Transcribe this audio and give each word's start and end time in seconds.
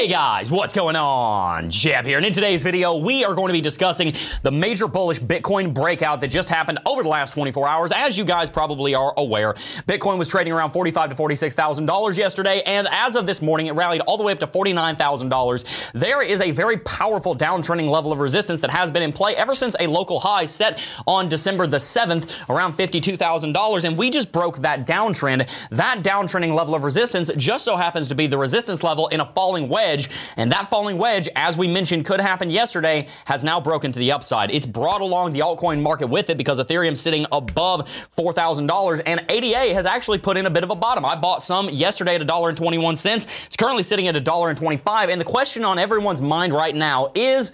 Hey 0.00 0.08
guys, 0.08 0.50
what's 0.50 0.72
going 0.72 0.96
on? 0.96 1.68
Jeb 1.68 2.06
here, 2.06 2.16
and 2.16 2.24
in 2.24 2.32
today's 2.32 2.62
video, 2.62 2.96
we 2.96 3.22
are 3.22 3.34
going 3.34 3.48
to 3.48 3.52
be 3.52 3.60
discussing 3.60 4.14
the 4.42 4.50
major 4.50 4.88
bullish 4.88 5.18
Bitcoin 5.20 5.74
breakout 5.74 6.22
that 6.22 6.28
just 6.28 6.48
happened 6.48 6.78
over 6.86 7.02
the 7.02 7.10
last 7.10 7.34
24 7.34 7.68
hours. 7.68 7.92
As 7.94 8.16
you 8.16 8.24
guys 8.24 8.48
probably 8.48 8.94
are 8.94 9.12
aware, 9.18 9.52
Bitcoin 9.86 10.16
was 10.16 10.26
trading 10.26 10.54
around 10.54 10.72
45 10.72 11.10
to 11.10 11.16
46 11.16 11.54
thousand 11.54 11.84
dollars 11.84 12.16
yesterday, 12.16 12.62
and 12.64 12.88
as 12.90 13.14
of 13.14 13.26
this 13.26 13.42
morning, 13.42 13.66
it 13.66 13.72
rallied 13.72 14.00
all 14.00 14.16
the 14.16 14.22
way 14.22 14.32
up 14.32 14.38
to 14.38 14.46
49 14.46 14.96
thousand 14.96 15.28
dollars. 15.28 15.66
There 15.92 16.22
is 16.22 16.40
a 16.40 16.50
very 16.50 16.78
powerful 16.78 17.36
downtrending 17.36 17.90
level 17.90 18.10
of 18.10 18.20
resistance 18.20 18.60
that 18.60 18.70
has 18.70 18.90
been 18.90 19.02
in 19.02 19.12
play 19.12 19.36
ever 19.36 19.54
since 19.54 19.76
a 19.80 19.86
local 19.86 20.18
high 20.18 20.46
set 20.46 20.80
on 21.06 21.28
December 21.28 21.66
the 21.66 21.76
7th, 21.76 22.30
around 22.48 22.72
52 22.72 23.18
thousand 23.18 23.52
dollars, 23.52 23.84
and 23.84 23.98
we 23.98 24.08
just 24.08 24.32
broke 24.32 24.62
that 24.62 24.86
downtrend. 24.86 25.46
That 25.68 26.02
downtrending 26.02 26.54
level 26.54 26.74
of 26.74 26.84
resistance 26.84 27.30
just 27.36 27.66
so 27.66 27.76
happens 27.76 28.08
to 28.08 28.14
be 28.14 28.26
the 28.26 28.38
resistance 28.38 28.82
level 28.82 29.06
in 29.08 29.20
a 29.20 29.30
falling 29.34 29.68
wedge 29.68 29.89
wedge. 29.90 30.10
And 30.36 30.52
that 30.52 30.70
falling 30.70 30.98
wedge, 30.98 31.28
as 31.34 31.56
we 31.56 31.68
mentioned, 31.68 32.04
could 32.04 32.20
happen 32.20 32.50
yesterday, 32.50 33.08
has 33.24 33.42
now 33.42 33.60
broken 33.60 33.92
to 33.92 33.98
the 33.98 34.12
upside. 34.12 34.50
It's 34.50 34.66
brought 34.66 35.00
along 35.00 35.32
the 35.32 35.40
altcoin 35.40 35.82
market 35.82 36.06
with 36.08 36.30
it 36.30 36.36
because 36.36 36.58
Ethereum's 36.58 37.00
sitting 37.00 37.26
above 37.32 37.88
$4,000 38.16 39.02
and 39.06 39.24
ADA 39.28 39.74
has 39.74 39.86
actually 39.86 40.18
put 40.18 40.36
in 40.36 40.46
a 40.46 40.50
bit 40.50 40.64
of 40.64 40.70
a 40.70 40.74
bottom. 40.74 41.04
I 41.04 41.16
bought 41.16 41.42
some 41.42 41.68
yesterday 41.68 42.14
at 42.14 42.20
$1.21. 42.20 43.26
It's 43.46 43.56
currently 43.56 43.82
sitting 43.82 44.06
at 44.06 44.14
$1.25. 44.14 45.10
And 45.10 45.20
the 45.20 45.24
question 45.24 45.64
on 45.64 45.78
everyone's 45.78 46.22
mind 46.22 46.52
right 46.52 46.74
now 46.74 47.10
is 47.14 47.52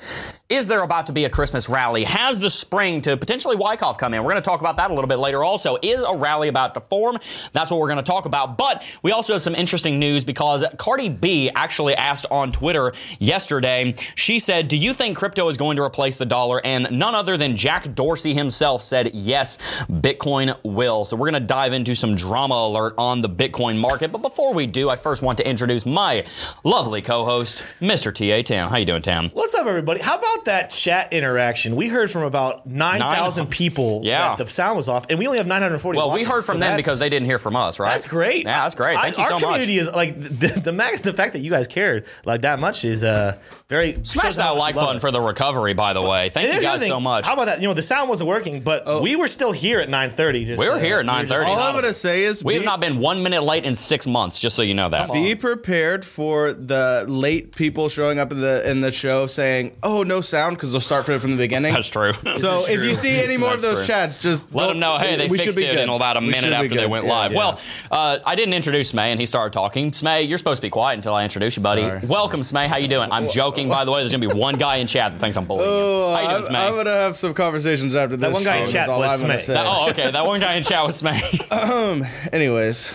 is 0.49 0.69
there 0.69 0.83
about 0.83 1.07
to 1.07 1.13
be 1.13 1.25
a 1.25 1.31
Christmas 1.31 1.69
rally? 1.69 2.05
Has 2.05 2.39
the 2.39 2.49
spring 2.49 3.01
to 3.03 3.17
potentially 3.17 3.57
Wyckoff 3.57 3.99
come 3.99 4.15
in? 4.15 4.23
We're 4.23 4.31
going 4.31 4.43
to 4.43 4.49
talk 4.49 4.61
about 4.61 4.77
that 4.77 4.93
a 4.93 4.95
little 4.95 5.09
bit 5.09 5.19
later 5.19 5.43
also. 5.43 5.77
Is 5.83 6.05
a 6.05 6.15
rally 6.15 6.47
about 6.47 6.75
to 6.75 6.81
form? 6.83 7.19
That's 7.53 7.69
what 7.69 7.81
we're 7.81 7.89
going 7.89 7.97
to 7.97 8.05
talk 8.05 8.27
about. 8.27 8.57
But 8.57 8.85
we 9.03 9.11
also 9.11 9.33
have 9.33 9.43
some 9.43 9.57
interesting 9.57 9.99
news 9.99 10.23
because 10.23 10.65
Cardi 10.79 11.09
B 11.09 11.51
actually 11.51 11.97
asked 11.97 12.26
on 12.31 12.53
Twitter 12.53 12.93
yesterday, 13.19 13.95
she 14.15 14.39
said, 14.39 14.69
Do 14.69 14.77
you 14.77 14.93
think 14.95 15.17
crypto 15.17 15.49
is 15.49 15.57
going 15.57 15.77
to 15.77 15.83
replace 15.83 16.19
the 16.19 16.27
dollar? 16.27 16.61
And 16.65 16.89
none 16.91 17.15
other 17.15 17.37
than 17.37 17.57
Jack 17.57 17.95
Dorsey 17.95 18.35
himself 18.35 18.83
said, 18.83 19.11
Yes, 19.15 19.59
Bitcoin 19.91 20.57
will. 20.63 21.05
So 21.05 21.17
we're 21.17 21.31
going 21.31 21.41
to 21.43 21.47
dive 21.47 21.73
into 21.73 21.95
some 21.95 22.15
drama 22.17 22.55
alert 22.55 22.95
on 22.99 23.23
the 23.23 23.29
Bitcoin 23.29 23.79
market. 23.79 24.13
But 24.13 24.23
before 24.23 24.53
we 24.55 24.67
do, 24.67 24.89
I 24.91 24.97
first 24.97 25.23
want 25.23 25.39
to 25.39 25.49
introduce 25.49 25.87
my 25.87 26.25
lovely 26.65 27.03
co 27.03 27.25
host, 27.25 27.63
Mr. 27.81 28.15
T.A. 28.15 28.43
Tam. 28.43 28.69
How 28.69 28.77
you 28.77 28.85
doing, 28.87 29.03
Tam? 29.03 29.31
What's 29.31 29.55
up, 29.55 29.67
everybody? 29.67 30.01
How 30.01 30.17
about 30.19 30.45
that 30.47 30.71
chat 30.71 31.13
interaction? 31.13 31.77
We 31.77 31.89
heard 31.89 32.11
from 32.11 32.23
about 32.23 32.67
9,000 32.67 33.45
Nine- 33.45 33.51
people 33.51 34.01
Yeah. 34.05 34.37
that 34.37 34.47
the 34.47 34.51
sound 34.53 34.77
was 34.77 34.89
off, 34.89 35.07
and 35.11 35.19
we 35.19 35.27
only 35.27 35.39
have 35.39 35.47
940 35.47 35.97
Well, 35.97 36.11
we 36.13 36.25
heard 36.25 36.45
from 36.45 36.57
so 36.57 36.61
them 36.61 36.77
because 36.77 36.99
they 36.99 37.09
didn't 37.09 37.27
hear 37.27 37.39
from 37.39 37.57
us, 37.57 37.79
right? 37.79 37.93
That's 37.93 38.07
great. 38.07 38.45
Yeah, 38.45 38.63
that's 38.63 38.75
great. 38.75 38.99
Thank 39.01 39.19
I- 39.19 39.23
you 39.23 39.29
so 39.29 39.35
much. 39.35 39.43
our 39.45 39.53
community 39.53 39.79
is 39.79 39.89
like 39.93 40.19
the 40.39 40.47
the, 40.67 41.01
the 41.03 41.13
fact 41.13 41.33
that 41.33 41.41
you 41.41 41.51
guys 41.51 41.67
cared 41.67 42.05
like 42.25 42.43
that 42.43 42.59
much 42.59 42.85
is 42.85 43.05
uh 43.05 43.37
very 43.69 43.99
Smash 44.05 44.37
that 44.37 44.57
like 44.57 44.77
button 44.77 44.97
us. 44.97 45.03
for 45.03 45.11
the 45.11 45.21
recovery, 45.21 45.75
by 45.75 45.93
the 45.93 46.01
way. 46.01 46.29
Thank 46.29 46.55
you 46.55 46.63
guys 46.63 46.87
so 46.87 47.01
much. 47.01 47.27
How 47.27 47.33
about 47.35 47.47
that? 47.47 47.61
You 47.61 47.67
know, 47.67 47.75
the 47.75 47.83
sound 47.83 48.09
wasn't 48.09 48.29
working, 48.29 48.61
but 48.61 49.03
we 49.03 49.17
were 49.17 49.27
still 49.27 49.51
here 49.51 49.81
at 49.81 49.89
9:30. 49.89 50.47
Just, 50.47 50.61
We 50.61 50.67
were 50.69 50.75
uh, 50.75 50.79
here 50.79 50.99
at 51.01 51.05
we 51.05 51.11
were 51.11 51.25
9:30. 51.27 51.47
All 51.47 51.59
I'm 51.59 51.75
gonna 51.75 51.93
say 51.93 52.23
is 52.23 52.45
we 52.45 52.53
be, 52.53 52.57
have 52.59 52.65
not 52.65 52.79
been 52.79 52.99
one 53.01 53.25
minute 53.25 53.43
late 53.43 53.65
in 53.65 53.75
six 53.75 54.07
months, 54.07 54.39
just 54.39 54.55
so 54.55 54.63
you 54.63 54.75
know 54.75 54.89
that. 54.91 55.13
be 55.13 55.35
prepared 55.35 56.05
for 56.05 56.53
the 56.53 57.05
late 57.09 57.57
people 57.57 57.89
showing 57.89 58.21
up 58.21 58.31
in 58.31 58.41
the 58.41 58.71
in 58.71 58.83
the 58.83 58.93
show 58.93 59.27
saying, 59.27 59.73
"Oh, 59.83 60.05
no 60.05 60.21
sound," 60.21 60.55
because 60.57 60.71
they'll 60.71 60.81
start 60.81 61.05
from 61.05 61.19
from 61.19 61.33
the 61.33 61.37
beginning. 61.37 61.73
That's 61.75 61.89
true. 61.89 62.13
So 62.37 62.67
if 62.69 62.85
you 62.85 62.95
see 62.95 63.21
any 63.21 63.37
more 63.37 63.53
of 63.55 63.63
those 63.63 63.79
true. 63.79 63.87
chats, 63.87 64.17
just 64.17 64.45
Let 64.55 64.69
them 64.69 64.79
know, 64.79 64.99
hey, 64.99 65.17
they 65.17 65.27
we 65.29 65.39
fixed 65.39 65.55
should 65.57 65.61
be 65.61 65.67
it 65.67 65.73
good. 65.75 65.83
in 65.83 65.89
about 65.89 66.17
a 66.17 66.21
We 66.21 66.27
minute 66.29 66.53
after 66.53 66.69
they 66.77 66.87
went 66.87 67.07
Yeah, 67.07 67.13
live. 67.13 67.33
yeah. 67.33 67.39
Well, 67.39 67.61
uh, 67.91 68.19
I 68.25 68.37
didn't 68.37 68.55
introduce 68.55 68.93
Smay, 68.93 69.07
and 69.11 69.19
he 69.19 69.27
started 69.27 69.53
talking. 69.53 69.91
Smay, 69.91 70.29
you're 70.29 70.39
supposed 70.39 70.59
to 70.59 70.67
be 70.67 70.71
quiet 70.71 70.97
until 70.99 71.15
I 71.15 71.25
introduce 71.25 71.57
you, 71.57 71.63
buddy. 71.65 71.83
Sorry. 71.83 72.07
Welcome, 72.07 72.43
Smay. 72.43 72.69
How 72.69 72.77
you 72.77 72.87
doing? 72.87 73.11
I'm 73.11 73.29
joking, 73.29 73.56
by 73.65 73.85
the 73.85 73.91
way. 73.91 74.01
There's 74.01 74.13
gonna 74.13 74.29
be 74.29 74.35
one 74.35 74.55
guy 74.57 74.77
in 74.77 74.87
chat 74.87 75.13
that 75.13 75.19
thinks 75.19 75.37
I'm 75.37 75.47
bullying 75.47 75.69
Oh, 75.71 76.11
you. 76.11 76.15
How 76.17 76.21
you 76.23 76.29
doing, 76.29 76.45
I'm, 76.45 76.53
Smay? 76.53 76.69
I'm 76.69 76.77
gonna 76.77 76.91
have 76.91 77.17
some 77.17 77.35
conversations 77.35 77.95
after 77.97 78.17
this. 78.17 78.33
one 78.33 78.45
guy 78.45 78.59
in 78.59 78.67
chat 78.67 78.85
is 78.85 78.89
all 78.89 79.01
was 79.01 79.23
Smay. 79.23 79.47
That- 79.47 79.67
oh, 79.67 79.91
okay. 79.91 80.11
That 80.11 80.27
one 80.27 80.41
guy 80.41 80.55
in 80.55 80.63
chat 80.63 80.85
was 80.85 81.01
Smay. 81.01 81.13
Anyways, 82.33 82.95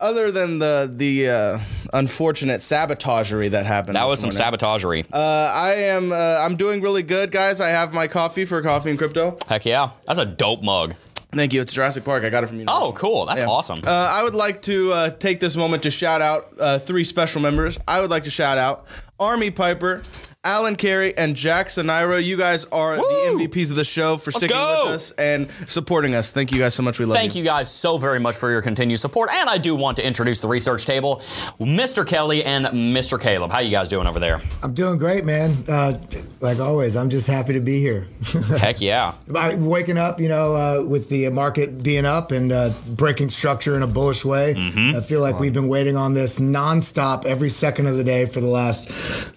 other 0.00 0.30
than 0.32 0.58
the 0.58 0.90
the 0.94 1.28
uh, 1.28 1.58
unfortunate 1.92 2.60
sabotagery 2.60 3.50
that 3.50 3.66
happened, 3.66 3.96
that 3.96 4.06
was 4.06 4.20
some 4.20 4.30
morning, 4.30 4.58
sabotagery. 4.58 5.06
Uh, 5.12 5.18
I 5.18 5.74
am 5.74 6.12
uh, 6.12 6.16
I'm 6.16 6.56
doing 6.56 6.80
really 6.80 7.02
good, 7.02 7.30
guys. 7.30 7.60
I 7.60 7.68
have 7.68 7.92
my 7.94 8.06
coffee 8.06 8.44
for 8.44 8.60
coffee 8.62 8.90
and 8.90 8.98
crypto. 8.98 9.36
Heck 9.48 9.64
yeah. 9.64 9.90
That's 10.06 10.18
a 10.18 10.24
dope 10.26 10.62
mug. 10.62 10.94
Thank 11.32 11.52
you. 11.52 11.60
It's 11.60 11.72
Jurassic 11.74 12.04
Park. 12.04 12.24
I 12.24 12.30
got 12.30 12.42
it 12.42 12.46
from 12.46 12.58
you. 12.58 12.64
Oh, 12.68 12.92
cool. 12.96 13.26
That's 13.26 13.40
Yeah. 13.40 13.46
awesome. 13.48 13.78
Uh, 13.86 13.90
I 13.90 14.22
would 14.22 14.34
like 14.34 14.62
to 14.62 14.92
uh, 14.92 15.10
take 15.10 15.40
this 15.40 15.56
moment 15.56 15.82
to 15.82 15.90
shout 15.90 16.22
out 16.22 16.48
uh, 16.58 16.78
three 16.78 17.04
special 17.04 17.42
members. 17.42 17.78
I 17.86 18.00
would 18.00 18.08
like 18.10 18.24
to 18.24 18.30
shout 18.30 18.56
out 18.56 18.86
Army 19.20 19.50
Piper, 19.50 20.02
Alan 20.44 20.76
Carey, 20.76 21.16
and 21.18 21.34
Jack 21.34 21.66
Sonairo. 21.66 22.22
You 22.22 22.36
guys 22.36 22.64
are 22.66 22.96
Woo! 22.96 22.98
the 23.38 23.44
MVPs 23.48 23.70
of 23.70 23.76
the 23.76 23.82
show 23.82 24.16
for 24.16 24.30
sticking 24.30 24.56
go! 24.56 24.84
with 24.86 24.94
us 24.94 25.10
and 25.18 25.48
supporting 25.66 26.14
us. 26.14 26.30
Thank 26.30 26.52
you 26.52 26.60
guys 26.60 26.74
so 26.76 26.84
much. 26.84 27.00
We 27.00 27.06
love 27.06 27.16
you. 27.16 27.20
Thank 27.20 27.34
you 27.34 27.42
guys 27.42 27.68
so 27.68 27.98
very 27.98 28.20
much 28.20 28.36
for 28.36 28.48
your 28.48 28.62
continued 28.62 29.00
support. 29.00 29.30
And 29.32 29.50
I 29.50 29.58
do 29.58 29.74
want 29.74 29.96
to 29.96 30.06
introduce 30.06 30.40
the 30.40 30.46
research 30.46 30.86
table, 30.86 31.22
Mr. 31.58 32.06
Kelly 32.06 32.44
and 32.44 32.66
Mr. 32.66 33.20
Caleb. 33.20 33.50
How 33.50 33.58
you 33.58 33.72
guys 33.72 33.88
doing 33.88 34.06
over 34.06 34.20
there? 34.20 34.40
I'm 34.62 34.74
doing 34.74 34.96
great, 34.96 35.24
man. 35.24 35.50
Uh, 35.68 35.98
like 36.40 36.60
always, 36.60 36.96
I'm 36.96 37.08
just 37.08 37.28
happy 37.28 37.54
to 37.54 37.60
be 37.60 37.80
here. 37.80 38.06
Heck 38.58 38.80
yeah. 38.80 39.14
I- 39.34 39.56
Waking 39.56 39.98
up, 39.98 40.20
you 40.20 40.28
know, 40.28 40.54
uh, 40.54 40.84
with 40.86 41.08
the 41.08 41.28
market 41.30 41.82
being 41.82 42.04
up 42.06 42.30
and 42.30 42.52
uh, 42.52 42.70
breaking 42.90 43.30
structure 43.30 43.74
in 43.76 43.82
a 43.82 43.88
bullish 43.88 44.24
way. 44.24 44.54
Mm-hmm. 44.54 44.96
I 44.96 45.00
feel 45.00 45.20
like 45.20 45.40
we've 45.40 45.52
been 45.52 45.68
waiting 45.68 45.96
on 45.96 46.14
this 46.14 46.38
nonstop 46.38 47.26
every 47.26 47.48
second 47.48 47.88
of 47.88 47.96
the 47.96 48.04
day 48.04 48.24
for 48.24 48.40
the 48.40 48.46
last, 48.46 48.88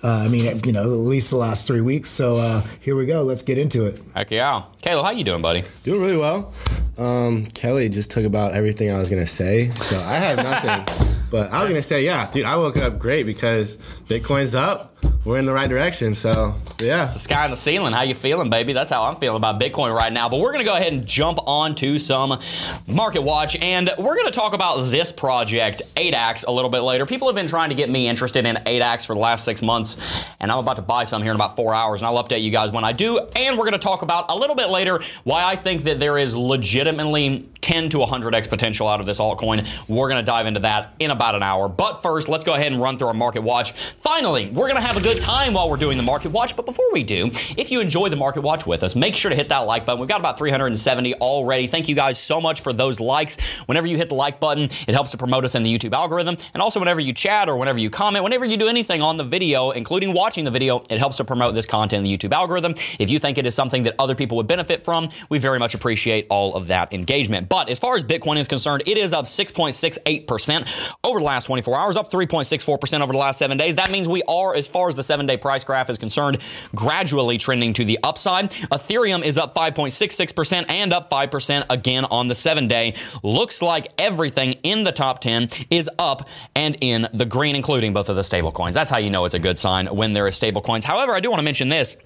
uh, 0.04 0.08
I 0.08 0.28
mean, 0.28 0.46
you 0.64 0.72
know, 0.72 0.91
at 0.91 0.91
least 0.98 1.30
the 1.30 1.38
last 1.38 1.68
three 1.68 1.82
weeks. 1.82 2.10
So 2.10 2.38
uh, 2.38 2.62
here 2.80 2.96
we 2.96 3.06
go. 3.06 3.24
Let's 3.24 3.44
get 3.44 3.58
into 3.58 3.86
it. 3.86 4.02
Heck 4.14 4.32
yeah. 4.32 4.64
Caleb, 4.82 5.06
how 5.06 5.12
you 5.12 5.24
doing, 5.24 5.42
buddy? 5.42 5.64
Doing 5.84 6.02
really 6.02 6.18
well. 6.18 6.54
Um, 6.98 7.46
Kelly 7.48 7.90
just 7.90 8.12
took 8.12 8.26
about 8.26 8.54
everything 8.54 8.92
I 8.92 9.00
was 9.00 9.10
gonna 9.10 9.28
say, 9.28 9.70
so 9.70 10.00
I 10.00 10.16
have 10.16 10.38
nothing. 10.38 11.18
but 11.32 11.52
I 11.52 11.62
was 11.62 11.70
gonna 11.70 11.82
say, 11.82 12.04
yeah, 12.04 12.30
dude, 12.30 12.46
I 12.46 12.58
woke 12.58 12.78
up 12.78 13.00
great 13.00 13.24
because 13.24 13.78
Bitcoin's 14.06 14.56
up. 14.56 14.91
We're 15.24 15.38
in 15.38 15.46
the 15.46 15.54
right 15.54 15.70
direction. 15.70 16.16
So 16.16 16.56
yeah. 16.80 17.06
The 17.06 17.20
sky 17.20 17.44
on 17.44 17.52
the 17.52 17.56
ceiling. 17.56 17.94
How 17.94 18.02
you 18.02 18.16
feeling, 18.16 18.50
baby? 18.50 18.74
That's 18.74 18.90
how 18.90 19.04
I'm 19.04 19.18
feeling 19.18 19.38
about 19.38 19.62
Bitcoin 19.62 19.96
right 19.96 20.12
now. 20.12 20.28
But 20.28 20.40
we're 20.40 20.52
gonna 20.52 20.64
go 20.64 20.76
ahead 20.76 20.94
and 20.94 21.06
jump 21.06 21.38
on 21.46 21.76
to 21.76 22.00
some 22.00 22.40
market 22.88 23.22
watch, 23.22 23.56
and 23.58 23.92
we're 24.00 24.16
gonna 24.18 24.32
talk 24.32 24.54
about 24.54 24.90
this 24.90 25.12
project, 25.12 25.84
8ax, 25.96 26.48
a 26.48 26.52
little 26.52 26.72
bit 26.72 26.80
later. 26.80 27.06
People 27.06 27.28
have 27.28 27.36
been 27.36 27.48
trying 27.48 27.70
to 27.70 27.76
get 27.76 27.90
me 27.90 28.08
interested 28.08 28.48
in 28.48 28.56
8ax 28.66 29.06
for 29.06 29.14
the 29.14 29.20
last 29.20 29.46
six 29.46 29.62
months, 29.62 30.00
and 30.40 30.52
I'm 30.52 30.58
about 30.58 30.78
to 30.78 30.82
buy 30.82 31.04
some 31.04 31.22
here 31.22 31.32
in 31.32 31.36
about 31.36 31.56
four 31.56 31.76
hours, 31.76 32.02
and 32.02 32.08
I'll 32.08 32.24
update 32.24 32.42
you 32.42 32.52
guys 32.52 32.72
when 32.72 32.84
I 32.84 32.92
do. 32.92 33.20
And 33.36 33.60
we're 33.60 33.66
gonna 33.66 33.78
talk 33.78 34.02
about 34.02 34.26
a 34.30 34.36
little 34.36 34.56
bit 34.56 34.70
later 34.70 35.02
why 35.24 35.44
I 35.44 35.56
think 35.56 35.84
that 35.84 36.00
there 36.00 36.18
is 36.18 36.34
legitimately 36.34 37.48
10 37.62 37.90
to 37.90 37.98
100x 37.98 38.50
potential 38.50 38.88
out 38.88 39.00
of 39.00 39.06
this 39.06 39.20
altcoin. 39.20 39.68
We're 39.88 40.10
gonna 40.10 40.24
dive 40.24 40.46
into 40.46 40.62
that 40.62 40.94
in 41.00 41.12
about 41.12 41.36
an 41.36 41.44
hour. 41.44 41.68
But 41.68 42.02
first, 42.02 42.28
let's 42.28 42.44
go 42.44 42.54
ahead 42.54 42.72
and 42.72 42.82
run 42.82 42.98
through 42.98 43.08
our 43.08 43.14
market 43.14 43.42
watch. 43.42 43.72
Finally, 44.02 44.50
we're 44.50 44.68
gonna 44.68 44.82
have 44.82 44.98
a 44.98 45.02
good 45.02 45.22
time 45.22 45.54
while 45.54 45.70
we're 45.70 45.78
doing 45.78 45.98
the 45.98 46.04
market 46.04 46.32
watch. 46.32 46.56
But 46.56 46.66
before 46.66 46.92
we 46.92 47.04
do, 47.04 47.28
if 47.58 47.72
you 47.72 47.80
enjoy 47.82 48.10
the 48.10 48.16
market 48.16 48.42
watch 48.42 48.66
with 48.66 48.84
us, 48.84 48.96
make 48.96 49.16
sure 49.16 49.30
to 49.30 49.36
hit 49.36 49.50
that 49.50 49.60
like 49.60 49.86
button. 49.86 50.00
We've 50.00 50.10
got 50.10 50.20
about 50.20 50.38
370 50.38 51.16
already. 51.16 51.68
Thank 51.68 51.88
you 51.88 51.96
guys 51.96 52.20
so 52.20 52.42
much 52.42 52.62
for 52.62 52.74
those 52.74 53.00
likes. 53.00 53.38
Whenever 53.66 53.88
you 53.88 53.98
hit 53.98 54.10
the 54.10 54.16
like 54.16 54.40
button, 54.40 54.66
it 54.88 54.94
helps 54.94 55.12
to 55.12 55.18
promote 55.18 55.46
us 55.46 55.56
in 55.56 55.64
the 55.64 55.78
YouTube 55.78 55.94
algorithm. 55.94 56.38
And 56.54 56.62
also, 56.62 56.80
whenever 56.80 57.00
you 57.00 57.14
chat 57.14 57.50
or 57.50 57.58
whenever 57.58 57.80
you 57.80 57.90
comment, 57.90 58.24
whenever 58.24 58.46
you 58.46 58.58
do 58.58 58.68
anything 58.68 59.02
on 59.02 59.18
the 59.18 59.24
video, 59.24 59.72
including 59.72 60.14
watching 60.14 60.46
the 60.46 60.52
video, 60.52 60.84
it 60.90 60.98
helps 60.98 61.18
to 61.18 61.24
promote 61.24 61.56
this 61.56 61.66
content 61.66 62.06
in 62.06 62.12
the 62.12 62.18
YouTube 62.18 62.34
algorithm. 62.34 62.76
If 63.00 63.10
you 63.10 63.20
think 63.20 63.38
it 63.38 63.46
is 63.46 63.56
something 63.56 63.84
that 63.84 63.96
other 64.00 64.16
people 64.16 64.38
would 64.38 64.48
benefit 64.48 64.84
from, 64.84 65.10
we 65.30 65.40
very 65.40 65.60
much 65.60 65.74
appreciate 65.76 66.28
all 66.30 66.56
of 66.56 66.68
that 66.68 66.94
engagement. 66.94 67.50
But 67.52 67.70
as 67.70 67.80
far 67.80 67.96
as 67.96 68.04
Bitcoin 68.06 68.38
is 68.38 68.48
concerned, 68.48 68.84
it 68.86 68.98
is 68.98 69.12
up 69.12 69.26
6.68% 69.26 70.70
over 71.04 71.20
the 71.20 71.26
last 71.26 71.48
24 71.48 71.78
hours, 71.78 71.98
up 71.98 72.10
3.64% 72.10 73.02
over 73.02 73.12
the 73.12 73.20
last 73.20 73.38
seven 73.38 73.58
days. 73.58 73.76
That 73.76 73.92
means 73.92 74.08
we 74.08 74.24
are, 74.24 74.56
as 74.56 74.68
far 74.68 74.88
as 74.88 74.96
the 74.96 75.04
seven 75.04 75.26
day 75.26 75.36
price 75.36 75.66
graph 75.66 75.90
is 75.90 75.98
concerned, 75.98 76.38
gradually 76.74 77.38
trending 77.38 77.74
to 77.74 77.84
the 77.84 78.00
upside. 78.04 78.52
Ethereum 78.52 79.22
is 79.22 79.38
up 79.38 79.54
5.66% 79.54 80.70
and 80.70 80.94
up 80.94 81.10
5% 81.10 81.66
again 81.70 82.06
on 82.06 82.30
the 82.30 82.36
seven 82.36 82.70
day. 82.70 82.94
Looks 83.22 83.62
like 83.62 83.88
everything 83.98 84.54
in 84.64 84.86
the 84.86 84.94
top 84.94 85.20
10 85.20 85.50
is 85.70 85.90
up 86.00 86.30
and 86.56 86.78
in 86.80 87.10
the 87.14 87.26
green, 87.26 87.58
including 87.58 87.92
both 87.92 88.08
of 88.08 88.16
the 88.16 88.24
stable 88.24 88.54
coins. 88.54 88.76
That's 88.76 88.90
how 88.90 88.98
you 89.00 89.10
know 89.10 89.26
it's 89.26 89.36
a 89.36 89.40
good 89.40 89.58
sign 89.58 89.88
when 89.88 90.14
there 90.14 90.26
is 90.26 90.38
stable 90.38 90.62
coins. 90.62 90.86
However, 90.86 91.14
I 91.14 91.20
do 91.20 91.30
want 91.30 91.40
to 91.40 91.44
mention 91.44 91.68
this. 91.68 91.98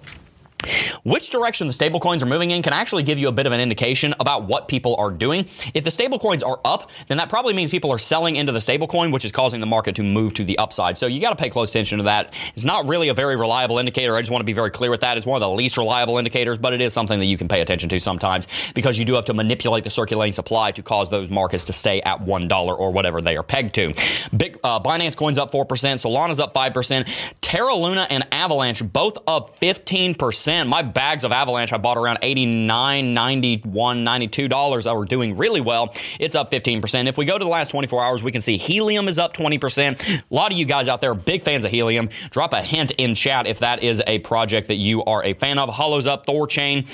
Which 1.04 1.30
direction 1.30 1.68
the 1.68 1.74
stablecoins 1.74 2.24
are 2.24 2.26
moving 2.26 2.52
in 2.52 2.64
can 2.64 2.74
actually 2.74 3.04
give 3.04 3.20
you 3.20 3.28
a 3.28 3.32
bit 3.32 3.46
of 3.46 3.52
an 3.52 3.60
indication 3.60 4.16
about 4.20 4.46
what 4.46 4.68
people 4.68 4.96
are 4.96 5.12
doing. 5.12 5.46
If 5.74 5.84
the 5.84 5.90
stablecoins 5.90 6.46
are 6.46 6.60
up, 6.66 6.90
then 7.08 7.18
that 7.18 7.30
probably 7.30 7.54
means 7.54 7.70
people 7.70 7.92
are 7.92 8.00
selling 8.00 8.36
into 8.36 8.52
the 8.52 8.60
stablecoin, 8.60 9.12
which 9.12 9.26
is 9.26 9.32
causing 9.32 9.60
the 9.60 9.66
market 9.66 9.96
to 9.96 10.04
move 10.04 10.34
to 10.34 10.44
the 10.44 10.58
upside. 10.58 10.98
So 10.98 11.08
you 11.08 11.22
got 11.22 11.30
to 11.30 11.36
pay 11.36 11.50
close 11.50 11.70
attention 11.70 12.00
to 12.00 12.06
that. 12.06 12.34
It's 12.54 12.64
not 12.64 12.88
really 12.88 13.10
a 13.10 13.14
very 13.14 13.36
reliable 13.36 13.78
indicator. 13.78 14.16
I 14.16 14.22
just 14.22 14.32
want 14.32 14.42
to 14.42 14.46
be 14.46 14.54
very 14.54 14.72
clear 14.72 14.90
with 14.90 15.02
that. 15.02 15.18
It's 15.18 15.26
one 15.26 15.42
of 15.42 15.48
the 15.48 15.54
least 15.54 15.78
reliable 15.78 16.18
indicators, 16.18 16.58
but 16.58 16.74
it 16.74 16.82
is 16.82 16.94
something 16.94 17.20
that 17.20 17.26
you 17.26 17.38
can 17.38 17.48
pay 17.48 17.62
attention 17.62 17.90
to 17.90 18.00
sometimes 18.00 18.48
because 18.74 18.98
you 18.98 19.06
do 19.06 19.14
have 19.14 19.26
to 19.26 19.34
manipulate 19.34 19.84
the 19.84 19.90
circulating 19.90 20.34
supply 20.34 20.72
to 20.72 20.82
cause 20.82 21.10
those 21.10 21.30
markets 21.30 21.66
to 21.66 21.74
stay 21.74 22.02
at 22.02 22.20
$1 22.26 22.80
or 22.80 22.92
whatever 22.92 23.22
they 23.22 23.38
are 23.38 23.44
pegged 23.44 23.76
to. 23.76 23.94
Big 24.36 24.58
uh, 24.64 24.80
Binance 24.80 25.16
coins 25.16 25.38
up 25.38 25.52
4%, 25.52 25.66
Solana's 25.68 26.40
up 26.40 26.54
5%, 26.54 27.08
Terra 27.42 27.76
Luna 27.76 28.08
and 28.10 28.26
Avalanche 28.32 28.82
both 28.92 29.18
up 29.28 29.60
15%. 29.60 30.45
My 30.48 30.82
bags 30.82 31.24
of 31.24 31.32
Avalanche 31.32 31.74
I 31.74 31.78
bought 31.78 31.98
around 31.98 32.20
89, 32.22 33.14
91, 33.14 34.04
92 34.04 34.48
dollars 34.48 34.86
are 34.86 35.04
doing 35.06 35.38
really 35.38 35.62
well. 35.62 35.94
It's 36.20 36.36
up 36.36 36.52
15%. 36.52 37.08
If 37.08 37.18
we 37.18 37.26
go 37.26 37.38
to 37.38 37.44
the 37.44 37.50
last 37.50 37.72
24 37.72 38.04
hours, 38.04 38.24
we 38.24 38.32
can 38.32 38.42
see 38.42 38.58
Helium 38.58 39.08
is 39.08 39.18
up 39.18 39.36
20%. 39.36 40.22
A 40.30 40.34
lot 40.34 40.52
of 40.52 40.58
you 40.58 40.66
guys 40.66 40.88
out 40.88 41.02
there 41.02 41.12
are 41.12 41.16
big 41.16 41.44
fans 41.44 41.66
of 41.66 41.72
Helium. 41.72 42.10
Drop 42.30 42.54
a 42.54 42.62
hint 42.62 42.92
in 42.92 43.16
chat 43.16 43.48
if 43.48 43.60
that 43.60 43.82
is 43.82 44.04
a 44.06 44.20
project 44.20 44.68
that 44.68 44.76
you 44.76 45.04
are 45.06 45.24
a 45.24 45.34
fan 45.34 45.58
of. 45.58 45.70
Holo's 45.70 46.08
up, 46.08 46.26
Thorchain. 46.26 46.88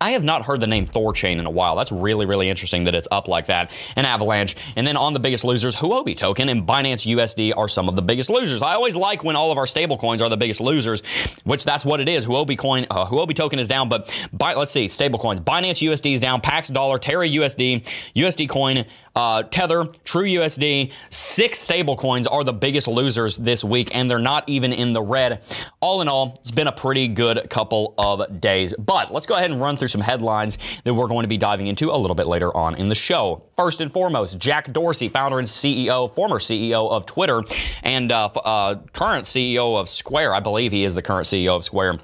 I 0.00 0.12
have 0.12 0.22
not 0.22 0.42
heard 0.42 0.60
the 0.60 0.66
name 0.66 0.86
Thorchain 0.86 1.38
in 1.38 1.46
a 1.46 1.50
while. 1.50 1.74
That's 1.76 1.90
really, 1.90 2.24
really 2.24 2.48
interesting 2.48 2.84
that 2.84 2.94
it's 2.94 3.08
up 3.10 3.26
like 3.26 3.46
that. 3.46 3.72
And 3.96 4.06
Avalanche. 4.06 4.54
And 4.76 4.86
then 4.86 4.96
on 4.96 5.12
the 5.12 5.20
biggest 5.20 5.44
losers, 5.44 5.74
Huobi 5.74 6.16
token 6.16 6.48
and 6.48 6.66
Binance 6.66 7.06
USD 7.06 7.52
are 7.56 7.68
some 7.68 7.88
of 7.88 7.96
the 7.96 8.02
biggest 8.02 8.30
losers. 8.30 8.62
I 8.62 8.74
always 8.74 8.94
like 8.94 9.24
when 9.24 9.34
all 9.34 9.50
of 9.50 9.58
our 9.58 9.66
stable 9.66 9.98
coins 9.98 10.22
are 10.22 10.28
the 10.28 10.36
biggest 10.36 10.60
losers, 10.60 11.02
which 11.44 11.64
that's 11.64 11.84
what 11.84 12.00
it 12.00 12.08
is. 12.08 12.26
Huobi 12.26 12.56
coin, 12.56 12.86
uh, 12.90 13.06
Huobi 13.06 13.34
token 13.34 13.58
is 13.58 13.66
down, 13.66 13.88
but 13.88 14.14
by, 14.32 14.54
let's 14.54 14.70
see, 14.70 14.86
stable 14.86 15.18
coins. 15.18 15.40
Binance 15.40 15.86
USD 15.86 16.14
is 16.14 16.20
down, 16.20 16.40
Pax 16.40 16.68
Dollar, 16.68 16.98
Terra 16.98 17.26
USD, 17.26 17.84
USD 18.14 18.48
coin, 18.48 18.84
uh, 19.16 19.42
Tether, 19.42 19.86
True 20.04 20.24
USD, 20.24 20.92
six 21.10 21.58
stable 21.58 21.96
coins 21.96 22.28
are 22.28 22.44
the 22.44 22.52
biggest 22.52 22.86
losers 22.86 23.36
this 23.36 23.64
week, 23.64 23.92
and 23.92 24.08
they're 24.08 24.20
not 24.20 24.48
even 24.48 24.72
in 24.72 24.92
the 24.92 25.02
red. 25.02 25.42
All 25.80 26.00
in 26.02 26.08
all, 26.08 26.38
it's 26.40 26.52
been 26.52 26.68
a 26.68 26.72
pretty 26.72 27.08
good 27.08 27.50
couple 27.50 27.94
of 27.98 28.40
days. 28.40 28.74
But 28.78 29.12
let's 29.12 29.26
go 29.26 29.34
ahead 29.34 29.50
and 29.50 29.60
run 29.60 29.76
through 29.76 29.87
some 29.88 30.00
headlines 30.00 30.58
that 30.84 30.94
we're 30.94 31.08
going 31.08 31.22
to 31.24 31.28
be 31.28 31.36
diving 31.36 31.66
into 31.66 31.90
a 31.90 31.96
little 31.96 32.14
bit 32.14 32.26
later 32.26 32.54
on 32.56 32.74
in 32.74 32.88
the 32.88 32.94
show. 32.94 33.42
First 33.56 33.80
and 33.80 33.92
foremost, 33.92 34.38
Jack 34.38 34.72
Dorsey, 34.72 35.08
founder 35.08 35.38
and 35.38 35.48
CEO, 35.48 36.12
former 36.14 36.38
CEO 36.38 36.90
of 36.90 37.06
Twitter, 37.06 37.42
and 37.82 38.12
uh, 38.12 38.26
uh, 38.26 38.76
current 38.92 39.24
CEO 39.24 39.78
of 39.78 39.88
Square. 39.88 40.34
I 40.34 40.40
believe 40.40 40.72
he 40.72 40.84
is 40.84 40.94
the 40.94 41.02
current 41.02 41.26
CEO 41.26 41.56
of 41.56 41.64
Square 41.64 42.00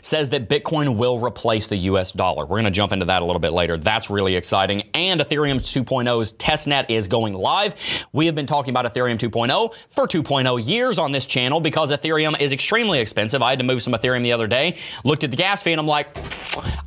says 0.00 0.30
that 0.30 0.48
Bitcoin 0.48 0.96
will 0.96 1.18
replace 1.18 1.66
the 1.66 1.76
US 1.76 2.12
dollar. 2.12 2.44
We're 2.44 2.56
going 2.56 2.64
to 2.64 2.70
jump 2.70 2.92
into 2.92 3.06
that 3.06 3.22
a 3.22 3.24
little 3.24 3.40
bit 3.40 3.52
later. 3.52 3.76
That's 3.76 4.10
really 4.10 4.36
exciting. 4.36 4.84
And 4.94 5.20
Ethereum 5.20 5.56
2.0's 5.56 6.32
testnet 6.34 6.90
is 6.90 7.08
going 7.08 7.34
live. 7.34 7.74
We 8.12 8.26
have 8.26 8.34
been 8.34 8.46
talking 8.46 8.70
about 8.70 8.92
Ethereum 8.92 9.18
2.0 9.18 9.74
for 9.90 10.06
2.0 10.06 10.66
years 10.66 10.98
on 10.98 11.12
this 11.12 11.26
channel 11.26 11.60
because 11.60 11.90
Ethereum 11.92 12.38
is 12.40 12.52
extremely 12.52 13.00
expensive. 13.00 13.42
I 13.42 13.50
had 13.50 13.58
to 13.58 13.64
move 13.64 13.82
some 13.82 13.92
Ethereum 13.92 14.22
the 14.22 14.32
other 14.32 14.46
day, 14.46 14.76
looked 15.04 15.24
at 15.24 15.30
the 15.30 15.36
gas 15.36 15.62
fee, 15.62 15.72
and 15.72 15.80
I'm 15.80 15.86
like, 15.86 16.16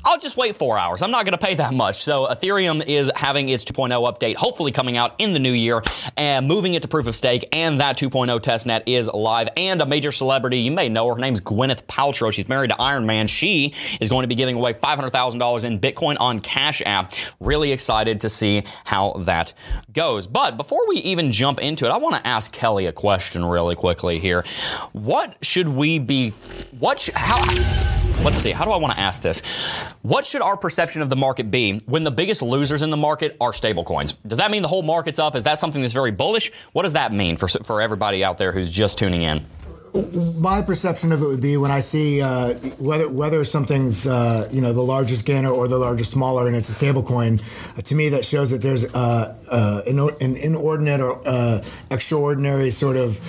I'll 0.04 0.20
just 0.20 0.38
wait 0.38 0.56
four 0.56 0.78
hours. 0.78 1.02
I'm 1.02 1.12
not 1.12 1.26
going 1.26 1.38
to 1.38 1.46
pay 1.46 1.56
that 1.56 1.74
much. 1.74 2.04
So 2.04 2.28
Ethereum 2.28 2.86
is 2.86 3.12
having 3.16 3.50
its 3.50 3.64
2.0 3.64 3.90
update, 4.12 4.36
hopefully 4.36 4.72
coming 4.72 4.98
out 4.98 5.16
in 5.20 5.34
the 5.34 5.40
new 5.40 5.52
year, 5.52 5.84
and 6.18 6.48
moving 6.48 6.74
it 6.74 6.82
to 6.82 6.88
proof 6.88 7.08
of 7.08 7.16
stake. 7.16 7.48
And 7.52 7.80
that 7.80 7.98
2.0 7.98 8.40
testnet 8.40 8.84
is 8.86 9.10
live. 9.14 9.50
And 9.58 9.82
a 9.82 9.86
major 9.86 10.12
celebrity, 10.12 10.60
you 10.60 10.72
may 10.72 10.90
know 10.90 11.08
her, 11.08 11.16
her 11.16 11.20
name's 11.20 11.42
Gwyneth 11.42 11.84
Paltrow. 11.84 12.32
She's 12.32 12.48
married 12.48 12.69
to 12.70 12.82
Iron 12.82 13.06
Man. 13.06 13.28
She 13.28 13.74
is 14.00 14.10
going 14.10 14.24
to 14.24 14.28
be 14.28 14.36
giving 14.36 14.56
away 14.56 14.74
$500,000 14.74 15.64
in 15.64 15.80
Bitcoin 15.80 16.18
on 16.20 16.40
Cash 16.40 16.82
App. 16.86 17.14
Really 17.40 17.72
excited 17.72 18.22
to 18.22 18.30
see 18.30 18.64
how 18.86 19.14
that 19.26 19.54
goes. 19.94 20.28
But 20.28 20.58
before 20.58 20.88
we 20.88 20.98
even 20.98 21.32
jump 21.32 21.60
into 21.60 21.86
it, 21.86 21.90
I 21.90 21.98
want 21.98 22.16
to 22.16 22.28
ask 22.28 22.52
Kelly 22.52 22.86
a 22.86 22.92
question 22.92 23.46
really 23.46 23.76
quickly 23.76 24.20
here. 24.20 24.44
What 24.94 25.38
should 25.44 25.68
we 25.68 26.00
be, 26.00 26.32
what, 26.80 27.00
sh- 27.00 27.12
how, 27.14 27.44
let's 28.24 28.38
see, 28.38 28.52
how 28.52 28.66
do 28.66 28.72
I 28.72 28.78
want 28.78 28.94
to 28.94 29.00
ask 29.00 29.22
this? 29.22 29.42
What 30.02 30.26
should 30.26 30.42
our 30.42 30.58
perception 30.58 31.02
of 31.02 31.10
the 31.10 31.16
market 31.16 31.52
be 31.52 31.80
when 31.86 32.04
the 32.04 32.12
biggest 32.12 32.42
losers 32.42 32.82
in 32.82 32.90
the 32.90 32.98
market 32.98 33.36
are 33.42 33.52
stablecoins? 33.52 34.14
Does 34.28 34.38
that 34.38 34.52
mean 34.52 34.62
the 34.62 34.68
whole 34.68 34.84
market's 34.84 35.20
up? 35.20 35.36
Is 35.36 35.44
that 35.44 35.60
something 35.60 35.82
that's 35.82 35.94
very 35.94 36.12
bullish? 36.12 36.52
What 36.74 36.84
does 36.84 36.94
that 36.94 37.14
mean 37.14 37.38
for, 37.38 37.48
for 37.48 37.82
everybody 37.82 38.24
out 38.24 38.38
there 38.38 38.52
who's 38.52 38.70
just 38.70 38.98
tuning 38.98 39.22
in? 39.24 39.46
My 40.38 40.62
perception 40.62 41.12
of 41.12 41.22
it 41.22 41.26
would 41.26 41.42
be 41.42 41.58
when 41.58 41.72
I 41.72 41.80
see 41.80 42.22
uh, 42.22 42.54
whether 42.80 43.10
whether 43.10 43.44
something's 43.44 44.08
uh, 44.08 44.48
you 44.52 44.62
know 44.62 44.74
the 44.74 44.82
largest 44.82 45.26
gainer 45.26 45.50
or 45.50 45.68
the 45.68 45.78
largest 45.78 46.12
smaller 46.12 46.48
and 46.48 46.56
it's 46.56 46.70
a 46.70 46.74
stable 46.74 47.04
coin, 47.04 47.40
uh, 47.78 47.82
to 47.82 47.96
me 47.96 48.10
that 48.10 48.26
shows 48.26 48.50
that 48.52 48.62
there's 48.62 48.86
uh, 48.94 49.38
uh, 49.52 49.82
an, 49.88 50.00
an, 50.22 50.36
inordinate 50.38 51.02
or 51.02 51.22
uh, 51.26 51.62
extraordinary 51.92 52.70
sort 52.70 52.98
of 52.98 53.20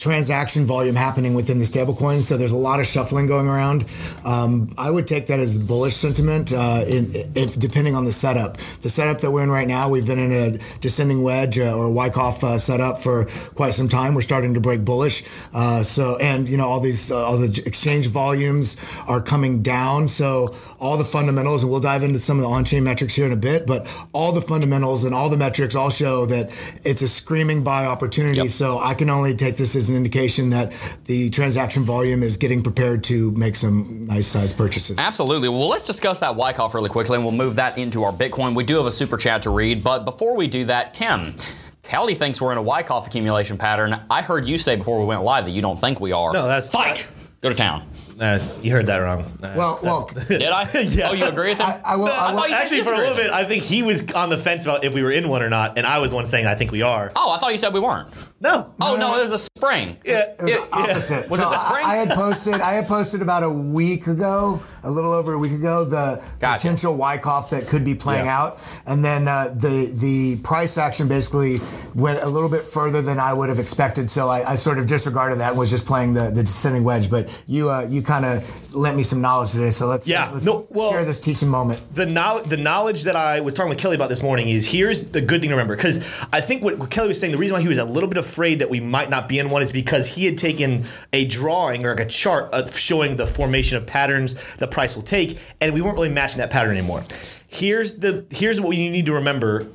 transaction 0.00 0.64
volume 0.64 0.96
happening 0.96 1.34
within 1.34 1.58
the 1.58 1.64
stablecoin. 1.64 2.22
So 2.22 2.36
there's 2.36 2.52
a 2.52 2.56
lot 2.56 2.80
of 2.80 2.86
shuffling 2.86 3.26
going 3.26 3.46
around. 3.46 3.84
Um, 4.24 4.70
I 4.78 4.90
would 4.90 5.06
take 5.06 5.26
that 5.26 5.38
as 5.38 5.58
bullish 5.58 5.94
sentiment, 5.94 6.52
uh, 6.52 6.84
in, 6.88 7.10
if 7.36 7.58
depending 7.58 7.94
on 7.94 8.06
the 8.06 8.12
setup. 8.12 8.56
The 8.80 8.88
setup 8.88 9.20
that 9.20 9.30
we're 9.30 9.42
in 9.42 9.50
right 9.50 9.68
now, 9.68 9.90
we've 9.90 10.06
been 10.06 10.18
in 10.18 10.32
a 10.32 10.58
descending 10.80 11.22
wedge 11.22 11.58
uh, 11.58 11.76
or 11.76 11.92
Wyckoff 11.92 12.42
uh, 12.42 12.56
setup 12.56 12.98
for 12.98 13.26
quite 13.54 13.74
some 13.74 13.88
time. 13.88 14.14
We're 14.14 14.22
starting 14.22 14.54
to 14.54 14.60
break 14.60 14.84
bullish. 14.84 15.22
Uh, 15.52 15.82
so 15.82 16.16
and 16.16 16.48
you 16.48 16.56
know 16.56 16.66
all 16.66 16.80
these 16.80 17.12
uh, 17.12 17.22
all 17.22 17.36
the 17.36 17.62
exchange 17.66 18.06
volumes 18.06 18.76
are 19.06 19.20
coming 19.20 19.62
down. 19.62 20.08
So 20.08 20.56
all 20.80 20.96
the 20.96 21.04
fundamentals, 21.04 21.62
and 21.62 21.70
we'll 21.70 21.80
dive 21.80 22.02
into 22.02 22.18
some 22.18 22.38
of 22.38 22.42
the 22.42 22.48
on-chain 22.48 22.82
metrics 22.84 23.14
here 23.14 23.26
in 23.26 23.32
a 23.32 23.36
bit. 23.36 23.66
But 23.66 23.86
all 24.14 24.32
the 24.32 24.40
fundamentals 24.40 25.04
and 25.04 25.14
all 25.14 25.28
the 25.28 25.36
metrics 25.36 25.74
all 25.74 25.90
show 25.90 26.24
that 26.26 26.48
it's 26.86 27.02
a 27.02 27.08
screaming 27.08 27.62
buy 27.62 27.84
opportunity. 27.84 28.38
Yep. 28.38 28.48
So 28.48 28.78
I 28.78 28.94
can 28.94 29.10
only 29.10 29.34
take 29.34 29.56
this 29.56 29.76
as 29.76 29.89
an 29.90 29.96
indication 29.96 30.50
that 30.50 30.72
the 31.04 31.30
transaction 31.30 31.84
volume 31.84 32.22
is 32.22 32.36
getting 32.36 32.62
prepared 32.62 33.04
to 33.04 33.30
make 33.32 33.56
some 33.56 34.06
nice 34.06 34.26
size 34.26 34.52
purchases. 34.52 34.98
Absolutely. 34.98 35.48
Well, 35.48 35.68
let's 35.68 35.84
discuss 35.84 36.20
that 36.20 36.36
Wyckoff 36.36 36.74
really 36.74 36.90
quickly, 36.90 37.16
and 37.16 37.24
we'll 37.24 37.32
move 37.32 37.56
that 37.56 37.78
into 37.78 38.04
our 38.04 38.12
Bitcoin. 38.12 38.54
We 38.54 38.64
do 38.64 38.76
have 38.76 38.86
a 38.86 38.90
super 38.90 39.16
chat 39.16 39.42
to 39.42 39.50
read, 39.50 39.82
but 39.82 40.04
before 40.04 40.36
we 40.36 40.46
do 40.46 40.64
that, 40.66 40.94
Tim. 40.94 41.34
Kelly 41.82 42.14
thinks 42.14 42.40
we're 42.40 42.52
in 42.52 42.58
a 42.58 42.62
Wyckoff 42.62 43.06
accumulation 43.06 43.58
pattern. 43.58 44.00
I 44.10 44.22
heard 44.22 44.46
you 44.46 44.58
say 44.58 44.76
before 44.76 45.00
we 45.00 45.06
went 45.06 45.22
live 45.22 45.46
that 45.46 45.50
you 45.50 45.62
don't 45.62 45.80
think 45.80 45.98
we 45.98 46.12
are. 46.12 46.32
No, 46.32 46.46
that's 46.46 46.70
fight. 46.70 47.08
Go 47.40 47.48
to 47.48 47.54
town. 47.54 47.86
Uh, 48.20 48.38
you 48.60 48.70
heard 48.70 48.86
that 48.86 48.98
wrong. 48.98 49.22
Uh, 49.42 49.54
well, 49.56 49.80
well, 49.82 50.10
did 50.28 50.42
I? 50.42 50.70
yeah. 50.80 51.08
Oh, 51.08 51.14
you 51.14 51.24
agree 51.24 51.48
with 51.48 51.58
him? 51.58 51.66
I, 51.66 51.80
I 51.84 51.96
will. 51.96 52.06
No, 52.06 52.12
I 52.12 52.32
will 52.32 52.40
I 52.40 52.48
actually, 52.48 52.82
for 52.84 52.92
a 52.92 52.98
little 52.98 53.16
bit, 53.16 53.30
I 53.30 53.44
think 53.44 53.64
he 53.64 53.82
was 53.82 54.12
on 54.12 54.28
the 54.28 54.36
fence 54.36 54.66
about 54.66 54.84
if 54.84 54.92
we 54.92 55.02
were 55.02 55.10
in 55.10 55.28
one 55.30 55.42
or 55.42 55.48
not, 55.48 55.78
and 55.78 55.86
I 55.86 55.98
was 56.00 56.12
one 56.12 56.26
saying 56.26 56.44
I 56.46 56.54
think 56.54 56.70
we 56.70 56.82
are. 56.82 57.10
Oh, 57.16 57.30
I 57.30 57.38
thought 57.38 57.52
you 57.52 57.58
said 57.58 57.72
we 57.72 57.80
weren't. 57.80 58.08
No. 58.42 58.72
Oh 58.80 58.96
no, 58.96 59.18
it 59.18 59.28
was 59.28 59.30
the 59.30 59.38
spring. 59.38 59.98
Yeah, 60.02 60.32
it 60.32 60.42
was 60.42 60.50
yeah, 60.50 60.66
opposite. 60.72 61.24
Yeah. 61.24 61.28
Was 61.28 61.40
so 61.40 61.48
it 61.48 61.50
the 61.50 61.58
spring? 61.58 61.84
I, 61.84 61.90
I, 61.90 61.96
had 61.96 62.08
posted. 62.10 62.54
I 62.54 62.72
had 62.72 62.88
posted 62.88 63.20
about 63.20 63.42
a 63.42 63.50
week 63.50 64.06
ago, 64.06 64.62
a 64.82 64.90
little 64.90 65.12
over 65.12 65.34
a 65.34 65.38
week 65.38 65.52
ago, 65.52 65.84
the 65.84 66.24
gotcha. 66.38 66.56
potential 66.56 66.96
Wyckoff 66.96 67.50
that 67.50 67.68
could 67.68 67.84
be 67.84 67.94
playing 67.94 68.24
yeah. 68.24 68.40
out, 68.40 68.82
and 68.86 69.04
then 69.04 69.28
uh, 69.28 69.48
the 69.48 69.94
the 70.00 70.40
price 70.42 70.78
action 70.78 71.06
basically 71.06 71.58
went 71.94 72.22
a 72.22 72.28
little 72.28 72.48
bit 72.48 72.64
further 72.64 73.02
than 73.02 73.18
I 73.18 73.34
would 73.34 73.50
have 73.50 73.58
expected. 73.58 74.08
So 74.08 74.28
I, 74.28 74.52
I 74.52 74.54
sort 74.54 74.78
of 74.78 74.86
disregarded 74.86 75.38
that 75.40 75.50
and 75.50 75.58
was 75.58 75.70
just 75.70 75.84
playing 75.84 76.14
the, 76.14 76.30
the 76.30 76.42
descending 76.42 76.82
wedge. 76.82 77.10
But 77.10 77.28
you 77.46 77.68
uh, 77.68 77.86
you 77.90 78.00
kind 78.00 78.24
of 78.24 78.74
lent 78.74 78.96
me 78.96 79.02
some 79.02 79.20
knowledge 79.20 79.52
today, 79.52 79.68
so 79.68 79.86
let's 79.86 80.08
yeah. 80.08 80.30
let's 80.32 80.46
no, 80.46 80.66
well, 80.70 80.90
share 80.90 81.04
this 81.04 81.18
teaching 81.18 81.48
moment. 81.48 81.82
The 81.94 82.06
knowledge 82.06 82.46
the 82.46 82.56
knowledge 82.56 83.02
that 83.02 83.16
I 83.16 83.40
was 83.40 83.52
talking 83.52 83.68
with 83.68 83.78
Kelly 83.78 83.96
about 83.96 84.08
this 84.08 84.22
morning 84.22 84.48
is 84.48 84.66
here's 84.66 85.10
the 85.10 85.20
good 85.20 85.42
thing 85.42 85.50
to 85.50 85.56
remember 85.56 85.76
because 85.76 86.02
I 86.32 86.40
think 86.40 86.64
what, 86.64 86.78
what 86.78 86.88
Kelly 86.88 87.08
was 87.08 87.20
saying 87.20 87.32
the 87.32 87.38
reason 87.38 87.52
why 87.52 87.60
he 87.60 87.68
was 87.68 87.76
a 87.76 87.84
little 87.84 88.08
bit 88.08 88.16
afraid 88.30 88.60
that 88.60 88.70
we 88.70 88.78
might 88.78 89.10
not 89.10 89.28
be 89.28 89.38
in 89.38 89.50
one 89.50 89.60
is 89.60 89.72
because 89.72 90.06
he 90.06 90.24
had 90.24 90.38
taken 90.38 90.84
a 91.12 91.26
drawing 91.26 91.84
or 91.84 91.90
like 91.90 92.00
a 92.00 92.06
chart 92.06 92.52
of 92.52 92.76
showing 92.76 93.16
the 93.16 93.26
formation 93.26 93.76
of 93.76 93.86
patterns 93.86 94.36
the 94.58 94.68
price 94.68 94.94
will 94.94 95.02
take, 95.02 95.38
and 95.60 95.74
we 95.74 95.80
weren't 95.80 95.96
really 95.96 96.08
matching 96.08 96.38
that 96.38 96.50
pattern 96.50 96.76
anymore. 96.76 97.04
Here's 97.48 97.98
the 97.98 98.24
here's 98.30 98.60
what 98.60 98.76
you 98.76 98.90
need 98.90 99.06
to 99.06 99.14
remember. 99.14 99.66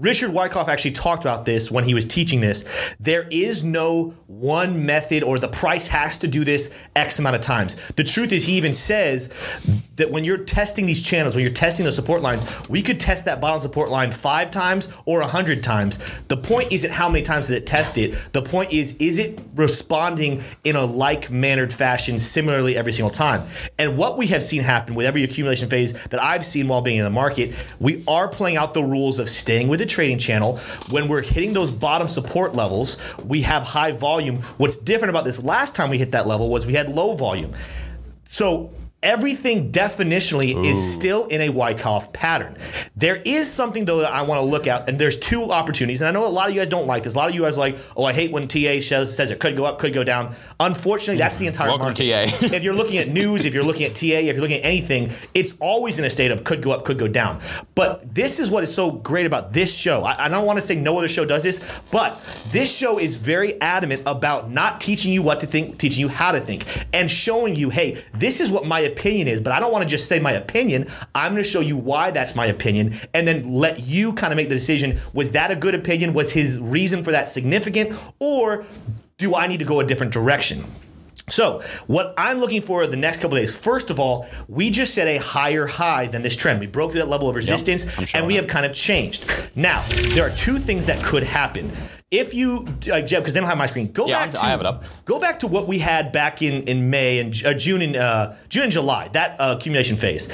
Richard 0.00 0.32
Wyckoff 0.32 0.68
actually 0.68 0.92
talked 0.92 1.24
about 1.24 1.44
this 1.44 1.70
when 1.70 1.84
he 1.84 1.92
was 1.92 2.06
teaching 2.06 2.40
this. 2.40 2.64
There 2.98 3.28
is 3.30 3.62
no 3.62 4.14
one 4.26 4.86
method 4.86 5.22
or 5.22 5.38
the 5.38 5.48
price 5.48 5.88
has 5.88 6.16
to 6.18 6.28
do 6.28 6.42
this 6.42 6.74
X 6.96 7.18
amount 7.18 7.36
of 7.36 7.42
times. 7.42 7.76
The 7.96 8.04
truth 8.04 8.32
is, 8.32 8.46
he 8.46 8.54
even 8.54 8.72
says 8.72 9.30
that 9.96 10.10
when 10.10 10.24
you're 10.24 10.38
testing 10.38 10.86
these 10.86 11.02
channels, 11.02 11.34
when 11.34 11.44
you're 11.44 11.52
testing 11.52 11.84
those 11.84 11.96
support 11.96 12.22
lines, 12.22 12.46
we 12.70 12.80
could 12.80 12.98
test 12.98 13.26
that 13.26 13.42
bottom 13.42 13.60
support 13.60 13.90
line 13.90 14.10
five 14.10 14.50
times 14.50 14.88
or 15.04 15.20
a 15.20 15.26
hundred 15.26 15.62
times. 15.62 15.98
The 16.28 16.36
point 16.38 16.72
isn't 16.72 16.90
how 16.90 17.10
many 17.10 17.22
times 17.22 17.48
does 17.48 17.56
it 17.56 17.66
test 17.66 17.98
it. 17.98 18.16
The 18.32 18.40
point 18.40 18.72
is, 18.72 18.96
is 18.96 19.18
it 19.18 19.38
responding 19.54 20.42
in 20.64 20.76
a 20.76 20.84
like 20.84 21.30
mannered 21.30 21.74
fashion 21.74 22.18
similarly 22.18 22.74
every 22.74 22.94
single 22.94 23.10
time? 23.10 23.46
And 23.78 23.98
what 23.98 24.16
we 24.16 24.28
have 24.28 24.42
seen 24.42 24.62
happen 24.62 24.94
with 24.94 25.04
every 25.04 25.24
accumulation 25.24 25.68
phase 25.68 25.92
that 26.04 26.22
I've 26.22 26.46
seen 26.46 26.68
while 26.68 26.80
being 26.80 26.96
in 26.96 27.04
the 27.04 27.10
market, 27.10 27.54
we 27.78 28.02
are 28.08 28.28
playing 28.28 28.56
out 28.56 28.72
the 28.72 28.82
rules 28.82 29.18
of 29.18 29.28
staying 29.28 29.68
with 29.68 29.80
the 29.80 29.89
trading 29.90 30.18
channel. 30.18 30.58
When 30.90 31.08
we're 31.08 31.22
hitting 31.22 31.52
those 31.52 31.70
bottom 31.70 32.08
support 32.08 32.54
levels, 32.54 32.98
we 33.24 33.42
have 33.42 33.62
high 33.62 33.92
volume. 33.92 34.36
What's 34.56 34.76
different 34.76 35.10
about 35.10 35.24
this 35.24 35.42
last 35.42 35.74
time 35.74 35.90
we 35.90 35.98
hit 35.98 36.12
that 36.12 36.26
level 36.26 36.48
was 36.48 36.66
we 36.66 36.74
had 36.74 36.88
low 36.88 37.14
volume 37.14 37.52
So 38.24 38.72
everything 39.02 39.72
definitionally 39.72 40.62
is 40.64 40.92
still 40.92 41.26
in 41.26 41.40
a 41.40 41.48
Wyckoff 41.48 42.12
pattern. 42.12 42.56
There 42.96 43.16
is 43.24 43.50
something 43.50 43.86
though 43.86 43.98
that 43.98 44.12
I 44.12 44.22
want 44.22 44.40
to 44.40 44.44
look 44.44 44.66
at, 44.66 44.88
and 44.88 44.98
there's 44.98 45.18
two 45.18 45.50
opportunities. 45.50 46.02
And 46.02 46.08
I 46.08 46.12
know 46.12 46.26
a 46.26 46.28
lot 46.28 46.48
of 46.48 46.54
you 46.54 46.60
guys 46.60 46.68
don't 46.68 46.86
like 46.86 47.04
this. 47.04 47.14
A 47.14 47.16
lot 47.16 47.28
of 47.28 47.34
you 47.34 47.42
guys 47.42 47.56
are 47.56 47.60
like, 47.60 47.78
oh, 47.96 48.04
I 48.04 48.12
hate 48.12 48.30
when 48.30 48.46
TA 48.46 48.80
says, 48.80 49.14
says 49.14 49.30
it 49.30 49.38
could 49.38 49.56
go 49.56 49.64
up, 49.64 49.78
could 49.78 49.94
go 49.94 50.04
down. 50.04 50.34
Unfortunately, 50.58 51.16
that's 51.16 51.38
the 51.38 51.46
entire 51.46 51.68
Welcome 51.68 51.86
market. 51.86 52.28
TA. 52.30 52.54
if 52.54 52.62
you're 52.62 52.74
looking 52.74 52.98
at 52.98 53.08
news, 53.08 53.44
if 53.44 53.54
you're 53.54 53.64
looking 53.64 53.86
at 53.86 53.94
TA, 53.94 54.06
if 54.06 54.36
you're 54.36 54.42
looking 54.42 54.58
at 54.58 54.66
anything, 54.66 55.10
it's 55.32 55.56
always 55.60 55.98
in 55.98 56.04
a 56.04 56.10
state 56.10 56.30
of 56.30 56.44
could 56.44 56.62
go 56.62 56.72
up, 56.72 56.84
could 56.84 56.98
go 56.98 57.08
down. 57.08 57.40
But 57.74 58.14
this 58.14 58.38
is 58.38 58.50
what 58.50 58.62
is 58.62 58.74
so 58.74 58.90
great 58.90 59.24
about 59.24 59.54
this 59.54 59.74
show. 59.74 60.04
I, 60.04 60.26
I 60.26 60.28
don't 60.28 60.44
want 60.44 60.58
to 60.58 60.62
say 60.62 60.74
no 60.74 60.98
other 60.98 61.08
show 61.08 61.24
does 61.24 61.42
this, 61.42 61.64
but 61.90 62.22
this 62.48 62.74
show 62.74 62.98
is 62.98 63.16
very 63.16 63.58
adamant 63.62 64.02
about 64.04 64.50
not 64.50 64.80
teaching 64.80 65.10
you 65.10 65.22
what 65.22 65.40
to 65.40 65.46
think, 65.46 65.78
teaching 65.78 66.00
you 66.00 66.08
how 66.08 66.32
to 66.32 66.40
think, 66.40 66.66
and 66.92 67.10
showing 67.10 67.56
you, 67.56 67.70
hey, 67.70 68.04
this 68.12 68.40
is 68.40 68.50
what 68.50 68.66
my 68.66 68.89
opinion 68.90 69.28
is, 69.28 69.40
but 69.40 69.52
I 69.52 69.60
don't 69.60 69.72
want 69.72 69.82
to 69.82 69.88
just 69.88 70.08
say 70.08 70.18
my 70.18 70.32
opinion. 70.32 70.88
I'm 71.14 71.32
going 71.32 71.42
to 71.42 71.48
show 71.48 71.60
you 71.60 71.76
why 71.76 72.10
that's 72.10 72.34
my 72.34 72.46
opinion, 72.46 73.00
and 73.14 73.26
then 73.26 73.52
let 73.52 73.80
you 73.80 74.12
kind 74.12 74.32
of 74.32 74.36
make 74.36 74.48
the 74.48 74.54
decision. 74.54 75.00
Was 75.12 75.32
that 75.32 75.50
a 75.50 75.56
good 75.56 75.74
opinion? 75.74 76.12
Was 76.12 76.32
his 76.32 76.58
reason 76.58 77.04
for 77.04 77.10
that 77.12 77.28
significant? 77.28 77.98
Or 78.18 78.64
do 79.18 79.34
I 79.34 79.46
need 79.46 79.58
to 79.58 79.64
go 79.64 79.80
a 79.80 79.86
different 79.86 80.12
direction? 80.12 80.64
So, 81.28 81.62
what 81.86 82.14
I'm 82.18 82.38
looking 82.38 82.60
for 82.60 82.86
the 82.86 82.96
next 82.96 83.20
couple 83.20 83.36
days, 83.36 83.54
first 83.54 83.90
of 83.90 84.00
all, 84.00 84.26
we 84.48 84.70
just 84.70 84.94
set 84.94 85.06
a 85.06 85.18
higher 85.18 85.66
high 85.66 86.06
than 86.06 86.22
this 86.22 86.34
trend. 86.34 86.58
We 86.58 86.66
broke 86.66 86.90
through 86.90 87.00
that 87.00 87.08
level 87.08 87.28
of 87.28 87.36
resistance 87.36 87.90
sure 87.92 88.06
and 88.14 88.26
we 88.26 88.34
have 88.34 88.48
kind 88.48 88.66
of 88.66 88.72
changed. 88.72 89.30
Now, 89.54 89.84
there 89.88 90.26
are 90.26 90.34
two 90.36 90.58
things 90.58 90.86
that 90.86 91.04
could 91.04 91.22
happen. 91.22 91.70
If 92.10 92.34
you, 92.34 92.66
uh, 92.92 93.00
Jeb, 93.02 93.22
because 93.22 93.34
they 93.34 93.40
don't 93.40 93.48
have 93.48 93.56
my 93.56 93.68
screen, 93.68 93.92
go 93.92 94.08
Yeah, 94.08 94.26
back. 94.26 94.30
I 94.30 94.32
To, 94.32 94.46
have 94.46 94.58
it 94.60 94.66
up. 94.66 94.82
Go 95.04 95.20
back 95.20 95.38
to 95.40 95.46
what 95.46 95.68
we 95.68 95.78
had 95.78 96.10
back 96.10 96.42
in 96.42 96.64
in 96.64 96.90
May 96.90 97.20
and 97.20 97.32
uh, 97.46 97.54
June 97.54 97.82
and 97.82 97.94
uh, 97.94 98.32
June 98.48 98.64
and 98.64 98.72
July. 98.72 99.06
That 99.12 99.36
uh, 99.40 99.54
accumulation 99.56 99.96
phase. 99.96 100.28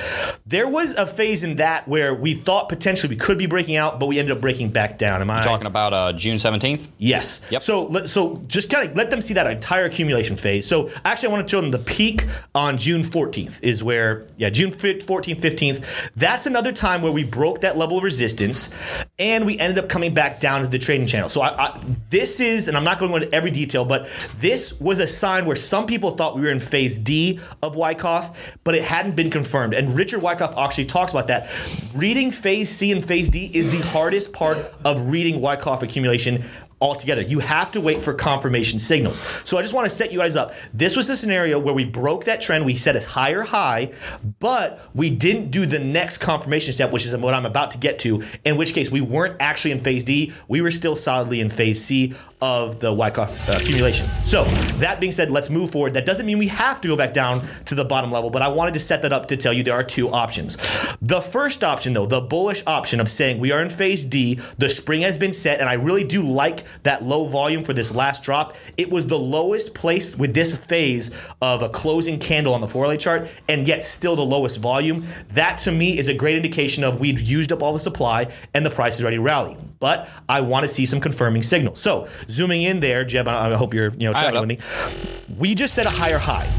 There 0.47 0.69
was 0.69 0.95
a 0.95 1.07
phase 1.07 1.43
in 1.43 1.57
that 1.57 1.87
where 1.87 2.15
we 2.15 2.33
thought 2.33 2.71
potentially 2.71 3.11
we 3.11 3.17
could 3.19 3.37
be 3.37 3.45
breaking 3.45 3.77
out, 3.77 4.01
but 4.01 4.07
we 4.07 4.19
ended 4.19 4.35
up 4.35 4.41
breaking 4.41 4.71
back 4.71 4.97
down. 4.97 5.21
Am 5.21 5.29
I 5.29 5.43
Talking 5.43 5.67
about 5.67 5.93
uh, 5.93 6.15
June 6.15 6.39
17th. 6.39 6.87
Yes. 6.97 7.43
Yep. 7.51 7.63
So 7.63 8.07
so 8.07 8.37
just 8.47 8.71
kind 8.71 8.89
of 8.89 8.97
let 8.97 9.11
them 9.11 9.21
see 9.21 9.35
that 9.35 9.47
entire 9.47 9.85
accumulation 9.85 10.37
phase. 10.37 10.67
So 10.67 10.91
actually, 11.05 11.29
I 11.29 11.33
want 11.33 11.47
to 11.47 11.51
show 11.51 11.61
them 11.61 11.73
the 11.73 11.79
peak 11.79 12.25
on 12.55 12.79
June 12.79 13.03
14th 13.03 13.63
is 13.63 13.83
where 13.83 14.27
yeah 14.39 14.49
June 14.49 14.71
14th, 14.71 15.41
15th. 15.41 15.85
That's 16.17 16.47
another 16.47 16.73
time 16.73 17.03
where 17.03 17.13
we 17.13 17.23
broke 17.25 17.61
that 17.61 17.77
level 17.77 17.99
of 17.99 18.03
resistance, 18.05 18.75
and 19.19 19.45
we 19.45 19.59
ended 19.59 19.85
up 19.85 19.91
coming 19.91 20.15
back 20.15 20.41
down 20.41 20.63
to 20.63 20.69
the 20.69 20.79
trading 20.79 21.07
channel. 21.07 21.29
So 21.29 21.43
I, 21.43 21.66
I, 21.66 21.66
this 22.11 22.41
is, 22.41 22.69
and 22.69 22.77
I'm 22.77 22.85
not 22.85 22.99
going 22.99 23.13
into 23.13 23.35
every 23.35 23.51
detail, 23.51 23.85
but 23.85 24.09
this 24.39 24.79
was 24.81 24.99
a 24.99 25.07
sign 25.07 25.47
where 25.47 25.57
some 25.57 25.87
people 25.87 26.11
thought 26.11 26.37
we 26.37 26.43
were 26.43 26.51
in 26.51 26.61
phase 26.61 26.99
D 26.99 27.41
of 27.63 27.77
Wyckoff, 27.77 28.57
but 28.65 28.75
it 28.75 28.83
hadn't 28.83 29.17
been 29.17 29.31
confirmed. 29.31 29.75
And 29.75 29.97
Richard 29.97 30.23
Wyckoff 30.23 30.57
actually 30.57 30.87
talks 30.87 31.13
about 31.13 31.29
that. 31.29 31.49
Reading 31.95 32.31
phase 32.31 32.71
C 32.71 32.93
and 32.93 33.05
phase 33.05 33.29
D 33.29 33.51
is 33.55 33.71
the 33.71 33.85
hardest 33.89 34.33
part 34.33 34.59
of 34.85 35.11
reading 35.11 35.41
Wyckoff 35.41 35.83
accumulation 35.83 36.45
altogether. 36.81 37.23
You 37.23 37.39
have 37.39 37.73
to 37.73 37.81
wait 37.81 38.03
for 38.03 38.13
confirmation 38.13 38.79
signals. 38.79 39.21
So 39.45 39.57
I 39.57 39.63
just 39.63 39.73
want 39.73 39.87
to 39.87 39.91
set 39.91 40.13
you 40.13 40.19
guys 40.19 40.37
up. 40.37 40.55
This 40.75 40.97
was 40.97 41.09
the 41.09 41.17
scenario 41.17 41.59
where 41.59 41.75
we 41.75 41.85
broke 41.85 42.25
that 42.25 42.41
trend. 42.41 42.67
We 42.67 42.77
set 42.77 42.97
a 42.97 43.07
higher 43.07 43.43
high, 43.43 43.93
but 44.41 44.81
we 44.95 45.11
didn't 45.11 45.51
do 45.51 45.65
the 45.65 45.79
next 45.79 46.19
confirmation 46.19 46.73
step, 46.73 46.93
which 46.93 47.07
is 47.07 47.17
what 47.17 47.35
I'm 47.35 47.47
about 47.47 47.71
to 47.73 47.79
get 47.79 47.99
to, 48.01 48.23
in 48.45 48.57
which 48.57 48.75
case 48.75 48.91
we 48.91 49.01
weren't 49.01 49.37
actually 49.41 49.73
in 49.73 49.81
phase 49.81 50.05
D. 50.05 50.33
We 50.49 50.61
were 50.61 50.71
still 50.71 50.97
solidly 50.97 51.41
in 51.41 51.51
phase 51.51 51.83
C 51.83 52.15
of 52.41 52.81
the 52.81 52.93
Wyckoff 52.93 53.49
uh, 53.49 53.59
accumulation. 53.61 54.09
So 54.25 54.45
that 54.79 55.01
being 55.01 55.13
said, 55.13 55.31
let's 55.31 55.49
move 55.49 55.71
forward. 55.71 55.95
That 55.95 56.05
doesn't 56.05 56.27
mean 56.27 56.39
we 56.39 56.49
have 56.49 56.81
to 56.83 56.89
go 56.89 56.97
back 56.97 57.13
down 57.13 57.47
to 57.65 57.75
the 57.75 57.85
bottom 57.85 58.13
level, 58.13 58.31
but 58.31 58.43
I 58.43 58.49
wanted 58.49 58.75
to 58.75 58.81
set 58.81 59.03
that 59.03 59.13
up 59.13 59.27
to 59.29 59.37
tell 59.37 59.53
you 59.53 59.63
there 59.63 59.75
are 59.75 59.85
two 59.85 60.09
options. 60.11 60.57
The 61.01 61.21
first 61.21 61.65
option, 61.65 61.95
though, 61.95 62.07
the 62.07 62.21
bullish 62.21 62.63
option 62.67 63.01
of 63.01 63.11
saying 63.11 63.39
we 63.39 63.53
are 63.53 63.63
in 63.63 63.71
phase 63.71 64.05
D, 64.05 64.41
the 64.59 64.69
spring 64.69 65.03
has 65.03 65.17
been 65.17 65.33
set, 65.33 65.61
and 65.61 65.69
I 65.69 65.75
really 65.75 66.05
do 66.05 66.23
like 66.23 66.65
that 66.83 67.03
low 67.03 67.27
volume 67.27 67.65
for 67.65 67.73
this 67.73 67.95
last 67.95 68.23
drop. 68.23 68.57
It 68.77 68.91
was 68.91 69.07
the 69.07 69.19
lowest 69.19 69.75
place 69.75 70.17
with 70.17 70.35
this 70.35 70.55
phase 70.55 71.11
of 71.41 71.63
a 71.63 71.69
closing 71.69 72.19
candle 72.19 72.55
on 72.55 72.61
the 72.61 72.69
4 72.69 72.87
LA 72.87 72.97
chart, 72.97 73.29
and 73.49 73.67
yet 73.67 73.83
still 73.83 74.17
the 74.17 74.23
lowest 74.23 74.61
volume. 74.61 75.07
That 75.29 75.59
to 75.59 75.73
me 75.73 75.99
is 75.99 76.09
a 76.09 76.15
great 76.15 76.37
indication 76.37 76.85
of 76.85 77.01
we've 77.01 77.21
used 77.21 77.53
up 77.53 77.63
all 77.63 77.73
the 77.73 77.81
supply 77.81 78.31
and 78.55 78.65
the 78.65 78.71
price 78.71 78.97
is 78.97 79.05
ready 79.05 79.17
to 79.17 79.23
rally. 79.23 79.57
But 79.79 80.09
I 80.29 80.41
want 80.41 80.65
to 80.65 80.69
see 80.69 80.87
some 80.87 81.01
confirming 81.01 81.43
signals. 81.43 81.81
So 81.81 82.09
zooming 82.29 82.63
in 82.63 82.81
there, 82.81 83.05
Jeb, 83.05 83.29
I 83.29 83.53
I 83.53 83.55
hope 83.55 83.75
you're 83.75 83.91
you 83.91 84.09
know 84.09 84.13
I 84.13 84.19
have 84.19 84.33
tracking 84.33 84.51
it 84.51 84.59
with 84.59 85.29
me. 85.29 85.37
We 85.39 85.55
just 85.55 85.75
set 85.75 85.87
a 85.87 85.91
higher 85.91 86.19
high. 86.19 86.51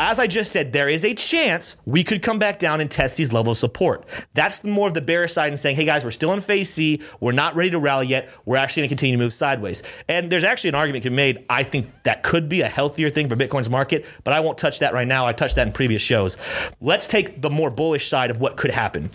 As 0.00 0.20
I 0.20 0.28
just 0.28 0.52
said, 0.52 0.72
there 0.72 0.88
is 0.88 1.04
a 1.04 1.12
chance 1.12 1.74
we 1.84 2.04
could 2.04 2.22
come 2.22 2.38
back 2.38 2.60
down 2.60 2.80
and 2.80 2.88
test 2.88 3.16
these 3.16 3.32
levels 3.32 3.58
of 3.58 3.60
support. 3.68 4.06
That's 4.32 4.62
more 4.62 4.86
of 4.86 4.94
the 4.94 5.00
bearish 5.00 5.32
side 5.32 5.48
and 5.48 5.58
saying, 5.58 5.74
hey 5.74 5.84
guys, 5.84 6.04
we're 6.04 6.12
still 6.12 6.32
in 6.32 6.40
phase 6.40 6.70
C. 6.70 7.02
We're 7.18 7.32
not 7.32 7.56
ready 7.56 7.70
to 7.70 7.80
rally 7.80 8.06
yet. 8.06 8.30
We're 8.44 8.58
actually 8.58 8.82
going 8.82 8.90
to 8.90 8.92
continue 8.94 9.16
to 9.16 9.22
move 9.24 9.32
sideways. 9.32 9.82
And 10.08 10.30
there's 10.30 10.44
actually 10.44 10.68
an 10.68 10.76
argument 10.76 11.02
can 11.02 11.12
be 11.12 11.16
made. 11.16 11.44
I 11.50 11.64
think 11.64 11.90
that 12.04 12.22
could 12.22 12.48
be 12.48 12.60
a 12.60 12.68
healthier 12.68 13.10
thing 13.10 13.28
for 13.28 13.34
Bitcoin's 13.34 13.68
market, 13.68 14.06
but 14.22 14.32
I 14.32 14.38
won't 14.38 14.56
touch 14.56 14.78
that 14.78 14.94
right 14.94 15.08
now. 15.08 15.26
I 15.26 15.32
touched 15.32 15.56
that 15.56 15.66
in 15.66 15.72
previous 15.72 16.00
shows. 16.00 16.38
Let's 16.80 17.08
take 17.08 17.42
the 17.42 17.50
more 17.50 17.70
bullish 17.70 18.08
side 18.08 18.30
of 18.30 18.40
what 18.40 18.56
could 18.56 18.70
happen. 18.70 19.10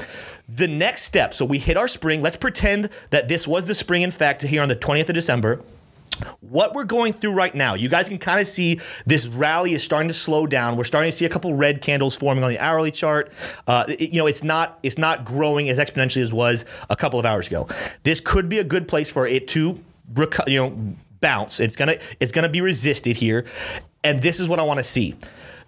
The 0.49 0.67
next 0.67 1.03
step, 1.03 1.33
so 1.33 1.45
we 1.45 1.57
hit 1.57 1.77
our 1.77 1.87
spring. 1.87 2.21
Let's 2.21 2.37
pretend 2.37 2.89
that 3.11 3.27
this 3.27 3.47
was 3.47 3.65
the 3.65 3.75
spring, 3.75 4.01
in 4.01 4.11
fact, 4.11 4.41
here 4.41 4.61
on 4.61 4.67
the 4.67 4.75
20th 4.75 5.09
of 5.09 5.15
December 5.15 5.61
what 6.41 6.73
we're 6.73 6.83
going 6.83 7.11
through 7.11 7.31
right 7.31 7.53
now, 7.55 7.73
you 7.73 7.89
guys 7.89 8.07
can 8.07 8.17
kind 8.19 8.39
of 8.39 8.47
see 8.47 8.79
this 9.05 9.25
rally 9.27 9.73
is 9.73 9.83
starting 9.83 10.07
to 10.07 10.13
slow 10.13 10.45
down. 10.45 10.75
We're 10.75 10.83
starting 10.83 11.09
to 11.11 11.15
see 11.17 11.25
a 11.25 11.29
couple 11.29 11.53
red 11.55 11.81
candles 11.81 12.15
forming 12.15 12.43
on 12.43 12.51
the 12.51 12.59
hourly 12.59 12.91
chart. 12.91 13.31
Uh, 13.67 13.85
it- 13.87 14.11
you 14.13 14.19
know, 14.19 14.27
it's 14.27 14.43
not 14.43 14.77
it's 14.83 14.97
not 14.97 15.25
growing 15.25 15.69
as 15.69 15.79
exponentially 15.79 16.21
as 16.21 16.31
was 16.31 16.65
a 16.89 16.95
couple 16.95 17.19
of 17.19 17.25
hours 17.25 17.47
ago. 17.47 17.67
This 18.03 18.19
could 18.19 18.47
be 18.47 18.59
a 18.59 18.63
good 18.63 18.87
place 18.87 19.11
for 19.11 19.25
it 19.25 19.47
to, 19.49 19.79
you 20.47 20.57
know, 20.57 20.77
bounce. 21.19 21.59
It's 21.59 21.75
gonna 21.75 21.97
it's 22.19 22.31
gonna 22.31 22.49
be 22.49 22.61
resisted 22.61 23.17
here, 23.17 23.45
and 24.03 24.21
this 24.21 24.39
is 24.39 24.47
what 24.47 24.59
I 24.59 24.63
want 24.63 24.79
to 24.79 24.83
see. 24.85 25.15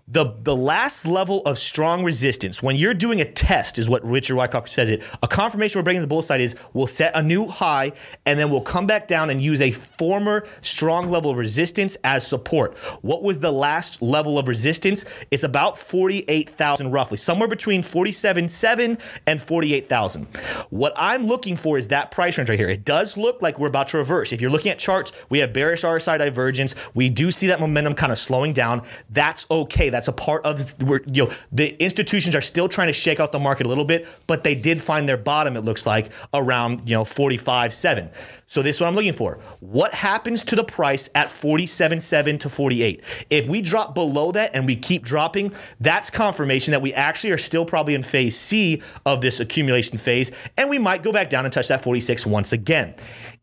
The, 0.08 0.36
the 0.44 0.56
last 0.56 1.08
level 1.08 1.42
of 1.48 1.58
strong 1.58 2.04
resistance, 2.04 2.62
when 2.62 2.76
you're 2.76 2.94
doing 2.94 3.22
a 3.22 3.26
test, 3.26 3.80
is 3.80 3.90
what 3.90 4.06
Richard 4.06 4.36
Wyckoff 4.36 4.70
says 4.70 4.88
it. 4.92 5.02
A 5.24 5.28
confirmation 5.28 5.80
we're 5.80 5.84
breaking 5.84 6.04
the 6.04 6.08
bull 6.08 6.22
side 6.22 6.42
is 6.42 6.56
we'll 6.74 6.86
set 6.86 7.16
a 7.16 7.24
new 7.24 7.48
high 7.48 7.92
and 8.28 8.38
then 8.38 8.52
we'll 8.52 8.62
come 8.62 8.86
back 8.86 9.08
down 9.08 9.32
and 9.32 9.42
use 9.42 9.62
a 9.62 9.72
former 9.72 10.46
strong 10.62 11.10
level 11.10 11.32
of 11.32 11.38
resistance 11.38 11.98
as 12.04 12.26
support. 12.28 12.78
What 13.02 13.24
was 13.24 13.40
the 13.40 13.52
last 13.52 14.00
level 14.00 14.38
of 14.38 14.48
resistance? 14.48 15.06
It's 15.32 15.42
about 15.42 15.76
48,000 15.76 16.92
roughly, 16.92 17.18
somewhere 17.18 17.50
between 17.50 17.82
47.7 17.82 19.00
and 19.26 19.42
48,000. 19.42 20.28
What 20.70 20.94
I'm 20.98 21.26
looking 21.26 21.56
for 21.56 21.80
is 21.80 21.88
that 21.88 22.12
price 22.12 22.38
range 22.38 22.52
right 22.52 22.60
here. 22.60 22.70
It 22.70 22.86
does 22.86 23.18
look 23.18 23.42
like 23.42 23.58
we're 23.58 23.70
about 23.70 23.88
to 23.88 23.98
reverse. 23.98 24.32
If 24.32 24.40
you're 24.40 24.52
looking 24.52 24.72
at 24.72 24.78
charts, 24.78 25.12
we 25.30 25.40
have 25.40 25.52
bearish 25.52 25.82
RSI 25.82 26.20
divergence. 26.20 26.76
We 26.94 27.10
do 27.10 27.32
see 27.32 27.48
that 27.48 27.60
momentum 27.60 27.96
kind 27.96 28.12
of 28.12 28.20
slowing 28.20 28.54
down. 28.54 28.84
That's 29.10 29.48
okay. 29.50 29.95
That's 29.96 30.10
a 30.10 30.12
part 30.12 30.44
of 30.44 30.76
we're, 30.84 31.00
you 31.08 31.26
know 31.26 31.32
the 31.54 31.82
institutions 31.82 32.36
are 32.36 32.42
still 32.42 32.68
trying 32.68 32.88
to 32.88 32.94
shake 32.94 33.22
out 33.22 33.32
the 33.32 33.40
market 33.40 33.66
a 33.66 33.70
little 33.70 33.86
bit, 33.86 34.08
but 34.28 34.44
they 34.44 34.54
did 34.54 34.82
find 34.82 35.08
their 35.08 35.16
bottom. 35.16 35.56
It 35.56 35.62
looks 35.62 35.86
like 35.86 36.12
around 36.34 36.90
you 36.90 36.96
know 36.96 37.06
45 37.06 37.74
7. 37.74 38.10
So 38.48 38.62
this 38.62 38.76
is 38.76 38.82
what 38.82 38.88
I'm 38.88 38.96
looking 38.96 39.14
for. 39.14 39.40
What 39.62 39.94
happens 39.94 40.44
to 40.44 40.56
the 40.56 40.64
price 40.66 41.10
at 41.16 41.30
47.7 41.30 42.42
to 42.42 42.50
48? 42.50 43.04
If 43.30 43.48
we 43.48 43.62
drop 43.62 43.96
below 43.96 44.32
that 44.34 44.54
and 44.54 44.66
we 44.66 44.76
keep 44.76 45.04
dropping, 45.04 45.54
that's 45.80 46.10
confirmation 46.10 46.72
that 46.72 46.82
we 46.82 46.94
actually 46.94 47.32
are 47.32 47.40
still 47.40 47.66
probably 47.66 47.96
in 47.96 48.04
phase 48.04 48.38
C 48.38 48.82
of 49.06 49.22
this 49.22 49.40
accumulation 49.40 49.98
phase, 49.98 50.32
and 50.58 50.70
we 50.70 50.78
might 50.78 51.02
go 51.04 51.12
back 51.12 51.30
down 51.30 51.46
and 51.46 51.54
touch 51.54 51.70
that 51.70 51.82
46 51.82 52.26
once 52.26 52.52
again. 52.52 52.94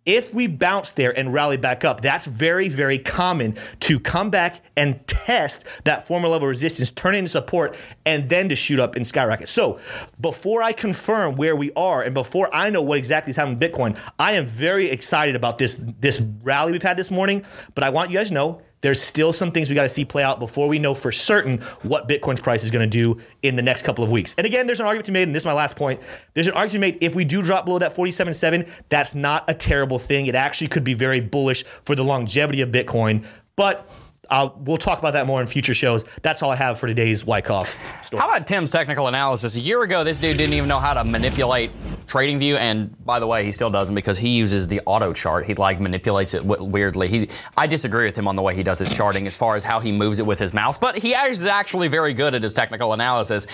If 0.05 0.35
we 0.35 0.49
bounce 0.49 0.91
there 0.91 1.17
and 1.17 1.33
rally 1.33 1.57
back 1.57 1.85
up, 1.85 2.01
that's 2.01 2.27
very, 2.27 2.69
very 2.69 2.99
common 2.99 3.57
to 3.81 4.01
come 4.01 4.31
back 4.31 4.61
and 4.77 5.07
test 5.07 5.65
that 5.85 6.09
former 6.09 6.27
level 6.27 6.49
resistance, 6.49 6.91
turn 6.91 7.15
into 7.15 7.29
support, 7.29 7.77
and 8.05 8.29
then 8.29 8.49
to 8.49 8.57
shoot 8.57 8.81
up 8.81 8.97
and 8.97 9.07
skyrocket. 9.07 9.49
So 9.49 9.79
before 10.21 10.61
I 10.61 10.73
confirm 10.73 11.37
where 11.37 11.55
we 11.55 11.71
are 11.75 12.03
and 12.03 12.15
before 12.15 12.53
I 12.53 12.69
know 12.71 12.83
what 12.83 12.99
exactly 12.99 13.31
is 13.31 13.37
happening 13.37 13.63
in 13.63 13.71
Bitcoin, 13.71 13.97
I 14.19 14.33
am 14.33 14.45
very 14.45 14.89
excited 14.89 15.37
about 15.37 15.59
this, 15.59 15.77
this 16.01 16.21
rally 16.43 16.73
we've 16.73 16.83
had 16.83 16.97
this 16.97 17.11
morning. 17.11 17.45
But 17.77 17.85
I 17.85 17.91
want 17.91 18.11
you 18.11 18.19
guys 18.19 18.29
to 18.29 18.35
know 18.35 18.63
there's 18.83 19.01
still 19.01 19.33
some 19.33 19.51
things 19.51 19.69
we 19.69 19.75
got 19.75 19.85
to 19.85 19.89
see 19.89 20.05
play 20.05 20.23
out 20.23 20.39
before 20.39 20.69
we 20.69 20.79
know 20.79 20.95
for 20.95 21.11
certain 21.11 21.61
what 21.83 22.09
Bitcoin's 22.09 22.41
price 22.41 22.63
is 22.63 22.71
going 22.71 22.89
to 22.89 22.99
do 22.99 23.19
in 23.43 23.57
the 23.57 23.63
next 23.63 23.83
couple 23.83 24.05
of 24.05 24.11
weeks. 24.11 24.35
And 24.37 24.47
again, 24.47 24.67
there's 24.67 24.81
an 24.81 24.87
argument 24.87 25.07
to 25.07 25.13
be 25.13 25.15
made, 25.15 25.29
and 25.29 25.35
this 25.35 25.43
is 25.43 25.47
my 25.47 25.53
last 25.53 25.77
point. 25.77 26.01
There's 26.35 26.47
an 26.49 26.55
argument 26.55 26.73
to 26.73 26.79
be 26.79 26.93
made 26.93 27.03
if 27.03 27.15
we 27.15 27.25
do 27.25 27.43
drop 27.43 27.65
below 27.65 27.79
that 27.79 27.95
47.7, 27.95 28.69
that's 28.89 29.15
not 29.15 29.49
a 29.49 29.55
terrible 29.55 29.99
thing. 29.99 30.27
It 30.27 30.35
actually 30.35 30.69
could 30.69 30.85
be 30.85 30.95
very 30.95 31.21
bullish 31.21 31.65
for 31.85 31.95
the 31.95 32.05
longevity 32.05 32.61
of 32.61 32.71
Bitcoin. 32.71 33.25
But 33.57 33.89
We'll 34.33 34.79
talk 34.79 34.99
about 34.99 35.13
that 35.13 35.27
more 35.27 35.41
in 35.41 35.47
future 35.47 35.75
shows. 35.75 36.07
That's 36.23 36.43
all 36.43 36.51
I 36.51 36.57
have 36.57 36.79
for 36.79 36.87
today's 36.87 37.25
Wyckoff 37.25 37.79
story. 38.03 38.21
How 38.21 38.29
about 38.29 38.47
Tim's 38.47 38.71
technical 38.71 39.07
analysis? 39.09 39.57
A 39.57 39.61
year 39.61 39.83
ago, 39.83 40.05
this 40.05 40.17
dude 40.17 40.39
didn't 40.39 40.55
even 40.55 40.69
know 40.69 40.79
how 40.79 40.95
to 40.95 41.05
manipulate 41.05 41.71
Trading 42.07 42.39
View, 42.39 42.57
and 42.57 42.95
by 43.05 43.21
the 43.21 43.27
way, 43.27 43.45
he 43.45 43.53
still 43.53 43.71
doesn't 43.71 43.95
because 43.95 44.17
he 44.17 44.31
uses 44.31 44.69
the 44.69 44.81
auto 44.87 45.13
chart. 45.13 45.45
He 45.45 45.55
like 45.55 45.81
manipulates 45.81 46.33
it 46.33 46.45
weirdly. 46.45 47.09
He, 47.09 47.29
I 47.57 47.67
disagree 47.67 48.07
with 48.07 48.17
him 48.17 48.27
on 48.27 48.37
the 48.37 48.43
way 48.43 48.55
he 48.55 48.63
does 48.63 48.79
his 48.79 48.95
charting 48.95 49.27
as 49.27 49.37
far 49.37 49.55
as 49.55 49.65
how 49.65 49.81
he 49.81 49.93
moves 49.93 50.19
it 50.19 50.27
with 50.27 50.39
his 50.39 50.55
mouse, 50.55 50.79
but 50.79 50.97
he 50.99 51.13
is 51.13 51.45
actually 51.45 51.89
very 51.89 52.15
good 52.15 52.35
at 52.35 52.43
his 52.43 52.55
technical 52.55 52.93
analysis. 52.93 53.47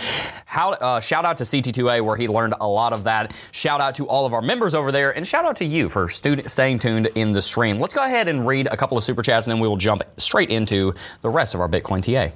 How, 0.45 0.73
uh, 0.75 1.01
shout 1.01 1.25
out 1.25 1.37
to 1.39 1.45
CT2A 1.45 2.05
where 2.05 2.17
he 2.17 2.29
learned 2.29 2.55
a 2.61 2.69
lot 2.69 2.93
of 2.93 3.05
that. 3.05 3.33
Shout 3.51 3.81
out 3.81 3.97
to 3.97 4.07
all 4.07 4.27
of 4.27 4.33
our 4.33 4.43
members 4.43 4.75
over 4.75 4.93
there, 4.93 5.17
and 5.17 5.27
shout 5.27 5.45
out 5.45 5.57
to 5.57 5.65
you 5.65 5.89
for 5.89 6.09
stu- 6.09 6.47
staying 6.47 6.79
tuned 6.79 7.07
in 7.17 7.33
the 7.33 7.43
stream. 7.43 7.79
Let's 7.79 7.95
go 7.95 8.05
ahead 8.05 8.29
and 8.29 8.47
read 8.47 8.69
a 8.71 8.77
couple 8.77 8.97
of 8.97 9.03
super 9.03 9.23
chats, 9.23 9.47
and 9.47 9.53
then 9.53 9.61
we 9.61 9.67
will 9.67 9.77
jump 9.77 10.03
straight 10.19 10.51
into 10.51 10.68
the 11.23 11.29
rest 11.31 11.55
of 11.55 11.61
our 11.61 11.69
Bitcoin 11.69 12.03
TA. 12.03 12.35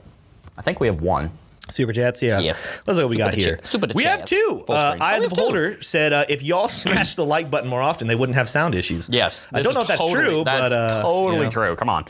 I 0.57 0.63
think 0.63 0.81
we 0.81 0.87
have 0.87 1.01
one. 1.01 1.31
Super 1.71 1.93
chats, 1.93 2.21
yeah. 2.23 2.41
Yes. 2.41 2.61
Let's 2.87 2.99
look 2.99 3.05
what 3.05 3.09
we 3.11 3.17
Super 3.17 3.31
got 3.31 3.35
here. 3.35 3.57
chat- 3.57 3.67
super 3.67 3.87
we 3.95 4.03
have 4.05 4.25
two. 4.25 4.65
Uh, 4.69 4.97
Oh, 5.01 5.21
the. 5.23 5.29
Beholder 5.29 5.81
said 5.81 6.13
uh, 6.13 6.25
if 6.29 6.43
y'all 6.43 6.69
smashed 6.69 7.17
the 7.17 7.25
like 7.25 7.51
button 7.51 7.71
more 7.71 7.81
often, 7.81 8.09
they 8.09 8.17
wouldn't 8.17 8.37
have 8.37 8.49
sound 8.51 8.75
issues. 8.75 9.09
Yes, 9.09 9.47
I 9.53 9.63
don't 9.63 9.73
know 9.73 9.83
if 9.83 9.87
that's 9.87 10.03
totally- 10.03 10.25
true, 10.27 10.45
That's 10.45 10.73
but 10.73 10.77
uh, 10.77 11.03
totally 11.03 11.45
know. 11.45 11.51
true. 11.51 11.77
Come 11.77 11.89
on, 11.89 12.05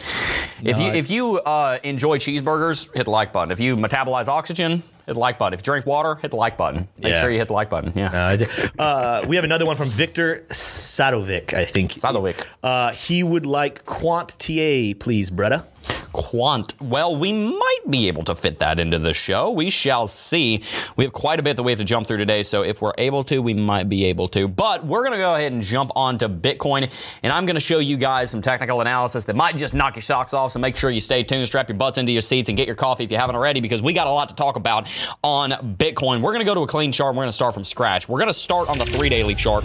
if 0.65 0.79
you 0.79 0.87
I- 0.87 0.95
if 0.95 1.11
you 1.11 1.39
uh, 1.39 1.79
enjoy 1.85 2.17
cheeseburgers, 2.19 2.93
hit 2.97 3.05
the 3.05 3.11
like 3.11 3.33
button. 3.33 3.53
If 3.53 3.61
you 3.61 3.77
metabolize 3.77 4.27
oxygen, 4.29 4.83
hit 5.07 5.15
the 5.15 5.21
like 5.21 5.39
button. 5.39 5.55
If 5.55 5.61
you 5.61 5.65
drink 5.65 5.87
water, 5.87 6.15
hit 6.17 6.31
the 6.31 6.37
like 6.37 6.57
button. 6.57 6.89
Make 6.99 7.13
Yeah. 7.13 7.21
sure 7.21 7.31
you 7.31 7.39
hit 7.39 7.49
the 7.49 7.55
like 7.55 7.71
button. 7.71 7.93
Yeah. 7.95 8.37
Uh, 8.79 8.83
uh, 8.83 9.25
we 9.27 9.37
have 9.37 9.45
another 9.45 9.67
one 9.67 9.77
from 9.77 9.89
Victor 9.89 10.45
Sadovic, 10.51 11.55
I 11.55 11.65
think. 11.65 11.93
Sadovic. 11.93 12.47
Uh, 12.63 12.93
he 12.93 13.23
would 13.23 13.47
like 13.47 13.85
Quant 13.85 14.29
TA, 14.39 14.95
please, 14.99 15.31
Bretta. 15.31 15.65
Quant. 16.13 16.75
Well, 16.81 17.17
we 17.17 17.33
might 17.33 17.81
be 17.91 18.07
able 18.07 18.23
to 18.25 18.35
fit 18.37 18.59
that 18.61 18.79
into 18.79 18.99
the 19.01 19.13
show. 19.15 19.51
We 19.51 19.69
shall 19.69 20.07
see. 20.07 20.63
We 20.95 21.05
have 21.05 21.13
quite 21.13 21.41
a 21.41 21.43
bit 21.43 21.57
that 21.57 21.63
we 21.65 21.73
have 21.73 21.79
to 21.81 21.85
jump 21.85 22.07
through 22.07 22.19
today, 22.19 22.43
so 22.45 22.63
if 22.63 22.81
we're 22.81 22.93
able 22.99 23.25
to, 23.25 23.41
we 23.41 23.55
might 23.55 23.89
be 23.89 24.05
able 24.05 24.29
to. 24.29 24.47
But 24.47 24.85
we're 24.87 25.01
going 25.01 25.13
to 25.13 25.19
go 25.19 25.35
ahead 25.35 25.51
and 25.53 25.61
jump 25.63 25.91
on 25.97 26.19
to 26.19 26.29
Bitcoin, 26.29 26.89
and 27.25 27.33
I'm 27.33 27.47
going 27.47 27.55
to 27.57 27.61
show 27.61 27.79
you 27.79 27.97
guys 27.97 28.31
some 28.31 28.43
technical 28.43 28.81
analysis 28.81 29.25
that 29.25 29.35
might 29.35 29.57
just 29.57 29.75
knock 29.75 29.97
your 29.97 30.03
socks 30.03 30.35
off. 30.35 30.53
So 30.53 30.61
make 30.61 30.77
sure 30.77 30.91
you 30.91 31.01
stay 31.01 31.25
tuned, 31.25 31.47
strap 31.47 31.69
your 31.69 31.79
butts 31.79 31.99
into 31.99 32.13
your 32.13 32.21
seats, 32.23 32.49
and 32.49 32.57
get 32.57 32.67
your 32.69 32.77
coffee 32.77 33.03
if 33.05 33.11
you 33.11 33.17
haven't 33.19 33.35
already, 33.35 33.61
because 33.61 33.83
we 33.83 33.93
got 33.93 34.07
a 34.07 34.13
lot 34.13 34.29
to 34.29 34.35
talk 34.37 34.55
about 34.57 34.87
on 35.23 35.51
Bitcoin. 35.51 36.21
We're 36.21 36.33
going 36.33 36.41
to 36.41 36.45
go 36.45 36.55
to 36.55 36.63
a 36.63 36.67
clean 36.67 36.93
chart. 36.93 37.15
We're 37.15 37.23
going 37.23 37.29
to 37.29 37.33
start 37.33 37.55
from 37.55 37.65
scratch. 37.65 38.09
We're 38.09 38.19
going 38.19 38.33
to 38.33 38.39
start 38.39 38.69
on 38.69 38.79
the 38.79 38.87
three 38.87 39.09
daily 39.09 39.35
chart. 39.35 39.65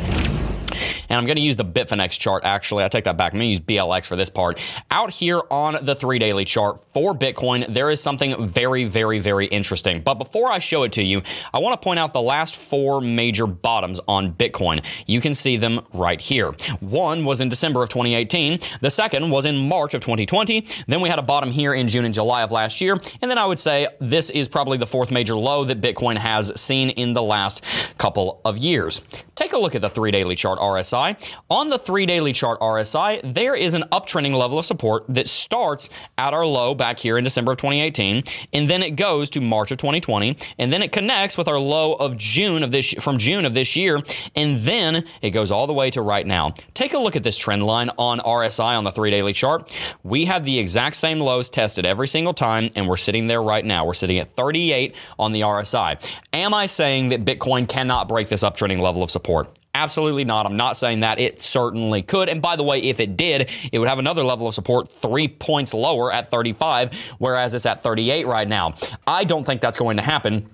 And 1.10 1.18
I'm 1.18 1.26
going 1.26 1.36
to 1.36 1.42
use 1.42 1.56
the 1.56 1.66
Bitfinex 1.66 2.20
chart, 2.20 2.44
actually. 2.44 2.84
I 2.84 2.88
take 2.88 3.06
that 3.06 3.18
back. 3.18 3.34
I'm 3.34 3.40
going 3.40 3.54
to 3.54 3.60
use 3.60 3.60
BLX 3.60 4.06
for 4.06 4.16
this 4.16 4.30
part. 4.30 4.60
Out 4.92 5.12
here 5.12 5.42
on 5.50 5.84
the 5.86 5.96
three 5.96 6.20
daily 6.20 6.46
chart 6.46 6.84
for 6.94 7.14
Bitcoin, 7.14 7.74
there 7.74 7.90
is 7.90 8.02
something 8.02 8.48
very, 8.48 8.86
very, 8.86 9.20
very 9.20 9.48
interesting. 9.48 10.02
But 10.02 10.16
before 10.16 10.52
I 10.52 10.60
show 10.60 10.84
it 10.84 10.92
to 10.94 11.04
you, 11.04 11.22
I 11.54 11.60
want 11.60 11.80
to 11.80 11.84
point 11.84 12.00
out 12.00 12.14
the 12.14 12.22
last 12.22 12.56
four 12.56 13.02
major 13.02 13.48
bottoms 13.48 14.00
on 14.08 14.34
Bitcoin. 14.34 14.84
You 15.06 15.22
can 15.22 15.34
see 15.34 15.58
them 15.58 15.86
right 15.94 16.20
here. 16.20 16.52
One 16.80 17.26
was 17.26 17.42
in 17.42 17.50
December 17.50 17.84
of 17.84 17.90
2018, 17.90 18.60
the 18.82 18.90
second 18.90 19.30
was 19.30 19.46
in 19.46 19.58
March 19.68 19.94
of 19.94 20.02
2020. 20.02 20.66
Then 20.88 21.02
we 21.02 21.10
had 21.10 21.20
a 21.20 21.24
bottom 21.24 21.52
here 21.52 21.74
in 21.74 21.88
June 21.88 22.06
and 22.06 22.14
July 22.14 22.44
of 22.44 22.52
last 22.52 22.82
year. 22.82 23.00
And 23.22 23.30
then 23.30 23.38
I 23.38 23.46
would 23.46 23.60
say 23.60 23.88
this 24.00 24.30
is 24.30 24.48
probably 24.48 24.78
the 24.78 24.88
fourth 24.88 25.12
major 25.12 25.36
low 25.36 25.66
that 25.66 25.82
Bitcoin 25.82 26.18
has 26.18 26.52
seen 26.60 26.90
in 26.92 27.14
the 27.14 27.24
last 27.24 27.64
couple 27.98 28.42
of 28.46 28.58
years. 28.58 29.02
Take 29.38 29.54
a 29.54 29.58
look 29.58 29.76
at 29.76 29.84
the 29.84 29.90
three 29.90 30.10
daily 30.10 30.36
chart 30.36 30.58
RSI. 30.58 31.16
On 31.52 31.70
the 31.70 31.78
three 31.78 32.08
daily 32.08 32.34
chart 32.34 32.60
RSI, 32.60 33.36
there 33.36 33.54
is 33.54 33.76
an 33.76 33.84
uptrending 33.92 34.34
level 34.34 34.58
of 34.58 34.66
support 34.66 35.06
that 35.10 35.28
starts 35.28 35.90
at 36.18 36.34
our 36.34 36.44
low 36.44 36.74
back 36.74 36.98
here 36.98 37.20
in 37.20 37.24
December 37.24 37.52
of 37.52 37.60
2018, 37.60 38.24
and 38.54 38.68
then 38.68 38.82
it 38.82 38.96
goes 38.96 39.30
to 39.30 39.40
March 39.40 39.70
of 39.70 39.78
2020, 39.78 40.36
and 40.58 40.74
then 40.74 40.82
it 40.82 40.92
connects 40.92 41.38
with 41.38 41.48
our 41.48 41.60
low 41.60 41.94
of 41.94 42.18
June 42.18 42.64
of 42.64 42.72
this 42.72 42.96
from 43.00 43.20
June 43.20 43.46
of 43.46 43.54
this 43.54 43.76
year, 43.76 44.02
and 44.36 44.64
then 44.64 45.06
it 45.22 45.30
goes 45.30 45.52
all 45.52 45.68
the 45.68 45.74
way 45.74 45.92
to 45.92 46.02
right 46.02 46.26
now. 46.26 46.56
Take 46.74 46.96
a 46.96 46.98
look 46.98 47.16
at 47.16 47.22
this 47.22 47.38
trend 47.38 47.62
line 47.62 47.92
on 48.00 48.18
RSI 48.18 48.76
on 48.76 48.86
the 48.86 48.92
three 48.92 49.12
daily 49.12 49.34
chart. 49.34 49.72
We 50.02 50.26
have 50.26 50.46
the 50.46 50.58
exact 50.58 50.96
same 50.96 51.20
lows 51.20 51.48
tested 51.48 51.86
every 51.86 52.08
single 52.08 52.34
time, 52.34 52.72
and 52.76 52.88
we're 52.88 52.98
sitting 52.98 53.28
there 53.28 53.44
right 53.44 53.64
now. 53.64 53.86
We're 53.86 53.94
sitting 53.94 54.18
at 54.18 54.36
38 54.36 54.96
on 55.20 55.32
the 55.32 55.42
RSI. 55.42 56.04
Am 56.34 56.56
I 56.56 56.66
saying 56.66 57.10
that 57.10 57.24
Bitcoin 57.24 57.70
cannot 57.70 58.08
break 58.08 58.30
this 58.30 58.42
uptrending 58.42 58.80
level 58.80 59.04
of 59.04 59.12
support? 59.12 59.27
Absolutely 59.76 60.24
not. 60.24 60.48
I'm 60.48 60.58
not 60.58 60.76
saying 60.76 61.02
that. 61.02 61.20
It 61.20 61.40
certainly 61.40 62.02
could. 62.02 62.30
And 62.30 62.42
by 62.42 62.56
the 62.56 62.64
way, 62.64 62.80
if 62.82 63.00
it 63.00 63.16
did, 63.16 63.50
it 63.72 63.78
would 63.78 63.88
have 63.88 64.00
another 64.00 64.24
level 64.24 64.48
of 64.48 64.56
support 64.56 64.90
three 64.90 65.28
points 65.28 65.72
lower 65.72 66.12
at 66.12 66.32
35, 66.32 66.94
whereas 67.20 67.54
it's 67.54 67.68
at 67.68 67.84
38 67.84 68.26
right 68.26 68.48
now. 68.48 68.74
I 69.06 69.24
don't 69.24 69.44
think 69.44 69.62
that's 69.62 69.78
going 69.78 69.98
to 69.98 70.04
happen 70.04 70.50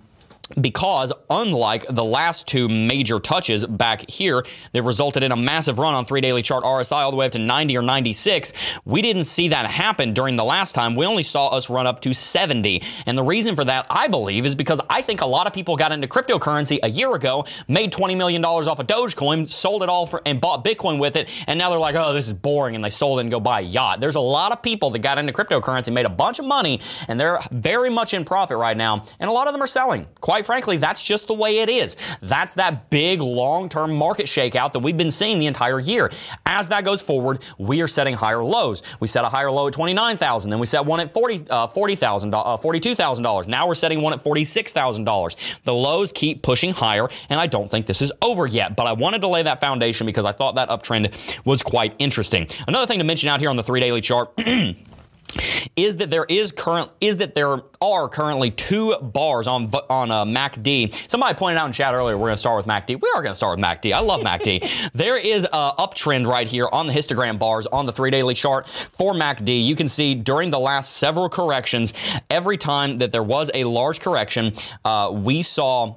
because 0.60 1.12
unlike 1.29 1.86
the 1.89 2.03
last 2.03 2.47
two 2.47 2.67
major 2.67 3.19
touches 3.19 3.65
back 3.65 4.10
here 4.10 4.45
that 4.73 4.84
resulted 4.84 5.23
in 5.23 5.32
a 5.32 5.36
massive 5.36 5.79
run 5.79 5.93
on 5.93 6.06
three 6.06 6.21
daily 6.21 6.41
chart 6.41 6.63
RSI 6.63 6.97
all 6.97 7.12
the 7.12 7.17
way 7.17 7.25
up 7.25 7.32
to 7.32 7.39
90 7.39 7.77
or 7.77 7.82
96, 7.82 8.53
we 8.86 9.01
didn't 9.01 9.23
see 9.23 9.49
that 9.49 9.65
happen 9.65 10.13
during 10.13 10.36
the 10.36 10.43
last 10.43 10.75
time. 10.75 10.95
We 10.95 11.06
only 11.06 11.23
saw 11.23 11.47
us 11.49 11.69
run 11.69 11.88
up 11.88 12.01
to 12.01 12.13
70. 12.13 12.82
And 13.06 13.17
the 13.17 13.23
reason 13.23 13.56
for 13.56 13.63
that, 13.65 13.86
I 13.89 14.08
believe, 14.08 14.45
is 14.45 14.56
because 14.56 14.82
I 14.89 15.01
think 15.01 15.21
a 15.21 15.25
lot 15.25 15.47
of 15.47 15.53
people 15.53 15.75
got 15.75 15.91
into 15.91 16.08
cryptocurrency 16.08 16.79
a 16.84 16.89
year 16.89 17.13
ago, 17.15 17.45
made 17.67 17.93
$20 17.93 18.17
million 18.17 18.43
off 18.43 18.79
of 18.79 18.88
Dogecoin, 18.88 19.49
sold 19.51 19.82
it 19.82 19.89
all 19.89 20.06
for, 20.06 20.21
and 20.25 20.41
bought 20.41 20.63
Bitcoin 20.65 20.99
with 20.99 21.15
it, 21.15 21.29
and 21.47 21.58
now 21.58 21.69
they're 21.69 21.79
like, 21.79 21.95
oh, 21.95 22.13
this 22.13 22.27
is 22.27 22.34
boring, 22.34 22.75
and 22.75 22.84
they 22.84 22.89
sold 22.89 23.19
it 23.19 23.21
and 23.21 23.32
go 23.32 23.39
buy 23.39 23.62
a 23.62 23.63
yacht. 23.63 23.99
There's 23.99 24.15
a 24.15 24.19
lot 24.19 24.51
of 24.51 24.62
people 24.62 24.89
that 24.91 24.99
got 24.99 25.17
into 25.17 25.32
cryptocurrency, 25.32 25.91
made 25.91 26.06
a 26.06 26.10
bunch 26.10 26.39
of 26.39 26.45
money, 26.45 26.82
and 27.08 27.19
they're 27.19 27.39
very 27.51 27.89
much 27.89 28.13
in 28.13 28.25
profit 28.25 28.58
right 28.58 28.75
now, 28.75 29.06
and 29.19 29.29
a 29.29 29.34
lot 29.34 29.47
of 29.47 29.53
them 29.53 29.62
are 29.62 29.67
selling. 29.67 30.08
Quite 30.21 30.33
frankly, 30.41 30.78
that's 30.78 31.04
just 31.04 31.28
the 31.28 31.34
way 31.34 31.60
it 31.60 31.69
is. 31.69 31.98
That's 32.22 32.56
that 32.56 32.89
big 32.89 33.22
long 33.22 33.69
term 33.69 33.93
market 33.93 34.26
shakeout 34.26 34.72
that 34.72 34.80
we've 34.80 34.98
been 34.98 35.12
seeing 35.12 35.39
the 35.39 35.48
entire 35.48 35.80
year. 35.80 36.10
As 36.46 36.69
that 36.69 36.86
goes 36.86 37.02
forward, 37.02 37.43
we 37.58 37.82
are 37.82 37.88
setting 37.88 38.15
higher 38.15 38.43
lows. 38.43 38.82
We 39.00 39.08
set 39.08 39.26
a 39.26 39.30
higher 39.30 39.52
low 39.52 39.67
at 39.67 39.74
29000 39.74 40.54
then 40.54 40.60
we 40.60 40.65
set 40.65 40.86
one 40.86 41.00
at 41.00 41.13
40, 41.13 41.46
uh, 41.50 41.67
40,000, 41.67 42.34
uh, 42.34 42.58
$42,000. 42.58 43.48
Now 43.48 43.67
we're 43.67 43.76
setting 43.76 44.02
one 44.02 44.13
at 44.13 44.24
$46,000. 44.24 45.36
The 45.63 45.74
lows 45.74 46.12
keep 46.12 46.41
pushing 46.43 46.72
higher, 46.72 47.10
and 47.30 47.39
I 47.39 47.48
don't 47.48 47.69
think 47.69 47.88
this 47.88 48.02
is 48.02 48.12
over 48.22 48.46
yet, 48.46 48.76
but 48.76 48.86
I 48.86 48.93
wanted 48.93 49.22
to 49.22 49.28
lay 49.28 49.43
that 49.43 49.60
foundation 49.60 50.06
because 50.06 50.26
I 50.26 50.32
thought 50.32 50.56
that 50.56 50.69
uptrend 50.69 51.13
was 51.46 51.62
quite 51.62 51.96
interesting. 52.00 52.48
Another 52.67 52.86
thing 52.86 53.00
to 53.00 53.04
mention 53.04 53.30
out 53.30 53.39
here 53.39 53.50
on 53.50 53.56
the 53.56 53.63
three 53.63 53.80
daily 53.80 54.02
chart. 54.02 54.32
is 55.76 55.98
that 55.98 56.10
there 56.10 56.26
is 56.26 56.52
current 56.52 56.91
is 57.02 57.17
that 57.17 57.36
there 57.36 57.62
are 57.82 58.10
currently 58.10 58.52
two 58.52 58.96
bars 59.02 59.48
on 59.48 59.72
on 59.89 60.12
uh, 60.12 60.26
MACD. 60.26 61.10
Somebody 61.10 61.38
pointed 61.38 61.60
out 61.60 61.67
in 61.67 61.74
chat 61.74 61.93
earlier 61.93 62.17
we're 62.17 62.28
going 62.28 62.34
to 62.34 62.38
start 62.38 62.58
with 62.58 62.65
MACD. 62.65 63.02
We 63.02 63.12
are 63.15 63.22
going 63.22 63.32
to 63.32 63.36
start 63.36 63.58
with 63.58 63.65
MACD. 63.65 63.93
I 63.93 64.00
love 64.00 64.22
MACD. 64.22 64.91
there 64.93 65.17
is 65.17 65.46
a 65.46 65.72
uptrend 65.78 66.28
right 66.28 66.48
here 66.48 66.67
on 66.72 66.88
the 66.88 66.93
histogram 66.93 67.39
bars 67.39 67.67
on 67.67 67.86
the 67.86 67.91
three 67.91 68.12
daily 68.12 68.34
chart 68.34 68.67
for 68.91 69.13
MACD. 69.13 69.63
You 69.63 69.76
can 69.76 69.88
see 69.88 70.15
during 70.15 70.50
the 70.50 70.60
last 70.60 70.98
several 70.98 71.30
corrections, 71.30 71.93
every 72.30 72.58
time 72.58 73.00
that 73.00 73.12
there 73.12 73.24
was 73.24 73.50
a 73.54 73.63
large 73.63 74.00
correction, 74.00 74.54
uh, 74.86 75.12
we 75.13 75.41
saw 75.41 75.96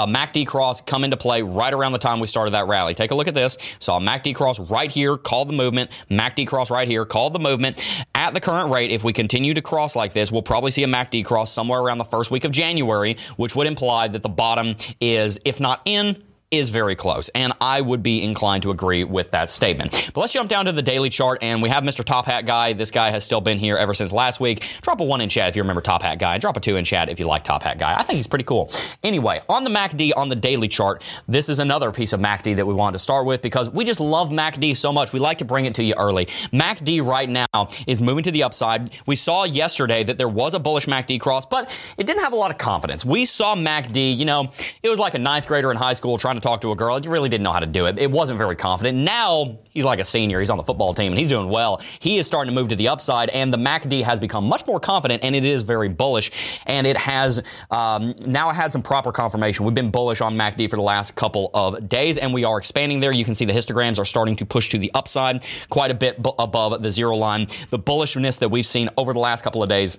Uh, 0.00 0.04
a 0.04 0.06
MACD 0.06 0.46
cross 0.46 0.80
come 0.80 1.04
into 1.04 1.16
play 1.16 1.42
right 1.42 1.72
around 1.72 1.92
the 1.92 1.98
time 1.98 2.20
we 2.20 2.26
started 2.26 2.52
that 2.52 2.66
rally. 2.66 2.94
Take 2.94 3.10
a 3.10 3.14
look 3.14 3.28
at 3.28 3.34
this. 3.34 3.58
Saw 3.78 3.98
a 3.98 4.00
MACD 4.00 4.34
cross 4.34 4.58
right 4.58 4.90
here, 4.90 5.16
called 5.16 5.48
the 5.48 5.52
movement. 5.52 5.90
MACD 6.10 6.46
cross 6.46 6.70
right 6.70 6.88
here, 6.88 7.04
called 7.04 7.32
the 7.34 7.38
movement. 7.38 7.84
At 8.14 8.32
the 8.32 8.40
current 8.40 8.70
rate, 8.70 8.90
if 8.90 9.04
we 9.04 9.12
continue 9.12 9.54
to 9.54 9.62
cross 9.62 9.94
like 9.94 10.12
this, 10.12 10.32
we'll 10.32 10.42
probably 10.42 10.70
see 10.70 10.84
a 10.84 10.88
MACD 10.88 11.24
cross 11.24 11.52
somewhere 11.52 11.80
around 11.80 11.98
the 11.98 12.04
first 12.04 12.30
week 12.30 12.44
of 12.44 12.50
January, 12.50 13.16
which 13.36 13.54
would 13.54 13.66
imply 13.66 14.08
that 14.08 14.22
the 14.22 14.28
bottom 14.28 14.76
is, 15.00 15.38
if 15.44 15.60
not 15.60 15.82
in, 15.84 16.22
is 16.50 16.68
very 16.70 16.96
close, 16.96 17.28
and 17.28 17.52
I 17.60 17.80
would 17.80 18.02
be 18.02 18.24
inclined 18.24 18.64
to 18.64 18.72
agree 18.72 19.04
with 19.04 19.30
that 19.30 19.50
statement. 19.50 20.10
But 20.12 20.22
let's 20.22 20.32
jump 20.32 20.48
down 20.48 20.64
to 20.64 20.72
the 20.72 20.82
daily 20.82 21.08
chart, 21.08 21.38
and 21.42 21.62
we 21.62 21.68
have 21.68 21.84
Mr. 21.84 22.04
Top 22.04 22.26
Hat 22.26 22.44
Guy. 22.44 22.72
This 22.72 22.90
guy 22.90 23.10
has 23.10 23.24
still 23.24 23.40
been 23.40 23.58
here 23.58 23.76
ever 23.76 23.94
since 23.94 24.12
last 24.12 24.40
week. 24.40 24.66
Drop 24.82 25.00
a 25.00 25.04
one 25.04 25.20
in 25.20 25.28
chat 25.28 25.48
if 25.48 25.54
you 25.54 25.62
remember 25.62 25.80
Top 25.80 26.02
Hat 26.02 26.18
Guy. 26.18 26.38
Drop 26.38 26.56
a 26.56 26.60
two 26.60 26.74
in 26.74 26.84
chat 26.84 27.08
if 27.08 27.20
you 27.20 27.26
like 27.26 27.44
Top 27.44 27.62
Hat 27.62 27.78
Guy. 27.78 27.94
I 27.96 28.02
think 28.02 28.16
he's 28.16 28.26
pretty 28.26 28.44
cool. 28.44 28.72
Anyway, 29.04 29.40
on 29.48 29.62
the 29.62 29.70
MACD 29.70 30.10
on 30.16 30.28
the 30.28 30.34
daily 30.34 30.66
chart, 30.66 31.04
this 31.28 31.48
is 31.48 31.60
another 31.60 31.92
piece 31.92 32.12
of 32.12 32.18
MACD 32.18 32.56
that 32.56 32.66
we 32.66 32.74
wanted 32.74 32.94
to 32.94 32.98
start 32.98 33.26
with 33.26 33.42
because 33.42 33.70
we 33.70 33.84
just 33.84 34.00
love 34.00 34.30
MACD 34.30 34.76
so 34.76 34.92
much. 34.92 35.12
We 35.12 35.20
like 35.20 35.38
to 35.38 35.44
bring 35.44 35.66
it 35.66 35.76
to 35.76 35.84
you 35.84 35.94
early. 35.94 36.26
MACD 36.52 37.06
right 37.06 37.28
now 37.28 37.68
is 37.86 38.00
moving 38.00 38.24
to 38.24 38.32
the 38.32 38.42
upside. 38.42 38.90
We 39.06 39.14
saw 39.14 39.44
yesterday 39.44 40.02
that 40.02 40.18
there 40.18 40.28
was 40.28 40.54
a 40.54 40.58
bullish 40.58 40.86
MACD 40.86 41.20
cross, 41.20 41.46
but 41.46 41.70
it 41.96 42.08
didn't 42.08 42.22
have 42.24 42.32
a 42.32 42.36
lot 42.36 42.50
of 42.50 42.58
confidence. 42.58 43.04
We 43.04 43.24
saw 43.24 43.54
MACD, 43.54 44.16
you 44.16 44.24
know, 44.24 44.50
it 44.82 44.88
was 44.88 44.98
like 44.98 45.14
a 45.14 45.18
ninth 45.18 45.46
grader 45.46 45.70
in 45.70 45.76
high 45.76 45.92
school 45.92 46.18
trying 46.18 46.34
to 46.34 46.39
talk 46.40 46.60
to 46.62 46.72
a 46.72 46.76
girl. 46.76 47.00
He 47.00 47.08
really 47.08 47.28
didn't 47.28 47.44
know 47.44 47.52
how 47.52 47.60
to 47.60 47.66
do 47.66 47.86
it. 47.86 47.98
It 47.98 48.10
wasn't 48.10 48.38
very 48.38 48.56
confident. 48.56 48.98
Now 48.98 49.58
he's 49.70 49.84
like 49.84 49.98
a 49.98 50.04
senior. 50.04 50.38
He's 50.40 50.50
on 50.50 50.56
the 50.56 50.64
football 50.64 50.94
team 50.94 51.12
and 51.12 51.18
he's 51.18 51.28
doing 51.28 51.48
well. 51.48 51.80
He 52.00 52.18
is 52.18 52.26
starting 52.26 52.54
to 52.54 52.60
move 52.60 52.68
to 52.68 52.76
the 52.76 52.88
upside, 52.88 53.30
and 53.30 53.52
the 53.52 53.58
MACD 53.58 54.02
has 54.02 54.20
become 54.20 54.44
much 54.44 54.66
more 54.66 54.80
confident, 54.80 55.22
and 55.22 55.34
it 55.34 55.44
is 55.44 55.62
very 55.62 55.88
bullish. 55.88 56.30
And 56.66 56.86
it 56.86 56.96
has 56.96 57.42
um, 57.70 58.14
now 58.20 58.50
had 58.50 58.72
some 58.72 58.82
proper 58.82 59.12
confirmation. 59.12 59.64
We've 59.64 59.74
been 59.74 59.90
bullish 59.90 60.20
on 60.20 60.36
MACD 60.36 60.70
for 60.70 60.76
the 60.76 60.82
last 60.82 61.14
couple 61.14 61.50
of 61.54 61.88
days, 61.88 62.18
and 62.18 62.32
we 62.32 62.44
are 62.44 62.58
expanding 62.58 63.00
there. 63.00 63.12
You 63.12 63.24
can 63.24 63.34
see 63.34 63.44
the 63.44 63.52
histograms 63.52 63.98
are 63.98 64.04
starting 64.04 64.36
to 64.36 64.46
push 64.46 64.68
to 64.70 64.78
the 64.78 64.90
upside 64.94 65.44
quite 65.68 65.90
a 65.90 65.94
bit 65.94 66.22
b- 66.22 66.32
above 66.38 66.82
the 66.82 66.90
zero 66.90 67.16
line. 67.16 67.46
The 67.70 67.78
bullishness 67.78 68.38
that 68.38 68.50
we've 68.50 68.66
seen 68.66 68.90
over 68.96 69.12
the 69.12 69.18
last 69.18 69.42
couple 69.42 69.62
of 69.62 69.68
days 69.68 69.98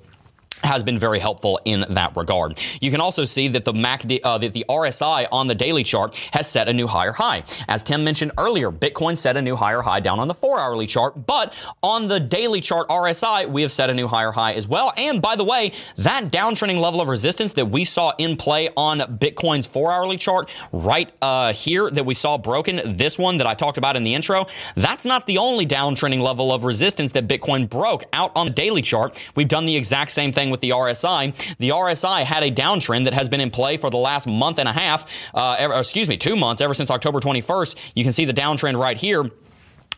has 0.64 0.84
been 0.84 1.00
very 1.00 1.20
helpful 1.20 1.60
in 1.66 1.86
that 1.90 2.16
regard. 2.16 2.60
You 2.82 2.92
can 2.92 3.02
also 3.02 3.26
see 3.26 3.48
that 3.50 3.66
the 3.66 3.74
MACD, 3.74 4.20
uh, 4.24 4.38
that 4.38 4.54
the 4.54 4.66
RSI 4.70 5.28
on 5.32 5.48
the 5.48 5.56
daily 5.56 5.84
chart 5.84 6.16
has 6.34 6.48
set 6.48 6.70
a 6.70 6.74
new 6.74 6.88
higher 6.88 7.12
high. 7.12 7.44
As 7.68 7.84
Tim 7.84 8.04
mentioned 8.04 8.32
earlier, 8.38 8.72
Bitcoin 8.72 9.18
set 9.18 9.38
a 9.38 9.42
new 9.42 9.56
higher 9.56 9.82
high 9.82 10.00
down 10.00 10.20
on 10.20 10.28
the 10.28 10.34
four 10.34 10.60
hourly 10.60 10.88
chart, 10.88 11.26
but 11.26 11.54
on 11.82 12.08
the 12.08 12.20
daily 12.20 12.62
chart 12.62 12.88
RSI, 12.90 13.50
we 13.50 13.62
have 13.62 13.72
set 13.72 13.90
a 13.90 13.94
new 13.94 14.08
higher 14.08 14.32
high 14.32 14.54
as 14.54 14.68
well. 14.68 14.94
And 14.98 15.22
by 15.22 15.36
the 15.36 15.44
way, 15.44 15.72
that 15.98 16.32
downtrending 16.32 16.80
level 16.80 17.02
of 17.02 17.08
resistance 17.08 17.54
that 17.54 17.66
we 17.66 17.86
saw 17.86 18.14
in 18.18 18.38
play 18.38 18.70
on 18.78 19.00
Bitcoin's 19.00 19.66
four 19.66 19.92
hourly 19.92 20.18
chart 20.18 20.50
right 20.72 21.12
uh, 21.22 21.54
here 21.54 21.90
that 21.90 22.06
we 22.06 22.14
saw 22.14 22.38
broken, 22.38 22.98
this 22.98 23.18
one 23.18 23.38
that 23.38 23.48
I 23.48 23.54
talked 23.54 23.78
about 23.78 23.96
in 23.96 24.04
the 24.04 24.14
intro, 24.14 24.46
that's 24.76 25.06
not 25.06 25.26
the 25.26 25.38
only 25.38 25.66
downtrending 25.66 26.22
level 26.22 26.54
of 26.54 26.64
resistance 26.64 27.12
that 27.14 27.28
Bitcoin 27.28 27.70
broke 27.70 28.04
out 28.14 28.32
on 28.36 28.48
the 28.48 28.52
daily 28.52 28.82
chart. 28.82 29.22
We've 29.36 29.48
done 29.48 29.66
the 29.66 29.76
exact 29.76 30.12
same 30.12 30.32
thing 30.32 30.41
with 30.50 30.62
the 30.62 30.72
RSI. 30.72 31.58
The 31.58 31.70
RSI 31.70 32.24
had 32.24 32.44
a 32.44 32.52
downtrend 32.52 33.04
that 33.06 33.14
has 33.14 33.30
been 33.30 33.42
in 33.42 33.52
play 33.52 33.78
for 33.78 33.90
the 33.90 33.98
last 33.98 34.28
month 34.28 34.60
and 34.60 34.68
a 34.68 34.74
half, 34.74 35.06
uh, 35.34 35.56
ever, 35.58 35.74
excuse 35.76 36.08
me, 36.08 36.18
two 36.18 36.36
months, 36.36 36.62
ever 36.62 36.74
since 36.74 36.90
October 36.90 37.20
21st. 37.20 37.76
You 37.96 38.04
can 38.04 38.12
see 38.12 38.26
the 38.26 38.34
downtrend 38.34 38.80
right 38.80 38.98
here. 38.98 39.30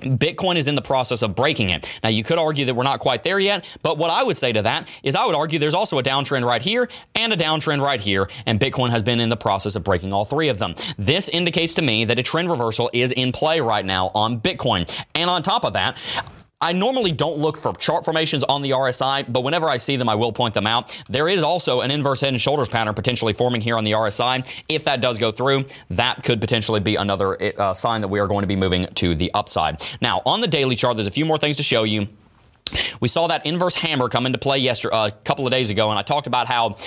Bitcoin 0.02 0.58
is 0.58 0.68
in 0.68 0.76
the 0.76 0.82
process 0.82 1.22
of 1.22 1.36
breaking 1.36 1.70
it. 1.70 1.90
Now, 2.04 2.10
you 2.10 2.24
could 2.24 2.38
argue 2.38 2.66
that 2.66 2.76
we're 2.76 2.84
not 2.84 3.00
quite 3.00 3.24
there 3.24 3.40
yet, 3.40 3.66
but 3.82 3.98
what 3.98 4.10
I 4.10 4.24
would 4.24 4.38
say 4.38 4.52
to 4.52 4.62
that 4.64 4.88
is 5.02 5.16
I 5.16 5.26
would 5.26 5.36
argue 5.36 5.60
there's 5.60 5.74
also 5.74 5.98
a 5.98 6.04
downtrend 6.04 6.46
right 6.46 6.62
here 6.62 6.90
and 7.16 7.32
a 7.32 7.38
downtrend 7.38 7.82
right 7.82 8.02
here, 8.02 8.30
and 8.46 8.60
Bitcoin 8.60 8.90
has 8.90 9.02
been 9.02 9.20
in 9.20 9.30
the 9.30 9.38
process 9.38 9.76
of 9.76 9.84
breaking 9.84 10.14
all 10.14 10.26
three 10.26 10.50
of 10.50 10.60
them. 10.60 10.76
This 10.98 11.30
indicates 11.30 11.74
to 11.76 11.82
me 11.82 12.06
that 12.06 12.20
a 12.20 12.24
trend 12.24 12.50
reversal 12.50 12.90
is 12.94 13.12
in 13.12 13.32
play 13.32 13.62
right 13.62 13.86
now 13.86 14.12
on 14.14 14.40
Bitcoin. 14.40 14.90
And 15.16 15.30
on 15.30 15.42
top 15.42 15.64
of 15.64 15.74
that, 15.74 15.98
I 16.64 16.72
normally 16.72 17.12
don't 17.12 17.40
look 17.40 17.58
for 17.58 17.74
chart 17.74 18.06
formations 18.06 18.46
on 18.46 18.62
the 18.62 18.70
RSI, 18.70 19.26
but 19.30 19.42
whenever 19.42 19.68
I 19.68 19.76
see 19.76 19.98
them, 19.98 20.08
I 20.08 20.16
will 20.16 20.32
point 20.32 20.54
them 20.54 20.66
out. 20.66 20.98
There 21.10 21.28
is 21.28 21.44
also 21.44 21.82
an 21.82 21.92
inverse 21.92 22.22
head 22.22 22.30
and 22.30 22.40
shoulders 22.40 22.70
pattern 22.70 22.94
potentially 22.94 23.34
forming 23.34 23.60
here 23.60 23.76
on 23.76 23.84
the 23.84 23.92
RSI. 23.92 24.48
If 24.70 24.86
that 24.86 25.02
does 25.02 25.18
go 25.18 25.30
through, 25.30 25.66
that 25.90 26.24
could 26.24 26.40
potentially 26.40 26.80
be 26.80 26.96
another 26.96 27.60
uh, 27.60 27.74
sign 27.74 28.00
that 28.00 28.08
we 28.08 28.18
are 28.18 28.28
going 28.28 28.44
to 28.44 28.48
be 28.48 28.56
moving 28.56 28.88
to 28.96 29.14
the 29.14 29.30
upside. 29.34 29.84
Now, 30.00 30.22
on 30.26 30.40
the 30.40 30.48
daily 30.48 30.78
chart, 30.78 30.96
there's 30.96 31.06
a 31.06 31.12
few 31.12 31.26
more 31.26 31.38
things 31.38 31.58
to 31.58 31.64
show 31.64 31.84
you. 31.84 32.08
We 33.00 33.08
saw 33.08 33.28
that 33.28 33.46
inverse 33.46 33.76
hammer 33.76 34.10
come 34.10 34.26
into 34.26 34.38
play 34.38 34.58
yesterday, 34.60 34.96
uh, 34.96 35.08
a 35.08 35.12
couple 35.12 35.46
of 35.46 35.52
days 35.52 35.70
ago, 35.70 35.90
and 35.90 36.00
I 36.00 36.02
talked 36.02 36.28
about 36.28 36.48
how 36.48 36.78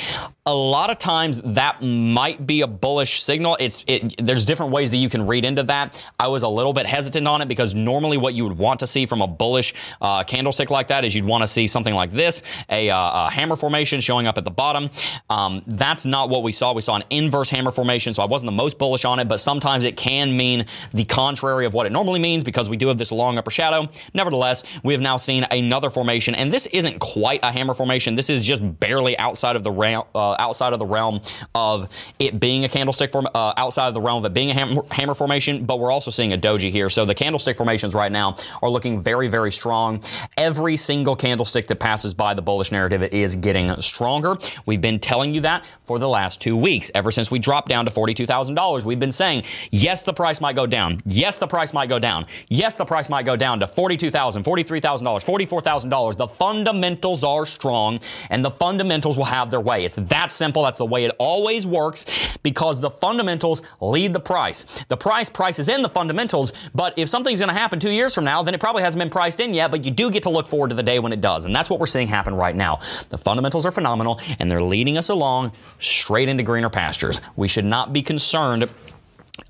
a 0.44 0.54
lot 0.54 0.90
of 0.90 0.98
times 0.98 1.40
that 1.44 1.82
might 1.82 2.46
be 2.46 2.62
a 2.62 2.66
bullish 2.66 3.22
signal. 3.22 3.56
It's 3.60 3.84
it, 3.86 4.14
there's 4.18 4.44
different 4.44 4.72
ways 4.72 4.90
that 4.92 4.96
you 4.96 5.08
can 5.08 5.26
read 5.26 5.44
into 5.44 5.64
that. 5.64 6.00
I 6.18 6.28
was 6.28 6.42
a 6.42 6.48
little 6.48 6.72
bit 6.72 6.86
hesitant 6.86 7.26
on 7.26 7.42
it 7.42 7.48
because 7.48 7.74
normally 7.74 8.16
what 8.16 8.34
you 8.34 8.44
would 8.44 8.56
want 8.56 8.80
to 8.80 8.86
see 8.86 9.06
from 9.06 9.22
a 9.22 9.26
bullish 9.26 9.74
uh, 10.00 10.24
candlestick 10.24 10.70
like 10.70 10.88
that 10.88 11.04
is 11.04 11.14
you'd 11.14 11.24
want 11.24 11.42
to 11.42 11.46
see 11.46 11.66
something 11.66 11.94
like 11.94 12.10
this, 12.10 12.42
a, 12.70 12.90
uh, 12.90 13.26
a 13.26 13.30
hammer 13.30 13.56
formation 13.56 14.00
showing 14.00 14.26
up 14.26 14.38
at 14.38 14.44
the 14.44 14.50
bottom. 14.50 14.90
Um, 15.28 15.62
that's 15.66 16.06
not 16.06 16.30
what 16.30 16.42
we 16.42 16.52
saw. 16.52 16.72
We 16.72 16.82
saw 16.82 16.96
an 16.96 17.04
inverse 17.10 17.50
hammer 17.50 17.72
formation, 17.72 18.14
so 18.14 18.22
I 18.22 18.26
wasn't 18.26 18.48
the 18.48 18.56
most 18.56 18.78
bullish 18.78 19.04
on 19.04 19.18
it, 19.18 19.28
but 19.28 19.40
sometimes 19.40 19.84
it 19.84 19.96
can 19.96 20.36
mean 20.36 20.66
the 20.92 21.04
contrary 21.04 21.66
of 21.66 21.74
what 21.74 21.86
it 21.86 21.92
normally 21.92 22.20
means 22.20 22.44
because 22.44 22.68
we 22.68 22.76
do 22.76 22.88
have 22.88 22.98
this 22.98 23.12
long 23.12 23.38
upper 23.38 23.50
shadow. 23.50 23.88
Nevertheless, 24.14 24.62
we 24.82 24.94
have 24.94 25.02
now 25.02 25.16
seen 25.16 25.44
another 25.66 25.90
formation, 25.90 26.34
and 26.34 26.52
this 26.54 26.66
isn't 26.66 26.98
quite 27.00 27.40
a 27.42 27.50
hammer 27.50 27.74
formation. 27.74 28.14
This 28.14 28.30
is 28.30 28.44
just 28.44 28.62
barely 28.78 29.18
outside 29.18 29.56
of 29.56 29.62
the 29.62 29.70
realm, 29.70 30.04
uh, 30.14 30.36
outside 30.38 30.72
of 30.72 30.78
the 30.78 30.86
realm 30.86 31.20
of 31.54 31.88
it 32.18 32.38
being 32.38 32.64
a 32.64 32.68
candlestick 32.68 33.10
form, 33.10 33.26
uh, 33.34 33.52
outside 33.56 33.88
of 33.88 33.94
the 33.94 34.00
realm 34.00 34.18
of 34.24 34.30
it 34.30 34.34
being 34.34 34.50
a 34.50 34.54
hammer, 34.54 35.14
formation. 35.14 35.64
But 35.64 35.80
we're 35.80 35.90
also 35.90 36.10
seeing 36.10 36.32
a 36.32 36.38
doji 36.38 36.70
here, 36.70 36.88
so 36.88 37.04
the 37.04 37.14
candlestick 37.14 37.56
formations 37.56 37.94
right 37.94 38.12
now 38.12 38.36
are 38.62 38.70
looking 38.70 39.02
very, 39.02 39.28
very 39.28 39.50
strong. 39.50 40.02
Every 40.36 40.76
single 40.76 41.16
candlestick 41.16 41.66
that 41.68 41.76
passes 41.76 42.14
by 42.14 42.34
the 42.34 42.42
bullish 42.42 42.70
narrative 42.70 43.02
is 43.02 43.36
getting 43.36 43.80
stronger. 43.80 44.36
We've 44.66 44.80
been 44.80 45.00
telling 45.00 45.34
you 45.34 45.40
that 45.42 45.64
for 45.84 45.98
the 45.98 46.08
last 46.08 46.40
two 46.40 46.56
weeks. 46.56 46.90
Ever 46.94 47.10
since 47.10 47.30
we 47.30 47.38
dropped 47.38 47.68
down 47.68 47.84
to 47.86 47.90
forty-two 47.90 48.26
thousand 48.26 48.54
dollars, 48.54 48.84
we've 48.84 49.00
been 49.00 49.12
saying 49.12 49.44
yes, 49.70 50.02
the 50.02 50.12
price 50.12 50.40
might 50.40 50.56
go 50.56 50.66
down. 50.66 51.00
Yes, 51.06 51.38
the 51.38 51.46
price 51.46 51.72
might 51.72 51.88
go 51.88 51.98
down. 51.98 52.26
Yes, 52.48 52.76
the 52.76 52.84
price 52.84 53.08
might 53.08 53.26
go 53.26 53.36
down 53.36 53.60
to 53.60 53.66
forty-two 53.66 54.10
thousand, 54.10 54.44
forty-three 54.44 54.80
thousand 54.80 55.04
dollars, 55.04 55.24
forty-four 55.24 55.55
thousand 55.60 55.90
dollars. 55.90 56.16
The 56.16 56.28
fundamentals 56.28 57.24
are 57.24 57.46
strong, 57.46 58.00
and 58.30 58.44
the 58.44 58.50
fundamentals 58.50 59.16
will 59.16 59.24
have 59.24 59.50
their 59.50 59.60
way. 59.60 59.84
It's 59.84 59.96
that 59.96 60.32
simple. 60.32 60.62
That's 60.62 60.78
the 60.78 60.86
way 60.86 61.04
it 61.04 61.14
always 61.18 61.66
works 61.66 62.06
because 62.42 62.80
the 62.80 62.90
fundamentals 62.90 63.62
lead 63.80 64.12
the 64.12 64.20
price. 64.20 64.64
The 64.88 64.96
price 64.96 65.28
prices 65.28 65.68
in 65.68 65.82
the 65.82 65.88
fundamentals, 65.88 66.52
but 66.74 66.98
if 66.98 67.08
something's 67.08 67.40
going 67.40 67.52
to 67.52 67.58
happen 67.58 67.80
two 67.80 67.90
years 67.90 68.14
from 68.14 68.24
now, 68.24 68.42
then 68.42 68.54
it 68.54 68.60
probably 68.60 68.82
hasn't 68.82 69.00
been 69.00 69.10
priced 69.10 69.40
in 69.40 69.54
yet, 69.54 69.70
but 69.70 69.84
you 69.84 69.90
do 69.90 70.10
get 70.10 70.22
to 70.24 70.30
look 70.30 70.48
forward 70.48 70.68
to 70.68 70.76
the 70.76 70.82
day 70.82 70.98
when 70.98 71.12
it 71.12 71.20
does. 71.20 71.44
And 71.44 71.54
that's 71.54 71.70
what 71.70 71.80
we're 71.80 71.86
seeing 71.86 72.08
happen 72.08 72.34
right 72.34 72.54
now. 72.54 72.80
The 73.08 73.18
fundamentals 73.18 73.66
are 73.66 73.70
phenomenal, 73.70 74.20
and 74.38 74.50
they're 74.50 74.62
leading 74.62 74.96
us 74.96 75.08
along 75.08 75.52
straight 75.78 76.28
into 76.28 76.42
greener 76.42 76.70
pastures. 76.70 77.20
We 77.36 77.48
should 77.48 77.64
not 77.64 77.92
be 77.92 78.02
concerned 78.02 78.68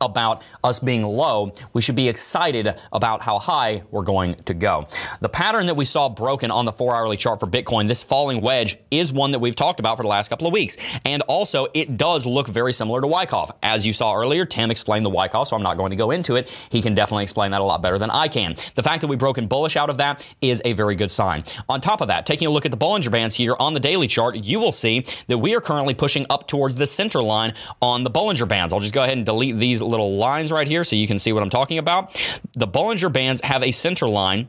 about 0.00 0.42
us 0.64 0.78
being 0.78 1.02
low, 1.02 1.52
we 1.72 1.82
should 1.82 1.96
be 1.96 2.08
excited 2.08 2.74
about 2.92 3.22
how 3.22 3.38
high 3.38 3.82
we're 3.90 4.02
going 4.02 4.34
to 4.44 4.54
go. 4.54 4.86
The 5.20 5.28
pattern 5.28 5.66
that 5.66 5.74
we 5.74 5.84
saw 5.84 6.08
broken 6.08 6.50
on 6.50 6.64
the 6.64 6.72
four 6.72 6.94
hourly 6.94 7.16
chart 7.16 7.40
for 7.40 7.46
Bitcoin, 7.46 7.88
this 7.88 8.02
falling 8.02 8.40
wedge, 8.40 8.78
is 8.90 9.12
one 9.12 9.30
that 9.32 9.38
we've 9.38 9.56
talked 9.56 9.80
about 9.80 9.96
for 9.96 10.02
the 10.02 10.08
last 10.08 10.28
couple 10.28 10.46
of 10.46 10.52
weeks. 10.52 10.76
And 11.04 11.22
also, 11.22 11.68
it 11.74 11.96
does 11.96 12.26
look 12.26 12.48
very 12.48 12.72
similar 12.72 13.00
to 13.00 13.06
Wyckoff. 13.06 13.50
As 13.62 13.86
you 13.86 13.92
saw 13.92 14.14
earlier, 14.14 14.44
Tim 14.44 14.70
explained 14.70 15.06
the 15.06 15.10
Wyckoff, 15.10 15.48
so 15.48 15.56
I'm 15.56 15.62
not 15.62 15.76
going 15.76 15.90
to 15.90 15.96
go 15.96 16.10
into 16.10 16.36
it. 16.36 16.50
He 16.70 16.82
can 16.82 16.94
definitely 16.94 17.22
explain 17.24 17.50
that 17.52 17.60
a 17.60 17.64
lot 17.64 17.82
better 17.82 17.98
than 17.98 18.10
I 18.10 18.28
can. 18.28 18.56
The 18.74 18.82
fact 18.82 19.00
that 19.00 19.08
we 19.08 19.16
broke 19.16 19.38
in 19.38 19.46
bullish 19.46 19.76
out 19.76 19.90
of 19.90 19.96
that 19.98 20.26
is 20.40 20.62
a 20.64 20.72
very 20.72 20.94
good 20.94 21.10
sign. 21.10 21.44
On 21.68 21.80
top 21.80 22.00
of 22.00 22.08
that, 22.08 22.26
taking 22.26 22.48
a 22.48 22.50
look 22.50 22.64
at 22.64 22.70
the 22.70 22.76
Bollinger 22.76 23.10
Bands 23.10 23.34
here 23.34 23.56
on 23.58 23.74
the 23.74 23.80
daily 23.80 24.06
chart, 24.06 24.36
you 24.36 24.60
will 24.60 24.72
see 24.72 25.04
that 25.28 25.38
we 25.38 25.54
are 25.54 25.60
currently 25.60 25.94
pushing 25.94 26.26
up 26.30 26.46
towards 26.46 26.76
the 26.76 26.86
center 26.86 27.22
line 27.22 27.54
on 27.80 28.04
the 28.04 28.10
Bollinger 28.10 28.48
Bands. 28.48 28.72
I'll 28.72 28.80
just 28.80 28.94
go 28.94 29.02
ahead 29.02 29.16
and 29.16 29.26
delete 29.26 29.56
these 29.56 29.75
little 29.82 30.16
lines 30.16 30.50
right 30.52 30.66
here 30.66 30.84
so 30.84 30.96
you 30.96 31.06
can 31.06 31.18
see 31.18 31.32
what 31.32 31.42
I'm 31.42 31.50
talking 31.50 31.78
about. 31.78 32.14
The 32.54 32.68
Bollinger 32.68 33.12
Bands 33.12 33.40
have 33.42 33.62
a 33.62 33.70
center 33.70 34.08
line 34.08 34.48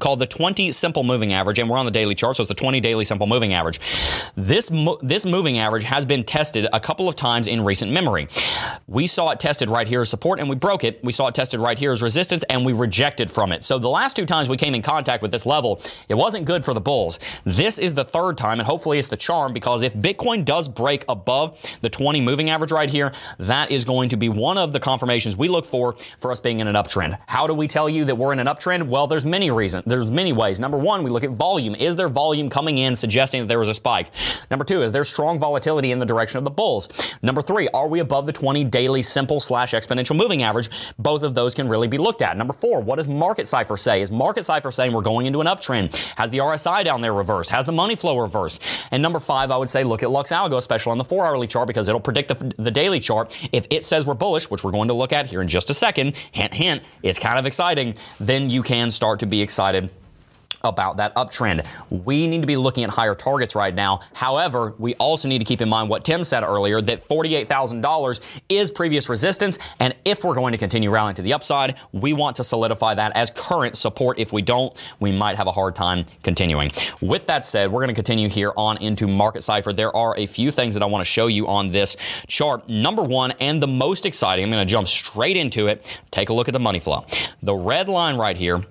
called 0.00 0.18
the 0.18 0.26
20 0.26 0.72
simple 0.72 1.04
moving 1.04 1.32
average 1.32 1.58
and 1.58 1.68
we're 1.68 1.78
on 1.78 1.84
the 1.84 1.90
daily 1.90 2.14
chart 2.14 2.36
so 2.36 2.42
it's 2.42 2.48
the 2.48 2.54
20 2.54 2.80
daily 2.80 3.04
simple 3.04 3.26
moving 3.26 3.52
average. 3.52 3.80
This 4.36 4.70
mo- 4.70 4.98
this 5.02 5.24
moving 5.24 5.58
average 5.58 5.84
has 5.84 6.06
been 6.06 6.24
tested 6.24 6.66
a 6.72 6.80
couple 6.80 7.08
of 7.08 7.16
times 7.16 7.48
in 7.48 7.64
recent 7.64 7.92
memory. 7.92 8.28
We 8.86 9.06
saw 9.06 9.30
it 9.30 9.40
tested 9.40 9.70
right 9.70 9.86
here 9.86 10.02
as 10.02 10.10
support 10.10 10.40
and 10.40 10.48
we 10.48 10.56
broke 10.56 10.84
it. 10.84 11.02
We 11.04 11.12
saw 11.12 11.28
it 11.28 11.34
tested 11.34 11.60
right 11.60 11.78
here 11.78 11.92
as 11.92 12.02
resistance 12.02 12.44
and 12.48 12.64
we 12.64 12.72
rejected 12.72 13.30
from 13.30 13.52
it. 13.52 13.64
So 13.64 13.78
the 13.78 13.88
last 13.88 14.16
two 14.16 14.26
times 14.26 14.48
we 14.48 14.56
came 14.56 14.74
in 14.74 14.82
contact 14.82 15.22
with 15.22 15.30
this 15.30 15.46
level 15.46 15.80
it 16.08 16.14
wasn't 16.14 16.44
good 16.44 16.64
for 16.64 16.74
the 16.74 16.80
bulls. 16.80 17.18
This 17.44 17.78
is 17.78 17.94
the 17.94 18.04
third 18.04 18.38
time 18.38 18.60
and 18.60 18.66
hopefully 18.66 18.98
it's 18.98 19.08
the 19.08 19.16
charm 19.16 19.52
because 19.52 19.82
if 19.82 19.94
bitcoin 19.94 20.44
does 20.44 20.68
break 20.68 21.04
above 21.08 21.58
the 21.80 21.90
20 21.90 22.20
moving 22.20 22.50
average 22.50 22.72
right 22.72 22.90
here 22.90 23.12
that 23.38 23.70
is 23.70 23.84
going 23.84 24.08
to 24.08 24.16
be 24.16 24.28
one 24.28 24.58
of 24.58 24.72
the 24.72 24.80
confirmations 24.80 25.36
we 25.36 25.48
look 25.48 25.64
for 25.64 25.94
for 26.18 26.30
us 26.30 26.40
being 26.40 26.60
in 26.60 26.68
an 26.68 26.74
uptrend. 26.74 27.18
How 27.26 27.46
do 27.46 27.54
we 27.54 27.68
tell 27.68 27.88
you 27.88 28.04
that 28.06 28.14
we're 28.14 28.32
in 28.32 28.38
an 28.38 28.46
uptrend? 28.46 28.88
Well 28.88 29.06
there's 29.06 29.24
many 29.24 29.50
reasons 29.50 29.81
there's 29.86 30.06
many 30.06 30.32
ways. 30.32 30.60
Number 30.60 30.78
one, 30.78 31.02
we 31.02 31.10
look 31.10 31.24
at 31.24 31.30
volume. 31.30 31.74
Is 31.74 31.96
there 31.96 32.08
volume 32.08 32.50
coming 32.50 32.78
in 32.78 32.96
suggesting 32.96 33.42
that 33.42 33.46
there 33.48 33.58
was 33.58 33.68
a 33.68 33.74
spike? 33.74 34.10
Number 34.50 34.64
two, 34.64 34.82
is 34.82 34.92
there 34.92 35.04
strong 35.04 35.38
volatility 35.38 35.90
in 35.90 35.98
the 35.98 36.06
direction 36.06 36.38
of 36.38 36.44
the 36.44 36.50
bulls? 36.50 36.88
Number 37.22 37.42
three, 37.42 37.68
are 37.68 37.88
we 37.88 38.00
above 38.00 38.26
the 38.26 38.32
20 38.32 38.64
daily 38.64 39.02
simple 39.02 39.40
slash 39.40 39.72
exponential 39.72 40.16
moving 40.16 40.42
average? 40.42 40.70
Both 40.98 41.22
of 41.22 41.34
those 41.34 41.54
can 41.54 41.68
really 41.68 41.88
be 41.88 41.98
looked 41.98 42.22
at. 42.22 42.36
Number 42.36 42.52
four, 42.52 42.80
what 42.80 42.96
does 42.96 43.08
Market 43.08 43.46
Cipher 43.48 43.76
say? 43.76 44.02
Is 44.02 44.10
Market 44.10 44.44
Cipher 44.44 44.70
saying 44.70 44.92
we're 44.92 45.02
going 45.02 45.26
into 45.26 45.40
an 45.40 45.46
uptrend? 45.46 45.94
Has 46.16 46.30
the 46.30 46.38
RSI 46.38 46.84
down 46.84 47.00
there 47.00 47.12
reversed? 47.12 47.50
Has 47.50 47.64
the 47.64 47.72
money 47.72 47.96
flow 47.96 48.18
reversed? 48.18 48.60
And 48.90 49.02
number 49.02 49.20
five, 49.20 49.50
I 49.50 49.56
would 49.56 49.70
say 49.70 49.84
look 49.84 50.02
at 50.02 50.10
Lux 50.10 50.30
Algo, 50.30 50.56
especially 50.56 50.92
on 50.92 50.98
the 50.98 51.04
four 51.04 51.26
hourly 51.26 51.46
chart, 51.46 51.66
because 51.66 51.88
it'll 51.88 52.00
predict 52.00 52.28
the, 52.28 52.52
the 52.62 52.70
daily 52.70 53.00
chart. 53.00 53.36
If 53.52 53.66
it 53.70 53.84
says 53.84 54.06
we're 54.06 54.14
bullish, 54.14 54.50
which 54.50 54.62
we're 54.62 54.72
going 54.72 54.88
to 54.88 54.94
look 54.94 55.12
at 55.12 55.26
here 55.26 55.40
in 55.40 55.48
just 55.48 55.70
a 55.70 55.74
second, 55.74 56.14
hint, 56.32 56.54
hint, 56.54 56.82
it's 57.02 57.18
kind 57.18 57.38
of 57.38 57.46
exciting, 57.46 57.94
then 58.20 58.50
you 58.50 58.62
can 58.62 58.90
start 58.90 59.20
to 59.20 59.26
be 59.26 59.40
excited 59.40 59.61
about 60.64 60.96
that 60.96 61.14
uptrend. 61.14 61.66
We 61.90 62.26
need 62.26 62.40
to 62.40 62.46
be 62.46 62.56
looking 62.56 62.84
at 62.84 62.90
higher 62.90 63.14
targets 63.14 63.54
right 63.54 63.74
now. 63.74 64.00
However, 64.12 64.74
we 64.78 64.94
also 64.94 65.28
need 65.28 65.38
to 65.38 65.44
keep 65.44 65.60
in 65.60 65.68
mind 65.68 65.88
what 65.88 66.04
Tim 66.04 66.24
said 66.24 66.42
earlier 66.42 66.80
that 66.82 67.08
$48,000 67.08 68.20
is 68.48 68.70
previous 68.70 69.08
resistance. 69.08 69.58
And 69.80 69.94
if 70.04 70.24
we're 70.24 70.34
going 70.34 70.52
to 70.52 70.58
continue 70.58 70.90
rallying 70.90 71.16
to 71.16 71.22
the 71.22 71.32
upside, 71.32 71.76
we 71.92 72.12
want 72.12 72.36
to 72.36 72.44
solidify 72.44 72.94
that 72.94 73.12
as 73.16 73.30
current 73.30 73.76
support. 73.76 74.18
If 74.18 74.32
we 74.32 74.42
don't, 74.42 74.76
we 75.00 75.12
might 75.12 75.36
have 75.36 75.46
a 75.46 75.52
hard 75.52 75.74
time 75.74 76.04
continuing. 76.22 76.70
With 77.00 77.26
that 77.26 77.44
said, 77.44 77.70
we're 77.70 77.80
going 77.80 77.88
to 77.88 77.94
continue 77.94 78.28
here 78.28 78.52
on 78.56 78.76
into 78.78 79.06
Market 79.06 79.42
Cipher. 79.42 79.72
There 79.72 79.94
are 79.94 80.16
a 80.16 80.26
few 80.26 80.50
things 80.50 80.74
that 80.74 80.82
I 80.82 80.86
want 80.86 81.00
to 81.02 81.10
show 81.10 81.26
you 81.26 81.46
on 81.48 81.72
this 81.72 81.96
chart. 82.26 82.68
Number 82.68 83.02
one, 83.02 83.32
and 83.40 83.62
the 83.62 83.68
most 83.68 84.06
exciting, 84.06 84.44
I'm 84.44 84.50
going 84.50 84.66
to 84.66 84.70
jump 84.70 84.88
straight 84.88 85.36
into 85.36 85.66
it. 85.66 85.84
Take 86.10 86.28
a 86.28 86.32
look 86.32 86.48
at 86.48 86.52
the 86.52 86.60
money 86.60 86.80
flow. 86.80 87.04
The 87.42 87.54
red 87.54 87.88
line 87.88 88.16
right 88.16 88.36
here 88.36 88.62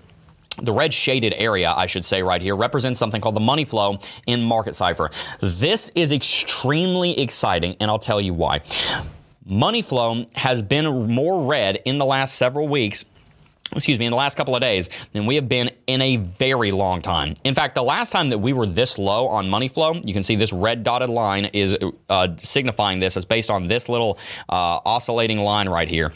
the 0.57 0.73
red 0.73 0.93
shaded 0.93 1.33
area, 1.37 1.73
I 1.75 1.85
should 1.85 2.05
say 2.05 2.21
right 2.23 2.41
here, 2.41 2.55
represents 2.55 2.99
something 2.99 3.21
called 3.21 3.35
the 3.35 3.39
money 3.39 3.65
flow 3.65 3.99
in 4.27 4.43
Market 4.43 4.75
Cipher. 4.75 5.09
This 5.41 5.89
is 5.95 6.11
extremely 6.11 7.19
exciting, 7.19 7.75
and 7.79 7.89
I'll 7.89 7.99
tell 7.99 8.19
you 8.19 8.33
why. 8.33 8.61
Money 9.45 9.81
flow 9.81 10.25
has 10.35 10.61
been 10.61 11.11
more 11.11 11.45
red 11.45 11.79
in 11.85 11.97
the 11.97 12.05
last 12.05 12.35
several 12.35 12.67
weeks 12.67 13.05
excuse 13.73 13.97
me, 13.99 14.05
in 14.05 14.11
the 14.11 14.17
last 14.17 14.35
couple 14.35 14.55
of 14.55 14.61
days 14.61 14.89
than 15.13 15.25
we 15.25 15.35
have 15.35 15.47
been 15.47 15.71
in 15.87 16.01
a 16.01 16.17
very 16.17 16.71
long 16.71 17.01
time. 17.01 17.35
In 17.43 17.55
fact, 17.55 17.75
the 17.75 17.83
last 17.83 18.11
time 18.11 18.29
that 18.29 18.39
we 18.39 18.53
were 18.53 18.65
this 18.65 18.97
low 18.97 19.27
on 19.27 19.49
money 19.49 19.67
flow, 19.67 19.93
you 20.03 20.13
can 20.13 20.23
see 20.23 20.35
this 20.35 20.51
red 20.51 20.83
dotted 20.83 21.09
line 21.09 21.45
is 21.45 21.77
uh, 22.09 22.27
signifying 22.37 22.99
this. 22.99 23.15
It's 23.15 23.25
based 23.25 23.49
on 23.49 23.67
this 23.67 23.89
little 23.89 24.17
uh, 24.49 24.79
oscillating 24.85 25.39
line 25.39 25.69
right 25.69 25.87
here. 25.87 26.11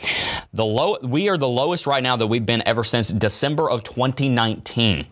The 0.53 0.65
low, 0.65 0.97
we 1.01 1.29
are 1.29 1.37
the 1.37 1.47
lowest 1.47 1.87
right 1.87 2.03
now 2.03 2.15
that 2.15 2.27
we've 2.27 2.45
been 2.45 2.63
ever 2.65 2.83
since 2.83 3.09
December 3.09 3.69
of 3.69 3.83
2019. 3.83 5.05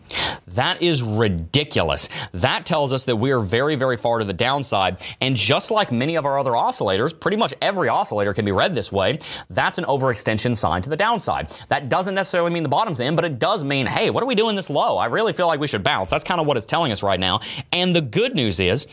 That 0.48 0.82
is 0.82 1.02
ridiculous. 1.02 2.08
That 2.32 2.66
tells 2.66 2.92
us 2.92 3.04
that 3.06 3.16
we 3.16 3.30
are 3.32 3.40
very, 3.40 3.74
very 3.74 3.96
far 3.96 4.18
to 4.18 4.24
the 4.24 4.32
downside. 4.32 5.02
And 5.20 5.36
just 5.36 5.70
like 5.70 5.92
many 5.92 6.16
of 6.16 6.26
our 6.26 6.38
other 6.38 6.52
oscillators, 6.52 7.18
pretty 7.18 7.36
much 7.36 7.54
every 7.60 7.88
oscillator 7.88 8.34
can 8.34 8.44
be 8.44 8.52
read 8.52 8.74
this 8.74 8.92
way. 8.92 9.18
That's 9.50 9.78
an 9.78 9.84
overextension 9.84 10.56
sign 10.56 10.82
to 10.82 10.90
the 10.90 10.96
downside. 10.96 11.54
That 11.68 11.88
doesn't 11.88 12.14
necessarily 12.14 12.33
necessarily 12.34 12.52
mean 12.52 12.64
the 12.64 12.68
bottom's 12.68 12.98
in, 12.98 13.14
but 13.14 13.24
it 13.24 13.38
does 13.38 13.62
mean, 13.62 13.86
hey, 13.86 14.10
what 14.10 14.20
are 14.20 14.26
we 14.26 14.34
doing 14.34 14.56
this 14.56 14.68
low? 14.68 14.96
I 14.96 15.06
really 15.06 15.32
feel 15.32 15.46
like 15.46 15.60
we 15.60 15.68
should 15.68 15.84
bounce. 15.84 16.10
That's 16.10 16.24
kind 16.24 16.40
of 16.40 16.48
what 16.48 16.56
it's 16.56 16.66
telling 16.66 16.90
us 16.90 17.00
right 17.00 17.20
now. 17.20 17.38
And 17.70 17.94
the 17.94 18.00
good 18.00 18.34
news 18.34 18.58
is, 18.58 18.88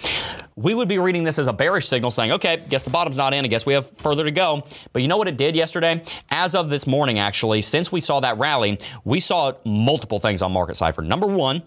we 0.56 0.76
would 0.76 0.88
be 0.88 1.00
reading 1.00 1.24
this 1.24 1.40
as 1.40 1.48
a 1.48 1.54
bearish 1.54 1.88
signal 1.88 2.12
saying, 2.12 2.34
okay, 2.34 2.64
guess 2.70 2.84
the 2.84 2.92
bottom's 2.92 3.18
not 3.18 3.34
in. 3.34 3.44
I 3.44 3.48
guess 3.48 3.66
we 3.66 3.74
have 3.74 3.90
further 3.98 4.26
to 4.26 4.30
go. 4.30 4.64
But 4.94 5.02
you 5.02 5.08
know 5.08 5.18
what 5.18 5.28
it 5.28 5.38
did 5.38 5.56
yesterday? 5.56 6.04
As 6.30 6.54
of 6.54 6.70
this 6.70 6.86
morning, 6.86 7.18
actually, 7.18 7.64
since 7.64 7.92
we 7.92 8.00
saw 8.00 8.20
that 8.20 8.38
rally, 8.38 8.78
we 9.06 9.20
saw 9.20 9.54
multiple 9.66 10.20
things 10.20 10.44
on 10.44 10.52
Market 10.52 10.78
Cipher. 10.78 11.02
Number 11.02 11.26
one, 11.26 11.64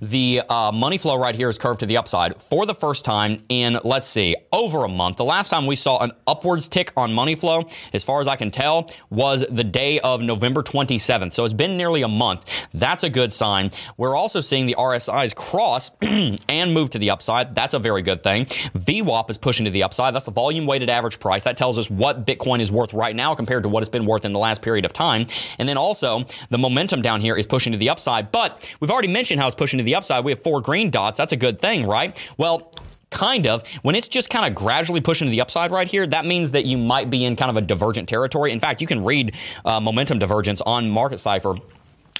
the 0.00 0.42
uh, 0.48 0.72
money 0.72 0.98
flow 0.98 1.16
right 1.16 1.34
here 1.34 1.48
is 1.48 1.58
curved 1.58 1.80
to 1.80 1.86
the 1.86 1.96
upside 1.96 2.40
for 2.42 2.66
the 2.66 2.74
first 2.74 3.04
time 3.04 3.42
in, 3.48 3.78
let's 3.84 4.06
see, 4.06 4.36
over 4.52 4.84
a 4.84 4.88
month. 4.88 5.16
The 5.16 5.24
last 5.24 5.48
time 5.48 5.66
we 5.66 5.76
saw 5.76 5.98
an 5.98 6.12
upwards 6.26 6.68
tick 6.68 6.92
on 6.96 7.12
money 7.12 7.34
flow, 7.34 7.66
as 7.92 8.04
far 8.04 8.20
as 8.20 8.28
I 8.28 8.36
can 8.36 8.50
tell, 8.50 8.90
was 9.10 9.44
the 9.50 9.64
day 9.64 10.00
of 10.00 10.20
November 10.20 10.62
27th. 10.62 11.32
So 11.32 11.44
it's 11.44 11.54
been 11.54 11.76
nearly 11.76 12.02
a 12.02 12.08
month. 12.08 12.44
That's 12.72 13.04
a 13.04 13.10
good 13.10 13.32
sign. 13.32 13.70
We're 13.96 14.14
also 14.14 14.40
seeing 14.40 14.66
the 14.66 14.76
RSIs 14.78 15.34
cross 15.34 15.90
and 16.00 16.74
move 16.74 16.90
to 16.90 16.98
the 16.98 17.10
upside. 17.10 17.54
That's 17.54 17.74
a 17.74 17.78
very 17.78 18.02
good 18.02 18.22
thing. 18.22 18.46
VWAP 18.46 19.30
is 19.30 19.38
pushing 19.38 19.64
to 19.64 19.70
the 19.70 19.82
upside. 19.82 20.14
That's 20.14 20.24
the 20.24 20.30
volume 20.30 20.66
weighted 20.66 20.90
average 20.90 21.18
price. 21.18 21.44
That 21.44 21.56
tells 21.56 21.78
us 21.78 21.90
what 21.90 22.26
Bitcoin 22.26 22.60
is 22.60 22.70
worth 22.70 22.92
right 22.92 23.14
now 23.14 23.34
compared 23.34 23.62
to 23.64 23.68
what 23.68 23.82
it's 23.82 23.90
been 23.90 24.06
worth 24.06 24.24
in 24.24 24.32
the 24.32 24.38
last 24.38 24.62
period 24.62 24.84
of 24.84 24.92
time. 24.92 25.26
And 25.58 25.68
then 25.68 25.76
also, 25.76 26.24
the 26.50 26.58
momentum 26.58 27.02
down 27.02 27.20
here 27.20 27.36
is 27.36 27.46
pushing 27.46 27.72
to 27.72 27.78
the 27.78 27.90
upside. 27.90 28.32
But 28.32 28.72
we've 28.80 28.90
already 28.90 29.08
mentioned 29.08 29.40
how 29.40 29.46
it's 29.46 29.55
pushing 29.56 29.78
to 29.78 29.84
the 29.84 29.94
upside. 29.94 30.24
We 30.24 30.32
have 30.32 30.42
four 30.42 30.60
green 30.60 30.90
dots. 30.90 31.18
That's 31.18 31.32
a 31.32 31.36
good 31.36 31.60
thing, 31.60 31.86
right? 31.86 32.18
Well, 32.36 32.72
kind 33.10 33.46
of. 33.46 33.66
When 33.82 33.94
it's 33.94 34.08
just 34.08 34.30
kind 34.30 34.46
of 34.46 34.54
gradually 34.54 35.00
pushing 35.00 35.26
to 35.26 35.30
the 35.30 35.40
upside 35.40 35.70
right 35.70 35.88
here, 35.88 36.06
that 36.06 36.24
means 36.24 36.50
that 36.52 36.64
you 36.64 36.76
might 36.76 37.10
be 37.10 37.24
in 37.24 37.36
kind 37.36 37.50
of 37.50 37.56
a 37.56 37.60
divergent 37.60 38.08
territory. 38.08 38.52
In 38.52 38.60
fact, 38.60 38.80
you 38.80 38.86
can 38.86 39.04
read 39.04 39.34
uh, 39.64 39.80
momentum 39.80 40.18
divergence 40.18 40.60
on 40.62 40.90
Market 40.90 41.18
Cipher 41.18 41.56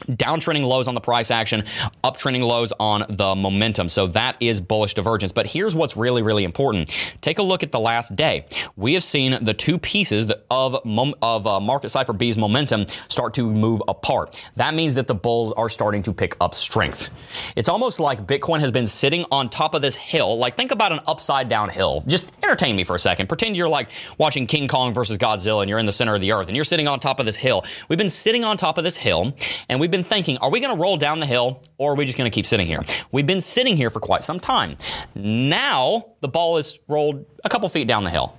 downtrending 0.08 0.66
lows 0.66 0.88
on 0.88 0.94
the 0.94 1.00
price 1.00 1.30
action, 1.30 1.64
uptrending 2.04 2.46
lows 2.46 2.72
on 2.78 3.04
the 3.08 3.34
momentum. 3.34 3.88
So 3.88 4.06
that 4.08 4.36
is 4.40 4.60
bullish 4.60 4.94
divergence. 4.94 5.32
But 5.32 5.46
here's 5.46 5.74
what's 5.74 5.96
really, 5.96 6.22
really 6.22 6.44
important. 6.44 6.90
Take 7.20 7.38
a 7.38 7.42
look 7.42 7.62
at 7.62 7.72
the 7.72 7.80
last 7.80 8.14
day. 8.16 8.46
We 8.76 8.94
have 8.94 9.04
seen 9.04 9.42
the 9.44 9.54
two 9.54 9.78
pieces 9.78 10.30
of, 10.50 10.76
of 11.22 11.46
uh, 11.46 11.60
Market 11.60 11.88
Cipher 11.90 12.12
B's 12.12 12.38
momentum 12.38 12.86
start 13.08 13.34
to 13.34 13.50
move 13.50 13.82
apart. 13.88 14.40
That 14.56 14.74
means 14.74 14.94
that 14.94 15.06
the 15.06 15.14
bulls 15.14 15.52
are 15.56 15.68
starting 15.68 16.02
to 16.04 16.12
pick 16.12 16.36
up 16.40 16.54
strength. 16.54 17.08
It's 17.56 17.68
almost 17.68 18.00
like 18.00 18.26
Bitcoin 18.26 18.60
has 18.60 18.72
been 18.72 18.86
sitting 18.86 19.24
on 19.30 19.48
top 19.48 19.74
of 19.74 19.82
this 19.82 19.96
hill. 19.96 20.38
Like 20.38 20.56
think 20.56 20.70
about 20.70 20.92
an 20.92 21.00
upside 21.06 21.48
down 21.48 21.68
hill. 21.68 22.04
Just 22.06 22.26
entertain 22.42 22.76
me 22.76 22.84
for 22.84 22.94
a 22.94 22.98
second. 22.98 23.28
Pretend 23.28 23.56
you're 23.56 23.68
like 23.68 23.90
watching 24.18 24.46
King 24.46 24.68
Kong 24.68 24.94
versus 24.94 25.18
Godzilla 25.18 25.62
and 25.62 25.68
you're 25.68 25.78
in 25.78 25.86
the 25.86 25.92
center 25.92 26.14
of 26.14 26.20
the 26.20 26.32
earth 26.32 26.48
and 26.48 26.56
you're 26.56 26.64
sitting 26.64 26.88
on 26.88 27.00
top 27.00 27.20
of 27.20 27.26
this 27.26 27.36
hill. 27.36 27.64
We've 27.88 27.98
been 27.98 28.10
sitting 28.10 28.44
on 28.44 28.56
top 28.56 28.78
of 28.78 28.84
this 28.84 28.96
hill 28.96 29.34
and 29.68 29.80
we 29.80 29.85
we've 29.86 29.90
been 29.92 30.02
thinking, 30.02 30.36
are 30.38 30.50
we 30.50 30.58
going 30.58 30.74
to 30.74 30.82
roll 30.82 30.96
down 30.96 31.20
the 31.20 31.26
hill 31.26 31.62
or 31.78 31.92
are 31.92 31.94
we 31.94 32.04
just 32.04 32.18
going 32.18 32.28
to 32.28 32.34
keep 32.34 32.44
sitting 32.44 32.66
here? 32.66 32.82
We've 33.12 33.26
been 33.26 33.40
sitting 33.40 33.76
here 33.76 33.88
for 33.88 34.00
quite 34.00 34.24
some 34.24 34.40
time. 34.40 34.76
Now 35.14 36.06
the 36.22 36.28
ball 36.28 36.56
is 36.56 36.80
rolled 36.88 37.24
a 37.46 37.48
couple 37.48 37.68
feet 37.68 37.86
down 37.86 38.04
the 38.04 38.10
hill. 38.10 38.36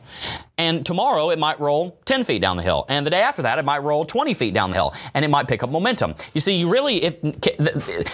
And 0.58 0.86
tomorrow 0.86 1.30
it 1.30 1.38
might 1.38 1.60
roll 1.60 2.00
10 2.06 2.24
feet 2.24 2.42
down 2.42 2.58
the 2.58 2.64
hill. 2.64 2.86
And 2.90 3.06
the 3.06 3.12
day 3.12 3.22
after 3.22 3.44
that, 3.44 3.60
it 3.60 3.66
might 3.66 3.84
roll 3.84 4.06
20 4.06 4.34
feet 4.34 4.54
down 4.54 4.72
the 4.72 4.76
hill. 4.76 4.94
And 5.14 5.24
it 5.24 5.28
might 5.28 5.48
pick 5.48 5.62
up 5.62 5.70
momentum. 5.70 6.16
You 6.34 6.42
see, 6.42 6.56
you 6.56 6.70
really, 6.70 7.04
if, 7.04 7.16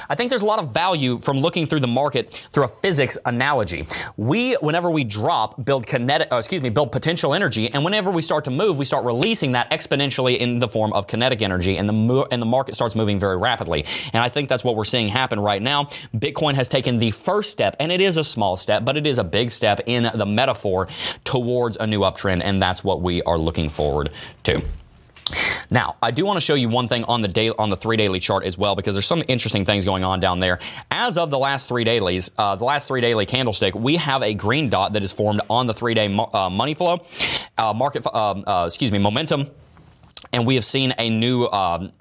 I 0.09 0.15
think 0.15 0.29
there's 0.29 0.41
a 0.41 0.45
lot 0.45 0.59
of 0.59 0.73
value 0.73 1.19
from 1.19 1.39
looking 1.39 1.65
through 1.65 1.79
the 1.79 1.87
market 1.87 2.45
through 2.51 2.65
a 2.65 2.67
physics 2.67 3.17
analogy. 3.25 3.87
We, 4.17 4.53
whenever 4.55 4.91
we 4.91 5.05
drop, 5.05 5.63
build 5.63 5.87
kinetic, 5.87 6.27
uh, 6.31 6.35
excuse 6.35 6.61
me, 6.61 6.69
build 6.69 6.91
potential 6.91 7.33
energy. 7.33 7.71
And 7.71 7.85
whenever 7.85 8.11
we 8.11 8.21
start 8.21 8.43
to 8.45 8.51
move, 8.51 8.77
we 8.77 8.85
start 8.85 9.05
releasing 9.05 9.53
that 9.53 9.71
exponentially 9.71 10.37
in 10.37 10.59
the 10.59 10.67
form 10.67 10.91
of 10.93 11.07
kinetic 11.07 11.41
energy. 11.41 11.77
And 11.77 11.87
the, 11.87 11.93
mo- 11.93 12.27
and 12.29 12.41
the 12.41 12.45
market 12.45 12.75
starts 12.75 12.93
moving 12.93 13.19
very 13.19 13.37
rapidly. 13.37 13.85
And 14.11 14.21
I 14.21 14.27
think 14.27 14.49
that's 14.49 14.65
what 14.65 14.75
we're 14.75 14.83
seeing 14.83 15.07
happen 15.07 15.39
right 15.39 15.61
now. 15.61 15.85
Bitcoin 16.13 16.55
has 16.55 16.67
taken 16.67 16.99
the 16.99 17.11
first 17.11 17.51
step, 17.51 17.77
and 17.79 17.91
it 17.91 18.01
is 18.01 18.17
a 18.17 18.23
small 18.23 18.57
step, 18.57 18.83
but 18.83 18.97
it 18.97 19.07
is 19.07 19.17
a 19.17 19.23
big 19.23 19.49
step 19.49 19.79
in 19.85 20.11
the 20.13 20.25
metaphor 20.25 20.82
towards 21.23 21.77
a 21.77 21.87
new 21.87 22.01
uptrend, 22.01 22.41
and 22.43 22.61
that's 22.61 22.83
what 22.83 23.01
we 23.01 23.21
are 23.23 23.37
looking 23.37 23.69
forward 23.69 24.11
to. 24.43 24.61
Now, 25.69 25.95
I 26.01 26.11
do 26.11 26.25
want 26.25 26.37
to 26.37 26.41
show 26.41 26.53
you 26.53 26.69
one 26.69 26.87
thing 26.87 27.05
on 27.05 27.21
the 27.21 27.27
day 27.27 27.49
on 27.49 27.69
the 27.69 27.77
three 27.77 27.97
daily 27.97 28.19
chart 28.19 28.43
as 28.43 28.57
well, 28.57 28.75
because 28.75 28.93
there's 28.93 29.05
some 29.05 29.23
interesting 29.27 29.65
things 29.65 29.85
going 29.85 30.03
on 30.03 30.19
down 30.19 30.39
there. 30.39 30.59
As 30.91 31.17
of 31.17 31.29
the 31.29 31.39
last 31.39 31.67
three 31.67 31.83
dailies, 31.83 32.29
uh, 32.37 32.55
the 32.55 32.65
last 32.65 32.87
three 32.87 33.01
daily 33.01 33.25
candlestick, 33.25 33.73
we 33.73 33.95
have 33.95 34.21
a 34.21 34.33
green 34.33 34.69
dot 34.69 34.93
that 34.93 35.03
is 35.03 35.11
formed 35.11 35.41
on 35.49 35.65
the 35.65 35.73
three 35.73 35.93
day 35.93 36.13
uh, 36.33 36.49
money 36.49 36.73
flow, 36.73 37.05
uh, 37.57 37.73
market, 37.73 38.05
um, 38.13 38.43
uh, 38.45 38.65
excuse 38.67 38.91
me, 38.91 38.99
momentum, 38.99 39.47
and 40.33 40.45
we 40.45 40.55
have 40.55 40.65
seen 40.65 40.93
a 40.99 41.09
new 41.09 41.47
um, 41.47 41.91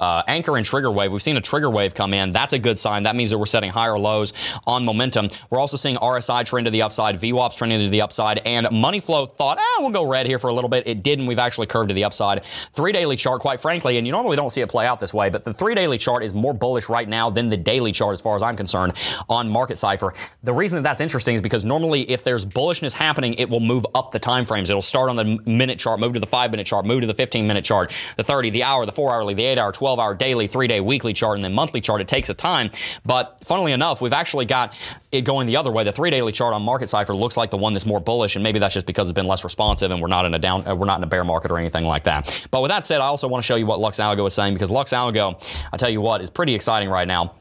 uh, 0.00 0.22
anchor 0.26 0.56
and 0.56 0.64
trigger 0.64 0.90
wave. 0.90 1.12
We've 1.12 1.22
seen 1.22 1.36
a 1.36 1.40
trigger 1.40 1.70
wave 1.70 1.94
come 1.94 2.14
in. 2.14 2.32
That's 2.32 2.52
a 2.52 2.58
good 2.58 2.78
sign. 2.78 3.04
That 3.04 3.16
means 3.16 3.30
that 3.30 3.38
we're 3.38 3.46
setting 3.46 3.70
higher 3.70 3.98
lows 3.98 4.32
on 4.66 4.84
momentum. 4.84 5.28
We're 5.50 5.58
also 5.60 5.76
seeing 5.76 5.96
RSI 5.96 6.44
trend 6.44 6.66
to 6.66 6.70
the 6.70 6.82
upside, 6.82 7.20
VWAPs 7.20 7.56
trending 7.56 7.80
to 7.80 7.88
the 7.88 8.00
upside, 8.00 8.38
and 8.38 8.68
money 8.70 9.00
flow 9.00 9.26
thought, 9.26 9.58
ah, 9.60 9.76
we'll 9.80 9.90
go 9.90 10.04
red 10.04 10.26
here 10.26 10.38
for 10.38 10.48
a 10.48 10.54
little 10.54 10.70
bit. 10.70 10.86
It 10.86 11.02
didn't. 11.02 11.26
We've 11.26 11.38
actually 11.38 11.66
curved 11.66 11.88
to 11.88 11.94
the 11.94 12.04
upside. 12.04 12.44
Three 12.72 12.92
daily 12.92 13.16
chart, 13.16 13.40
quite 13.40 13.60
frankly, 13.60 13.96
and 13.96 14.06
you 14.06 14.12
normally 14.12 14.36
don't 14.36 14.50
see 14.50 14.60
it 14.60 14.68
play 14.68 14.86
out 14.86 15.00
this 15.00 15.14
way, 15.14 15.30
but 15.30 15.44
the 15.44 15.52
three 15.52 15.74
daily 15.74 15.98
chart 15.98 16.22
is 16.22 16.34
more 16.34 16.54
bullish 16.54 16.88
right 16.88 17.08
now 17.08 17.30
than 17.30 17.48
the 17.48 17.56
daily 17.56 17.92
chart 17.92 18.12
as 18.12 18.20
far 18.20 18.36
as 18.36 18.42
I'm 18.42 18.56
concerned 18.56 18.94
on 19.28 19.48
Market 19.48 19.78
Cipher. 19.78 20.14
The 20.42 20.52
reason 20.52 20.82
that 20.82 20.88
that's 20.88 21.00
interesting 21.00 21.34
is 21.34 21.40
because 21.40 21.64
normally 21.64 22.10
if 22.10 22.24
there's 22.24 22.44
bullishness 22.44 22.92
happening, 22.92 23.34
it 23.34 23.48
will 23.48 23.60
move 23.60 23.86
up 23.94 24.12
the 24.12 24.18
time 24.18 24.44
frames. 24.44 24.70
It'll 24.70 24.82
start 24.82 25.10
on 25.10 25.16
the 25.16 25.24
minute 25.46 25.78
chart, 25.78 26.00
move 26.00 26.14
to 26.14 26.20
the 26.20 26.26
five 26.26 26.50
minute 26.50 26.66
chart, 26.66 26.84
move 26.84 27.00
to 27.00 27.06
the 27.06 27.14
15 27.14 27.46
minute 27.46 27.64
chart, 27.64 27.92
the 28.16 28.24
30, 28.24 28.50
the 28.50 28.62
hour, 28.62 28.86
the 28.86 28.92
four 28.92 29.12
hourly, 29.12 29.34
the 29.34 29.44
eight 29.44 29.58
hour, 29.58 29.63
12 29.72 29.98
hour, 29.98 30.14
daily 30.14 30.34
daily, 30.34 30.46
three 30.48 30.66
day, 30.66 30.80
weekly 30.80 31.12
chart, 31.12 31.36
and 31.36 31.44
then 31.44 31.52
monthly 31.52 31.80
chart. 31.80 32.00
It 32.00 32.08
takes 32.08 32.28
a 32.28 32.34
time. 32.34 32.70
But 33.04 33.38
funnily 33.44 33.72
enough, 33.72 34.00
we've 34.00 34.12
actually 34.12 34.46
got 34.46 34.76
it 35.12 35.22
going 35.22 35.46
the 35.46 35.56
other 35.56 35.70
way. 35.70 35.84
The 35.84 35.92
three 35.92 36.10
daily 36.10 36.32
chart 36.32 36.54
on 36.54 36.62
Market 36.62 36.88
Cipher 36.88 37.14
looks 37.14 37.36
like 37.36 37.50
the 37.50 37.56
one 37.56 37.72
that's 37.72 37.86
more 37.86 38.00
bullish, 38.00 38.34
and 38.36 38.42
maybe 38.42 38.58
that's 38.58 38.74
just 38.74 38.86
because 38.86 39.08
it's 39.08 39.14
been 39.14 39.26
less 39.26 39.44
responsive 39.44 39.90
and 39.90 40.02
we're 40.02 40.08
not 40.08 40.24
in 40.24 40.34
a 40.34 40.38
down, 40.38 40.66
uh, 40.66 40.74
we're 40.74 40.86
not 40.86 40.98
in 40.98 41.04
a 41.04 41.06
bear 41.06 41.24
market 41.24 41.50
or 41.50 41.58
anything 41.58 41.84
like 41.84 42.04
that. 42.04 42.46
But 42.50 42.62
with 42.62 42.70
that 42.70 42.84
said, 42.84 43.00
I 43.00 43.06
also 43.06 43.28
want 43.28 43.42
to 43.42 43.46
show 43.46 43.56
you 43.56 43.66
what 43.66 43.80
Lux 43.80 43.98
Algo 43.98 44.26
is 44.26 44.34
saying 44.34 44.54
because 44.54 44.70
Lux 44.70 44.92
Algo, 44.92 45.40
I 45.72 45.76
tell 45.76 45.90
you 45.90 46.00
what, 46.00 46.20
is 46.20 46.30
pretty 46.30 46.54
exciting 46.54 46.88
right 46.88 47.06
now. 47.06 47.34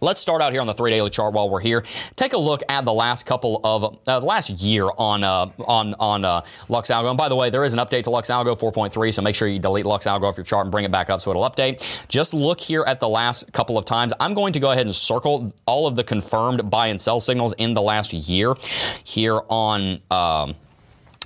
Let's 0.00 0.20
start 0.20 0.42
out 0.42 0.52
here 0.52 0.60
on 0.60 0.66
the 0.66 0.74
three 0.74 0.90
daily 0.90 1.10
chart 1.10 1.34
while 1.34 1.50
we're 1.50 1.60
here. 1.60 1.84
Take 2.16 2.32
a 2.32 2.38
look 2.38 2.62
at 2.68 2.84
the 2.84 2.92
last 2.92 3.26
couple 3.26 3.60
of 3.64 3.98
uh, 4.06 4.20
the 4.20 4.26
last 4.26 4.50
year 4.50 4.88
on 4.96 5.24
uh, 5.24 5.50
on 5.66 5.94
on 5.94 6.24
uh, 6.24 6.42
Lux 6.68 6.90
Algo. 6.90 7.08
And 7.08 7.18
by 7.18 7.28
the 7.28 7.36
way, 7.36 7.50
there 7.50 7.64
is 7.64 7.72
an 7.72 7.78
update 7.78 8.04
to 8.04 8.10
Lux 8.10 8.28
Algo 8.28 8.58
4.3, 8.58 9.12
so 9.14 9.22
make 9.22 9.34
sure 9.34 9.48
you 9.48 9.58
delete 9.58 9.84
Lux 9.84 10.06
Algo 10.06 10.24
off 10.24 10.36
your 10.36 10.44
chart 10.44 10.66
and 10.66 10.72
bring 10.72 10.84
it 10.84 10.92
back 10.92 11.10
up 11.10 11.20
so 11.20 11.30
it'll 11.30 11.48
update. 11.48 11.84
Just 12.08 12.34
look 12.34 12.60
here 12.60 12.84
at 12.86 13.00
the 13.00 13.08
last 13.08 13.52
couple 13.52 13.76
of 13.76 13.84
times. 13.84 14.12
I'm 14.20 14.34
going 14.34 14.52
to 14.52 14.60
go 14.60 14.70
ahead 14.70 14.86
and 14.86 14.94
circle 14.94 15.52
all 15.66 15.86
of 15.86 15.96
the 15.96 16.04
confirmed 16.04 16.70
buy 16.70 16.88
and 16.88 17.00
sell 17.00 17.20
signals 17.20 17.54
in 17.54 17.74
the 17.74 17.82
last 17.82 18.12
year 18.12 18.54
here 19.04 19.40
on. 19.48 20.00
Um, 20.10 20.54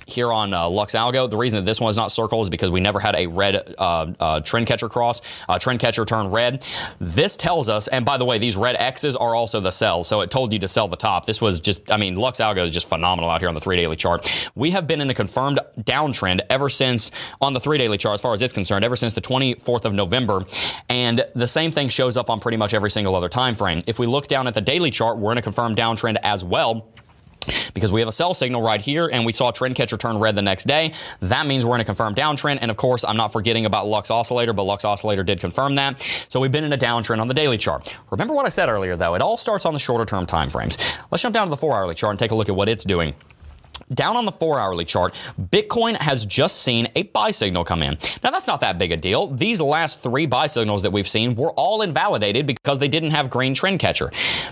here 0.05 0.31
on 0.31 0.53
uh, 0.53 0.69
Lux 0.69 0.93
Algo. 0.93 1.29
The 1.29 1.37
reason 1.37 1.57
that 1.57 1.65
this 1.65 1.79
one 1.79 1.89
is 1.89 1.97
not 1.97 2.11
circled 2.11 2.45
is 2.45 2.49
because 2.49 2.71
we 2.71 2.79
never 2.79 2.99
had 2.99 3.15
a 3.15 3.27
red 3.27 3.75
uh, 3.77 4.13
uh, 4.19 4.39
trend 4.41 4.67
catcher 4.67 4.89
cross, 4.89 5.21
uh, 5.49 5.59
trend 5.59 5.79
catcher 5.79 6.05
turn 6.05 6.27
red. 6.27 6.65
This 6.99 7.35
tells 7.35 7.69
us, 7.69 7.87
and 7.87 8.05
by 8.05 8.17
the 8.17 8.25
way, 8.25 8.37
these 8.37 8.55
red 8.55 8.75
X's 8.77 9.15
are 9.15 9.35
also 9.35 9.59
the 9.59 9.71
sells, 9.71 10.07
so 10.07 10.21
it 10.21 10.31
told 10.31 10.53
you 10.53 10.59
to 10.59 10.67
sell 10.67 10.87
the 10.87 10.95
top. 10.95 11.25
This 11.25 11.41
was 11.41 11.59
just, 11.59 11.91
I 11.91 11.97
mean, 11.97 12.15
Lux 12.15 12.39
Algo 12.39 12.65
is 12.65 12.71
just 12.71 12.87
phenomenal 12.87 13.29
out 13.29 13.41
here 13.41 13.49
on 13.49 13.55
the 13.55 13.61
three 13.61 13.77
daily 13.77 13.95
chart. 13.95 14.29
We 14.55 14.71
have 14.71 14.87
been 14.87 15.01
in 15.01 15.09
a 15.09 15.13
confirmed 15.13 15.59
downtrend 15.81 16.41
ever 16.49 16.69
since 16.69 17.11
on 17.41 17.53
the 17.53 17.59
three 17.59 17.77
daily 17.77 17.97
chart, 17.97 18.15
as 18.15 18.21
far 18.21 18.33
as 18.33 18.41
it's 18.41 18.53
concerned, 18.53 18.85
ever 18.85 18.95
since 18.95 19.13
the 19.13 19.21
24th 19.21 19.85
of 19.85 19.93
November, 19.93 20.45
and 20.89 21.25
the 21.35 21.47
same 21.47 21.71
thing 21.71 21.89
shows 21.89 22.17
up 22.17 22.29
on 22.29 22.39
pretty 22.39 22.57
much 22.57 22.73
every 22.73 22.89
single 22.89 23.15
other 23.15 23.29
time 23.29 23.55
frame. 23.55 23.81
If 23.87 23.99
we 23.99 24.07
look 24.07 24.27
down 24.27 24.47
at 24.47 24.53
the 24.53 24.61
daily 24.61 24.91
chart, 24.91 25.17
we're 25.17 25.31
in 25.31 25.37
a 25.37 25.41
confirmed 25.41 25.77
downtrend 25.77 26.17
as 26.23 26.43
well 26.43 26.92
because 27.73 27.91
we 27.91 28.01
have 28.01 28.07
a 28.07 28.11
sell 28.13 28.33
signal 28.33 28.61
right 28.61 28.81
here 28.81 29.09
and 29.11 29.25
we 29.25 29.31
saw 29.31 29.51
trend 29.51 29.75
catcher 29.75 29.97
turn 29.97 30.17
red 30.17 30.35
the 30.35 30.41
next 30.41 30.65
day. 30.65 30.93
That 31.21 31.45
means 31.45 31.65
we're 31.65 31.75
in 31.75 31.81
a 31.81 31.85
confirmed 31.85 32.15
downtrend. 32.15 32.59
And 32.61 32.69
of 32.71 32.77
course, 32.77 33.03
I'm 33.03 33.17
not 33.17 33.31
forgetting 33.33 33.65
about 33.65 33.87
Lux 33.87 34.11
Oscillator, 34.11 34.53
but 34.53 34.63
Lux 34.63 34.85
Oscillator 34.85 35.23
did 35.23 35.39
confirm 35.39 35.75
that. 35.75 36.01
So 36.29 36.39
we've 36.39 36.51
been 36.51 36.63
in 36.63 36.73
a 36.73 36.77
downtrend 36.77 37.19
on 37.19 37.27
the 37.27 37.33
daily 37.33 37.57
chart. 37.57 37.95
Remember 38.11 38.33
what 38.33 38.45
I 38.45 38.49
said 38.49 38.69
earlier 38.69 38.95
though, 38.95 39.15
it 39.15 39.21
all 39.21 39.37
starts 39.37 39.65
on 39.65 39.73
the 39.73 39.79
shorter 39.79 40.05
term 40.05 40.25
timeframes. 40.25 40.77
Let's 41.11 41.21
jump 41.21 41.33
down 41.33 41.47
to 41.47 41.49
the 41.49 41.57
four 41.57 41.75
hourly 41.75 41.95
chart 41.95 42.11
and 42.11 42.19
take 42.19 42.31
a 42.31 42.35
look 42.35 42.49
at 42.49 42.55
what 42.55 42.69
it's 42.69 42.83
doing. 42.83 43.13
Down 43.93 44.15
on 44.15 44.25
the 44.25 44.31
four 44.31 44.59
hourly 44.59 44.85
chart, 44.85 45.13
Bitcoin 45.39 45.95
has 45.95 46.25
just 46.25 46.61
seen 46.61 46.87
a 46.95 47.03
buy 47.03 47.31
signal 47.31 47.63
come 47.63 47.83
in. 47.83 47.97
Now, 48.23 48.31
that's 48.31 48.47
not 48.47 48.61
that 48.61 48.77
big 48.77 48.91
a 48.91 48.97
deal. 48.97 49.27
These 49.27 49.61
last 49.61 50.01
three 50.01 50.25
buy 50.25 50.47
signals 50.47 50.81
that 50.83 50.91
we've 50.91 51.07
seen 51.07 51.35
were 51.35 51.51
all 51.51 51.81
invalidated 51.81 52.45
because 52.45 52.79
they 52.79 52.87
didn't 52.87 53.11
have 53.11 53.29
green 53.29 53.53
trend 53.53 53.79
catcher. 53.79 54.11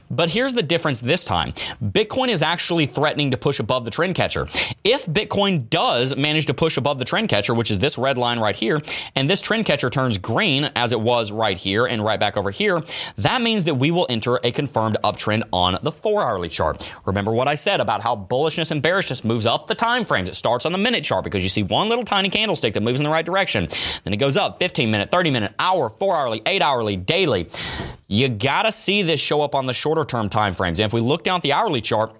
But 0.10 0.30
here's 0.30 0.54
the 0.54 0.64
difference 0.64 1.02
this 1.02 1.26
time 1.26 1.54
Bitcoin 1.82 2.30
is 2.30 2.42
actually 2.42 2.86
threatening 2.86 3.32
to 3.32 3.38
push 3.38 3.60
above 3.60 3.86
the 3.86 3.92
trend 3.92 4.16
catcher. 4.16 4.48
If 4.84 5.06
Bitcoin 5.06 5.70
does 5.70 6.16
manage 6.16 6.46
to 6.48 6.54
push 6.54 6.78
above 6.78 7.00
the 7.00 7.06
trend 7.06 7.30
catcher, 7.30 7.54
which 7.54 7.72
is 7.72 7.80
this 7.80 7.98
red 7.98 8.18
line 8.18 8.40
right 8.40 8.56
here, 8.56 8.82
and 9.16 9.30
this 9.30 9.42
trend 9.42 9.66
catcher 9.66 9.90
turns 9.90 10.18
green 10.18 10.70
as 10.76 10.92
it 10.92 11.00
was 11.00 11.32
right 11.32 11.58
here 11.58 11.86
and 11.86 12.04
right 12.04 12.20
back 12.20 12.38
over 12.38 12.52
here, 12.52 12.82
that 13.18 13.42
means 13.42 13.64
that 13.64 13.76
we 13.76 13.92
will 13.92 14.06
enter 14.10 14.40
a 14.44 14.52
confirmed 14.52 14.98
uptrend 15.04 15.44
on 15.52 15.80
the 15.84 15.92
four 15.92 16.22
hourly 16.22 16.50
chart. 16.50 16.88
Remember 17.06 17.32
what 17.32 17.48
I 17.48 17.56
said 17.56 17.80
about 17.80 18.02
how 18.02 18.16
bullishness 18.16 18.72
and 18.72 18.82
bearishness 18.82 19.11
moves 19.24 19.45
up 19.45 19.67
the 19.67 19.76
time 19.76 20.06
frames. 20.06 20.30
It 20.30 20.36
starts 20.36 20.65
on 20.65 20.71
the 20.71 20.78
minute 20.78 21.04
chart 21.04 21.24
because 21.24 21.43
you 21.43 21.50
see 21.50 21.63
one 21.63 21.89
little 21.89 22.06
tiny 22.06 22.30
candlestick 22.30 22.74
that 22.74 22.82
moves 22.82 23.00
in 23.00 23.04
the 23.04 23.10
right 23.10 23.26
direction. 23.26 23.67
Then 24.04 24.13
it 24.13 24.17
goes 24.17 24.38
up 24.38 24.60
15 24.60 24.89
minute, 24.89 25.12
30 25.12 25.32
minute, 25.32 25.54
hour, 25.60 25.89
4 25.89 26.15
hourly, 26.15 26.41
8 26.45 26.62
hourly, 26.62 26.95
daily. 26.95 27.50
You 28.08 28.30
got 28.30 28.63
to 28.63 28.71
see 28.71 29.04
this 29.04 29.19
show 29.19 29.41
up 29.41 29.56
on 29.56 29.65
the 29.65 29.74
shorter 29.74 30.06
term 30.06 30.30
time 30.30 30.54
frames. 30.54 30.80
And 30.80 30.86
if 30.86 30.93
we 30.93 31.02
look 31.02 31.24
down 31.24 31.38
at 31.38 31.41
the 31.41 31.54
hourly 31.54 31.82
chart, 31.82 32.15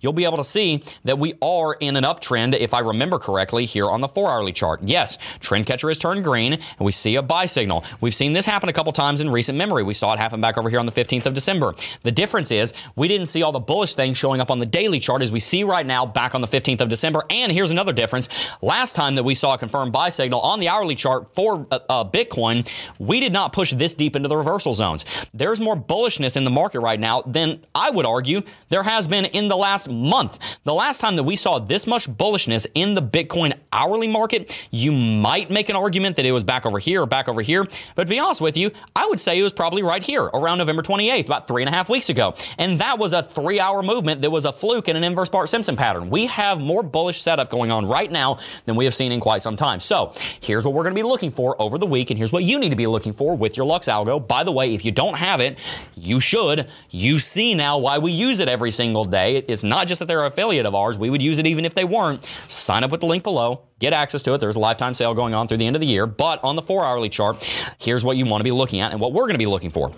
you'll 0.00 0.12
be 0.12 0.24
able 0.24 0.36
to 0.36 0.44
see 0.44 0.82
that 1.04 1.18
we 1.18 1.34
are 1.42 1.74
in 1.74 1.96
an 1.96 2.04
uptrend, 2.04 2.58
if 2.58 2.74
I 2.74 2.80
remember 2.80 3.18
correctly, 3.18 3.64
here 3.64 3.88
on 3.88 4.00
the 4.00 4.08
four 4.08 4.30
hourly 4.30 4.52
chart. 4.52 4.80
Yes, 4.82 5.18
trend 5.40 5.66
catcher 5.66 5.88
has 5.88 5.98
turned 5.98 6.24
green, 6.24 6.54
and 6.54 6.62
we 6.80 6.92
see 6.92 7.16
a 7.16 7.22
buy 7.22 7.46
signal. 7.46 7.84
We've 8.00 8.14
seen 8.14 8.32
this 8.32 8.46
happen 8.46 8.68
a 8.68 8.72
couple 8.72 8.92
times 8.92 9.20
in 9.20 9.30
recent 9.30 9.58
memory. 9.58 9.82
We 9.82 9.94
saw 9.94 10.12
it 10.12 10.18
happen 10.18 10.40
back 10.40 10.58
over 10.58 10.70
here 10.70 10.80
on 10.80 10.86
the 10.86 10.92
15th 10.92 11.26
of 11.26 11.34
December. 11.34 11.74
The 12.02 12.12
difference 12.12 12.50
is 12.50 12.74
we 12.96 13.08
didn't 13.08 13.26
see 13.26 13.42
all 13.42 13.52
the 13.52 13.60
bullish 13.60 13.94
things 13.94 14.18
showing 14.18 14.40
up 14.40 14.50
on 14.50 14.58
the 14.58 14.66
daily 14.66 15.00
chart 15.00 15.22
as 15.22 15.32
we 15.32 15.40
see 15.40 15.64
right 15.64 15.86
now 15.86 16.06
back 16.06 16.34
on 16.34 16.40
the 16.40 16.46
15th 16.46 16.80
of 16.80 16.88
December. 16.88 17.24
And 17.30 17.52
here's 17.52 17.70
another 17.70 17.92
difference. 17.92 18.28
Last 18.62 18.94
time 18.94 19.14
that 19.16 19.24
we 19.24 19.34
saw 19.34 19.54
a 19.54 19.58
confirmed 19.58 19.92
buy 19.92 20.08
signal 20.08 20.40
on 20.40 20.60
the 20.60 20.68
hourly 20.68 20.94
chart 20.94 21.34
for 21.34 21.66
uh, 21.70 21.78
uh, 21.88 22.04
Bitcoin, 22.04 22.68
we 22.98 23.20
did 23.20 23.32
not 23.32 23.52
push 23.52 23.72
this 23.72 23.94
deep 23.94 24.16
into 24.16 24.28
the 24.28 24.36
reversal 24.36 24.74
zones. 24.74 25.04
There's 25.34 25.60
more 25.60 25.76
bullishness 25.76 26.36
in 26.36 26.44
the 26.44 26.50
market 26.50 26.80
right 26.80 26.98
now 26.98 27.22
than 27.22 27.64
I 27.74 27.90
would 27.90 28.06
argue 28.06 28.42
there 28.68 28.82
has 28.82 29.06
been 29.08 29.26
in 29.26 29.48
the 29.48 29.56
last 29.58 29.88
month. 29.88 30.38
The 30.64 30.74
last 30.74 31.00
time 31.00 31.16
that 31.16 31.24
we 31.24 31.36
saw 31.36 31.58
this 31.58 31.86
much 31.86 32.08
bullishness 32.08 32.66
in 32.74 32.94
the 32.94 33.02
Bitcoin 33.02 33.58
hourly 33.72 34.08
market, 34.08 34.68
you 34.70 34.92
might 34.92 35.50
make 35.50 35.68
an 35.68 35.76
argument 35.76 36.16
that 36.16 36.26
it 36.26 36.32
was 36.32 36.44
back 36.44 36.64
over 36.64 36.78
here 36.78 37.02
or 37.02 37.06
back 37.06 37.28
over 37.28 37.42
here. 37.42 37.66
But 37.94 38.04
to 38.04 38.08
be 38.08 38.18
honest 38.18 38.40
with 38.40 38.56
you, 38.56 38.70
I 38.96 39.06
would 39.06 39.20
say 39.20 39.38
it 39.38 39.42
was 39.42 39.52
probably 39.52 39.82
right 39.82 40.02
here 40.02 40.22
around 40.22 40.58
November 40.58 40.82
28th, 40.82 41.26
about 41.26 41.46
three 41.46 41.62
and 41.62 41.68
a 41.68 41.76
half 41.76 41.88
weeks 41.88 42.08
ago. 42.08 42.34
And 42.56 42.78
that 42.80 42.98
was 42.98 43.12
a 43.12 43.22
three 43.22 43.60
hour 43.60 43.82
movement 43.82 44.22
that 44.22 44.30
was 44.30 44.44
a 44.44 44.52
fluke 44.52 44.88
in 44.88 44.96
an 44.96 45.04
inverse 45.04 45.28
Bart 45.28 45.48
Simpson 45.48 45.76
pattern. 45.76 46.10
We 46.10 46.26
have 46.26 46.60
more 46.60 46.82
bullish 46.82 47.20
setup 47.20 47.50
going 47.50 47.70
on 47.70 47.86
right 47.86 48.10
now 48.10 48.38
than 48.66 48.76
we 48.76 48.84
have 48.84 48.94
seen 48.94 49.12
in 49.12 49.20
quite 49.20 49.42
some 49.42 49.56
time. 49.56 49.80
So 49.80 50.12
here's 50.40 50.64
what 50.64 50.74
we're 50.74 50.84
going 50.84 50.94
to 50.94 50.98
be 50.98 51.06
looking 51.06 51.30
for 51.30 51.60
over 51.60 51.78
the 51.78 51.86
week, 51.86 52.10
and 52.10 52.18
here's 52.18 52.32
what 52.32 52.44
you 52.44 52.58
need 52.58 52.70
to 52.70 52.76
be 52.76 52.86
looking 52.86 53.12
for 53.12 53.36
with 53.36 53.56
your 53.56 53.66
Lux 53.66 53.88
algo. 53.88 54.24
By 54.24 54.44
the 54.44 54.52
way, 54.52 54.74
if 54.74 54.84
you 54.84 54.92
don't 54.92 55.16
have 55.16 55.40
it, 55.40 55.58
you 55.94 56.20
should. 56.20 56.68
You 56.90 57.18
see 57.18 57.54
now 57.54 57.78
why 57.78 57.98
we 57.98 58.12
use 58.12 58.40
it 58.40 58.48
every 58.48 58.70
single 58.70 59.04
day. 59.04 59.44
It's 59.48 59.64
not 59.64 59.88
just 59.88 59.98
that 59.98 60.06
they're 60.06 60.20
an 60.20 60.26
affiliate 60.26 60.66
of 60.66 60.74
ours. 60.74 60.98
We 60.98 61.10
would 61.10 61.22
use 61.22 61.38
it 61.38 61.46
even 61.46 61.64
if 61.64 61.74
they 61.74 61.84
weren't. 61.84 62.24
Sign 62.46 62.84
up 62.84 62.90
with 62.90 63.00
the 63.00 63.06
link 63.06 63.24
below. 63.24 63.62
Get 63.78 63.92
access 63.92 64.22
to 64.22 64.34
it. 64.34 64.38
There's 64.38 64.56
a 64.56 64.60
lifetime 64.60 64.94
sale 64.94 65.14
going 65.14 65.34
on 65.34 65.48
through 65.48 65.56
the 65.56 65.66
end 65.66 65.74
of 65.74 65.80
the 65.80 65.86
year. 65.86 66.06
But 66.06 66.44
on 66.44 66.54
the 66.54 66.62
four 66.62 66.84
hourly 66.84 67.08
chart, 67.08 67.42
here's 67.78 68.04
what 68.04 68.16
you 68.16 68.26
want 68.26 68.40
to 68.40 68.44
be 68.44 68.50
looking 68.50 68.80
at 68.80 68.92
and 68.92 69.00
what 69.00 69.12
we're 69.12 69.24
going 69.24 69.34
to 69.34 69.38
be 69.38 69.46
looking 69.46 69.70
for. 69.70 69.92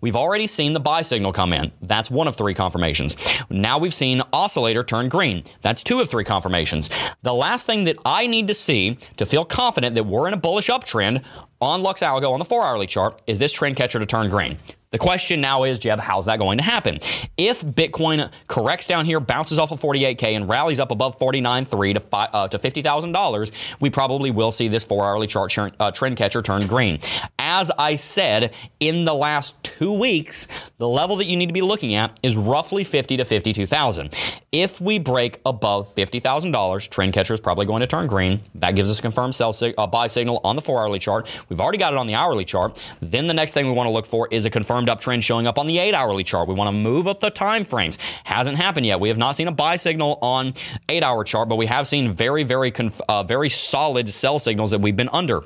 We've 0.00 0.16
already 0.16 0.48
seen 0.48 0.72
the 0.72 0.80
buy 0.80 1.02
signal 1.02 1.32
come 1.32 1.52
in. 1.52 1.70
That's 1.80 2.10
one 2.10 2.26
of 2.26 2.36
three 2.36 2.54
confirmations. 2.54 3.16
Now 3.48 3.78
we've 3.78 3.94
seen 3.94 4.20
oscillator 4.32 4.82
turn 4.82 5.08
green. 5.08 5.44
That's 5.62 5.84
two 5.84 6.00
of 6.00 6.10
three 6.10 6.24
confirmations. 6.24 6.90
The 7.22 7.32
last 7.32 7.66
thing 7.66 7.84
that 7.84 7.96
I 8.04 8.26
need 8.26 8.48
to 8.48 8.54
see 8.54 8.98
to 9.16 9.24
feel 9.24 9.44
confident 9.44 9.94
that 9.94 10.04
we're 10.04 10.26
in 10.26 10.34
a 10.34 10.38
bullish 10.38 10.68
uptrend 10.68 11.22
on 11.60 11.82
Lux 11.82 12.00
Algo 12.00 12.32
on 12.32 12.40
the 12.40 12.44
four 12.44 12.64
hourly 12.64 12.86
chart 12.88 13.22
is 13.26 13.38
this 13.38 13.52
trend 13.52 13.76
catcher 13.76 14.00
to 14.00 14.06
turn 14.06 14.28
green. 14.28 14.58
The 14.92 14.98
question 14.98 15.40
now 15.40 15.64
is, 15.64 15.78
Jeb, 15.78 15.98
how's 15.98 16.26
that 16.26 16.38
going 16.38 16.58
to 16.58 16.64
happen? 16.64 16.98
If 17.38 17.62
Bitcoin 17.62 18.30
corrects 18.46 18.86
down 18.86 19.06
here, 19.06 19.20
bounces 19.20 19.58
off 19.58 19.72
of 19.72 19.80
48K, 19.80 20.36
and 20.36 20.46
rallies 20.46 20.78
up 20.78 20.90
above 20.90 21.18
49.3 21.18 21.94
to, 21.94 22.16
uh, 22.16 22.48
to 22.48 22.58
$50,000, 22.58 23.52
we 23.80 23.88
probably 23.88 24.30
will 24.30 24.50
see 24.50 24.68
this 24.68 24.84
four 24.84 25.06
hourly 25.06 25.26
chart 25.26 25.56
uh, 25.80 25.90
trend 25.92 26.18
catcher 26.18 26.42
turn 26.42 26.66
green. 26.66 26.98
As 27.38 27.70
I 27.78 27.94
said, 27.94 28.52
in 28.80 29.06
the 29.06 29.14
last 29.14 29.54
two 29.64 29.94
weeks, 29.94 30.46
the 30.76 30.88
level 30.88 31.16
that 31.16 31.24
you 31.24 31.38
need 31.38 31.46
to 31.46 31.54
be 31.54 31.62
looking 31.62 31.94
at 31.94 32.20
is 32.22 32.36
roughly 32.36 32.84
50 32.84 33.16
to 33.16 33.24
52,000. 33.24 34.14
If 34.52 34.78
we 34.78 34.98
break 34.98 35.40
above 35.46 35.94
$50,000, 35.94 36.90
trend 36.90 37.14
catcher 37.14 37.32
is 37.32 37.40
probably 37.40 37.64
going 37.64 37.80
to 37.80 37.86
turn 37.86 38.08
green. 38.08 38.42
That 38.56 38.72
gives 38.72 38.90
us 38.90 38.98
a 38.98 39.02
confirmed 39.02 39.34
sell 39.34 39.54
sig- 39.54 39.74
uh, 39.78 39.86
buy 39.86 40.06
signal 40.06 40.42
on 40.44 40.54
the 40.54 40.62
four 40.62 40.82
hourly 40.82 40.98
chart. 40.98 41.26
We've 41.48 41.60
already 41.60 41.78
got 41.78 41.94
it 41.94 41.98
on 41.98 42.06
the 42.06 42.14
hourly 42.14 42.44
chart. 42.44 42.78
Then 43.00 43.26
the 43.26 43.32
next 43.32 43.54
thing 43.54 43.66
we 43.66 43.72
want 43.72 43.86
to 43.86 43.90
look 43.90 44.04
for 44.04 44.28
is 44.30 44.44
a 44.44 44.50
confirmed 44.50 44.81
uptrend 44.88 45.22
showing 45.22 45.46
up 45.46 45.58
on 45.58 45.66
the 45.66 45.78
eight 45.78 45.94
hourly 45.94 46.24
chart. 46.24 46.48
We 46.48 46.54
want 46.54 46.68
to 46.68 46.72
move 46.72 47.08
up 47.08 47.20
the 47.20 47.30
time 47.30 47.64
frames. 47.64 47.98
Hasn't 48.24 48.56
happened 48.56 48.86
yet. 48.86 49.00
We 49.00 49.08
have 49.08 49.18
not 49.18 49.36
seen 49.36 49.48
a 49.48 49.52
buy 49.52 49.76
signal 49.76 50.18
on 50.22 50.54
eight 50.88 51.02
hour 51.02 51.24
chart, 51.24 51.48
but 51.48 51.56
we 51.56 51.66
have 51.66 51.86
seen 51.86 52.12
very, 52.12 52.42
very, 52.42 52.70
conf- 52.70 53.00
uh, 53.08 53.22
very 53.22 53.48
solid 53.48 54.10
sell 54.10 54.38
signals 54.38 54.70
that 54.70 54.80
we've 54.80 54.96
been 54.96 55.10
under. 55.12 55.44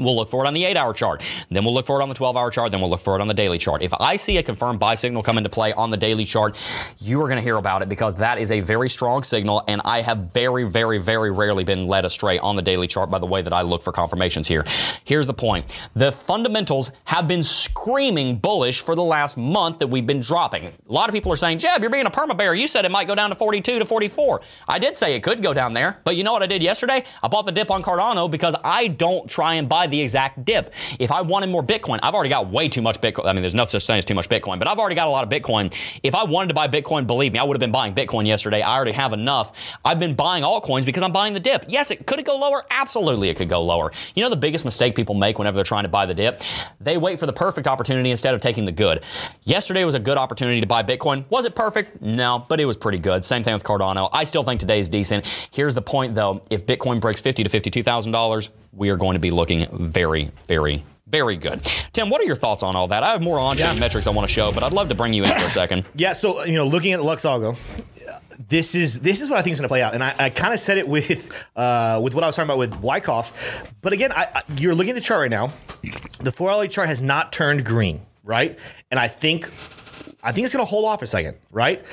We'll 0.00 0.16
look 0.16 0.28
for 0.28 0.44
it 0.44 0.48
on 0.48 0.54
the 0.54 0.64
eight 0.64 0.76
hour 0.76 0.92
chart. 0.92 1.22
Then 1.50 1.64
we'll 1.64 1.74
look 1.74 1.86
for 1.86 2.00
it 2.00 2.02
on 2.02 2.08
the 2.08 2.14
12 2.14 2.36
hour 2.36 2.50
chart. 2.50 2.70
Then 2.70 2.80
we'll 2.80 2.90
look 2.90 3.00
for 3.00 3.14
it 3.16 3.20
on 3.20 3.28
the 3.28 3.34
daily 3.34 3.58
chart. 3.58 3.82
If 3.82 3.92
I 3.94 4.16
see 4.16 4.38
a 4.38 4.42
confirmed 4.42 4.78
buy 4.78 4.94
signal 4.94 5.22
come 5.22 5.38
into 5.38 5.50
play 5.50 5.72
on 5.72 5.90
the 5.90 5.96
daily 5.96 6.24
chart, 6.24 6.56
you 6.98 7.20
are 7.20 7.26
going 7.26 7.36
to 7.36 7.42
hear 7.42 7.56
about 7.56 7.82
it 7.82 7.88
because 7.88 8.14
that 8.16 8.38
is 8.38 8.50
a 8.50 8.60
very 8.60 8.88
strong 8.88 9.22
signal. 9.22 9.62
And 9.68 9.80
I 9.84 10.02
have 10.02 10.32
very, 10.32 10.64
very, 10.64 10.98
very 10.98 11.30
rarely 11.30 11.64
been 11.64 11.86
led 11.86 12.04
astray 12.04 12.38
on 12.38 12.56
the 12.56 12.62
daily 12.62 12.86
chart 12.86 13.10
by 13.10 13.18
the 13.18 13.26
way 13.26 13.42
that 13.42 13.52
I 13.52 13.62
look 13.62 13.82
for 13.82 13.92
confirmations 13.92 14.48
here. 14.48 14.64
Here's 15.04 15.26
the 15.26 15.34
point 15.34 15.74
the 15.94 16.12
fundamentals 16.12 16.90
have 17.04 17.28
been 17.28 17.42
screaming 17.42 18.36
bullish 18.36 18.82
for 18.82 18.94
the 18.94 19.02
last 19.02 19.36
month 19.36 19.78
that 19.78 19.86
we've 19.88 20.06
been 20.06 20.20
dropping. 20.20 20.66
A 20.66 20.72
lot 20.86 21.08
of 21.08 21.14
people 21.14 21.32
are 21.32 21.36
saying, 21.36 21.58
Jeb, 21.58 21.80
you're 21.80 21.90
being 21.90 22.06
a 22.06 22.10
perma 22.10 22.36
bear. 22.36 22.54
You 22.54 22.66
said 22.66 22.84
it 22.84 22.90
might 22.90 23.06
go 23.06 23.14
down 23.14 23.30
to 23.30 23.36
42 23.36 23.78
to 23.78 23.84
44. 23.84 24.40
I 24.68 24.78
did 24.78 24.96
say 24.96 25.14
it 25.14 25.22
could 25.22 25.42
go 25.42 25.52
down 25.52 25.74
there. 25.74 25.98
But 26.04 26.16
you 26.16 26.24
know 26.24 26.32
what 26.32 26.42
I 26.42 26.46
did 26.46 26.62
yesterday? 26.62 27.04
I 27.22 27.28
bought 27.28 27.46
the 27.46 27.52
dip 27.52 27.70
on 27.70 27.82
Cardano 27.82 28.30
because 28.30 28.54
I 28.64 28.88
don't 28.88 29.28
try 29.28 29.54
and 29.54 29.68
buy 29.68 29.86
the 29.90 30.00
exact 30.00 30.44
dip. 30.44 30.72
If 30.98 31.10
I 31.10 31.20
wanted 31.20 31.50
more 31.50 31.62
Bitcoin, 31.62 31.98
I've 32.02 32.14
already 32.14 32.30
got 32.30 32.50
way 32.50 32.68
too 32.68 32.82
much 32.82 33.00
Bitcoin. 33.00 33.26
I 33.26 33.32
mean, 33.32 33.42
there's 33.42 33.54
no 33.54 33.64
such 33.64 33.86
thing 33.86 33.98
as 33.98 34.04
too 34.04 34.14
much 34.14 34.28
Bitcoin, 34.28 34.58
but 34.58 34.68
I've 34.68 34.78
already 34.78 34.94
got 34.94 35.06
a 35.06 35.10
lot 35.10 35.24
of 35.24 35.30
Bitcoin. 35.30 35.74
If 36.02 36.14
I 36.14 36.24
wanted 36.24 36.48
to 36.48 36.54
buy 36.54 36.68
Bitcoin, 36.68 37.06
believe 37.06 37.32
me, 37.32 37.38
I 37.38 37.44
would 37.44 37.54
have 37.54 37.60
been 37.60 37.72
buying 37.72 37.94
Bitcoin 37.94 38.26
yesterday. 38.26 38.62
I 38.62 38.74
already 38.74 38.92
have 38.92 39.12
enough. 39.12 39.52
I've 39.84 39.98
been 39.98 40.14
buying 40.14 40.44
altcoins 40.44 40.84
because 40.84 41.02
I'm 41.02 41.12
buying 41.12 41.34
the 41.34 41.40
dip. 41.40 41.64
Yes, 41.68 41.90
it 41.90 42.06
could 42.06 42.18
it 42.18 42.26
go 42.26 42.36
lower? 42.36 42.64
Absolutely, 42.70 43.28
it 43.28 43.36
could 43.36 43.48
go 43.48 43.62
lower. 43.62 43.92
You 44.14 44.22
know 44.22 44.30
the 44.30 44.36
biggest 44.36 44.64
mistake 44.64 44.94
people 44.94 45.14
make 45.14 45.38
whenever 45.38 45.56
they're 45.56 45.64
trying 45.64 45.84
to 45.84 45.88
buy 45.88 46.06
the 46.06 46.14
dip? 46.14 46.42
They 46.80 46.96
wait 46.96 47.18
for 47.18 47.26
the 47.26 47.32
perfect 47.32 47.66
opportunity 47.66 48.10
instead 48.10 48.34
of 48.34 48.40
taking 48.40 48.64
the 48.64 48.72
good. 48.72 49.02
Yesterday 49.44 49.84
was 49.84 49.94
a 49.94 49.98
good 49.98 50.16
opportunity 50.16 50.60
to 50.60 50.66
buy 50.66 50.82
Bitcoin. 50.82 51.24
Was 51.30 51.44
it 51.44 51.54
perfect? 51.54 52.00
No, 52.00 52.44
but 52.48 52.60
it 52.60 52.64
was 52.64 52.76
pretty 52.76 52.98
good. 52.98 53.24
Same 53.24 53.42
thing 53.44 53.54
with 53.54 53.64
Cardano. 53.64 54.08
I 54.12 54.24
still 54.24 54.44
think 54.44 54.60
today's 54.60 54.88
decent. 54.88 55.26
Here's 55.50 55.74
the 55.74 55.82
point 55.82 56.14
though: 56.14 56.42
if 56.50 56.66
Bitcoin 56.66 57.00
breaks 57.00 57.20
fifty 57.20 57.42
to 57.42 57.48
fifty-two 57.48 57.82
thousand 57.82 58.12
dollars, 58.12 58.50
we 58.72 58.90
are 58.90 58.96
going 58.96 59.14
to 59.14 59.20
be 59.20 59.30
looking 59.30 59.66
very, 59.88 60.30
very 60.46 60.84
very 61.06 61.36
good. 61.36 61.60
Tim, 61.92 62.08
what 62.08 62.20
are 62.20 62.24
your 62.24 62.36
thoughts 62.36 62.62
on 62.62 62.76
all 62.76 62.86
that? 62.86 63.02
I 63.02 63.10
have 63.10 63.20
more 63.20 63.36
on 63.40 63.56
chain 63.56 63.74
Yeah. 63.74 63.80
metrics 63.80 64.06
I 64.06 64.10
want 64.10 64.28
to 64.28 64.32
show, 64.32 64.52
but 64.52 64.62
I'd 64.62 64.72
love 64.72 64.88
to 64.90 64.94
bring 64.94 65.12
you 65.12 65.24
in 65.24 65.30
for 65.30 65.44
a 65.46 65.50
second. 65.50 65.84
Yeah, 65.96 66.12
so 66.12 66.44
you 66.44 66.52
know, 66.52 66.64
looking 66.64 66.92
at 66.92 67.00
Luxalgo, 67.00 67.56
this 68.48 68.76
is 68.76 69.00
this 69.00 69.20
is 69.20 69.28
what 69.28 69.36
I 69.38 69.42
think 69.42 69.54
is 69.54 69.58
going 69.58 69.64
to 69.66 69.72
play 69.72 69.82
out, 69.82 69.92
and 69.92 70.04
I, 70.04 70.14
I 70.20 70.30
kind 70.30 70.54
of 70.54 70.60
said 70.60 70.78
it 70.78 70.86
with 70.86 71.32
uh, 71.56 71.98
with 72.00 72.14
what 72.14 72.22
I 72.22 72.28
was 72.28 72.36
talking 72.36 72.46
about 72.46 72.58
with 72.58 72.76
Wyckoff, 72.80 73.32
but 73.82 73.92
again, 73.92 74.12
I, 74.12 74.28
I, 74.36 74.42
you're 74.56 74.74
looking 74.74 74.90
at 74.90 74.94
the 74.94 75.00
chart 75.00 75.20
right 75.20 75.30
now. 75.32 75.50
The 76.20 76.30
four 76.30 76.48
hourly 76.48 76.68
chart 76.68 76.88
has 76.88 77.02
not 77.02 77.32
turned 77.32 77.64
green, 77.64 78.02
right? 78.22 78.56
And 78.92 79.00
I 79.00 79.08
think. 79.08 79.50
I 80.22 80.32
think 80.32 80.44
it's 80.44 80.52
going 80.52 80.64
to 80.64 80.68
hold 80.68 80.84
off 80.84 81.02
a 81.02 81.06
second, 81.06 81.36
right? 81.50 81.84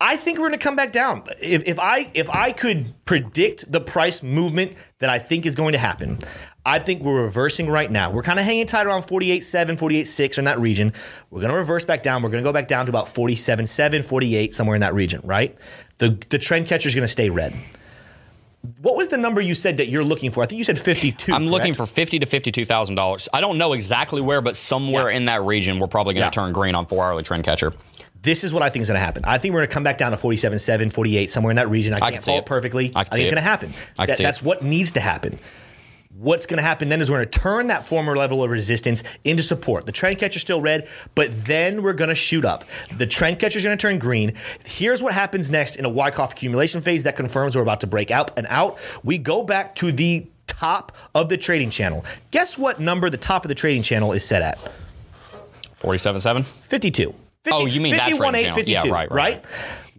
I 0.00 0.16
think 0.16 0.38
we're 0.38 0.48
going 0.48 0.58
to 0.58 0.62
come 0.62 0.76
back 0.76 0.92
down. 0.92 1.24
If, 1.40 1.66
if 1.66 1.78
I 1.78 2.10
if 2.14 2.28
I 2.28 2.52
could 2.52 2.92
predict 3.04 3.70
the 3.70 3.80
price 3.80 4.22
movement 4.22 4.74
that 4.98 5.08
I 5.08 5.18
think 5.18 5.46
is 5.46 5.54
going 5.54 5.72
to 5.72 5.78
happen, 5.78 6.18
I 6.66 6.78
think 6.78 7.02
we're 7.02 7.22
reversing 7.22 7.68
right 7.68 7.90
now. 7.90 8.10
We're 8.10 8.22
kind 8.22 8.38
of 8.38 8.44
hanging 8.44 8.66
tight 8.66 8.86
around 8.86 9.02
48.7, 9.02 9.78
48.6 9.78 10.38
in 10.38 10.44
that 10.44 10.58
region. 10.58 10.92
We're 11.30 11.40
going 11.40 11.52
to 11.52 11.58
reverse 11.58 11.84
back 11.84 12.02
down. 12.02 12.22
We're 12.22 12.28
going 12.28 12.44
to 12.44 12.48
go 12.48 12.52
back 12.52 12.68
down 12.68 12.84
to 12.84 12.90
about 12.90 13.06
47.7, 13.06 14.04
48, 14.04 14.54
somewhere 14.54 14.74
in 14.74 14.80
that 14.82 14.92
region, 14.92 15.22
right? 15.24 15.56
The, 15.98 16.18
the 16.28 16.38
trend 16.38 16.66
catcher 16.66 16.88
is 16.88 16.94
going 16.94 17.04
to 17.04 17.08
stay 17.08 17.30
red. 17.30 17.54
What 18.82 18.96
was 18.96 19.08
the 19.08 19.16
number 19.16 19.40
you 19.40 19.54
said 19.54 19.78
that 19.78 19.88
you're 19.88 20.04
looking 20.04 20.30
for? 20.30 20.42
I 20.42 20.46
think 20.46 20.58
you 20.58 20.64
said 20.64 20.78
52. 20.78 21.32
I'm 21.32 21.46
looking 21.46 21.74
correct? 21.74 21.76
for 21.78 21.86
fifty 21.86 22.18
to 22.18 22.26
fifty-two 22.26 22.64
thousand 22.66 22.94
dollars. 22.96 23.28
I 23.32 23.40
don't 23.40 23.56
know 23.56 23.72
exactly 23.72 24.20
where, 24.20 24.40
but 24.42 24.54
somewhere 24.56 25.10
Yeah. 25.10 25.16
in 25.16 25.24
that 25.26 25.42
region, 25.42 25.78
we're 25.78 25.86
probably 25.86 26.14
going 26.14 26.22
to 26.22 26.26
Yeah. 26.26 26.44
turn 26.44 26.52
green 26.52 26.74
on 26.74 26.84
four-hourly 26.86 27.22
trend 27.22 27.44
catcher. 27.44 27.72
This 28.22 28.44
is 28.44 28.52
what 28.52 28.62
I 28.62 28.68
think 28.68 28.82
is 28.82 28.88
going 28.88 29.00
to 29.00 29.04
happen. 29.04 29.24
I 29.24 29.38
think 29.38 29.54
we're 29.54 29.60
going 29.60 29.68
to 29.68 29.72
come 29.74 29.82
back 29.82 29.96
down 29.96 30.10
to 30.12 30.18
47.7, 30.18 30.92
48, 30.92 31.30
somewhere 31.30 31.50
in 31.50 31.56
that 31.56 31.70
region. 31.70 31.94
I, 31.94 32.00
can 32.00 32.12
can't 32.12 32.24
see 32.24 32.30
call 32.32 32.36
it. 32.38 32.40
it 32.42 32.46
perfectly. 32.46 32.92
I 32.94 33.00
I, 33.00 33.04
can 33.04 33.12
think 33.12 33.14
see 33.16 33.22
it's 33.22 33.30
it. 33.32 33.34
going 33.34 33.42
to 33.44 33.48
happen. 33.50 33.72
I 33.98 34.02
can 34.04 34.06
That- 34.08 34.16
see 34.18 34.22
it. 34.22 34.26
that's 34.26 34.42
what 34.42 34.62
needs 34.62 34.92
to 34.92 35.00
happen. 35.00 35.38
What's 36.16 36.44
going 36.44 36.58
to 36.58 36.62
happen 36.62 36.88
then 36.88 37.00
is 37.00 37.08
we're 37.10 37.18
going 37.18 37.30
to 37.30 37.38
turn 37.38 37.68
that 37.68 37.86
former 37.86 38.16
level 38.16 38.42
of 38.42 38.50
resistance 38.50 39.04
into 39.24 39.42
support. 39.44 39.86
The 39.86 39.92
trend 39.92 40.18
catcher's 40.18 40.42
still 40.42 40.60
red, 40.60 40.88
but 41.14 41.44
then 41.44 41.82
we're 41.82 41.92
going 41.92 42.08
to 42.10 42.16
shoot 42.16 42.44
up. 42.44 42.64
The 42.94 43.06
trend 43.06 43.38
catcher's 43.38 43.62
going 43.62 43.78
to 43.78 43.80
turn 43.80 43.98
green. 43.98 44.34
Here's 44.64 45.02
what 45.02 45.14
happens 45.14 45.50
next 45.50 45.76
in 45.76 45.84
a 45.84 45.88
Wyckoff 45.88 46.32
accumulation 46.32 46.80
phase 46.80 47.04
that 47.04 47.14
confirms 47.14 47.54
we're 47.54 47.62
about 47.62 47.80
to 47.80 47.86
break 47.86 48.10
out 48.10 48.36
and 48.36 48.46
out. 48.50 48.78
We 49.04 49.18
go 49.18 49.44
back 49.44 49.74
to 49.76 49.92
the 49.92 50.26
top 50.48 50.92
of 51.14 51.28
the 51.28 51.38
trading 51.38 51.70
channel. 51.70 52.04
Guess 52.32 52.58
what 52.58 52.80
number 52.80 53.08
the 53.08 53.16
top 53.16 53.44
of 53.44 53.48
the 53.48 53.54
trading 53.54 53.82
channel 53.84 54.12
is 54.12 54.24
set 54.24 54.42
at? 54.42 54.58
47.7? 55.80 56.44
52. 56.44 57.14
Oh, 57.52 57.66
you 57.66 57.80
mean 57.80 57.92
that 57.96 58.08
trading 58.08 58.18
51, 58.18 58.34
8, 58.34 58.42
channel. 58.42 58.56
52, 58.56 58.72
Yeah, 58.72 58.92
right, 58.92 59.10
right, 59.10 59.34
right. 59.34 59.44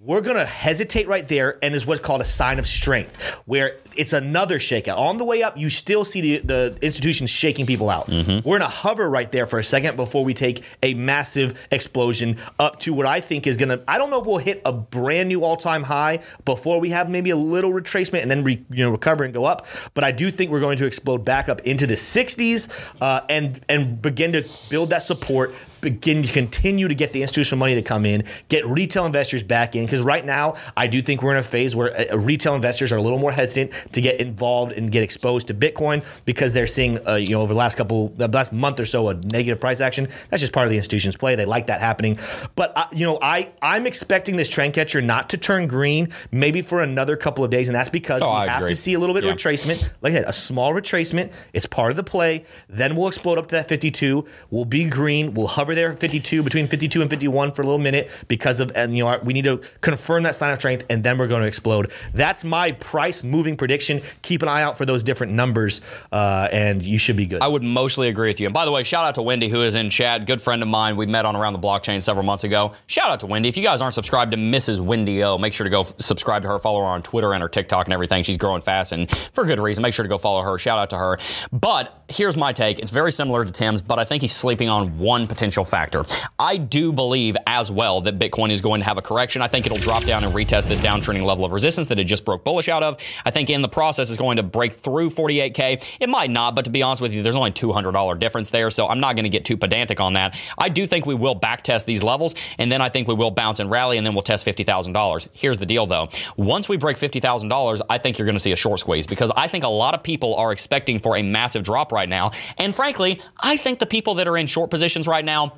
We're 0.03 0.21
going 0.21 0.37
to 0.37 0.47
hesitate 0.47 1.07
right 1.07 1.27
there, 1.27 1.59
and 1.61 1.75
is 1.75 1.85
what's 1.85 2.01
called 2.01 2.21
a 2.21 2.25
sign 2.25 2.57
of 2.57 2.65
strength, 2.65 3.35
where 3.45 3.77
it's 3.95 4.13
another 4.13 4.57
shakeout. 4.57 4.97
On 4.97 5.19
the 5.19 5.23
way 5.23 5.43
up, 5.43 5.59
you 5.59 5.69
still 5.69 6.03
see 6.03 6.21
the, 6.21 6.37
the 6.39 6.77
institutions 6.81 7.29
shaking 7.29 7.67
people 7.67 7.87
out. 7.87 8.07
Mm-hmm. 8.07 8.37
We're 8.37 8.57
going 8.57 8.61
to 8.61 8.75
hover 8.75 9.07
right 9.07 9.31
there 9.31 9.45
for 9.45 9.59
a 9.59 9.63
second 9.63 9.97
before 9.97 10.25
we 10.25 10.33
take 10.33 10.63
a 10.81 10.95
massive 10.95 11.67
explosion 11.69 12.37
up 12.57 12.79
to 12.79 12.95
what 12.95 13.05
I 13.05 13.21
think 13.21 13.45
is 13.45 13.57
going 13.57 13.69
to. 13.69 13.83
I 13.87 13.99
don't 13.99 14.09
know 14.09 14.19
if 14.19 14.25
we'll 14.25 14.39
hit 14.39 14.63
a 14.65 14.73
brand 14.73 15.29
new 15.29 15.43
all 15.43 15.55
time 15.55 15.83
high 15.83 16.21
before 16.45 16.79
we 16.79 16.89
have 16.89 17.07
maybe 17.07 17.29
a 17.29 17.35
little 17.35 17.71
retracement 17.71 18.23
and 18.23 18.31
then 18.31 18.43
re, 18.43 18.65
you 18.71 18.83
know 18.83 18.89
recover 18.89 19.23
and 19.23 19.31
go 19.31 19.45
up. 19.45 19.67
But 19.93 20.03
I 20.03 20.11
do 20.11 20.31
think 20.31 20.49
we're 20.49 20.61
going 20.61 20.79
to 20.79 20.85
explode 20.87 21.23
back 21.23 21.47
up 21.47 21.61
into 21.61 21.85
the 21.85 21.93
60s 21.93 22.69
uh, 23.01 23.21
and 23.29 23.63
and 23.69 24.01
begin 24.01 24.33
to 24.33 24.49
build 24.67 24.89
that 24.89 25.03
support 25.03 25.53
begin 25.81 26.23
to 26.23 26.31
continue 26.31 26.87
to 26.87 26.95
get 26.95 27.13
the 27.13 27.21
institutional 27.21 27.59
money 27.59 27.75
to 27.75 27.81
come 27.81 28.05
in, 28.05 28.23
get 28.49 28.65
retail 28.65 29.05
investors 29.05 29.43
back 29.43 29.75
in. 29.75 29.85
Because 29.85 30.01
right 30.01 30.23
now, 30.25 30.55
I 30.77 30.87
do 30.87 31.01
think 31.01 31.21
we're 31.21 31.31
in 31.31 31.37
a 31.37 31.43
phase 31.43 31.75
where 31.75 31.91
uh, 32.11 32.17
retail 32.17 32.55
investors 32.55 32.91
are 32.91 32.97
a 32.97 33.01
little 33.01 33.19
more 33.19 33.31
hesitant 33.31 33.71
to 33.93 34.01
get 34.01 34.21
involved 34.21 34.73
and 34.73 34.91
get 34.91 35.03
exposed 35.03 35.47
to 35.47 35.53
Bitcoin 35.53 36.03
because 36.25 36.53
they're 36.53 36.67
seeing, 36.67 37.05
uh, 37.07 37.15
you 37.15 37.29
know, 37.29 37.41
over 37.41 37.53
the 37.53 37.57
last 37.59 37.75
couple, 37.75 38.09
the 38.09 38.27
last 38.27 38.53
month 38.53 38.79
or 38.79 38.85
so, 38.85 39.09
a 39.09 39.13
negative 39.15 39.59
price 39.59 39.81
action. 39.81 40.07
That's 40.29 40.41
just 40.41 40.53
part 40.53 40.65
of 40.67 40.71
the 40.71 40.77
institution's 40.77 41.15
play. 41.17 41.35
They 41.35 41.45
like 41.45 41.67
that 41.67 41.79
happening. 41.81 42.17
But 42.55 42.73
uh, 42.75 42.85
you 42.93 43.05
know, 43.05 43.17
I 43.21 43.51
I'm 43.61 43.87
expecting 43.87 44.35
this 44.35 44.49
trend 44.49 44.73
catcher 44.73 45.01
not 45.01 45.29
to 45.31 45.37
turn 45.37 45.67
green, 45.67 46.09
maybe 46.31 46.61
for 46.61 46.81
another 46.81 47.17
couple 47.17 47.43
of 47.43 47.49
days, 47.49 47.67
and 47.69 47.75
that's 47.75 47.89
because 47.89 48.21
Oh, 48.21 48.29
we 48.29 48.35
I 48.35 48.47
have 48.47 48.61
agree. 48.61 48.69
to 48.71 48.75
see 48.75 48.93
a 48.93 48.99
little 48.99 49.15
bit 49.15 49.23
Yeah. 49.23 49.31
of 49.31 49.37
retracement. 49.37 49.81
Like 50.01 50.13
I 50.13 50.17
said, 50.17 50.25
a 50.27 50.33
small 50.33 50.73
retracement. 50.73 51.31
It's 51.53 51.65
part 51.65 51.91
of 51.91 51.95
the 51.97 52.03
play. 52.03 52.45
Then 52.69 52.95
we'll 52.95 53.07
explode 53.07 53.37
up 53.37 53.47
to 53.49 53.55
that 53.55 53.67
52. 53.67 54.25
We'll 54.49 54.65
be 54.65 54.85
green. 54.85 55.33
We'll 55.33 55.47
hover 55.47 55.70
there 55.75 55.93
52, 55.93 56.43
between 56.43 56.67
52 56.67 57.01
and 57.01 57.09
51 57.09 57.51
for 57.51 57.61
a 57.61 57.65
little 57.65 57.79
minute 57.79 58.09
because 58.27 58.59
of, 58.59 58.71
and 58.75 58.95
you 58.97 59.03
know, 59.03 59.19
we 59.23 59.33
need 59.33 59.45
to 59.45 59.61
confirm 59.81 60.23
that 60.23 60.35
sign 60.35 60.53
of 60.53 60.59
strength, 60.59 60.85
and 60.89 61.03
then 61.03 61.17
we're 61.17 61.27
going 61.27 61.41
to 61.41 61.47
explode. 61.47 61.91
That's 62.13 62.43
my 62.43 62.71
price 62.73 63.23
moving 63.23 63.57
prediction. 63.57 64.01
Keep 64.21 64.41
an 64.41 64.47
eye 64.47 64.63
out 64.63 64.77
for 64.77 64.85
those 64.85 65.03
different 65.03 65.33
numbers, 65.33 65.81
uh, 66.11 66.47
and 66.51 66.81
you 66.83 66.97
should 66.97 67.17
be 67.17 67.25
good. 67.25 67.41
I 67.41 67.47
would 67.47 67.63
mostly 67.63 68.07
agree 68.07 68.29
with 68.29 68.39
you. 68.39 68.47
And 68.47 68.53
by 68.53 68.65
the 68.65 68.71
way, 68.71 68.83
shout 68.83 69.05
out 69.05 69.15
to 69.15 69.21
Wendy, 69.21 69.49
who 69.49 69.61
is 69.61 69.75
in 69.75 69.89
chat. 69.89 70.25
Good 70.25 70.41
friend 70.41 70.61
of 70.61 70.67
mine. 70.67 70.97
We 70.97 71.05
met 71.05 71.25
on 71.25 71.35
Around 71.35 71.53
the 71.53 71.59
Blockchain 71.59 72.01
several 72.01 72.25
months 72.25 72.43
ago. 72.43 72.73
Shout 72.87 73.09
out 73.09 73.19
to 73.21 73.27
Wendy. 73.27 73.49
If 73.49 73.57
you 73.57 73.63
guys 73.63 73.81
aren't 73.81 73.95
subscribed 73.95 74.31
to 74.31 74.37
Mrs. 74.37 74.79
Wendy 74.79 75.23
O, 75.23 75.37
make 75.37 75.53
sure 75.53 75.63
to 75.63 75.69
go 75.69 75.81
f- 75.81 75.93
subscribe 75.99 76.41
to 76.43 76.47
her, 76.47 76.59
follow 76.59 76.79
her 76.79 76.85
on 76.85 77.01
Twitter 77.01 77.33
and 77.33 77.41
her 77.41 77.49
TikTok 77.49 77.87
and 77.87 77.93
everything. 77.93 78.23
She's 78.23 78.37
growing 78.37 78.61
fast 78.61 78.91
and 78.91 79.09
for 79.33 79.45
good 79.45 79.59
reason. 79.59 79.81
Make 79.81 79.93
sure 79.93 80.03
to 80.03 80.09
go 80.09 80.17
follow 80.17 80.41
her. 80.41 80.57
Shout 80.57 80.79
out 80.79 80.89
to 80.91 80.97
her. 80.97 81.17
But 81.51 82.03
here's 82.07 82.37
my 82.37 82.53
take. 82.53 82.79
It's 82.79 82.91
very 82.91 83.11
similar 83.11 83.45
to 83.45 83.51
Tim's, 83.51 83.81
but 83.81 83.99
I 83.99 84.03
think 84.03 84.21
he's 84.21 84.33
sleeping 84.33 84.69
on 84.69 84.99
one 84.99 85.27
potential 85.27 85.60
factor. 85.63 86.05
I 86.39 86.57
do 86.57 86.91
believe 86.91 87.37
as 87.47 87.71
well 87.71 88.01
that 88.01 88.19
Bitcoin 88.19 88.51
is 88.51 88.61
going 88.61 88.81
to 88.81 88.85
have 88.85 88.97
a 88.97 89.01
correction. 89.01 89.41
I 89.41 89.47
think 89.47 89.65
it'll 89.65 89.77
drop 89.77 90.03
down 90.03 90.23
and 90.23 90.33
retest 90.33 90.67
this 90.67 90.79
downtrending 90.79 91.25
level 91.25 91.45
of 91.45 91.51
resistance 91.51 91.87
that 91.89 91.99
it 91.99 92.05
just 92.05 92.25
broke 92.25 92.43
bullish 92.43 92.69
out 92.69 92.83
of. 92.83 92.99
I 93.25 93.31
think 93.31 93.49
in 93.49 93.61
the 93.61 93.69
process 93.69 94.09
is 94.09 94.17
going 94.17 94.37
to 94.37 94.43
break 94.43 94.73
through 94.73 95.09
48K. 95.09 95.97
It 95.99 96.09
might 96.09 96.29
not, 96.29 96.55
but 96.55 96.65
to 96.65 96.71
be 96.71 96.81
honest 96.81 97.01
with 97.01 97.13
you, 97.13 97.23
there's 97.23 97.35
only 97.35 97.51
$200 97.51 98.19
difference 98.19 98.51
there, 98.51 98.69
so 98.69 98.87
I'm 98.87 98.99
not 98.99 99.15
going 99.15 99.23
to 99.23 99.29
get 99.29 99.45
too 99.45 99.57
pedantic 99.57 99.99
on 99.99 100.13
that. 100.13 100.39
I 100.57 100.69
do 100.69 100.85
think 100.87 101.05
we 101.05 101.15
will 101.15 101.35
back 101.35 101.63
test 101.63 101.85
these 101.85 102.03
levels, 102.03 102.35
and 102.57 102.71
then 102.71 102.81
I 102.81 102.89
think 102.89 103.07
we 103.07 103.13
will 103.13 103.31
bounce 103.31 103.59
and 103.59 103.69
rally, 103.69 103.97
and 103.97 104.05
then 104.05 104.13
we'll 104.13 104.23
test 104.23 104.45
$50,000. 104.45 105.27
Here's 105.33 105.57
the 105.57 105.65
deal, 105.65 105.85
though. 105.85 106.09
Once 106.37 106.67
we 106.67 106.77
break 106.77 106.97
$50,000, 106.97 107.81
I 107.89 107.97
think 107.97 108.17
you're 108.17 108.25
going 108.25 108.35
to 108.35 108.39
see 108.39 108.51
a 108.51 108.55
short 108.55 108.79
squeeze 108.79 109.07
because 109.07 109.31
I 109.35 109.47
think 109.47 109.63
a 109.63 109.69
lot 109.69 109.93
of 109.93 110.03
people 110.03 110.35
are 110.35 110.51
expecting 110.51 110.99
for 110.99 111.17
a 111.17 111.21
massive 111.21 111.63
drop 111.63 111.91
right 111.91 112.09
now. 112.09 112.31
And 112.57 112.75
frankly, 112.75 113.21
I 113.39 113.57
think 113.57 113.79
the 113.79 113.85
people 113.85 114.15
that 114.15 114.27
are 114.27 114.37
in 114.37 114.47
short 114.47 114.69
positions 114.69 115.07
right 115.07 115.25
now 115.25 115.50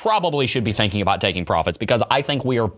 probably 0.00 0.46
should 0.46 0.64
be 0.64 0.72
thinking 0.72 1.02
about 1.02 1.20
taking 1.20 1.44
profits 1.44 1.76
because 1.76 2.02
I 2.10 2.22
think 2.22 2.42
we 2.42 2.58
are 2.58 2.72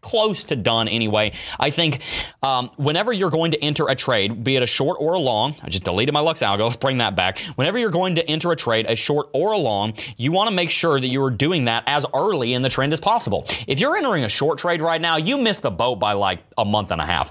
close 0.00 0.42
to 0.44 0.56
done 0.56 0.88
anyway. 0.88 1.32
I 1.58 1.70
think 1.70 2.02
um, 2.42 2.68
whenever 2.76 3.12
you're 3.12 3.30
going 3.30 3.52
to 3.52 3.62
enter 3.62 3.88
a 3.88 3.94
trade, 3.94 4.42
be 4.42 4.56
it 4.56 4.62
a 4.62 4.66
short 4.66 4.96
or 5.00 5.14
a 5.14 5.18
long, 5.20 5.54
I 5.62 5.68
just 5.68 5.84
deleted 5.84 6.12
my 6.12 6.18
Lux 6.20 6.40
algo, 6.42 6.64
let's 6.64 6.76
bring 6.76 6.98
that 6.98 7.14
back. 7.14 7.38
Whenever 7.54 7.78
you're 7.78 7.90
going 7.90 8.16
to 8.16 8.28
enter 8.28 8.50
a 8.50 8.56
trade, 8.56 8.86
a 8.88 8.96
short 8.96 9.28
or 9.32 9.52
a 9.52 9.58
long, 9.58 9.94
you 10.16 10.32
want 10.32 10.48
to 10.50 10.54
make 10.54 10.68
sure 10.68 10.98
that 10.98 11.06
you 11.06 11.22
are 11.22 11.30
doing 11.30 11.66
that 11.66 11.84
as 11.86 12.04
early 12.12 12.54
in 12.54 12.62
the 12.62 12.68
trend 12.68 12.92
as 12.92 13.00
possible. 13.00 13.46
If 13.68 13.78
you're 13.78 13.96
entering 13.96 14.24
a 14.24 14.28
short 14.28 14.58
trade 14.58 14.82
right 14.82 15.00
now, 15.00 15.16
you 15.16 15.38
missed 15.38 15.62
the 15.62 15.70
boat 15.70 15.96
by 15.96 16.14
like 16.14 16.40
a 16.58 16.64
month 16.64 16.90
and 16.90 17.00
a 17.00 17.06
half. 17.06 17.30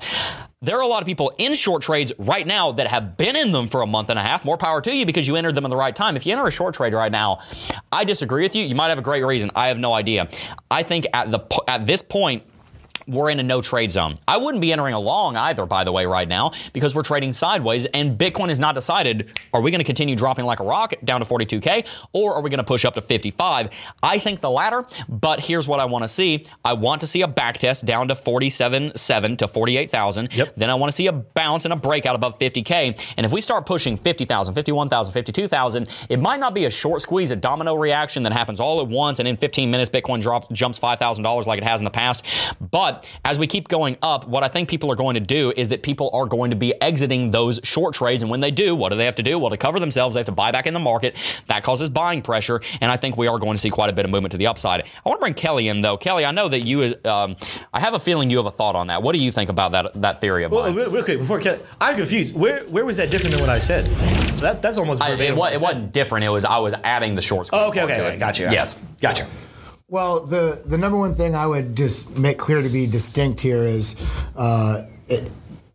There 0.63 0.77
are 0.77 0.81
a 0.81 0.87
lot 0.87 1.01
of 1.01 1.05
people 1.05 1.33
in 1.37 1.55
short 1.55 1.81
trades 1.81 2.13
right 2.17 2.47
now 2.47 2.71
that 2.71 2.87
have 2.87 3.17
been 3.17 3.35
in 3.35 3.51
them 3.51 3.67
for 3.67 3.81
a 3.81 3.85
month 3.85 4.09
and 4.09 4.17
a 4.17 4.21
half. 4.21 4.45
More 4.45 4.57
power 4.57 4.79
to 4.79 4.95
you 4.95 5.05
because 5.05 5.27
you 5.27 5.35
entered 5.35 5.55
them 5.55 5.65
in 5.65 5.69
the 5.69 5.75
right 5.75 5.93
time. 5.93 6.15
If 6.15 6.25
you 6.25 6.31
enter 6.31 6.47
a 6.47 6.51
short 6.51 6.73
trade 6.73 6.93
right 6.93 7.11
now, 7.11 7.39
I 7.91 8.05
disagree 8.05 8.43
with 8.43 8.55
you. 8.55 8.63
You 8.63 8.73
might 8.73 8.87
have 8.87 8.97
a 8.97 9.01
great 9.01 9.25
reason. 9.25 9.51
I 9.57 9.67
have 9.67 9.77
no 9.77 9.91
idea. 9.91 10.29
I 10.71 10.83
think 10.83 11.05
at 11.11 11.31
the 11.31 11.41
at 11.67 11.85
this 11.85 12.01
point 12.01 12.43
we're 13.07 13.29
in 13.29 13.39
a 13.39 13.43
no 13.43 13.61
trade 13.61 13.91
zone. 13.91 14.17
I 14.27 14.37
wouldn't 14.37 14.61
be 14.61 14.71
entering 14.71 14.93
a 14.93 14.99
long 14.99 15.35
either, 15.35 15.65
by 15.65 15.83
the 15.83 15.91
way, 15.91 16.05
right 16.05 16.27
now, 16.27 16.51
because 16.73 16.95
we're 16.95 17.03
trading 17.03 17.33
sideways 17.33 17.85
and 17.85 18.17
Bitcoin 18.17 18.49
has 18.49 18.59
not 18.59 18.75
decided 18.75 19.31
are 19.53 19.61
we 19.61 19.71
going 19.71 19.79
to 19.79 19.85
continue 19.85 20.15
dropping 20.15 20.45
like 20.45 20.59
a 20.59 20.63
rock 20.63 20.93
down 21.03 21.21
to 21.21 21.25
42K 21.25 21.85
or 22.13 22.35
are 22.35 22.41
we 22.41 22.49
going 22.49 22.59
to 22.59 22.63
push 22.63 22.85
up 22.85 22.95
to 22.95 23.01
55? 23.01 23.69
I 24.01 24.19
think 24.19 24.41
the 24.41 24.49
latter, 24.49 24.85
but 25.09 25.39
here's 25.39 25.67
what 25.67 25.79
I 25.79 25.85
want 25.85 26.03
to 26.03 26.07
see. 26.07 26.45
I 26.63 26.73
want 26.73 27.01
to 27.01 27.07
see 27.07 27.21
a 27.21 27.27
back 27.27 27.57
test 27.57 27.85
down 27.85 28.07
to 28.07 28.15
47.7 28.15 29.37
to 29.39 29.47
48,000. 29.47 30.33
Yep. 30.33 30.53
Then 30.55 30.69
I 30.69 30.75
want 30.75 30.91
to 30.91 30.95
see 30.95 31.07
a 31.07 31.11
bounce 31.11 31.65
and 31.65 31.73
a 31.73 31.77
breakout 31.77 32.15
above 32.15 32.39
50K. 32.39 32.99
And 33.17 33.25
if 33.25 33.31
we 33.31 33.41
start 33.41 33.65
pushing 33.65 33.97
50,000, 33.97 34.53
51,000, 34.53 35.13
52,000, 35.13 35.89
it 36.09 36.19
might 36.19 36.39
not 36.39 36.53
be 36.53 36.65
a 36.65 36.69
short 36.69 37.01
squeeze, 37.01 37.31
a 37.31 37.35
domino 37.35 37.75
reaction 37.75 38.23
that 38.23 38.33
happens 38.33 38.59
all 38.59 38.81
at 38.81 38.87
once 38.87 39.19
and 39.19 39.27
in 39.27 39.37
15 39.37 39.69
minutes 39.69 39.89
Bitcoin 39.89 40.21
drops 40.21 40.47
jumps 40.51 40.79
$5,000 40.79 41.45
like 41.45 41.57
it 41.57 41.63
has 41.63 41.81
in 41.81 41.85
the 41.85 41.91
past. 41.91 42.25
But 42.59 42.92
as 43.25 43.39
we 43.39 43.47
keep 43.47 43.67
going 43.67 43.97
up, 44.01 44.27
what 44.27 44.43
I 44.43 44.47
think 44.47 44.69
people 44.69 44.91
are 44.91 44.95
going 44.95 45.15
to 45.15 45.19
do 45.19 45.51
is 45.55 45.69
that 45.69 45.83
people 45.83 46.09
are 46.13 46.25
going 46.25 46.51
to 46.51 46.55
be 46.55 46.79
exiting 46.81 47.31
those 47.31 47.59
short 47.63 47.93
trades. 47.93 48.21
And 48.23 48.29
when 48.31 48.39
they 48.39 48.51
do, 48.51 48.75
what 48.75 48.89
do 48.89 48.97
they 48.97 49.05
have 49.05 49.15
to 49.15 49.23
do? 49.23 49.39
Well, 49.39 49.49
to 49.49 49.57
cover 49.57 49.79
themselves, 49.79 50.13
they 50.15 50.19
have 50.19 50.25
to 50.27 50.31
buy 50.31 50.51
back 50.51 50.67
in 50.67 50.73
the 50.73 50.79
market. 50.79 51.15
That 51.47 51.63
causes 51.63 51.89
buying 51.89 52.21
pressure. 52.21 52.61
And 52.81 52.91
I 52.91 52.97
think 52.97 53.17
we 53.17 53.27
are 53.27 53.39
going 53.39 53.53
to 53.53 53.57
see 53.61 53.69
quite 53.69 53.89
a 53.89 53.93
bit 53.93 54.05
of 54.05 54.11
movement 54.11 54.31
to 54.31 54.37
the 54.37 54.47
upside. 54.47 54.81
I 54.81 55.09
want 55.09 55.19
to 55.19 55.21
bring 55.21 55.33
Kelly 55.33 55.67
in, 55.67 55.81
though. 55.81 55.97
Kelly, 55.97 56.25
I 56.25 56.31
know 56.31 56.49
that 56.49 56.61
you, 56.61 56.81
is, 56.81 56.93
um, 57.05 57.35
I 57.73 57.79
have 57.79 57.93
a 57.93 57.99
feeling 57.99 58.29
you 58.29 58.37
have 58.37 58.45
a 58.45 58.51
thought 58.51 58.75
on 58.75 58.87
that. 58.87 59.01
What 59.03 59.13
do 59.13 59.19
you 59.19 59.31
think 59.31 59.49
about 59.49 59.71
that, 59.71 60.01
that 60.01 60.21
theory 60.21 60.43
of 60.43 60.51
Well, 60.51 60.63
mine? 60.67 60.75
real, 60.75 60.89
real 60.89 61.03
quick 61.03 61.19
before 61.19 61.39
Kelly, 61.39 61.59
I'm 61.79 61.95
confused. 61.95 62.35
Where 62.35 62.63
where 62.65 62.85
was 62.85 62.97
that 62.97 63.09
different 63.09 63.31
than 63.33 63.41
what 63.41 63.49
I 63.49 63.59
said? 63.59 63.85
That, 64.37 64.61
that's 64.61 64.77
almost 64.77 65.01
I, 65.01 65.13
it, 65.13 65.35
what 65.35 65.53
it 65.53 65.61
wasn't 65.61 65.91
different. 65.91 66.25
It 66.25 66.29
was 66.29 66.45
I 66.45 66.57
was 66.57 66.73
adding 66.83 67.15
the 67.15 67.21
short. 67.21 67.49
Oh, 67.53 67.69
okay, 67.69 67.83
okay, 67.83 68.01
okay. 68.01 68.17
Gotcha, 68.17 68.43
gotcha. 68.43 68.53
Yes. 68.53 68.81
Gotcha. 69.01 69.27
Well, 69.89 70.25
the 70.25 70.63
the 70.65 70.77
number 70.77 70.97
one 70.97 71.13
thing 71.13 71.35
I 71.35 71.45
would 71.45 71.75
just 71.75 72.17
make 72.17 72.37
clear 72.37 72.61
to 72.61 72.69
be 72.69 72.87
distinct 72.87 73.41
here 73.41 73.63
is 73.63 73.95
uh, 74.35 74.85
it, 75.07 75.29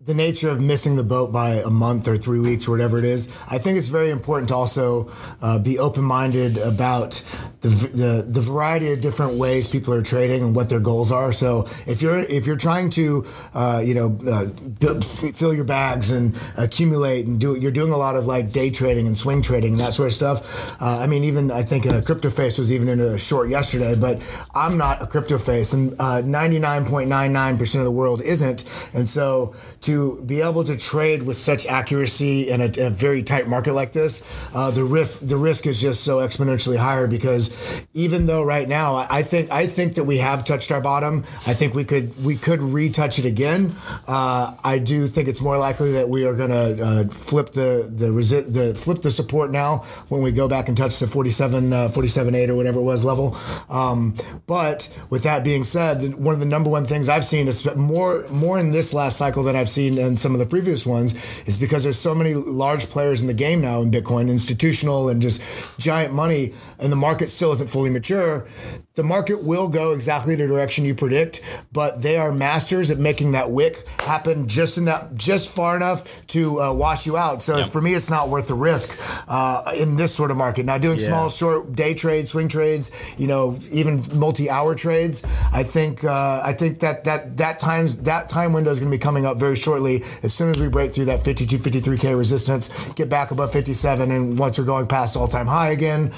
the 0.09 0.15
nature 0.15 0.49
of 0.49 0.59
missing 0.59 0.97
the 0.97 1.05
boat 1.05 1.31
by 1.31 1.57
a 1.67 1.69
month 1.69 2.09
or 2.09 2.17
three 2.17 2.41
weeks 2.41 2.67
or 2.67 2.71
whatever 2.71 2.99
it 2.99 3.05
is. 3.05 3.29
I 3.51 3.59
think 3.59 3.77
it's 3.77 3.89
very 3.89 4.09
important 4.09 4.49
to 4.49 4.55
also 4.55 5.11
uh, 5.43 5.59
be 5.59 5.79
open 5.79 6.03
minded 6.03 6.57
about 6.57 7.23
the, 7.61 7.69
the 7.69 8.27
the 8.27 8.41
variety 8.41 8.91
of 8.93 9.03
different 9.03 9.35
ways 9.35 9.67
people 9.67 9.93
are 9.93 10.01
trading 10.01 10.43
and 10.43 10.57
what 10.57 10.71
their 10.71 10.81
goals 10.81 11.13
are. 11.13 11.31
So 11.31 11.67
if 11.87 12.01
you're 12.01 12.21
if 12.21 12.47
you're 12.47 12.57
trying 12.57 12.89
to 12.91 13.27
uh, 13.53 13.83
you 13.85 13.95
know 13.95 14.17
uh, 14.27 14.47
build, 14.81 15.05
fill 15.05 15.53
your 15.53 15.65
bags 15.65 16.11
and 16.11 16.35
accumulate 16.57 17.27
and 17.27 17.39
do 17.39 17.59
you're 17.59 17.71
doing 17.71 17.93
a 17.93 17.97
lot 17.97 18.17
of 18.17 18.27
like 18.27 18.51
day 18.51 18.71
trading 18.71 19.07
and 19.07 19.19
swing 19.19 19.43
trading 19.43 19.73
and 19.73 19.81
that 19.81 19.93
sort 19.93 20.07
of 20.07 20.15
stuff. 20.15 20.81
Uh, 20.81 21.01
I 21.01 21.07
mean, 21.07 21.23
even 21.25 21.51
I 21.51 21.63
think 21.63 21.85
uh, 21.87 22.01
Crypto 22.01 22.31
Face 22.31 22.57
was 22.59 22.73
even 22.73 22.89
in 22.89 22.99
a 23.01 23.19
short 23.19 23.51
yesterday, 23.51 23.95
but 23.95 24.17
I'm 24.55 24.79
not 24.79 25.03
a 25.03 25.07
crypto 25.07 25.37
face, 25.37 25.75
and 25.75 25.93
uh, 26.01 26.23
99.99% 26.25 27.79
of 27.79 27.85
the 27.85 27.91
world 27.91 28.23
isn't. 28.23 28.65
And 28.95 29.07
so 29.07 29.55
to 29.83 29.98
be 30.25 30.41
able 30.41 30.65
to 30.65 30.77
trade 30.77 31.23
with 31.23 31.37
such 31.37 31.67
accuracy 31.67 32.49
in 32.49 32.61
a, 32.61 32.71
a 32.87 32.91
very 32.91 33.23
tight 33.23 33.49
market 33.49 33.75
like 33.75 33.93
this, 33.93 34.23
uh, 34.55 34.71
the 34.71 34.85
risk 34.85 35.27
the 35.27 35.37
risk 35.37 35.67
is 35.67 35.81
just 35.81 36.05
so 36.05 36.19
exponentially 36.19 36.77
higher 36.77 37.07
because 37.07 37.87
even 37.95 38.27
though 38.27 38.43
right 38.43 38.69
now 38.69 38.95
I 38.95 39.19
I 39.19 39.23
think 39.23 39.51
I 39.51 39.67
think 39.67 39.95
that 39.95 40.05
we 40.05 40.19
have 40.19 40.45
touched 40.45 40.71
our 40.71 40.81
bottom, 40.81 41.25
I 41.47 41.55
think 41.55 41.75
we 41.75 41.85
could 41.85 42.07
we 42.25 42.37
could 42.37 42.63
retouch 42.63 43.19
it 43.19 43.25
again. 43.25 43.73
Uh, 44.07 44.55
I 44.63 44.79
do 44.79 45.07
think 45.07 45.27
it's 45.29 45.41
more 45.41 45.59
likely 45.59 45.93
that 45.93 46.09
we 46.09 46.25
are 46.25 46.35
going 46.35 46.51
to 46.51 46.85
uh, 46.85 47.05
flip 47.09 47.51
the 47.51 47.91
the, 47.93 48.07
resi- 48.07 48.53
the 48.53 48.75
flip 48.75 49.03
the 49.03 49.11
support 49.11 49.51
now 49.51 49.79
when 50.09 50.23
we 50.23 50.31
go 50.31 50.49
back 50.49 50.69
and 50.69 50.77
touch 50.77 50.99
the 51.01 51.07
47 51.09 51.73
uh, 51.73 51.89
47 51.89 52.35
8 52.35 52.51
or 52.51 52.55
whatever 52.55 52.79
it 52.79 52.85
was 52.85 53.05
level. 53.05 53.37
Um, 53.69 54.15
but 54.47 54.89
with 55.11 55.25
that 55.25 55.43
being 55.43 55.65
said, 55.65 56.15
one 56.15 56.35
of 56.35 56.41
the 56.41 56.47
number 56.47 56.71
one 56.71 56.87
things 56.87 57.09
I've 57.09 57.25
seen 57.25 57.49
is 57.49 57.67
more 57.77 58.25
more 58.31 58.59
in 58.59 58.71
this 58.71 58.95
last 58.95 59.17
cycle 59.17 59.43
than 59.43 59.57
I've 59.57 59.69
seen 59.69 59.88
in 59.97 60.17
some 60.17 60.33
of 60.33 60.39
the 60.39 60.47
previous 60.47 60.85
ones 60.85 61.15
is 61.47 61.57
because 61.57 61.85
there's 61.85 61.99
so 61.99 62.15
many 62.15 62.35
large 62.35 62.89
players 62.91 63.23
in 63.23 63.29
the 63.29 63.35
game 63.35 63.63
now 63.63 63.81
in 63.81 63.91
Bitcoin, 63.91 64.29
institutional 64.29 65.09
and 65.09 65.23
just 65.23 65.79
giant 65.79 66.13
money, 66.13 66.53
and 66.81 66.93
the 66.93 66.97
market 66.97 67.29
still 67.29 67.53
isn't 67.53 67.69
fully 67.69 67.91
mature. 67.91 68.47
The 68.95 69.05
market 69.05 69.45
will 69.45 69.69
go 69.69 69.93
exactly 69.93 70.35
the 70.35 70.49
direction 70.49 70.85
you 70.85 70.95
predict, 70.95 71.65
but 71.73 72.03
they 72.03 72.17
are 72.17 72.33
masters 72.33 72.91
at 72.91 72.99
making 72.99 73.33
that 73.33 73.49
wick 73.49 73.87
happen 74.01 74.49
just 74.49 74.77
in 74.77 74.85
that 74.87 75.15
just 75.15 75.51
far 75.51 75.77
enough 75.77 76.27
to 76.29 76.61
uh, 76.61 76.75
wash 76.75 77.07
you 77.07 77.17
out. 77.17 77.41
So 77.41 77.63
for 77.65 77.81
me, 77.81 77.95
it's 77.95 78.11
not 78.11 78.29
worth 78.29 78.49
the 78.49 78.55
risk 78.55 78.99
uh, 79.29 79.73
in 79.79 79.97
this 79.97 80.13
sort 80.13 80.33
of 80.33 80.37
market. 80.37 80.67
Now, 80.67 80.79
doing 80.79 80.99
small, 80.99 81.29
short 81.29 81.73
day 81.73 81.95
trades, 81.95 82.31
swing 82.31 82.49
trades, 82.49 82.91
you 83.17 83.29
know, 83.29 83.57
even 83.71 84.03
multi-hour 84.17 84.75
trades, 84.75 85.25
I 85.53 85.63
think 85.63 86.03
uh, 86.03 86.43
I 86.45 86.53
think 86.53 86.81
that 86.81 87.05
that 87.05 87.37
that 87.37 87.59
times 87.61 87.99
that 87.99 88.29
time 88.29 88.53
window 88.53 88.71
is 88.71 88.81
going 88.81 88.91
to 88.91 88.97
be 88.99 89.01
coming 89.01 89.27
up 89.27 89.39
very 89.39 89.57
shortly. 89.57 90.03
As 90.25 90.35
soon 90.35 90.51
as 90.51 90.59
we 90.59 90.69
break 90.69 90.93
through 90.93 91.07
that 91.07 91.23
52, 91.23 91.59
53k 91.59 92.19
resistance, 92.19 92.89
get 92.95 93.09
back 93.09 93.31
above 93.31 93.53
57, 93.53 94.11
and 94.11 94.39
once 94.39 94.59
we're 94.59 94.65
going 94.65 94.87
past 94.87 95.17
all-time 95.17 95.47
high 95.47 95.71
again, 95.71 96.11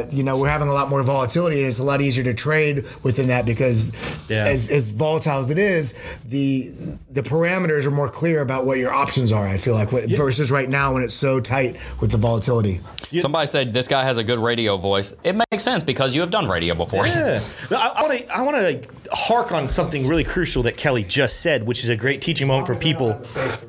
uh, 0.00 0.06
you 0.10 0.22
know, 0.22 0.38
we're 0.38 0.48
having 0.48 0.68
a 0.68 0.72
lot 0.72 0.88
more 0.88 1.02
volatility, 1.02 1.58
and 1.58 1.66
it's 1.68 1.78
a 1.78 1.84
lot 1.84 2.00
easier 2.00 2.24
to 2.24 2.34
trade 2.34 2.84
within 3.02 3.28
that 3.28 3.44
because 3.46 3.92
Yeah. 4.30 4.44
as, 4.46 4.70
as 4.70 4.90
volatile 4.90 5.38
as 5.40 5.50
it 5.50 5.58
is, 5.58 5.92
the 6.26 6.70
the 7.10 7.22
parameters 7.22 7.84
are 7.86 7.90
more 7.90 8.08
clear 8.08 8.40
about 8.40 8.64
what 8.66 8.78
your 8.78 8.92
options 8.92 9.32
are. 9.32 9.46
I 9.46 9.56
feel 9.58 9.74
like 9.74 9.92
what, 9.92 10.08
versus 10.10 10.50
right 10.50 10.68
now 10.68 10.94
when 10.94 11.02
it's 11.02 11.14
so 11.14 11.40
tight 11.40 11.76
with 12.00 12.10
the 12.10 12.16
volatility. 12.18 12.80
Somebody 13.20 13.46
said 13.46 13.72
this 13.72 13.88
guy 13.88 14.02
has 14.04 14.16
a 14.18 14.24
good 14.24 14.38
radio 14.38 14.76
voice. 14.78 15.14
It 15.22 15.36
makes 15.50 15.62
sense 15.62 15.82
because 15.82 16.14
you 16.14 16.22
have 16.22 16.30
done 16.30 16.48
radio 16.48 16.74
before. 16.74 17.06
Yeah. 17.06 17.40
No, 17.70 17.76
I 17.78 18.02
want 18.02 18.18
to 18.18 18.36
I 18.36 18.42
want 18.42 18.56
to 18.56 18.62
like 18.62 19.01
hark 19.12 19.52
on 19.52 19.68
something 19.68 20.06
really 20.06 20.24
crucial 20.24 20.62
that 20.64 20.76
Kelly 20.76 21.04
just 21.04 21.40
said, 21.40 21.66
which 21.66 21.82
is 21.82 21.88
a 21.88 21.96
great 21.96 22.22
teaching 22.22 22.46
moment 22.46 22.66
for 22.66 22.74
people. 22.74 23.20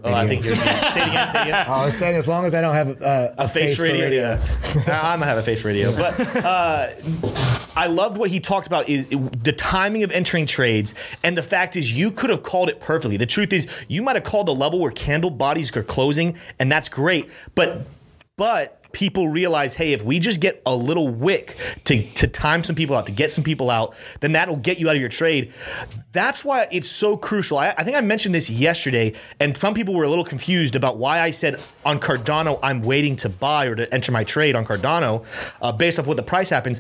Oh, 0.04 0.14
I 0.14 0.26
think 0.28 0.46
you're. 0.46 0.56
say 0.56 0.62
it 0.62 1.08
again. 1.10 1.32
Say 1.32 1.42
it 1.42 1.48
again. 1.48 1.66
I 1.68 1.86
was 1.86 1.98
saying 1.98 2.16
as 2.16 2.28
long 2.28 2.46
as 2.46 2.54
I 2.54 2.62
don't 2.62 2.74
have 2.74 3.02
uh, 3.02 3.30
a, 3.38 3.50
face, 3.50 3.78
for 3.78 3.84
radio. 3.84 4.10
Yeah. 4.12 4.42
I'm 4.88 5.20
gonna 5.20 5.26
have 5.26 5.38
a 5.38 5.44
face 5.44 5.64
radio, 5.64 5.96
but 5.96 6.20
uh, 6.38 6.90
I 7.76 7.88
loved 7.88 8.18
what 8.18 8.30
he 8.30 8.40
talked 8.40 8.68
about 8.68 8.88
is 8.88 9.08
the 9.10 9.54
timing 9.54 10.04
of 10.04 10.12
entering 10.12 10.46
trades, 10.46 10.96
and 11.24 11.38
the 11.38 11.44
fact 11.44 11.76
is 11.76 11.92
you 11.92 12.12
could 12.12 12.30
have 12.30 12.44
called 12.44 12.70
it 12.70 12.80
perfectly. 12.80 13.18
The 13.18 13.26
truth 13.26 13.54
is 13.54 13.68
you 13.88 14.02
might 14.02 14.16
have 14.16 14.26
called 14.26 14.48
the 14.48 14.56
level 14.56 14.80
where 14.80 14.92
candle 14.92 15.32
bodies 15.32 15.76
are 15.76 15.84
closing, 15.84 16.38
and 16.60 16.72
that's 16.72 16.90
great, 16.90 17.30
but 17.56 17.86
but 18.38 18.83
people 18.94 19.28
realize, 19.28 19.74
hey, 19.74 19.92
if 19.92 20.02
we 20.04 20.20
just 20.20 20.40
get 20.40 20.62
a 20.66 20.76
little 20.76 21.10
wick 21.10 21.58
to, 21.84 22.04
to 22.14 22.28
time 22.28 22.64
some 22.64 22.76
people 22.76 22.96
out, 22.96 23.08
to 23.08 23.12
get 23.12 23.32
some 23.32 23.44
people 23.44 23.70
out, 23.70 23.96
then 24.22 24.32
that'll 24.32 24.56
get 24.56 24.80
you 24.80 24.88
out 24.88 24.96
of 24.96 25.02
your 25.02 25.10
trade. 25.10 25.52
That's 26.12 26.46
why 26.46 26.68
it's 26.72 26.88
so 26.88 27.18
crucial. 27.18 27.58
I, 27.58 27.74
I 27.76 27.84
think 27.84 27.98
I 27.98 28.02
mentioned 28.02 28.36
this 28.36 28.50
yesterday, 28.50 29.14
and 29.40 29.58
some 29.58 29.74
people 29.74 29.96
were 29.96 30.04
a 30.04 30.10
little 30.10 30.24
confused 30.24 30.76
about 30.76 30.98
why 30.98 31.20
I 31.20 31.32
said 31.32 31.60
on 31.86 32.00
Cardano, 32.00 32.60
I'm 32.62 32.84
waiting 32.84 33.16
to 33.18 33.30
buy 33.30 33.66
or 33.66 33.76
to 33.76 33.92
enter 33.92 34.12
my 34.12 34.24
trade 34.24 34.56
on 34.56 34.64
Cardano 34.64 35.26
uh, 35.62 35.72
based 35.72 35.98
off 36.00 36.06
what 36.06 36.18
the 36.18 36.24
price 36.24 36.50
happens. 36.50 36.80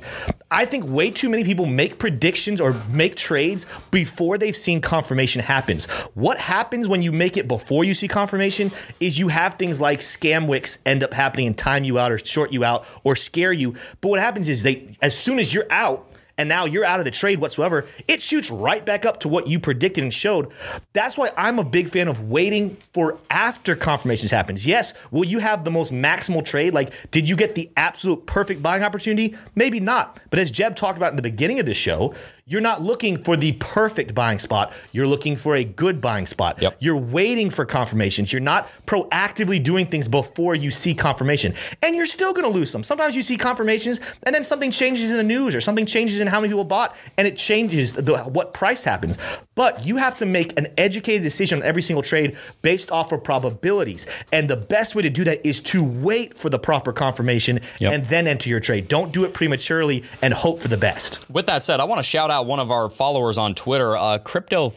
I 0.52 0.66
think 0.66 0.86
way 0.88 1.10
too 1.10 1.30
many 1.30 1.44
people 1.44 1.66
make 1.66 1.98
predictions 1.98 2.62
or 2.62 2.74
make 2.90 3.16
trades 3.16 3.66
before 3.90 4.38
they've 4.38 4.56
seen 4.56 4.82
confirmation 4.82 5.42
happens. 5.42 5.88
What 6.14 6.38
happens 6.38 6.88
when 6.88 7.02
you 7.02 7.12
make 7.12 7.38
it 7.38 7.48
before 7.48 7.84
you 7.84 7.96
see 7.96 8.08
confirmation 8.08 8.72
is 9.00 9.18
you 9.18 9.30
have 9.30 9.56
things 9.56 9.82
like 9.82 10.02
scam 10.02 10.48
wicks 10.48 10.78
end 10.86 11.04
up 11.04 11.12
happening 11.12 11.48
and 11.48 11.58
time 11.58 11.84
you 11.84 11.98
out 11.98 12.03
or 12.12 12.18
short 12.18 12.52
you 12.52 12.64
out 12.64 12.86
or 13.04 13.16
scare 13.16 13.54
you. 13.54 13.76
But 14.02 14.10
what 14.10 14.20
happens 14.20 14.48
is 14.48 14.64
they 14.64 14.96
as 15.02 15.18
soon 15.18 15.40
as 15.40 15.54
you're 15.54 15.68
out 15.70 16.10
and 16.38 16.50
now 16.50 16.66
you're 16.66 16.86
out 16.86 17.00
of 17.00 17.06
the 17.06 17.12
trade 17.12 17.40
whatsoever, 17.40 17.86
it 18.08 18.22
shoots 18.22 18.50
right 18.50 18.84
back 18.84 19.06
up 19.06 19.20
to 19.20 19.28
what 19.30 19.48
you 19.48 19.60
predicted 19.60 20.04
and 20.04 20.14
showed. 20.14 20.52
That's 20.94 21.18
why 21.18 21.32
I'm 21.38 21.60
a 21.60 21.64
big 21.64 21.90
fan 21.90 22.08
of 22.08 22.30
waiting 22.30 22.78
for 22.94 23.20
after 23.30 23.76
confirmations 23.76 24.32
happens. 24.32 24.66
Yes, 24.66 24.94
will 25.12 25.26
you 25.26 25.40
have 25.40 25.64
the 25.64 25.72
most 25.72 25.92
maximal 25.92 26.44
trade? 26.44 26.74
Like, 26.74 27.12
did 27.12 27.30
you 27.30 27.36
get 27.36 27.56
the 27.56 27.70
absolute 27.78 28.26
perfect 28.26 28.64
buying 28.64 28.84
opportunity? 28.84 29.36
Maybe 29.56 29.80
not. 29.80 30.20
But 30.30 30.40
as 30.40 30.50
Jeb 30.50 30.76
talked 30.76 30.98
about 30.98 31.12
in 31.12 31.18
the 31.18 31.22
beginning 31.22 31.60
of 31.60 31.66
this 31.66 31.78
show, 31.78 32.16
you're 32.46 32.62
not 32.62 32.82
looking 32.82 33.18
for 33.18 33.38
the 33.38 33.54
perfect 33.54 34.14
buying 34.14 34.38
spot. 34.38 34.74
You're 34.92 35.08
looking 35.08 35.38
for 35.38 35.56
a 35.56 35.64
good 35.64 36.02
buying 36.02 36.26
spot. 36.26 36.62
Yep. 36.62 36.76
You're 36.80 36.98
waiting 36.98 37.50
for 37.50 37.64
confirmations. 37.66 38.34
You're 38.34 38.42
not 38.42 38.70
proactively 38.86 39.64
doing 39.64 39.86
things 39.88 40.10
before 40.10 40.54
you 40.54 40.70
see 40.70 40.94
confirmation. 40.94 41.54
And 41.82 41.96
you're 41.96 42.06
still 42.06 42.34
going 42.34 42.44
to 42.44 42.50
lose 42.52 42.70
some. 42.70 42.84
Sometimes 42.84 43.16
you 43.16 43.22
see 43.22 43.38
confirmations 43.38 44.02
and 44.24 44.36
then 44.36 44.44
something 44.44 44.72
changes 44.72 45.10
in 45.10 45.16
the 45.16 45.24
news 45.24 45.56
or 45.56 45.62
something 45.62 45.86
changes 45.86 46.20
in 46.20 46.28
how 46.28 46.42
many 46.42 46.50
people 46.50 46.66
bought 46.66 46.98
and 47.18 47.26
it 47.26 47.38
changes 47.38 47.94
the, 47.94 48.18
what 48.24 48.54
price 48.54 48.84
happens. 48.84 49.18
But 49.56 49.86
you 49.86 49.96
have 49.96 50.18
to 50.18 50.26
make 50.26 50.58
an 50.60 50.68
educated 50.78 51.24
decision 51.24 51.60
on 51.62 51.66
every 51.66 51.82
single 51.82 52.04
trade 52.04 52.36
based 52.62 52.92
off 52.92 53.14
of 53.14 53.24
probabilities. 53.24 54.06
And 54.34 54.50
the 54.50 54.58
best 54.58 54.96
way 54.96 55.04
to 55.04 55.10
do 55.10 55.24
that 55.24 55.46
is 55.48 55.62
to 55.62 55.82
wait 55.82 56.38
for 56.38 56.50
the 56.50 56.60
proper 56.60 56.92
confirmation 56.92 57.62
Yep. 57.80 57.94
and 57.94 58.08
then 58.08 58.28
enter 58.28 58.50
your 58.50 58.60
trade. 58.60 58.88
Don't 58.90 59.14
do 59.14 59.24
it 59.24 59.34
prematurely 59.34 60.04
and 60.22 60.34
hope 60.34 60.60
for 60.60 60.68
the 60.68 60.78
best. 60.78 61.30
With 61.30 61.46
that 61.46 61.64
said, 61.64 61.80
I 61.80 61.86
want 61.86 62.00
to 62.00 62.04
shout 62.04 62.32
out 62.32 62.33
one 62.42 62.60
of 62.60 62.72
our 62.72 62.90
followers 62.90 63.38
on 63.38 63.56
Twitter, 63.56 63.96
uh, 63.96 64.18
Crypto 64.20 64.74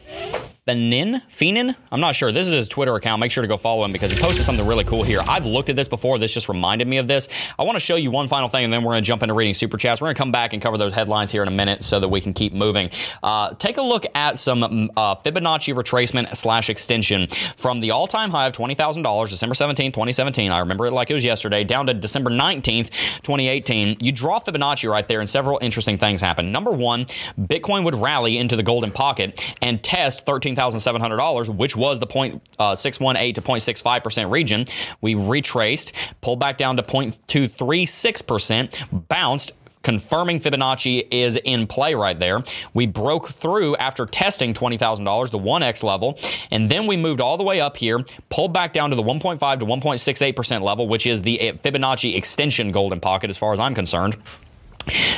Fenin. 0.67 1.21
Fenin? 1.29 1.73
I'm 1.93 2.01
not 2.01 2.13
sure. 2.13 2.33
This 2.33 2.45
is 2.45 2.51
his 2.51 2.67
Twitter 2.67 2.93
account. 2.95 3.21
Make 3.21 3.31
sure 3.31 3.41
to 3.41 3.47
go 3.47 3.55
follow 3.55 3.85
him 3.85 3.93
because 3.93 4.11
he 4.11 4.19
posted 4.19 4.43
something 4.43 4.67
really 4.67 4.83
cool 4.83 5.01
here. 5.01 5.21
I've 5.25 5.45
looked 5.45 5.69
at 5.69 5.77
this 5.77 5.87
before. 5.87 6.19
This 6.19 6.33
just 6.33 6.49
reminded 6.49 6.89
me 6.89 6.97
of 6.97 7.07
this. 7.07 7.29
I 7.57 7.63
want 7.63 7.77
to 7.77 7.79
show 7.79 7.95
you 7.95 8.11
one 8.11 8.27
final 8.27 8.49
thing, 8.49 8.65
and 8.65 8.73
then 8.73 8.83
we're 8.83 8.91
going 8.91 9.03
to 9.03 9.07
jump 9.07 9.23
into 9.23 9.33
reading 9.33 9.53
super 9.53 9.77
chats. 9.77 10.01
We're 10.01 10.07
going 10.07 10.15
to 10.15 10.19
come 10.19 10.31
back 10.33 10.51
and 10.51 10.61
cover 10.61 10.77
those 10.77 10.91
headlines 10.91 11.31
here 11.31 11.41
in 11.41 11.47
a 11.47 11.51
minute 11.51 11.85
so 11.85 12.01
that 12.01 12.09
we 12.09 12.19
can 12.19 12.33
keep 12.33 12.51
moving. 12.51 12.89
Uh, 13.23 13.53
take 13.53 13.77
a 13.77 13.81
look 13.81 14.05
at 14.13 14.37
some 14.37 14.59
mm, 14.59 14.89
uh, 14.97 15.15
Fibonacci 15.15 15.73
retracement 15.73 16.35
slash 16.35 16.69
extension 16.69 17.27
from 17.55 17.79
the 17.79 17.91
all-time 17.91 18.29
high 18.29 18.47
of 18.47 18.53
twenty 18.53 18.75
thousand 18.75 19.03
dollars, 19.03 19.29
December 19.29 19.55
17, 19.55 19.93
2017. 19.93 20.51
I 20.51 20.59
remember 20.59 20.85
it 20.85 20.91
like 20.91 21.09
it 21.09 21.13
was 21.13 21.23
yesterday. 21.23 21.63
Down 21.63 21.85
to 21.85 21.93
December 21.93 22.29
19th, 22.29 22.89
2018. 23.21 23.97
You 24.01 24.11
draw 24.11 24.41
Fibonacci 24.41 24.89
right 24.89 25.07
there, 25.07 25.21
and 25.21 25.29
several 25.29 25.59
interesting 25.61 25.97
things 25.97 26.19
happen. 26.19 26.51
Number 26.51 26.71
one, 26.71 27.05
Bitcoin 27.39 27.85
would 27.85 27.95
rally 27.95 28.37
into 28.37 28.57
the 28.57 28.63
golden 28.63 28.91
pocket 28.91 29.55
and 29.61 29.81
test 29.81 30.25
$13,700, 30.57 31.55
which 31.55 31.75
was 31.75 31.99
the 31.99 32.07
uh, 32.07 32.73
0.618 32.73 33.35
to 33.35 33.41
0.65% 33.41 34.31
region. 34.31 34.65
We 35.01 35.15
retraced, 35.15 35.91
pulled 36.21 36.39
back 36.39 36.57
down 36.57 36.77
to 36.77 36.83
0.236%, 36.83 39.07
bounced 39.07 39.51
confirming 39.83 40.39
Fibonacci 40.41 41.07
is 41.11 41.37
in 41.45 41.65
play 41.65 41.93
right 41.93 42.19
there. 42.19 42.43
We 42.73 42.87
broke 42.87 43.29
through 43.29 43.77
after 43.77 44.05
testing 44.05 44.53
$20,000, 44.53 45.31
the 45.31 45.39
1x 45.39 45.81
level, 45.81 46.19
and 46.51 46.69
then 46.69 46.87
we 46.87 46.97
moved 46.97 47.21
all 47.21 47.37
the 47.37 47.43
way 47.43 47.61
up 47.61 47.77
here, 47.77 48.03
pulled 48.29 48.51
back 48.51 48.73
down 48.73 48.89
to 48.89 48.97
the 48.97 49.01
1.5 49.01 49.59
to 49.59 49.65
1.68% 49.65 50.61
level, 50.61 50.89
which 50.89 51.07
is 51.07 51.21
the 51.21 51.53
Fibonacci 51.63 52.15
extension 52.15 52.73
golden 52.73 52.99
pocket 52.99 53.29
as 53.29 53.37
far 53.37 53.53
as 53.53 53.61
I'm 53.61 53.73
concerned. 53.73 54.17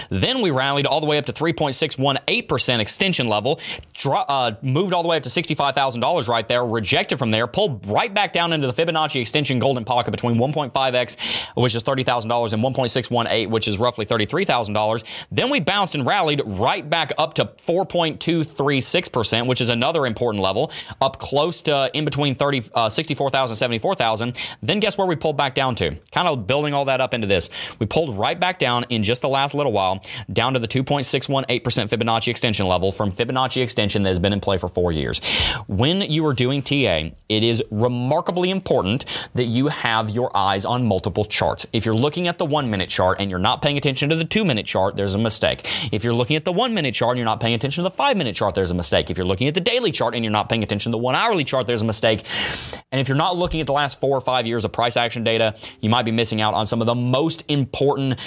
Then 0.09 0.41
we 0.41 0.51
rallied 0.51 0.85
all 0.85 0.99
the 0.99 1.05
way 1.05 1.17
up 1.17 1.25
to 1.27 1.33
3.618% 1.33 2.79
extension 2.79 3.27
level, 3.27 3.59
dro- 3.93 4.25
uh, 4.27 4.55
moved 4.61 4.93
all 4.93 5.03
the 5.03 5.09
way 5.09 5.17
up 5.17 5.23
to 5.23 5.29
$65,000 5.29 6.27
right 6.27 6.47
there, 6.47 6.65
rejected 6.65 7.17
from 7.17 7.31
there, 7.31 7.47
pulled 7.47 7.85
right 7.85 8.13
back 8.13 8.33
down 8.33 8.53
into 8.53 8.67
the 8.67 8.73
Fibonacci 8.73 9.21
extension 9.21 9.59
golden 9.59 9.85
pocket 9.85 10.11
between 10.11 10.37
1.5x, 10.37 11.17
which 11.55 11.75
is 11.75 11.83
$30,000, 11.83 12.53
and 12.53 12.63
1.618, 12.63 13.49
which 13.49 13.67
is 13.67 13.77
roughly 13.77 14.05
$33,000. 14.05 15.03
Then 15.31 15.49
we 15.49 15.59
bounced 15.59 15.95
and 15.95 16.05
rallied 16.05 16.41
right 16.45 16.87
back 16.89 17.11
up 17.17 17.33
to 17.35 17.45
4.236%, 17.45 19.47
which 19.47 19.61
is 19.61 19.69
another 19.69 20.05
important 20.05 20.43
level, 20.43 20.71
up 21.01 21.19
close 21.19 21.61
to 21.63 21.89
in 21.93 22.05
between 22.05 22.35
30, 22.35 22.63
uh, 22.73 22.89
64,000 22.89 23.55
74,000. 23.55 24.37
Then 24.61 24.79
guess 24.79 24.97
where 24.97 25.07
we 25.07 25.15
pulled 25.15 25.37
back 25.37 25.55
down 25.55 25.75
to? 25.75 25.95
Kind 26.11 26.27
of 26.27 26.47
building 26.47 26.73
all 26.73 26.85
that 26.85 27.01
up 27.01 27.13
into 27.13 27.27
this. 27.27 27.49
We 27.77 27.85
pulled 27.85 28.17
right 28.17 28.39
back 28.39 28.59
down 28.59 28.85
in 28.89 29.03
just 29.03 29.21
the 29.21 29.29
last 29.29 29.53
little 29.59 29.71
while, 29.73 30.01
down 30.33 30.53
to 30.53 30.59
the 30.59 30.67
2.618% 30.67 31.61
Fibonacci 31.63 32.29
extension 32.29 32.67
level 32.67 32.91
from 32.91 33.11
Fibonacci 33.11 33.61
extension 33.61 34.03
that 34.03 34.09
has 34.09 34.19
been 34.19 34.33
in 34.33 34.39
play 34.39 34.57
for 34.57 34.67
four 34.67 34.91
years. 34.91 35.21
When 35.67 36.01
you 36.01 36.25
are 36.25 36.33
doing 36.33 36.63
TA, 36.63 37.11
it 37.29 37.43
is 37.43 37.61
remarkably 37.69 38.49
important 38.49 39.05
that 39.35 39.45
you 39.45 39.67
have 39.67 40.09
your 40.09 40.35
eyes 40.35 40.65
on 40.65 40.85
multiple 40.85 41.25
charts. 41.25 41.67
If 41.73 41.85
you're 41.85 41.95
looking 41.95 42.27
at 42.27 42.37
the 42.37 42.45
one 42.45 42.69
minute 42.69 42.89
chart 42.89 43.19
and 43.19 43.29
you're 43.29 43.39
not 43.39 43.61
paying 43.61 43.77
attention 43.77 44.09
to 44.09 44.15
the 44.15 44.25
two 44.25 44.45
minute 44.45 44.65
chart, 44.65 44.95
there's 44.95 45.15
a 45.15 45.19
mistake. 45.19 45.67
If 45.91 46.03
you're 46.03 46.13
looking 46.13 46.35
at 46.35 46.45
the 46.45 46.51
one 46.53 46.73
minute 46.73 46.95
chart 46.95 47.11
and 47.11 47.17
you're 47.19 47.25
not 47.25 47.39
paying 47.39 47.53
attention 47.53 47.83
to 47.83 47.89
the 47.89 47.95
five 47.95 48.17
minute 48.17 48.35
chart, 48.35 48.55
there's 48.55 48.71
a 48.71 48.75
mistake. 48.75 49.09
If 49.09 49.17
you're 49.17 49.27
looking 49.27 49.47
at 49.47 49.53
the 49.53 49.61
daily 49.61 49.91
chart 49.91 50.15
and 50.15 50.23
you're 50.23 50.31
not 50.31 50.49
paying 50.49 50.63
attention 50.63 50.91
to 50.91 50.95
the 50.95 51.01
one 51.01 51.15
hourly 51.15 51.43
chart, 51.43 51.67
there's 51.67 51.81
a 51.81 51.85
mistake. 51.85 52.23
And 52.91 52.99
if 52.99 53.07
you're 53.07 53.17
not 53.17 53.37
looking 53.37 53.61
at 53.61 53.67
the 53.67 53.73
last 53.73 53.99
four 53.99 54.17
or 54.17 54.21
five 54.21 54.47
years 54.47 54.65
of 54.65 54.71
price 54.71 54.97
action 54.97 55.23
data, 55.23 55.55
you 55.81 55.89
might 55.89 56.03
be 56.03 56.11
missing 56.11 56.41
out 56.41 56.53
on 56.53 56.65
some 56.65 56.81
of 56.81 56.87
the 56.87 56.95
most 56.95 57.43
important 57.47 58.19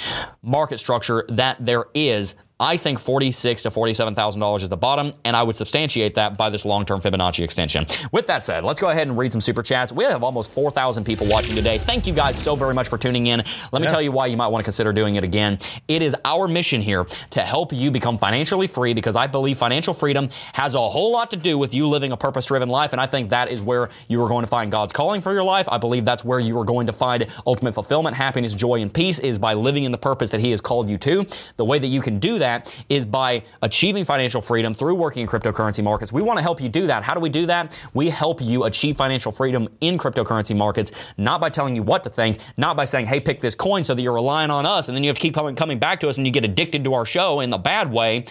market 0.42 0.78
structure 0.78 1.21
that 1.28 1.64
there 1.64 1.86
is 1.94 2.34
I 2.62 2.76
think 2.76 3.00
forty-six 3.00 3.64
to 3.64 3.72
forty-seven 3.72 4.14
thousand 4.14 4.40
dollars 4.40 4.62
is 4.62 4.68
the 4.68 4.76
bottom, 4.76 5.12
and 5.24 5.36
I 5.36 5.42
would 5.42 5.56
substantiate 5.56 6.14
that 6.14 6.36
by 6.36 6.48
this 6.48 6.64
long-term 6.64 7.00
Fibonacci 7.00 7.42
extension. 7.42 7.86
With 8.12 8.28
that 8.28 8.44
said, 8.44 8.62
let's 8.62 8.80
go 8.80 8.88
ahead 8.88 9.08
and 9.08 9.18
read 9.18 9.32
some 9.32 9.40
super 9.40 9.64
chats. 9.64 9.90
We 9.90 10.04
have 10.04 10.22
almost 10.22 10.52
four 10.52 10.70
thousand 10.70 11.02
people 11.02 11.26
watching 11.26 11.56
today. 11.56 11.78
Thank 11.78 12.06
you 12.06 12.12
guys 12.12 12.40
so 12.40 12.54
very 12.54 12.72
much 12.72 12.86
for 12.86 12.96
tuning 12.96 13.26
in. 13.26 13.42
Let 13.72 13.82
me 13.82 13.88
tell 13.88 14.00
you 14.00 14.12
why 14.12 14.26
you 14.26 14.36
might 14.36 14.46
want 14.46 14.62
to 14.62 14.64
consider 14.64 14.92
doing 14.92 15.16
it 15.16 15.24
again. 15.24 15.58
It 15.88 16.02
is 16.02 16.14
our 16.24 16.46
mission 16.46 16.80
here 16.80 17.04
to 17.30 17.40
help 17.40 17.72
you 17.72 17.90
become 17.90 18.16
financially 18.16 18.68
free 18.68 18.94
because 18.94 19.16
I 19.16 19.26
believe 19.26 19.58
financial 19.58 19.92
freedom 19.92 20.30
has 20.52 20.76
a 20.76 20.88
whole 20.88 21.10
lot 21.10 21.32
to 21.32 21.36
do 21.36 21.58
with 21.58 21.74
you 21.74 21.88
living 21.88 22.12
a 22.12 22.16
purpose-driven 22.16 22.68
life, 22.68 22.92
and 22.92 23.00
I 23.00 23.08
think 23.08 23.30
that 23.30 23.50
is 23.50 23.60
where 23.60 23.90
you 24.06 24.22
are 24.22 24.28
going 24.28 24.44
to 24.44 24.48
find 24.48 24.70
God's 24.70 24.92
calling 24.92 25.20
for 25.20 25.32
your 25.32 25.42
life. 25.42 25.68
I 25.68 25.78
believe 25.78 26.04
that's 26.04 26.24
where 26.24 26.38
you 26.38 26.56
are 26.60 26.64
going 26.64 26.86
to 26.86 26.92
find 26.92 27.26
ultimate 27.44 27.74
fulfillment, 27.74 28.14
happiness, 28.14 28.54
joy, 28.54 28.80
and 28.80 28.94
peace 28.94 29.18
is 29.18 29.36
by 29.40 29.54
living 29.54 29.82
in 29.82 29.90
the 29.90 29.98
purpose 29.98 30.30
that 30.30 30.38
He 30.38 30.52
has 30.52 30.60
called 30.60 30.88
you 30.88 30.98
to. 30.98 31.26
The 31.56 31.64
way 31.64 31.80
that 31.80 31.88
you 31.88 32.00
can 32.00 32.20
do 32.20 32.38
that 32.38 32.51
is 32.88 33.06
by 33.06 33.42
achieving 33.62 34.04
financial 34.04 34.40
freedom 34.40 34.74
through 34.74 34.94
working 34.94 35.22
in 35.22 35.28
cryptocurrency 35.28 35.82
markets. 35.82 36.12
We 36.12 36.22
want 36.22 36.38
to 36.38 36.42
help 36.42 36.60
you 36.60 36.68
do 36.68 36.86
that. 36.86 37.02
How 37.02 37.14
do 37.14 37.20
we 37.20 37.28
do 37.28 37.46
that? 37.46 37.76
We 37.94 38.10
help 38.10 38.40
you 38.40 38.64
achieve 38.64 38.96
financial 38.96 39.32
freedom 39.32 39.68
in 39.80 39.98
cryptocurrency 39.98 40.56
markets, 40.56 40.92
not 41.16 41.40
by 41.40 41.50
telling 41.50 41.76
you 41.76 41.82
what 41.82 42.04
to 42.04 42.10
think, 42.10 42.38
not 42.56 42.76
by 42.76 42.84
saying, 42.84 43.06
hey, 43.06 43.20
pick 43.20 43.40
this 43.40 43.54
coin 43.54 43.84
so 43.84 43.94
that 43.94 44.02
you're 44.02 44.12
relying 44.12 44.50
on 44.50 44.66
us 44.66 44.88
and 44.88 44.96
then 44.96 45.04
you 45.04 45.08
have 45.08 45.16
to 45.16 45.22
keep 45.22 45.34
coming, 45.34 45.54
coming 45.54 45.78
back 45.78 46.00
to 46.00 46.08
us 46.08 46.16
and 46.16 46.26
you 46.26 46.32
get 46.32 46.44
addicted 46.44 46.84
to 46.84 46.94
our 46.94 47.04
show 47.04 47.40
in 47.40 47.50
the 47.50 47.58
bad 47.58 47.92
way. 47.92 48.24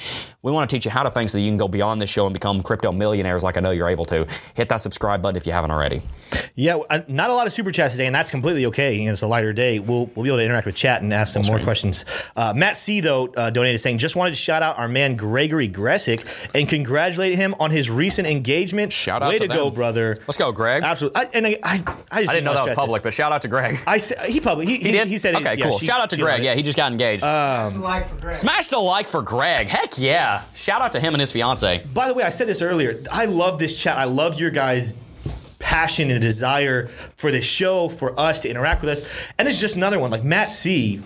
We 0.44 0.52
want 0.52 0.70
to 0.70 0.76
teach 0.76 0.86
you 0.86 0.92
how 0.92 1.04
to 1.04 1.12
think 1.12 1.30
so 1.30 1.38
that 1.38 1.44
you 1.44 1.50
can 1.50 1.58
go 1.58 1.68
beyond 1.68 2.02
this 2.02 2.10
show 2.10 2.26
and 2.26 2.34
become 2.34 2.64
crypto 2.64 2.92
millionaires 2.92 3.44
like 3.44 3.58
I 3.58 3.60
know 3.60 3.72
you're 3.72 3.90
able 3.90 4.06
to. 4.06 4.26
Hit 4.56 4.70
that 4.70 4.78
subscribe 4.78 5.22
button 5.22 5.38
if 5.38 5.46
you 5.46 5.52
haven't 5.52 5.72
already. 5.72 6.02
Yeah, 6.56 6.80
not 7.08 7.30
a 7.30 7.34
lot 7.34 7.48
of 7.48 7.54
super 7.54 7.72
chats 7.72 7.94
today, 7.94 8.08
and 8.08 8.16
that's 8.16 8.32
completely 8.32 8.66
okay. 8.68 8.96
You 8.96 9.06
know, 9.06 9.14
it's 9.14 9.22
a 9.22 9.28
lighter 9.28 9.54
day. 9.54 9.80
We'll, 9.80 10.08
we'll 10.16 10.24
be 10.24 10.30
able 10.30 10.38
to 10.38 10.46
interact 10.46 10.66
with 10.66 10.76
chat 10.76 11.02
and 11.02 11.14
ask 11.14 11.34
some 11.34 11.44
more 11.44 11.56
screen. 11.56 11.64
questions. 11.64 12.06
Uh, 12.36 12.54
Matt 12.56 12.78
C, 12.78 13.02
though, 13.02 13.28
uh, 13.38 13.50
donated 13.50 13.82
saying, 13.82 14.00
just 14.02 14.16
wanted 14.16 14.32
to 14.32 14.36
shout 14.38 14.62
out 14.64 14.78
our 14.78 14.88
man 14.88 15.16
Gregory 15.16 15.70
Gressick 15.70 16.26
and 16.54 16.68
congratulate 16.68 17.36
him 17.36 17.56
on 17.60 17.72
his 17.72 17.90
recent 17.90 18.28
engagement. 18.28 18.92
Shout 18.92 19.22
out 19.22 19.30
Way 19.30 19.38
to 19.40 19.48
to 19.48 19.54
go, 19.54 19.70
brother. 19.70 20.18
Let's 20.28 20.38
go, 20.38 20.52
Greg. 20.52 20.84
Absolutely. 20.84 21.22
I, 21.22 21.30
and 21.34 21.48
I, 21.48 21.58
I, 21.64 21.74
I 21.74 21.78
just 21.78 21.96
I 22.12 22.22
didn't 22.34 22.44
know 22.44 22.54
that 22.56 22.68
was 22.68 22.76
public, 22.76 23.04
but 23.04 23.14
shout 23.14 23.32
out 23.32 23.42
to 23.44 23.48
Greg. 23.48 23.80
I 23.88 23.98
he 24.28 24.42
public. 24.42 24.68
He, 24.68 24.78
He 24.78 24.92
did? 24.92 25.08
He 25.08 25.18
said, 25.18 25.36
okay, 25.36 25.56
yeah, 25.56 25.70
cool. 25.70 25.78
she- 25.80 25.86
Shout 25.86 26.02
out 26.02 26.10
to 26.10 26.18
Greg. 26.18 26.44
Yeah, 26.44 26.56
he 26.56 26.64
just 26.64 26.76
got 26.78 26.92
engaged. 26.92 27.24
Um, 27.24 27.82
like 27.82 28.10
for 28.10 28.16
Greg. 28.16 28.34
Smash 28.36 28.68
the 28.68 28.80
like 28.80 29.08
for 29.08 29.22
Greg. 29.22 29.68
Heck 29.68 29.98
yeah. 29.98 30.42
Shout 30.56 30.82
out 30.82 30.92
to 30.94 31.00
him 31.00 31.14
and 31.14 31.22
his 31.22 31.32
fiance. 31.32 31.84
By 31.94 32.08
the 32.08 32.14
way, 32.14 32.24
I 32.24 32.30
said 32.30 32.48
this 32.48 32.62
earlier. 32.62 33.02
I 33.12 33.26
love 33.26 33.60
this 33.60 33.78
chat. 33.78 33.98
I 33.98 34.06
love 34.06 34.40
your 34.40 34.50
guys' 34.52 35.00
passion 35.60 36.10
and 36.10 36.22
desire 36.22 36.88
for 37.16 37.32
this 37.32 37.46
show, 37.46 37.88
for 37.88 38.20
us 38.20 38.40
to 38.42 38.50
interact 38.50 38.82
with 38.82 38.90
us. 39.00 39.08
And 39.38 39.48
this 39.48 39.56
is 39.56 39.62
just 39.62 39.76
another 39.76 40.00
one, 40.00 40.10
like 40.12 40.24
Matt 40.24 40.52
C. 40.52 41.02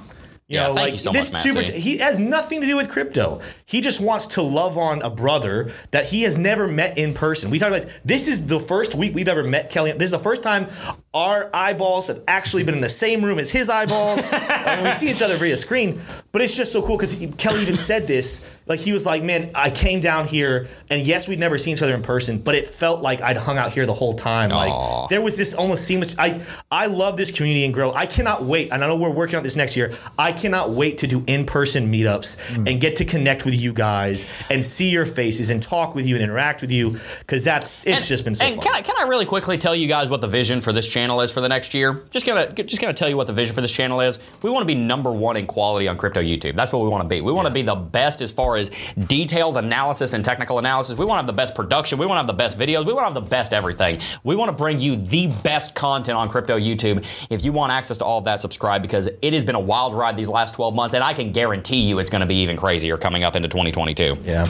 You 0.47 0.59
Yeah, 0.59 0.67
know, 0.67 0.73
like 0.73 0.99
so 0.99 1.11
this 1.11 1.33
much, 1.33 1.41
super. 1.41 1.63
He 1.63 1.97
has 1.97 2.19
nothing 2.19 2.61
to 2.61 2.67
do 2.67 2.75
with 2.75 2.87
crypto. 2.89 3.41
He 3.65 3.81
just 3.81 3.99
wants 3.99 4.27
to 4.27 4.43
love 4.43 4.77
on 4.77 5.01
a 5.01 5.09
brother 5.09 5.71
that 5.89 6.05
he 6.05 6.21
has 6.21 6.37
never 6.37 6.67
met 6.67 6.99
in 6.99 7.15
person. 7.15 7.49
We 7.49 7.57
talked 7.57 7.75
about 7.75 7.87
this. 7.87 8.01
this 8.05 8.27
is 8.27 8.45
the 8.45 8.59
first 8.59 8.93
week 8.93 9.15
we've 9.15 9.27
ever 9.27 9.43
met 9.43 9.71
Kelly. 9.71 9.91
This 9.93 10.05
is 10.05 10.11
the 10.11 10.19
first 10.19 10.43
time 10.43 10.67
our 11.15 11.49
eyeballs 11.53 12.07
have 12.07 12.21
actually 12.27 12.63
been 12.63 12.75
in 12.75 12.81
the 12.81 12.89
same 12.89 13.23
room 13.23 13.39
as 13.39 13.49
his 13.49 13.69
eyeballs. 13.69 14.19
and 14.31 14.83
we 14.85 14.91
see 14.91 15.09
each 15.09 15.21
other 15.21 15.37
via 15.37 15.57
screen, 15.57 16.01
but 16.33 16.41
it's 16.41 16.55
just 16.55 16.71
so 16.73 16.81
cool 16.85 16.97
because 16.97 17.15
Kelly 17.37 17.61
even 17.61 17.77
said 17.77 18.05
this. 18.05 18.45
Like 18.67 18.79
he 18.79 18.93
was 18.93 19.05
like, 19.05 19.21
"Man, 19.21 19.51
I 19.53 19.69
came 19.69 20.01
down 20.01 20.25
here, 20.25 20.67
and 20.89 21.05
yes, 21.05 21.27
we'd 21.27 21.37
never 21.39 21.59
seen 21.59 21.75
each 21.75 21.83
other 21.83 21.93
in 21.93 22.01
person, 22.01 22.39
but 22.39 22.55
it 22.55 22.65
felt 22.65 22.99
like 23.03 23.21
I'd 23.21 23.37
hung 23.37 23.59
out 23.59 23.71
here 23.73 23.85
the 23.85 23.93
whole 23.93 24.15
time. 24.15 24.49
Like 24.49 25.09
there 25.09 25.21
was 25.21 25.37
this 25.37 25.53
almost 25.53 25.83
seamless. 25.85 26.15
I 26.17 26.41
I 26.71 26.87
love 26.87 27.15
this 27.15 27.29
community 27.29 27.63
and 27.63 27.71
grow. 27.71 27.93
I 27.93 28.07
cannot 28.07 28.41
wait. 28.41 28.71
And 28.71 28.83
I 28.83 28.87
know 28.87 28.95
we're 28.95 29.11
working 29.11 29.35
on 29.35 29.43
this 29.43 29.55
next 29.55 29.77
year. 29.77 29.93
I 30.17 30.31
cannot 30.31 30.71
wait 30.71 30.97
to 30.97 31.07
do 31.07 31.23
in 31.27 31.45
person 31.45 31.91
meetups 31.91 32.41
Mm. 32.55 32.71
and 32.71 32.81
get 32.81 32.95
to 32.97 33.05
connect 33.05 33.45
with 33.45 33.53
you 33.53 33.71
guys 33.71 34.25
and 34.49 34.65
see 34.65 34.89
your 34.89 35.05
faces 35.05 35.51
and 35.51 35.61
talk 35.61 35.93
with 35.93 36.07
you 36.07 36.15
and 36.15 36.23
interact 36.23 36.61
with 36.61 36.71
you 36.71 36.99
because 37.19 37.43
that's 37.43 37.83
it's 37.85 37.95
And- 37.97 38.03
just 38.05 38.25
been 38.25 38.33
so 38.33 38.45
and 38.45 38.55
fun. 38.55 38.63
Can 38.63 38.73
I, 38.75 38.81
can 38.81 38.95
I 38.97 39.03
really 39.03 39.25
quickly 39.27 39.59
tell 39.59 39.75
you 39.75 39.87
guys 39.87 40.09
what 40.09 40.21
the 40.21 40.27
vision 40.27 40.59
for 40.61 40.73
this 40.73 40.87
channel 40.87 41.04
is 41.09 41.31
for 41.31 41.41
the 41.41 41.47
next 41.47 41.73
year? 41.73 42.03
Just 42.11 42.25
gonna 42.25 42.51
just 42.51 42.81
gonna 42.81 42.93
tell 42.93 43.09
you 43.09 43.17
what 43.17 43.27
the 43.27 43.33
vision 43.33 43.55
for 43.55 43.61
this 43.61 43.71
channel 43.71 44.01
is. 44.01 44.19
We 44.41 44.49
want 44.49 44.61
to 44.63 44.65
be 44.65 44.75
number 44.75 45.11
one 45.11 45.37
in 45.37 45.47
quality 45.47 45.87
on 45.87 45.97
crypto 45.97 46.21
YouTube. 46.21 46.55
That's 46.55 46.71
what 46.71 46.83
we 46.83 46.89
want 46.89 47.03
to 47.03 47.07
be. 47.07 47.21
We 47.21 47.31
want 47.31 47.47
to 47.47 47.53
be 47.53 47.61
the 47.61 47.75
best 47.75 48.21
as 48.21 48.31
far 48.31 48.57
as 48.57 48.71
detailed 49.07 49.57
analysis 49.57 50.13
and 50.13 50.25
technical 50.25 50.59
analysis. 50.59 50.97
We 50.97 51.05
want 51.05 51.17
to 51.17 51.19
have 51.19 51.27
the 51.27 51.33
best 51.33 51.55
production. 51.55 51.97
We 51.97 52.05
want 52.05 52.17
to 52.17 52.19
have 52.19 52.27
the 52.27 52.33
best 52.33 52.57
videos. 52.57 52.85
We 52.85 52.93
want 52.93 53.07
to 53.07 53.13
have 53.13 53.23
the 53.23 53.29
best 53.29 53.53
everything. 53.53 53.99
We 54.23 54.35
want 54.35 54.49
to 54.49 54.57
bring 54.57 54.79
you 54.79 54.95
the 54.95 55.27
best 55.43 55.75
content 55.75 56.17
on 56.17 56.29
crypto 56.29 56.59
YouTube. 56.59 57.05
If 57.29 57.43
you 57.43 57.51
want 57.51 57.71
access 57.71 57.97
to 57.99 58.05
all 58.05 58.19
of 58.19 58.25
that, 58.25 58.41
subscribe 58.41 58.81
because 58.81 59.07
it 59.21 59.33
has 59.33 59.43
been 59.43 59.55
a 59.55 59.59
wild 59.59 59.93
ride 59.93 60.17
these 60.17 60.29
last 60.29 60.53
12 60.53 60.73
months, 60.73 60.95
and 60.95 61.03
I 61.03 61.13
can 61.13 61.31
guarantee 61.31 61.81
you 61.81 61.99
it's 61.99 62.09
going 62.09 62.21
to 62.21 62.27
be 62.27 62.35
even 62.35 62.57
crazier 62.57 62.97
coming 62.97 63.23
up 63.23 63.35
into 63.35 63.47
2022. 63.47 64.17
Yeah. 64.23 64.47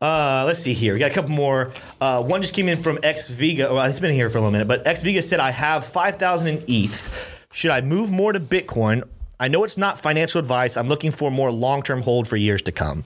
Uh, 0.00 0.44
let's 0.46 0.60
see 0.60 0.72
here. 0.72 0.92
We 0.94 1.00
got 1.00 1.10
a 1.10 1.14
couple 1.14 1.30
more. 1.30 1.72
Uh, 2.00 2.22
one 2.22 2.42
just 2.42 2.54
came 2.54 2.68
in 2.68 2.78
from 2.78 2.98
X 3.02 3.28
Vega. 3.30 3.72
Well, 3.72 3.84
it's 3.84 4.00
been 4.00 4.14
here 4.14 4.28
for 4.30 4.38
a 4.38 4.40
little 4.40 4.52
minute, 4.52 4.68
but 4.68 4.86
X 4.86 5.02
Vega 5.02 5.22
said, 5.22 5.40
"I 5.40 5.50
have 5.50 5.86
five 5.86 6.16
thousand 6.16 6.48
in 6.48 6.64
ETH. 6.68 7.46
Should 7.52 7.70
I 7.70 7.80
move 7.80 8.10
more 8.10 8.32
to 8.32 8.40
Bitcoin? 8.40 9.04
I 9.38 9.48
know 9.48 9.64
it's 9.64 9.76
not 9.78 10.00
financial 10.00 10.38
advice. 10.38 10.76
I'm 10.76 10.88
looking 10.88 11.10
for 11.10 11.30
more 11.30 11.50
long-term 11.50 12.02
hold 12.02 12.28
for 12.28 12.36
years 12.36 12.62
to 12.62 12.72
come." 12.72 13.04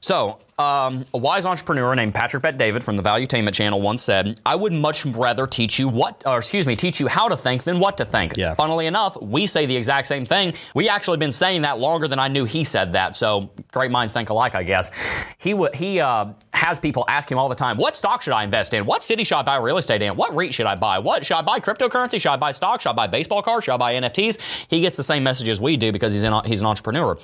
So, 0.00 0.38
um, 0.58 1.04
a 1.12 1.18
wise 1.18 1.44
entrepreneur 1.44 1.94
named 1.94 2.14
Patrick 2.14 2.42
Bet 2.42 2.56
David 2.56 2.82
from 2.82 2.96
the 2.96 3.02
Valuetainment 3.02 3.52
channel 3.52 3.82
once 3.82 4.02
said, 4.02 4.40
I 4.46 4.54
would 4.54 4.72
much 4.72 5.04
rather 5.04 5.46
teach 5.46 5.78
you 5.78 5.86
what, 5.86 6.22
or 6.24 6.38
excuse 6.38 6.66
me, 6.66 6.74
teach 6.74 6.98
you 6.98 7.08
how 7.08 7.28
to 7.28 7.36
think 7.36 7.64
than 7.64 7.78
what 7.78 7.98
to 7.98 8.06
think. 8.06 8.38
Yeah. 8.38 8.54
Funnily 8.54 8.86
enough, 8.86 9.20
we 9.20 9.46
say 9.46 9.66
the 9.66 9.76
exact 9.76 10.06
same 10.06 10.24
thing. 10.24 10.54
We 10.74 10.88
actually 10.88 11.18
been 11.18 11.32
saying 11.32 11.60
that 11.62 11.78
longer 11.78 12.08
than 12.08 12.18
I 12.18 12.28
knew 12.28 12.46
he 12.46 12.64
said 12.64 12.92
that. 12.92 13.16
So, 13.16 13.50
great 13.70 13.90
minds 13.90 14.14
think 14.14 14.30
alike, 14.30 14.54
I 14.54 14.62
guess. 14.62 14.90
He 15.36 15.52
would 15.52 15.74
he 15.74 16.00
uh, 16.00 16.32
has 16.54 16.78
people 16.78 17.04
ask 17.06 17.30
him 17.30 17.38
all 17.38 17.50
the 17.50 17.54
time, 17.54 17.76
what 17.76 17.94
stock 17.94 18.22
should 18.22 18.32
I 18.32 18.42
invest 18.42 18.72
in? 18.72 18.86
What 18.86 19.02
city 19.02 19.24
should 19.24 19.36
I 19.36 19.42
buy 19.42 19.58
real 19.58 19.76
estate 19.76 20.00
in? 20.00 20.16
What 20.16 20.34
REIT 20.34 20.54
should 20.54 20.64
I 20.64 20.74
buy? 20.74 20.98
What 20.98 21.26
should 21.26 21.36
I 21.36 21.42
buy 21.42 21.60
cryptocurrency? 21.60 22.18
Should 22.18 22.30
I 22.30 22.36
buy 22.36 22.52
stock? 22.52 22.80
Should 22.80 22.90
I 22.90 22.94
buy 22.94 23.06
baseball 23.08 23.42
cards? 23.42 23.66
Should 23.66 23.74
I 23.74 23.76
buy 23.76 23.94
NFTs? 23.94 24.38
He 24.68 24.80
gets 24.80 24.96
the 24.96 25.02
same 25.02 25.22
messages 25.22 25.60
we 25.60 25.76
do 25.76 25.92
because 25.92 26.14
he's 26.14 26.24
in, 26.24 26.32
he's 26.46 26.62
an 26.62 26.66
entrepreneur, 26.66 27.18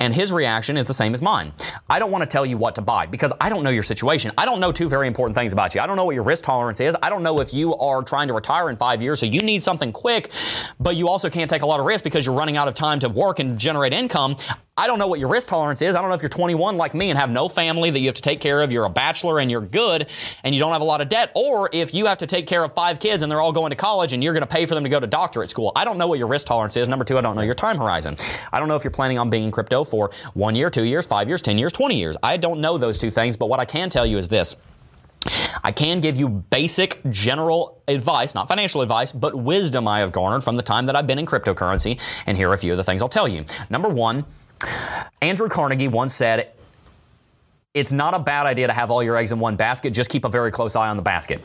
and 0.00 0.12
his 0.12 0.32
reaction 0.32 0.76
is 0.76 0.88
the 0.88 0.94
same 0.94 1.14
as 1.14 1.22
mine. 1.22 1.52
I 1.88 2.00
don't 2.00 2.10
want 2.10 2.22
to 2.22 2.26
tell 2.26 2.44
you 2.44 2.56
what 2.56 2.71
to 2.76 2.82
buy 2.82 3.06
because 3.06 3.32
I 3.40 3.48
don't 3.48 3.62
know 3.62 3.70
your 3.70 3.82
situation. 3.82 4.32
I 4.38 4.44
don't 4.44 4.60
know 4.60 4.72
two 4.72 4.88
very 4.88 5.06
important 5.06 5.36
things 5.36 5.52
about 5.52 5.74
you. 5.74 5.80
I 5.80 5.86
don't 5.86 5.96
know 5.96 6.04
what 6.04 6.14
your 6.14 6.24
risk 6.24 6.44
tolerance 6.44 6.80
is. 6.80 6.96
I 7.02 7.10
don't 7.10 7.22
know 7.22 7.40
if 7.40 7.52
you 7.52 7.74
are 7.76 8.02
trying 8.02 8.28
to 8.28 8.34
retire 8.34 8.70
in 8.70 8.76
five 8.76 9.02
years, 9.02 9.20
so 9.20 9.26
you 9.26 9.40
need 9.40 9.62
something 9.62 9.92
quick, 9.92 10.30
but 10.80 10.96
you 10.96 11.08
also 11.08 11.30
can't 11.30 11.50
take 11.50 11.62
a 11.62 11.66
lot 11.66 11.80
of 11.80 11.86
risk 11.86 12.04
because 12.04 12.26
you're 12.26 12.34
running 12.34 12.56
out 12.56 12.68
of 12.68 12.74
time 12.74 12.98
to 13.00 13.08
work 13.08 13.38
and 13.38 13.58
generate 13.58 13.92
income. 13.92 14.36
I 14.74 14.86
don't 14.86 14.98
know 14.98 15.06
what 15.06 15.20
your 15.20 15.28
risk 15.28 15.50
tolerance 15.50 15.82
is. 15.82 15.94
I 15.94 16.00
don't 16.00 16.08
know 16.08 16.14
if 16.14 16.22
you're 16.22 16.30
21 16.30 16.78
like 16.78 16.94
me 16.94 17.10
and 17.10 17.18
have 17.18 17.28
no 17.28 17.46
family 17.46 17.90
that 17.90 17.98
you 17.98 18.06
have 18.06 18.14
to 18.14 18.22
take 18.22 18.40
care 18.40 18.62
of. 18.62 18.72
You're 18.72 18.86
a 18.86 18.90
bachelor 18.90 19.38
and 19.38 19.50
you're 19.50 19.60
good 19.60 20.08
and 20.44 20.54
you 20.54 20.60
don't 20.62 20.72
have 20.72 20.80
a 20.80 20.84
lot 20.84 21.02
of 21.02 21.10
debt, 21.10 21.30
or 21.34 21.68
if 21.74 21.92
you 21.92 22.06
have 22.06 22.16
to 22.18 22.26
take 22.26 22.46
care 22.46 22.64
of 22.64 22.72
five 22.72 22.98
kids 22.98 23.22
and 23.22 23.30
they're 23.30 23.42
all 23.42 23.52
going 23.52 23.68
to 23.68 23.76
college 23.76 24.14
and 24.14 24.24
you're 24.24 24.32
going 24.32 24.40
to 24.40 24.46
pay 24.46 24.64
for 24.64 24.74
them 24.74 24.82
to 24.84 24.88
go 24.88 24.98
to 24.98 25.06
doctorate 25.06 25.50
school. 25.50 25.72
I 25.76 25.84
don't 25.84 25.98
know 25.98 26.06
what 26.06 26.18
your 26.18 26.26
risk 26.26 26.46
tolerance 26.46 26.78
is. 26.78 26.88
Number 26.88 27.04
two, 27.04 27.18
I 27.18 27.20
don't 27.20 27.36
know 27.36 27.42
your 27.42 27.52
time 27.52 27.76
horizon. 27.76 28.16
I 28.50 28.58
don't 28.60 28.68
know 28.68 28.76
if 28.76 28.82
you're 28.82 28.90
planning 28.90 29.18
on 29.18 29.28
being 29.28 29.44
in 29.44 29.50
crypto 29.50 29.84
for 29.84 30.10
one 30.32 30.54
year, 30.54 30.70
two 30.70 30.84
years, 30.84 31.04
five 31.04 31.28
years, 31.28 31.42
10 31.42 31.58
years, 31.58 31.70
20 31.72 31.98
years. 31.98 32.16
I 32.22 32.38
don't 32.38 32.62
know 32.62 32.78
those 32.78 32.96
two 32.96 33.10
things, 33.10 33.36
but 33.36 33.50
what 33.50 33.60
I 33.60 33.66
can 33.66 33.90
tell 33.90 34.06
you 34.06 34.16
is 34.16 34.30
this. 34.30 34.56
I 35.62 35.70
can 35.70 36.00
give 36.00 36.16
you 36.16 36.28
basic 36.28 36.98
general 37.10 37.82
advice, 37.86 38.34
not 38.34 38.48
financial 38.48 38.80
advice, 38.80 39.12
but 39.12 39.36
wisdom 39.36 39.86
I 39.86 40.00
have 40.00 40.12
garnered 40.12 40.42
from 40.42 40.56
the 40.56 40.62
time 40.62 40.86
that 40.86 40.96
I've 40.96 41.06
been 41.06 41.18
in 41.18 41.26
cryptocurrency. 41.26 42.00
And 42.26 42.38
here 42.38 42.48
are 42.48 42.54
a 42.54 42.58
few 42.58 42.72
of 42.72 42.78
the 42.78 42.84
things 42.84 43.02
I'll 43.02 43.08
tell 43.08 43.28
you. 43.28 43.44
Number 43.70 43.88
one, 43.88 44.24
Andrew 45.20 45.48
Carnegie 45.48 45.88
once 45.88 46.14
said, 46.14 46.52
It's 47.74 47.92
not 47.92 48.14
a 48.14 48.18
bad 48.18 48.46
idea 48.46 48.66
to 48.66 48.72
have 48.72 48.90
all 48.90 49.02
your 49.02 49.16
eggs 49.16 49.32
in 49.32 49.38
one 49.38 49.56
basket, 49.56 49.90
just 49.90 50.10
keep 50.10 50.24
a 50.24 50.28
very 50.28 50.50
close 50.50 50.76
eye 50.76 50.88
on 50.88 50.96
the 50.96 51.02
basket. 51.02 51.42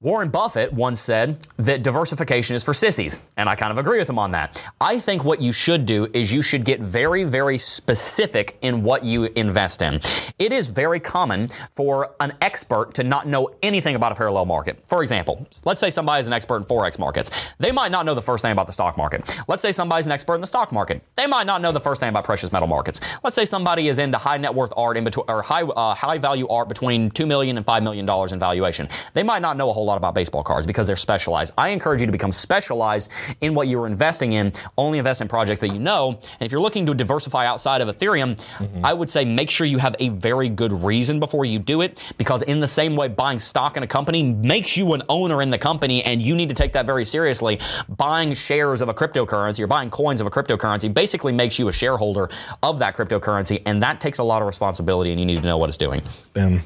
Warren 0.00 0.30
Buffett 0.30 0.72
once 0.72 1.00
said 1.00 1.46
that 1.64 1.82
diversification 1.82 2.56
is 2.56 2.64
for 2.64 2.74
sissies, 2.74 3.20
and 3.36 3.48
I 3.48 3.54
kind 3.54 3.70
of 3.70 3.78
agree 3.78 3.98
with 3.98 4.08
him 4.08 4.18
on 4.18 4.32
that. 4.32 4.60
I 4.80 4.98
think 4.98 5.22
what 5.22 5.40
you 5.40 5.52
should 5.52 5.86
do 5.86 6.08
is 6.12 6.32
you 6.32 6.42
should 6.42 6.64
get 6.64 6.80
very, 6.80 7.22
very 7.22 7.56
specific 7.56 8.58
in 8.62 8.82
what 8.82 9.04
you 9.04 9.24
invest 9.36 9.80
in. 9.80 10.00
It 10.38 10.52
is 10.52 10.68
very 10.68 10.98
common 10.98 11.48
for 11.74 12.14
an 12.18 12.32
expert 12.40 12.94
to 12.94 13.04
not 13.04 13.28
know 13.28 13.50
anything 13.62 13.94
about 13.94 14.10
a 14.10 14.14
parallel 14.16 14.44
market. 14.44 14.82
For 14.88 15.02
example, 15.02 15.46
let's 15.64 15.80
say 15.80 15.90
somebody 15.90 16.20
is 16.20 16.26
an 16.26 16.32
expert 16.32 16.56
in 16.56 16.64
Forex 16.64 16.98
markets. 16.98 17.30
They 17.58 17.70
might 17.70 17.92
not 17.92 18.06
know 18.06 18.14
the 18.14 18.22
first 18.22 18.42
thing 18.42 18.52
about 18.52 18.66
the 18.66 18.72
stock 18.72 18.96
market. 18.96 19.40
Let's 19.46 19.62
say 19.62 19.70
somebody's 19.70 20.06
an 20.06 20.12
expert 20.12 20.34
in 20.34 20.40
the 20.40 20.46
stock 20.48 20.72
market. 20.72 21.02
They 21.14 21.28
might 21.28 21.46
not 21.46 21.62
know 21.62 21.70
the 21.70 21.80
first 21.80 22.00
thing 22.00 22.08
about 22.08 22.24
precious 22.24 22.50
metal 22.50 22.68
markets. 22.68 23.00
Let's 23.22 23.36
say 23.36 23.44
somebody 23.44 23.86
is 23.86 23.98
into 23.98 24.18
high 24.18 24.36
net 24.36 24.54
worth 24.54 24.72
art 24.76 24.96
in 24.96 25.04
between, 25.04 25.26
or 25.28 25.42
high, 25.42 25.62
uh, 25.62 25.94
high 25.94 26.18
value 26.18 26.48
art 26.48 26.68
between 26.68 27.10
$2 27.10 27.26
million 27.26 27.56
and 27.56 27.64
$5 27.64 27.82
million 27.82 28.08
in 28.32 28.38
valuation. 28.40 28.88
They 29.14 29.22
might 29.22 29.42
not 29.42 29.56
know 29.56 29.70
a 29.70 29.72
whole 29.72 29.84
lot 29.84 29.96
about 29.96 30.14
baseball 30.14 30.42
cards 30.42 30.66
because 30.66 30.86
they're 30.88 30.96
specialized. 30.96 31.51
Specialize. 31.52 31.68
I 31.72 31.72
encourage 31.72 32.00
you 32.00 32.06
to 32.06 32.12
become 32.12 32.32
specialized 32.32 33.10
in 33.40 33.54
what 33.54 33.68
you're 33.68 33.86
investing 33.86 34.32
in. 34.32 34.52
Only 34.76 34.98
invest 34.98 35.20
in 35.20 35.28
projects 35.28 35.60
that 35.60 35.68
you 35.68 35.78
know. 35.78 36.18
And 36.40 36.46
if 36.46 36.52
you're 36.52 36.60
looking 36.60 36.86
to 36.86 36.94
diversify 36.94 37.46
outside 37.46 37.80
of 37.80 37.88
Ethereum, 37.88 38.36
mm-hmm. 38.58 38.84
I 38.84 38.92
would 38.92 39.10
say 39.10 39.24
make 39.24 39.50
sure 39.50 39.66
you 39.66 39.78
have 39.78 39.96
a 39.98 40.08
very 40.10 40.48
good 40.48 40.72
reason 40.72 41.20
before 41.20 41.44
you 41.44 41.58
do 41.58 41.82
it 41.82 42.02
because 42.18 42.42
in 42.42 42.60
the 42.60 42.66
same 42.66 42.96
way 42.96 43.08
buying 43.08 43.38
stock 43.38 43.76
in 43.76 43.82
a 43.82 43.86
company 43.86 44.22
makes 44.22 44.76
you 44.76 44.92
an 44.94 45.02
owner 45.08 45.42
in 45.42 45.50
the 45.50 45.58
company 45.58 46.02
and 46.04 46.22
you 46.22 46.34
need 46.34 46.48
to 46.48 46.54
take 46.54 46.72
that 46.72 46.86
very 46.86 47.04
seriously. 47.04 47.58
Buying 47.88 48.34
shares 48.34 48.82
of 48.82 48.88
a 48.88 48.94
cryptocurrency 48.94 49.60
or 49.60 49.66
buying 49.66 49.90
coins 49.90 50.20
of 50.20 50.26
a 50.26 50.30
cryptocurrency 50.30 50.92
basically 50.92 51.32
makes 51.32 51.58
you 51.58 51.68
a 51.68 51.72
shareholder 51.72 52.28
of 52.62 52.78
that 52.78 52.96
cryptocurrency 52.96 53.62
and 53.66 53.82
that 53.82 54.00
takes 54.00 54.18
a 54.18 54.22
lot 54.22 54.42
of 54.42 54.46
responsibility 54.46 55.12
and 55.12 55.20
you 55.20 55.26
need 55.26 55.36
to 55.36 55.42
know 55.42 55.58
what 55.58 55.68
it's 55.68 55.78
doing. 55.78 56.02
Boom. 56.32 56.60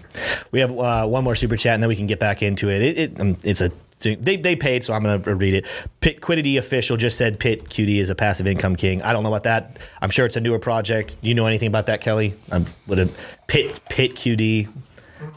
We 0.53 0.61
have 0.61 0.73
uh, 0.73 1.07
one 1.07 1.25
more 1.25 1.37
super 1.37 1.57
chat 1.57 1.75
and 1.75 1.83
then 1.83 1.89
we 1.89 1.97
can 1.97 2.07
get 2.07 2.19
back 2.19 2.43
into 2.43 2.71
it. 2.71 2.83
it, 2.83 2.99
it 2.99 3.21
um, 3.21 3.37
it's 3.43 3.61
a 3.61 3.71
they, 4.01 4.37
they 4.37 4.57
paid, 4.57 4.85
so 4.85 4.93
I'm 4.95 5.03
going 5.03 5.23
to 5.23 5.35
read 5.35 5.55
it. 5.55 5.67
Pitquidity 6.01 6.59
official 6.59 6.97
just 6.97 7.17
said 7.17 7.41
Pit 7.41 7.65
QD 7.65 7.97
is 7.97 8.11
a 8.11 8.15
passive 8.15 8.47
income 8.47 8.77
king. 8.77 9.03
I 9.03 9.13
don't 9.13 9.23
know 9.23 9.31
about 9.31 9.45
that. 9.45 9.79
I'm 10.01 10.11
sure 10.11 10.27
it's 10.27 10.37
a 10.37 10.41
newer 10.41 10.59
project. 10.59 11.17
You 11.23 11.35
know 11.35 11.47
anything 11.47 11.69
about 11.69 11.87
that, 11.87 12.01
Kelly? 12.01 12.35
Um, 12.51 12.67
I'm 12.67 12.73
with 12.87 12.99
a 12.99 13.11
Pit 13.47 13.81
Pit 13.89 14.15
QD. 14.15 14.69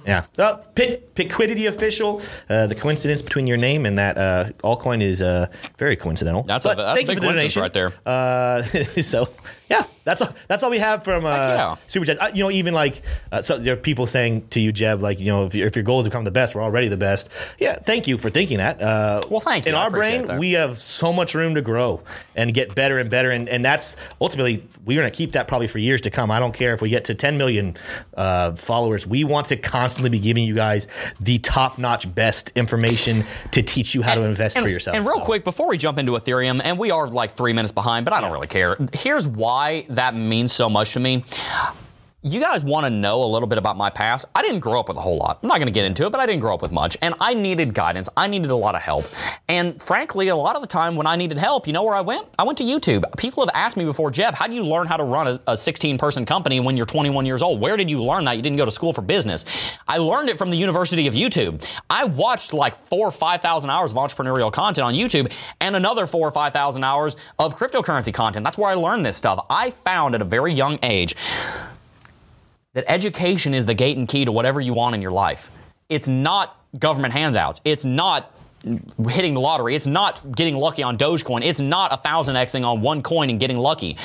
Yeah. 0.10 0.58
Pit, 0.76 1.16
Pitquidity 1.16 1.68
official. 1.68 2.22
Uh, 2.50 2.68
the 2.68 2.76
coincidence 2.76 3.22
between 3.22 3.48
your 3.48 3.58
name 3.58 3.86
and 3.86 3.98
that 3.98 4.18
uh, 4.18 4.50
altcoin 4.64 5.02
is 5.02 5.22
uh, 5.22 5.48
very 5.78 5.96
coincidental. 5.96 6.44
That's 6.44 6.66
but 6.66 6.80
a, 6.80 6.82
that's 6.82 6.98
thank 6.98 7.10
a 7.10 7.12
big 7.12 7.18
you 7.18 7.22
for 7.22 7.34
the 7.34 7.38
donation. 7.38 7.62
right 7.62 7.74
there. 7.74 7.94
Uh, 8.06 8.62
so 9.02 9.30
yeah, 9.70 9.84
that's 10.04 10.22
all. 10.22 10.34
That's 10.48 10.64
all 10.64 10.72
we 10.72 10.80
have 10.80 11.04
from 11.04 11.26
uh, 11.26 11.30
yeah. 11.30 11.76
Super 11.86 12.06
Chat. 12.06 12.22
Uh, 12.22 12.32
you 12.34 12.44
know, 12.44 12.50
even 12.50 12.74
like 12.74 13.04
uh, 13.32 13.42
so 13.42 13.58
there 13.60 13.74
are 13.74 13.78
people 13.78 14.08
saying 14.08 14.48
to 14.50 14.60
you, 14.60 14.72
Jeb, 14.72 15.02
like 15.02 15.20
you 15.20 15.28
know, 15.28 15.46
if, 15.46 15.54
if, 15.54 15.76
your 15.76 15.84
goal 15.84 16.00
is 16.00 16.06
to 16.06 16.10
become 16.10 16.24
the 16.24 16.32
best, 16.32 16.56
we're 16.56 16.64
already 16.64 16.88
the 16.88 16.98
best. 16.98 17.30
Yeah, 17.60 17.78
thank 17.78 18.08
you 18.08 18.18
for 18.18 18.32
thinking 18.32 18.58
that. 18.58 18.82
Uh, 18.82 19.22
well, 19.30 19.42
thank 19.42 19.66
you. 19.66 19.70
In 19.70 19.76
our 19.76 19.92
brain, 19.92 20.26
that. 20.26 20.40
we 20.40 20.54
have 20.54 20.80
so 20.80 21.14
much 21.14 21.36
room 21.36 21.54
to 21.54 21.62
grow 21.62 22.02
and 22.36 22.52
get 22.54 22.74
better 22.74 22.98
and 22.98 23.12
better, 23.12 23.30
and 23.30 23.48
and 23.48 23.64
that's 23.64 23.96
ultimately 24.20 24.68
we're 24.86 25.00
going 25.00 25.12
to 25.12 25.16
keep 25.16 25.34
that 25.34 25.48
probably 25.48 25.68
for 25.68 25.78
years 25.78 26.02
to 26.02 26.10
come. 26.10 26.32
I 26.32 26.40
don't 26.40 26.54
care 26.54 26.74
if 26.74 26.82
we 26.82 26.90
get 26.90 27.06
to 27.06 27.14
10 27.14 27.38
million 27.38 27.78
uh, 28.16 28.54
followers. 28.54 29.06
We 29.06 29.24
want 29.24 29.48
to 29.50 29.56
constantly 29.56 29.99
be 30.08 30.20
giving 30.20 30.46
you 30.46 30.56
guys 30.56 30.88
the 31.20 31.40
top 31.40 31.78
notch, 31.78 32.14
best 32.14 32.52
information 32.56 33.24
to 33.52 33.62
teach 33.62 33.94
you 33.94 34.02
how 34.02 34.14
and, 34.14 34.22
to 34.22 34.26
invest 34.26 34.56
and, 34.56 34.64
for 34.64 34.70
yourself. 34.70 34.96
And 34.96 35.06
real 35.06 35.20
so. 35.20 35.26
quick, 35.26 35.44
before 35.44 35.68
we 35.68 35.78
jump 35.78 35.98
into 35.98 36.14
Ethereum, 36.14 36.62
and 36.64 36.78
we 36.78 36.92
are 36.92 37.08
like 37.08 37.36
three 37.36 37.54
minutes 37.54 37.72
behind, 37.72 38.06
but 38.06 38.14
I 38.14 38.22
don't 38.22 38.32
really 38.32 38.48
care. 38.48 38.78
Here's 38.94 39.28
why 39.28 39.86
that 39.90 40.16
means 40.16 40.54
so 40.54 40.70
much 40.70 40.94
to 40.94 41.00
me 41.00 41.26
you 42.22 42.42
guys 42.42 42.66
want 42.66 42.86
to 42.86 42.90
know 42.90 43.24
a 43.24 43.26
little 43.26 43.48
bit 43.48 43.58
about 43.58 43.78
my 43.78 43.90
past? 43.90 44.26
I 44.36 44.42
didn't 44.42 44.60
grow 44.60 44.78
up 44.78 44.90
with 44.90 44.98
a 44.98 45.02
whole 45.02 45.18
lot. 45.18 45.40
I'm 45.42 45.48
not 45.48 45.56
going 45.56 45.68
to 45.68 45.74
get 45.74 45.86
into 45.86 46.06
it, 46.06 46.10
but 46.10 46.20
I 46.20 46.26
didn't 46.26 46.42
grow 46.42 46.54
up 46.54 46.62
with 46.62 46.74
much. 46.74 46.98
And 47.02 47.16
I 47.22 47.34
needed 47.34 47.74
guidance. 47.74 48.10
I 48.18 48.28
needed 48.28 48.52
a 48.52 48.58
lot 48.58 48.76
of 48.76 48.82
help. 48.82 49.06
And 49.48 49.82
frankly, 49.82 50.28
a 50.28 50.36
lot 50.36 50.58
of 50.58 50.62
the 50.62 50.68
time 50.68 50.98
when 50.98 51.08
I 51.08 51.16
needed 51.16 51.38
help, 51.38 51.66
you 51.66 51.72
know 51.72 51.84
where 51.84 51.96
I 51.96 52.02
went? 52.02 52.28
I 52.38 52.44
went 52.44 52.58
to 52.58 52.66
YouTube. 52.66 53.06
People 53.18 53.46
have 53.46 53.56
asked 53.56 53.78
me 53.78 53.86
before, 53.86 54.12
Jeb, 54.12 54.34
how 54.34 54.48
do 54.48 54.54
you 54.54 54.66
learn 54.66 54.86
how 54.86 54.98
to 54.98 55.06
run 55.06 55.40
a 55.48 55.56
16 55.56 55.98
person 55.98 56.26
company 56.26 56.60
when 56.60 56.76
you're 56.76 56.86
21 56.86 57.26
years 57.26 57.42
old? 57.42 57.62
Where 57.62 57.78
did 57.78 57.90
you 57.90 58.04
learn 58.04 58.26
that? 58.26 58.36
You 58.36 58.42
didn't 58.42 58.58
go 58.58 58.66
to 58.66 58.72
school 58.72 58.92
for 58.92 59.02
business. 59.02 59.46
I 59.88 59.98
learned 59.98 60.28
it 60.28 60.38
from 60.38 60.50
the 60.50 60.58
University 60.58 61.08
of 61.08 61.14
YouTube. 61.14 61.66
I 61.90 62.04
watched 62.04 62.52
like 62.52 62.76
four 62.90 63.08
or 63.08 63.12
5,000 63.14 63.70
hours 63.70 63.92
of 63.92 63.98
entrepreneurial 63.98 64.52
content 64.52 64.86
on 64.86 64.94
YouTube 64.94 65.32
and 65.62 65.74
another 65.74 66.06
four 66.06 66.28
or 66.28 66.32
5,000 66.32 66.84
hours 66.84 67.16
of 67.38 67.58
cryptocurrency 67.58 68.14
content. 68.14 68.44
That's 68.44 68.58
where 68.58 68.70
I 68.70 68.74
learned 68.74 69.06
this 69.06 69.16
stuff. 69.16 69.46
I 69.50 69.72
found 69.72 70.16
at 70.16 70.22
a 70.22 70.26
very 70.26 70.54
young 70.54 70.80
age 70.84 71.16
that 72.80 72.90
education 72.90 73.54
is 73.54 73.66
the 73.66 73.74
gate 73.74 73.98
and 73.98 74.08
key 74.08 74.24
to 74.24 74.32
whatever 74.32 74.62
you 74.62 74.74
want 74.74 74.96
in 74.96 75.02
your 75.02 75.12
life. 75.12 75.52
It's 75.90 76.08
not 76.08 76.56
government 76.80 77.14
handouts. 77.14 77.60
It's 77.66 77.84
not 77.84 78.34
hitting 79.10 79.34
the 79.34 79.42
lottery. 79.42 79.76
It's 79.76 79.88
not 79.88 80.34
getting 80.34 80.56
lucky 80.56 80.82
on 80.82 80.98
Dogecoin. 80.98 81.44
It's 81.44 81.60
not 81.60 81.92
a 81.92 81.98
thousand 81.98 82.36
Xing 82.36 82.66
on 82.66 82.80
one 82.80 83.02
coin 83.02 83.30
and 83.30 83.38
getting 83.38 83.58
lucky. 83.58 83.98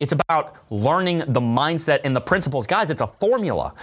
It's 0.00 0.14
about 0.14 0.56
learning 0.70 1.18
the 1.18 1.40
mindset 1.40 2.00
and 2.04 2.16
the 2.16 2.20
principles. 2.20 2.66
Guys, 2.66 2.90
it's 2.90 3.02
a 3.02 3.06
formula. 3.06 3.74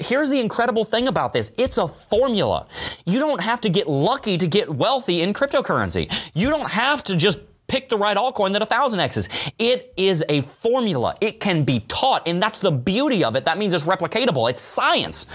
Here's 0.00 0.28
the 0.28 0.38
incredible 0.38 0.84
thing 0.84 1.08
about 1.08 1.32
this 1.32 1.52
it's 1.58 1.78
a 1.78 1.88
formula. 1.88 2.68
You 3.04 3.18
don't 3.18 3.40
have 3.40 3.60
to 3.62 3.68
get 3.68 3.88
lucky 3.88 4.38
to 4.38 4.46
get 4.46 4.68
wealthy 4.72 5.22
in 5.22 5.32
cryptocurrency. 5.32 6.12
You 6.34 6.50
don't 6.50 6.70
have 6.70 7.02
to 7.04 7.16
just 7.16 7.40
pick 7.68 7.88
the 7.88 7.96
right 7.96 8.16
altcoin 8.16 8.52
that 8.52 8.62
a 8.62 8.66
thousand 8.66 9.00
X's. 9.00 9.28
It 9.58 9.92
is 9.96 10.24
a 10.28 10.40
formula. 10.40 11.14
It 11.20 11.38
can 11.38 11.64
be 11.64 11.80
taught, 11.80 12.26
and 12.26 12.42
that's 12.42 12.58
the 12.58 12.72
beauty 12.72 13.22
of 13.22 13.36
it. 13.36 13.44
That 13.44 13.58
means 13.58 13.74
it's 13.74 13.84
replicatable. 13.84 14.50
It's 14.50 14.60
science. 14.60 15.26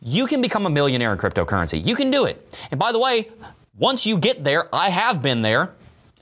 You 0.00 0.26
can 0.26 0.40
become 0.40 0.64
a 0.66 0.70
millionaire 0.70 1.12
in 1.12 1.18
cryptocurrency. 1.18 1.84
You 1.84 1.96
can 1.96 2.10
do 2.10 2.24
it. 2.24 2.56
And 2.70 2.78
by 2.80 2.92
the 2.92 2.98
way, 2.98 3.28
once 3.76 4.06
you 4.06 4.16
get 4.16 4.44
there, 4.44 4.74
I 4.74 4.88
have 4.90 5.20
been 5.20 5.42
there. 5.42 5.74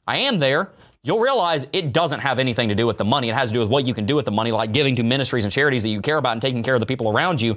I 0.07 0.19
am 0.19 0.39
there. 0.39 0.71
You'll 1.03 1.21
realize 1.21 1.67
it 1.73 1.93
doesn't 1.93 2.21
have 2.21 2.41
anything 2.41 2.69
to 2.69 2.75
do 2.75 2.87
with 2.87 2.99
the 2.99 3.05
money. 3.05 3.29
It 3.29 3.35
has 3.35 3.51
to 3.51 3.55
do 3.55 3.61
with 3.61 3.69
what 3.69 3.87
you 3.87 3.95
can 3.95 4.07
do 4.07 4.17
with 4.17 4.25
the 4.25 4.33
money, 4.33 4.51
like 4.51 4.73
giving 4.73 4.97
to 4.97 5.05
ministries 5.05 5.45
and 5.45 5.53
charities 5.53 5.85
that 5.85 5.91
you 5.91 6.01
care 6.01 6.17
about 6.17 6.33
and 6.33 6.43
taking 6.43 6.65
care 6.65 6.75
of 6.75 6.81
the 6.81 6.87
people 6.87 7.11
around 7.11 7.41
you. 7.41 7.55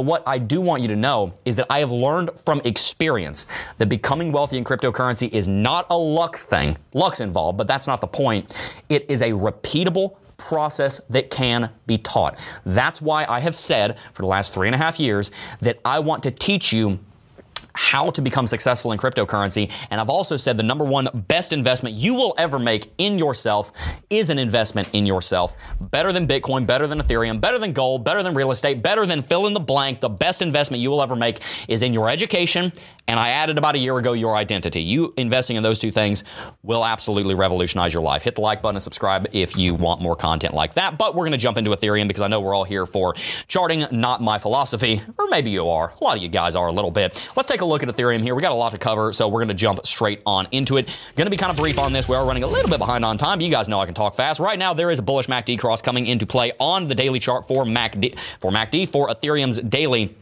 But 0.00 0.06
what 0.06 0.22
I 0.26 0.38
do 0.38 0.62
want 0.62 0.80
you 0.80 0.88
to 0.88 0.96
know 0.96 1.34
is 1.44 1.56
that 1.56 1.66
I 1.68 1.80
have 1.80 1.92
learned 1.92 2.30
from 2.46 2.62
experience 2.64 3.46
that 3.76 3.90
becoming 3.90 4.32
wealthy 4.32 4.56
in 4.56 4.64
cryptocurrency 4.64 5.28
is 5.30 5.46
not 5.46 5.86
a 5.90 5.94
luck 5.98 6.38
thing. 6.38 6.78
Luck's 6.94 7.20
involved, 7.20 7.58
but 7.58 7.66
that's 7.66 7.86
not 7.86 8.00
the 8.00 8.06
point. 8.06 8.56
It 8.88 9.04
is 9.10 9.20
a 9.20 9.32
repeatable 9.32 10.16
process 10.38 11.02
that 11.10 11.28
can 11.28 11.68
be 11.86 11.98
taught. 11.98 12.38
That's 12.64 13.02
why 13.02 13.26
I 13.26 13.40
have 13.40 13.54
said 13.54 13.98
for 14.14 14.22
the 14.22 14.28
last 14.28 14.54
three 14.54 14.68
and 14.68 14.74
a 14.74 14.78
half 14.78 14.98
years 14.98 15.30
that 15.60 15.78
I 15.84 15.98
want 15.98 16.22
to 16.22 16.30
teach 16.30 16.72
you 16.72 16.98
how 17.74 18.10
to 18.10 18.22
become 18.22 18.46
successful 18.46 18.92
in 18.92 18.98
cryptocurrency. 18.98 19.70
And 19.90 20.00
I've 20.00 20.10
also 20.10 20.36
said 20.36 20.56
the 20.56 20.62
number 20.62 20.84
one 20.84 21.08
best 21.28 21.52
investment 21.52 21.96
you 21.96 22.14
will 22.14 22.34
ever 22.38 22.58
make 22.58 22.92
in 22.98 23.18
yourself 23.18 23.72
is 24.08 24.30
an 24.30 24.38
investment 24.38 24.90
in 24.92 25.06
yourself. 25.06 25.54
Better 25.80 26.12
than 26.12 26.26
Bitcoin, 26.26 26.66
better 26.66 26.86
than 26.86 27.00
Ethereum, 27.00 27.40
better 27.40 27.58
than 27.58 27.72
gold, 27.72 28.04
better 28.04 28.22
than 28.22 28.34
real 28.34 28.50
estate, 28.50 28.82
better 28.82 29.06
than 29.06 29.22
fill 29.22 29.46
in 29.46 29.52
the 29.52 29.60
blank. 29.60 30.00
The 30.00 30.08
best 30.08 30.42
investment 30.42 30.82
you 30.82 30.90
will 30.90 31.02
ever 31.02 31.16
make 31.16 31.40
is 31.68 31.82
in 31.82 31.92
your 31.94 32.08
education. 32.08 32.72
And 33.08 33.18
I 33.18 33.30
added 33.30 33.58
about 33.58 33.74
a 33.74 33.78
year 33.78 33.98
ago 33.98 34.12
your 34.12 34.36
identity. 34.36 34.82
You 34.82 35.12
investing 35.16 35.56
in 35.56 35.62
those 35.62 35.78
two 35.80 35.90
things 35.90 36.22
will 36.62 36.84
absolutely 36.84 37.34
revolutionize 37.34 37.92
your 37.92 38.02
life. 38.02 38.22
Hit 38.22 38.36
the 38.36 38.40
like 38.40 38.62
button 38.62 38.76
and 38.76 38.82
subscribe 38.82 39.26
if 39.32 39.56
you 39.56 39.74
want 39.74 40.00
more 40.00 40.14
content 40.14 40.54
like 40.54 40.74
that. 40.74 40.96
But 40.96 41.14
we're 41.14 41.22
going 41.22 41.32
to 41.32 41.38
jump 41.38 41.58
into 41.58 41.70
Ethereum 41.70 42.06
because 42.06 42.22
I 42.22 42.28
know 42.28 42.40
we're 42.40 42.54
all 42.54 42.64
here 42.64 42.86
for 42.86 43.14
charting, 43.48 43.86
not 43.90 44.22
my 44.22 44.38
philosophy. 44.38 45.02
Or 45.18 45.26
maybe 45.26 45.50
you 45.50 45.68
are. 45.68 45.92
A 46.00 46.04
lot 46.04 46.16
of 46.16 46.22
you 46.22 46.28
guys 46.28 46.54
are 46.54 46.68
a 46.68 46.72
little 46.72 46.92
bit. 46.92 47.28
Let's 47.34 47.48
take 47.48 47.62
a 47.62 47.64
look 47.70 47.82
at 47.82 47.88
Ethereum 47.88 48.22
here. 48.22 48.34
We 48.34 48.42
got 48.42 48.52
a 48.52 48.54
lot 48.54 48.72
to 48.72 48.78
cover, 48.78 49.12
so 49.12 49.28
we're 49.28 49.40
going 49.40 49.48
to 49.48 49.54
jump 49.54 49.86
straight 49.86 50.20
on 50.26 50.48
into 50.50 50.76
it. 50.76 50.88
Going 51.16 51.26
to 51.26 51.30
be 51.30 51.36
kind 51.36 51.50
of 51.50 51.56
brief 51.56 51.78
on 51.78 51.92
this. 51.92 52.08
We 52.08 52.16
are 52.16 52.24
running 52.26 52.42
a 52.42 52.46
little 52.46 52.68
bit 52.68 52.78
behind 52.78 53.04
on 53.04 53.16
time. 53.16 53.38
But 53.38 53.44
You 53.44 53.50
guys 53.50 53.68
know 53.68 53.80
I 53.80 53.86
can 53.86 53.94
talk 53.94 54.14
fast. 54.14 54.40
Right 54.40 54.58
now, 54.58 54.74
there 54.74 54.90
is 54.90 54.98
a 54.98 55.02
bullish 55.02 55.28
MACD 55.28 55.58
cross 55.58 55.80
coming 55.80 56.06
into 56.06 56.26
play 56.26 56.52
on 56.58 56.88
the 56.88 56.94
daily 56.94 57.18
chart 57.18 57.48
for 57.48 57.64
MACD 57.64 58.18
for 58.40 58.50
MACD 58.50 58.88
for 58.88 59.08
Ethereum's 59.08 59.58
daily. 59.58 60.14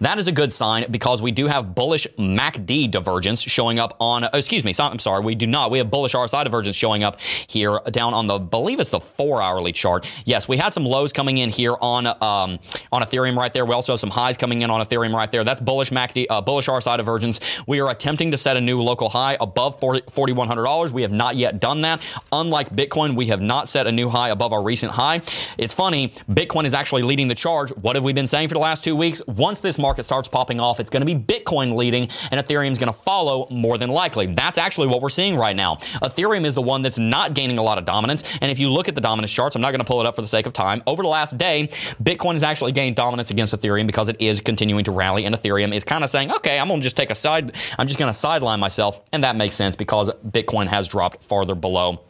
That 0.00 0.18
is 0.18 0.28
a 0.28 0.32
good 0.32 0.52
sign 0.52 0.86
because 0.90 1.22
we 1.22 1.30
do 1.30 1.46
have 1.46 1.74
bullish 1.74 2.06
MACD 2.18 2.90
divergence 2.90 3.42
showing 3.42 3.78
up 3.78 3.96
on, 4.00 4.24
oh, 4.24 4.28
excuse 4.32 4.64
me, 4.64 4.72
I'm 4.78 4.98
sorry, 4.98 5.24
we 5.24 5.34
do 5.34 5.46
not. 5.46 5.70
We 5.70 5.78
have 5.78 5.90
bullish 5.90 6.14
RSI 6.14 6.44
divergence 6.44 6.76
showing 6.76 7.04
up 7.04 7.20
here 7.20 7.80
down 7.90 8.14
on 8.14 8.26
the, 8.26 8.38
believe 8.38 8.80
it's 8.80 8.90
the 8.90 9.00
four 9.00 9.42
hourly 9.42 9.72
chart. 9.72 10.10
Yes, 10.24 10.48
we 10.48 10.56
had 10.56 10.72
some 10.72 10.84
lows 10.84 11.12
coming 11.12 11.38
in 11.38 11.50
here 11.50 11.76
on 11.80 12.06
um, 12.06 12.58
on 12.92 13.02
Ethereum 13.02 13.36
right 13.36 13.52
there. 13.52 13.64
We 13.64 13.74
also 13.74 13.92
have 13.92 14.00
some 14.00 14.10
highs 14.10 14.36
coming 14.36 14.62
in 14.62 14.70
on 14.70 14.84
Ethereum 14.84 15.14
right 15.14 15.30
there. 15.30 15.44
That's 15.44 15.60
bullish 15.60 15.90
MACD, 15.90 16.26
uh, 16.30 16.40
bullish 16.40 16.66
RSI 16.66 16.96
divergence. 16.96 17.40
We 17.66 17.80
are 17.80 17.90
attempting 17.90 18.30
to 18.30 18.36
set 18.36 18.56
a 18.56 18.60
new 18.60 18.80
local 18.80 19.08
high 19.08 19.36
above 19.40 19.80
$4,100. 19.80 20.90
We 20.90 21.02
have 21.02 21.12
not 21.12 21.36
yet 21.36 21.60
done 21.60 21.82
that. 21.82 22.02
Unlike 22.32 22.70
Bitcoin, 22.70 23.16
we 23.16 23.26
have 23.26 23.40
not 23.40 23.68
set 23.68 23.86
a 23.86 23.92
new 23.92 24.08
high 24.08 24.30
above 24.30 24.52
our 24.52 24.62
recent 24.62 24.92
high. 24.92 25.22
It's 25.58 25.74
funny, 25.74 26.08
Bitcoin 26.30 26.64
is 26.64 26.74
actually 26.74 27.02
leading 27.02 27.28
the 27.28 27.34
charge. 27.34 27.70
What 27.70 27.96
have 27.96 28.04
we 28.04 28.12
been 28.12 28.26
saying 28.26 28.48
for 28.48 28.54
the 28.54 28.60
last 28.60 28.84
two 28.84 28.96
weeks? 28.96 29.22
Once 29.26 29.60
this 29.60 29.78
market 29.84 30.04
starts 30.04 30.28
popping 30.28 30.60
off, 30.60 30.80
it's 30.80 30.90
going 30.90 31.06
to 31.06 31.14
be 31.14 31.14
Bitcoin 31.14 31.76
leading 31.76 32.08
and 32.30 32.44
Ethereum's 32.44 32.78
going 32.78 32.92
to 32.92 32.98
follow 32.98 33.46
more 33.50 33.76
than 33.76 33.90
likely. 33.90 34.26
That's 34.26 34.56
actually 34.56 34.88
what 34.88 35.02
we're 35.02 35.10
seeing 35.10 35.36
right 35.36 35.54
now. 35.54 35.76
Ethereum 36.02 36.46
is 36.46 36.54
the 36.54 36.62
one 36.62 36.80
that's 36.80 36.98
not 36.98 37.34
gaining 37.34 37.58
a 37.58 37.62
lot 37.62 37.76
of 37.76 37.84
dominance. 37.84 38.24
And 38.40 38.50
if 38.50 38.58
you 38.58 38.70
look 38.70 38.88
at 38.88 38.94
the 38.94 39.00
dominance 39.02 39.30
charts, 39.30 39.56
I'm 39.56 39.62
not 39.62 39.72
going 39.72 39.80
to 39.80 39.84
pull 39.84 40.00
it 40.00 40.06
up 40.06 40.16
for 40.16 40.22
the 40.22 40.28
sake 40.28 40.46
of 40.46 40.54
time. 40.54 40.82
Over 40.86 41.02
the 41.02 41.08
last 41.08 41.36
day, 41.36 41.68
Bitcoin 42.02 42.32
has 42.32 42.42
actually 42.42 42.72
gained 42.72 42.96
dominance 42.96 43.30
against 43.30 43.54
Ethereum 43.54 43.86
because 43.86 44.08
it 44.08 44.16
is 44.20 44.40
continuing 44.40 44.84
to 44.84 44.92
rally, 44.92 45.26
and 45.26 45.34
Ethereum 45.34 45.74
is 45.74 45.84
kind 45.84 46.02
of 46.02 46.08
saying, 46.08 46.32
okay, 46.32 46.58
I'm 46.58 46.68
going 46.68 46.80
to 46.80 46.84
just 46.84 46.96
take 46.96 47.10
a 47.10 47.14
side, 47.14 47.54
I'm 47.78 47.86
just 47.86 47.98
going 47.98 48.12
to 48.12 48.18
sideline 48.18 48.60
myself. 48.60 49.00
And 49.12 49.22
that 49.24 49.36
makes 49.36 49.54
sense 49.54 49.76
because 49.76 50.10
Bitcoin 50.26 50.66
has 50.68 50.88
dropped 50.88 51.22
farther 51.22 51.54
below 51.54 52.00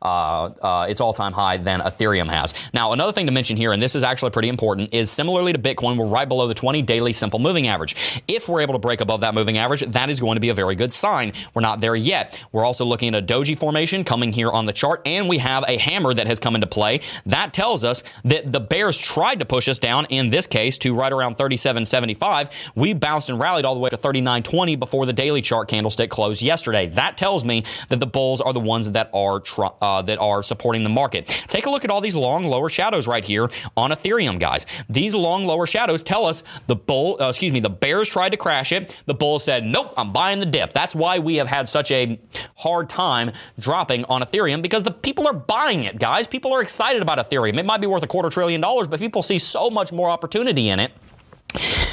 uh, 0.00 0.50
uh, 0.62 0.86
its 0.88 1.00
all-time 1.00 1.32
high 1.32 1.56
than 1.56 1.80
Ethereum 1.80 2.28
has. 2.28 2.54
Now, 2.72 2.92
another 2.92 3.12
thing 3.12 3.26
to 3.26 3.32
mention 3.32 3.56
here, 3.56 3.72
and 3.72 3.82
this 3.82 3.94
is 3.94 4.02
actually 4.02 4.30
pretty 4.30 4.48
important, 4.48 4.92
is 4.92 5.10
similarly 5.10 5.52
to 5.52 5.58
Bitcoin, 5.58 5.96
we're 5.96 6.06
right 6.06 6.28
below 6.28 6.48
the 6.48 6.54
20 6.54 6.82
daily 6.82 7.12
simple 7.12 7.38
moving 7.38 7.68
average. 7.68 8.22
If 8.28 8.48
we're 8.48 8.60
able 8.60 8.74
to 8.74 8.78
break 8.78 9.00
above 9.00 9.20
that 9.20 9.34
moving 9.34 9.58
average, 9.58 9.80
that 9.80 10.10
is 10.10 10.20
going 10.20 10.36
to 10.36 10.40
be 10.40 10.48
a 10.48 10.54
very 10.54 10.74
good 10.74 10.92
sign. 10.92 11.32
We're 11.54 11.62
not 11.62 11.80
there 11.80 11.96
yet. 11.96 12.42
We're 12.52 12.64
also 12.64 12.84
looking 12.84 13.14
at 13.14 13.22
a 13.22 13.26
doji 13.26 13.56
formation 13.56 14.04
coming 14.04 14.32
here 14.32 14.50
on 14.50 14.66
the 14.66 14.72
chart, 14.72 15.02
and 15.06 15.28
we 15.28 15.38
have 15.38 15.64
a 15.68 15.78
hammer 15.78 16.14
that 16.14 16.26
has 16.26 16.38
come 16.38 16.54
into 16.54 16.66
play. 16.66 17.00
That 17.26 17.52
tells 17.52 17.84
us 17.84 18.02
that 18.24 18.52
the 18.52 18.60
bears 18.60 18.98
tried 18.98 19.38
to 19.38 19.44
push 19.44 19.68
us 19.68 19.78
down, 19.78 20.06
in 20.06 20.30
this 20.30 20.46
case, 20.46 20.78
to 20.78 20.94
right 20.94 21.12
around 21.12 21.36
37.75. 21.36 22.50
We 22.74 22.92
bounced 22.92 23.28
and 23.28 23.38
rallied 23.38 23.64
all 23.64 23.74
the 23.74 23.80
way 23.80 23.90
to 23.90 23.96
39.20 23.96 24.78
before 24.78 25.06
the 25.06 25.12
daily 25.12 25.42
chart 25.42 25.68
candlestick 25.68 26.10
closed 26.10 26.42
yesterday. 26.42 26.86
That 26.86 27.16
tells 27.16 27.44
me 27.44 27.64
that 27.88 28.00
the 28.00 28.06
bulls 28.06 28.40
are 28.40 28.52
the 28.52 28.60
ones 28.60 28.90
that 28.90 29.10
are 29.12 29.40
tr- 29.52 29.74
uh, 29.80 30.02
that 30.02 30.18
are 30.18 30.42
supporting 30.42 30.82
the 30.82 30.88
market. 30.88 31.26
Take 31.48 31.66
a 31.66 31.70
look 31.70 31.84
at 31.84 31.90
all 31.90 32.00
these 32.00 32.16
long 32.16 32.44
lower 32.44 32.68
shadows 32.68 33.06
right 33.06 33.24
here 33.24 33.50
on 33.76 33.90
Ethereum, 33.90 34.38
guys. 34.38 34.66
These 34.88 35.14
long 35.14 35.46
lower 35.46 35.66
shadows 35.66 36.02
tell 36.02 36.26
us 36.26 36.42
the 36.66 36.76
bull, 36.76 37.16
uh, 37.20 37.28
excuse 37.28 37.52
me, 37.52 37.60
the 37.60 37.70
bears 37.70 38.08
tried 38.08 38.30
to 38.30 38.36
crash 38.36 38.72
it. 38.72 39.00
The 39.06 39.14
bull 39.14 39.38
said, 39.38 39.64
"Nope, 39.64 39.92
I'm 39.96 40.12
buying 40.12 40.40
the 40.40 40.46
dip." 40.46 40.72
That's 40.72 40.94
why 40.94 41.18
we 41.18 41.36
have 41.36 41.48
had 41.48 41.68
such 41.68 41.90
a 41.90 42.18
hard 42.56 42.88
time 42.88 43.32
dropping 43.58 44.04
on 44.06 44.22
Ethereum 44.22 44.62
because 44.62 44.82
the 44.82 44.90
people 44.90 45.26
are 45.26 45.32
buying 45.32 45.84
it, 45.84 45.98
guys. 45.98 46.26
People 46.26 46.52
are 46.52 46.62
excited 46.62 47.02
about 47.02 47.18
Ethereum. 47.18 47.58
It 47.58 47.66
might 47.66 47.80
be 47.80 47.86
worth 47.86 48.02
a 48.02 48.06
quarter 48.06 48.30
trillion 48.30 48.60
dollars, 48.60 48.88
but 48.88 49.00
people 49.00 49.22
see 49.22 49.38
so 49.38 49.70
much 49.70 49.92
more 49.92 50.08
opportunity 50.10 50.68
in 50.68 50.80
it 50.80 50.92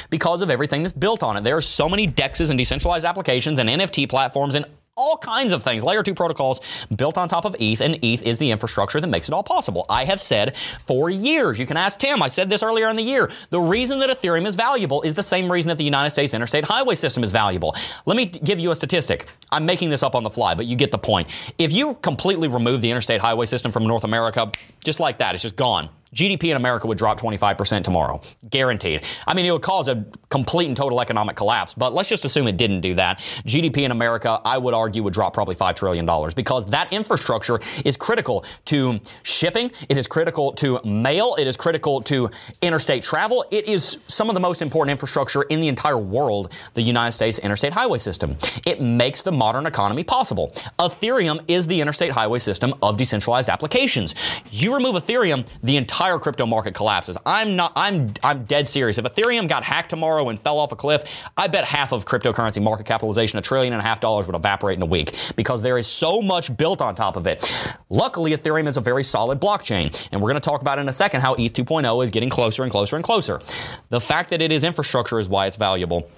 because 0.10 0.42
of 0.42 0.50
everything 0.50 0.84
that's 0.84 0.94
built 0.94 1.22
on 1.24 1.38
it. 1.38 1.44
There 1.44 1.58
are 1.58 1.62
so 1.62 1.90
many 1.90 2.08
DEXs 2.08 2.50
and 2.50 2.58
decentralized 2.58 3.06
applications 3.06 3.60
and 3.60 3.70
NFT 3.70 4.08
platforms 4.10 4.56
and 4.56 4.66
all 5.00 5.18
kinds 5.18 5.54
of 5.54 5.64
things. 5.64 5.82
Layer 5.82 6.04
2 6.04 6.14
protocols 6.14 6.60
built 6.94 7.18
on 7.18 7.30
top 7.30 7.46
of 7.46 7.56
ETH, 7.58 7.80
and 7.80 7.98
ETH 8.04 8.22
is 8.24 8.38
the 8.38 8.52
infrastructure 8.52 9.00
that 9.00 9.08
makes 9.08 9.30
it 9.30 9.34
all 9.34 9.44
possible. 9.44 9.86
I 9.90 10.04
have 10.04 10.20
said 10.20 10.58
for 10.86 11.10
years, 11.10 11.58
you 11.58 11.66
can 11.66 11.78
ask 11.78 11.98
Tim, 12.00 12.22
I 12.22 12.28
said 12.28 12.50
this 12.50 12.62
earlier 12.62 12.90
in 12.90 12.98
the 12.98 13.04
year, 13.04 13.32
the 13.50 13.62
reason 13.62 14.00
that 14.00 14.10
Ethereum 14.10 14.46
is 14.46 14.56
valuable 14.56 15.02
is 15.04 15.16
the 15.16 15.24
same 15.24 15.50
reason 15.50 15.70
that 15.70 15.78
the 15.78 15.86
United 15.86 16.10
States 16.10 16.34
interstate 16.34 16.66
highway 16.66 16.96
system 16.96 17.24
is 17.24 17.32
valuable. 17.32 17.74
Let 18.06 18.18
me 18.18 18.26
give 18.26 18.60
you 18.60 18.72
a 18.72 18.76
statistic. 18.76 19.28
I'm 19.54 19.66
making 19.66 19.90
this 19.90 20.04
up 20.04 20.16
on 20.16 20.24
the 20.24 20.30
fly, 20.30 20.54
but 20.54 20.66
you 20.66 20.76
get 20.76 20.92
the 20.92 20.98
point. 20.98 21.30
If 21.58 21.72
you 21.72 21.94
completely 21.96 22.50
remove 22.50 22.82
the 22.82 22.92
interstate 22.92 23.22
highway 23.22 23.46
system 23.46 23.72
from 23.72 23.88
North 23.88 24.04
America, 24.04 24.52
just 24.84 25.00
like 25.00 25.20
that, 25.20 25.34
it's 25.34 25.44
just 25.44 25.56
gone. 25.56 25.88
GDP 26.14 26.46
in 26.46 26.58
America 26.58 26.88
would 26.88 26.98
drop 26.98 27.20
25% 27.20 27.84
tomorrow. 27.84 28.22
Guaranteed. 28.50 29.04
I 29.28 29.34
mean, 29.34 29.46
it 29.46 29.52
would 29.52 29.62
cause 29.62 29.88
a 29.88 30.06
complete 30.30 30.68
and 30.68 30.76
total 30.76 31.02
economic 31.02 31.36
collapse, 31.36 31.74
but 31.74 31.94
let's 31.94 32.10
just 32.10 32.26
assume 32.26 32.48
it 32.48 32.58
didn't 32.58 32.82
do 32.82 32.96
that. 32.96 33.20
GDP 33.46 33.84
in 33.84 33.92
America, 33.92 34.42
I 34.44 34.58
would 34.58 34.74
argue, 34.74 35.04
would 35.04 35.14
drop 35.14 35.34
probably 35.34 35.56
$5 35.56 35.76
trillion 35.76 36.08
because 36.36 36.66
that 36.68 36.92
infrastructure 36.92 37.60
is 37.86 37.96
critical 37.96 38.44
to 38.66 39.00
shipping, 39.24 39.72
it 39.88 39.98
is 39.98 40.08
critical 40.08 40.52
to 40.54 40.80
mail, 40.84 41.36
it 41.38 41.48
is 41.48 41.56
critical 41.56 42.02
to 42.04 42.30
interstate 42.62 43.04
travel. 43.04 43.46
It 43.52 43.68
is 43.68 43.98
some 44.08 44.30
of 44.30 44.34
the 44.34 44.40
most 44.40 44.62
important 44.62 44.92
infrastructure 44.92 45.44
in 45.44 45.60
the 45.60 45.68
entire 45.68 45.98
world, 45.98 46.54
the 46.74 46.82
United 46.82 47.12
States 47.12 47.40
interstate 47.40 47.74
highway 47.74 48.00
system. 48.00 48.38
It 48.66 48.82
makes 48.82 49.22
the 49.22 49.32
modern 49.32 49.66
economy 49.66 50.04
possible. 50.04 50.54
Ethereum 50.80 51.44
is 51.48 51.68
the 51.68 51.82
interstate 51.82 52.12
highway 52.12 52.40
system 52.40 52.74
of 52.82 52.98
decentralized 52.98 53.50
applications. 53.50 54.16
You 54.50 54.74
remove 54.74 54.96
Ethereum, 54.96 55.46
the 55.62 55.78
entire 55.78 55.99
entire 56.00 56.18
crypto 56.18 56.46
market 56.46 56.74
collapses. 56.74 57.18
I'm 57.26 57.58
not 57.58 57.74
I'm 57.76 58.14
I'm 58.24 58.46
dead 58.46 58.70
serious. 58.70 58.98
If 58.98 59.04
Ethereum 59.04 59.50
got 59.50 59.66
hacked 59.66 59.90
tomorrow 59.90 60.30
and 60.30 60.40
fell 60.40 60.58
off 60.58 60.72
a 60.72 60.76
cliff, 60.78 61.04
I 61.36 61.48
bet 61.48 61.66
half 61.66 61.92
of 61.92 62.06
cryptocurrency 62.06 62.64
market 62.64 62.86
capitalization, 62.86 63.38
a 63.38 63.42
trillion 63.42 63.74
and 63.74 63.82
a 63.82 63.84
half 63.84 64.00
dollars 64.00 64.26
would 64.26 64.36
evaporate 64.36 64.78
in 64.78 64.82
a 64.82 64.86
week 64.86 65.14
because 65.36 65.62
there 65.62 65.78
is 65.78 65.88
so 65.88 66.22
much 66.22 66.56
built 66.56 66.80
on 66.80 66.96
top 66.96 67.18
of 67.18 67.28
it. 67.28 67.52
Luckily, 67.90 68.32
Ethereum 68.32 68.66
is 68.66 68.78
a 68.78 68.82
very 68.82 69.04
solid 69.04 69.42
blockchain, 69.42 70.08
and 70.14 70.22
we're 70.22 70.30
going 70.30 70.42
to 70.42 70.50
talk 70.50 70.62
about 70.62 70.80
in 70.80 70.88
a 70.88 70.94
second 70.94 71.20
how 71.20 71.34
ETH 71.34 71.52
2.0 71.52 72.02
is 72.02 72.12
getting 72.12 72.30
closer 72.30 72.64
and 72.64 72.72
closer 72.72 72.96
and 72.96 73.04
closer. 73.04 73.42
The 73.90 74.00
fact 74.00 74.30
that 74.30 74.42
it 74.42 74.54
is 74.54 74.64
infrastructure 74.64 75.20
is 75.20 75.28
why 75.28 75.48
it's 75.48 75.58
valuable 75.58 76.10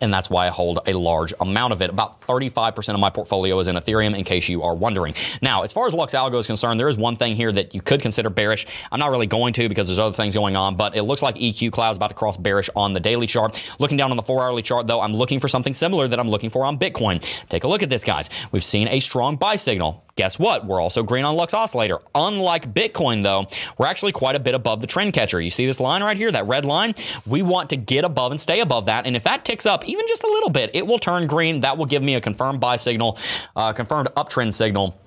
and 0.00 0.12
that's 0.12 0.30
why 0.30 0.46
I 0.46 0.50
hold 0.50 0.80
a 0.86 0.92
large 0.92 1.32
amount 1.40 1.72
of 1.72 1.82
it. 1.82 1.90
About 1.90 2.20
35% 2.22 2.94
of 2.94 3.00
my 3.00 3.10
portfolio 3.10 3.58
is 3.58 3.68
in 3.68 3.76
Ethereum, 3.76 4.16
in 4.16 4.24
case 4.24 4.48
you 4.48 4.62
are 4.62 4.74
wondering. 4.74 5.14
Now, 5.42 5.62
as 5.62 5.72
far 5.72 5.86
as 5.86 5.92
Lux 5.92 6.14
Algo 6.14 6.38
is 6.38 6.46
concerned, 6.46 6.78
there 6.78 6.88
is 6.88 6.96
one 6.96 7.16
thing 7.16 7.36
here 7.36 7.52
that 7.52 7.74
you 7.74 7.80
could 7.80 8.00
consider 8.00 8.30
bearish. 8.30 8.66
I'm 8.90 9.00
not 9.00 9.10
really 9.10 9.26
going 9.26 9.52
to 9.54 9.68
because 9.68 9.88
there's 9.88 9.98
other 9.98 10.14
things 10.14 10.34
going 10.34 10.56
on, 10.56 10.76
but 10.76 10.96
it 10.96 11.02
looks 11.02 11.22
like 11.22 11.36
EQ 11.36 11.72
Cloud 11.72 11.92
is 11.92 11.96
about 11.96 12.08
to 12.08 12.14
cross 12.14 12.36
bearish 12.36 12.70
on 12.76 12.92
the 12.92 13.00
daily 13.00 13.26
chart. 13.26 13.62
Looking 13.78 13.96
down 13.96 14.10
on 14.10 14.16
the 14.16 14.22
four 14.22 14.42
hourly 14.42 14.62
chart, 14.62 14.86
though, 14.86 15.00
I'm 15.00 15.14
looking 15.14 15.40
for 15.40 15.48
something 15.48 15.74
similar 15.74 16.08
that 16.08 16.18
I'm 16.18 16.28
looking 16.28 16.50
for 16.50 16.64
on 16.64 16.78
Bitcoin. 16.78 17.22
Take 17.48 17.64
a 17.64 17.68
look 17.68 17.82
at 17.82 17.88
this, 17.88 18.04
guys. 18.04 18.30
We've 18.52 18.64
seen 18.64 18.88
a 18.88 19.00
strong 19.00 19.36
buy 19.36 19.56
signal. 19.56 20.04
Guess 20.16 20.38
what? 20.38 20.64
We're 20.64 20.80
also 20.80 21.02
green 21.02 21.24
on 21.24 21.34
Lux 21.34 21.54
Oscillator. 21.54 21.98
Unlike 22.14 22.72
Bitcoin, 22.72 23.24
though, 23.24 23.46
we're 23.78 23.86
actually 23.86 24.12
quite 24.12 24.36
a 24.36 24.38
bit 24.38 24.54
above 24.54 24.80
the 24.80 24.86
trend 24.86 25.12
catcher. 25.12 25.40
You 25.40 25.50
see 25.50 25.66
this 25.66 25.80
line 25.80 26.02
right 26.02 26.16
here, 26.16 26.30
that 26.30 26.46
red 26.46 26.64
line? 26.64 26.94
We 27.26 27.42
want 27.42 27.70
to 27.70 27.76
get 27.76 28.04
above 28.04 28.30
and 28.30 28.40
stay 28.40 28.60
above 28.60 28.86
that. 28.86 29.06
And 29.06 29.16
if 29.16 29.24
that 29.24 29.44
ticks 29.44 29.66
up 29.66 29.83
even 29.86 30.06
just 30.08 30.24
a 30.24 30.28
little 30.28 30.50
bit, 30.50 30.70
it 30.74 30.86
will 30.86 30.98
turn 30.98 31.26
green. 31.26 31.60
That 31.60 31.76
will 31.76 31.86
give 31.86 32.02
me 32.02 32.14
a 32.14 32.20
confirmed 32.20 32.60
buy 32.60 32.76
signal, 32.76 33.18
uh, 33.56 33.72
confirmed 33.72 34.08
uptrend 34.16 34.54
signal 34.54 34.98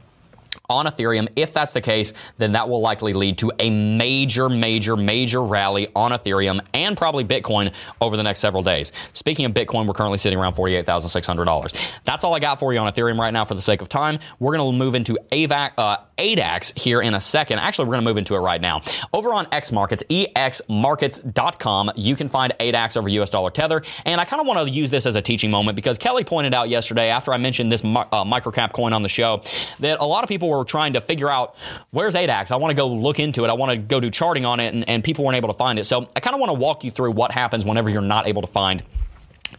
on 0.70 0.86
Ethereum. 0.86 1.28
If 1.36 1.54
that's 1.54 1.74
the 1.74 1.82
case, 1.82 2.14
then 2.38 2.54
that 2.54 2.70
will 2.70 2.82
likely 2.82 3.14
lead 3.14 3.38
to 3.40 3.52
a 3.60 3.70
major, 3.70 4.50
major, 4.50 4.96
major 4.96 5.42
rally 5.42 5.88
on 5.96 6.12
Ethereum 6.12 6.62
and 6.74 6.98
probably 6.98 7.24
Bitcoin 7.24 7.74
over 8.02 8.18
the 8.18 8.24
next 8.24 8.40
several 8.40 8.64
days. 8.64 8.92
Speaking 9.14 9.46
of 9.46 9.54
Bitcoin, 9.54 9.88
we're 9.88 9.94
currently 9.94 10.18
sitting 10.18 10.40
around 10.40 10.54
$48,600. 10.54 11.76
That's 12.06 12.24
all 12.24 12.36
I 12.36 12.40
got 12.40 12.60
for 12.60 12.74
you 12.74 12.80
on 12.80 12.92
Ethereum 12.92 13.20
right 13.20 13.32
now 13.32 13.46
for 13.46 13.54
the 13.54 13.62
sake 13.62 13.82
of 13.82 13.90
time. 13.90 14.20
We're 14.40 14.56
going 14.56 14.72
to 14.72 14.78
move 14.78 14.96
into 14.96 15.18
AVAC, 15.32 15.72
uh, 15.78 15.98
ADAX 16.18 16.78
here 16.78 17.02
in 17.02 17.14
a 17.14 17.22
second. 17.22 17.60
Actually, 17.60 17.86
we're 17.86 17.96
going 17.96 18.06
to 18.06 18.10
move 18.10 18.18
into 18.18 18.36
it 18.36 18.40
right 18.40 18.60
now. 18.60 18.82
Over 19.14 19.34
on 19.34 19.48
X 19.52 19.72
Markets, 19.72 20.04
exmarkets.com, 20.10 21.92
you 21.96 22.16
can 22.16 22.28
find 22.28 22.54
ADAX 22.60 22.98
over 22.98 23.08
US 23.10 23.30
dollar 23.30 23.52
tether. 23.52 23.82
And 24.06 24.20
I 24.20 24.26
kind 24.26 24.40
of 24.42 24.48
want 24.48 24.68
to 24.68 24.70
use 24.74 24.90
this 24.90 25.06
as 25.06 25.16
a 25.16 25.22
teaching 25.22 25.52
moment 25.52 25.76
because 25.76 25.98
Kelly 25.98 26.24
pointed 26.24 26.54
out 26.54 26.70
yesterday 26.70 27.10
after 27.10 27.34
I 27.34 27.38
mentioned 27.38 27.72
this 27.72 27.82
uh, 27.82 28.24
microcap 28.24 28.74
coin 28.74 28.94
on 28.94 29.04
the 29.04 29.10
show 29.10 29.42
that 29.80 30.00
a 30.00 30.06
lot 30.06 30.24
of 30.24 30.30
people 30.30 30.47
were 30.50 30.64
trying 30.64 30.94
to 30.94 31.02
figure 31.02 31.30
out 31.30 31.56
where's 31.92 32.16
ADAX. 32.16 32.52
I 32.52 32.56
want 32.56 32.72
to 32.72 32.76
go 32.76 32.88
look 32.88 33.20
into 33.20 33.44
it. 33.46 33.50
I 33.50 33.54
want 33.54 33.72
to 33.72 33.78
go 33.78 34.00
do 34.00 34.10
charting 34.10 34.46
on 34.46 34.60
it, 34.60 34.74
and, 34.74 34.88
and 34.90 35.04
people 35.04 35.26
weren't 35.26 35.38
able 35.38 35.50
to 35.50 35.58
find 35.58 35.80
it. 35.80 35.86
So 35.86 36.10
I 36.16 36.20
kind 36.20 36.34
of 36.34 36.40
want 36.40 36.50
to 36.50 36.54
walk 36.54 36.84
you 36.84 36.92
through 36.92 37.12
what 37.12 37.32
happens 37.32 37.66
whenever 37.66 37.90
you're 37.90 38.02
not 38.02 38.28
able 38.28 38.42
to 38.42 38.48
find 38.48 38.84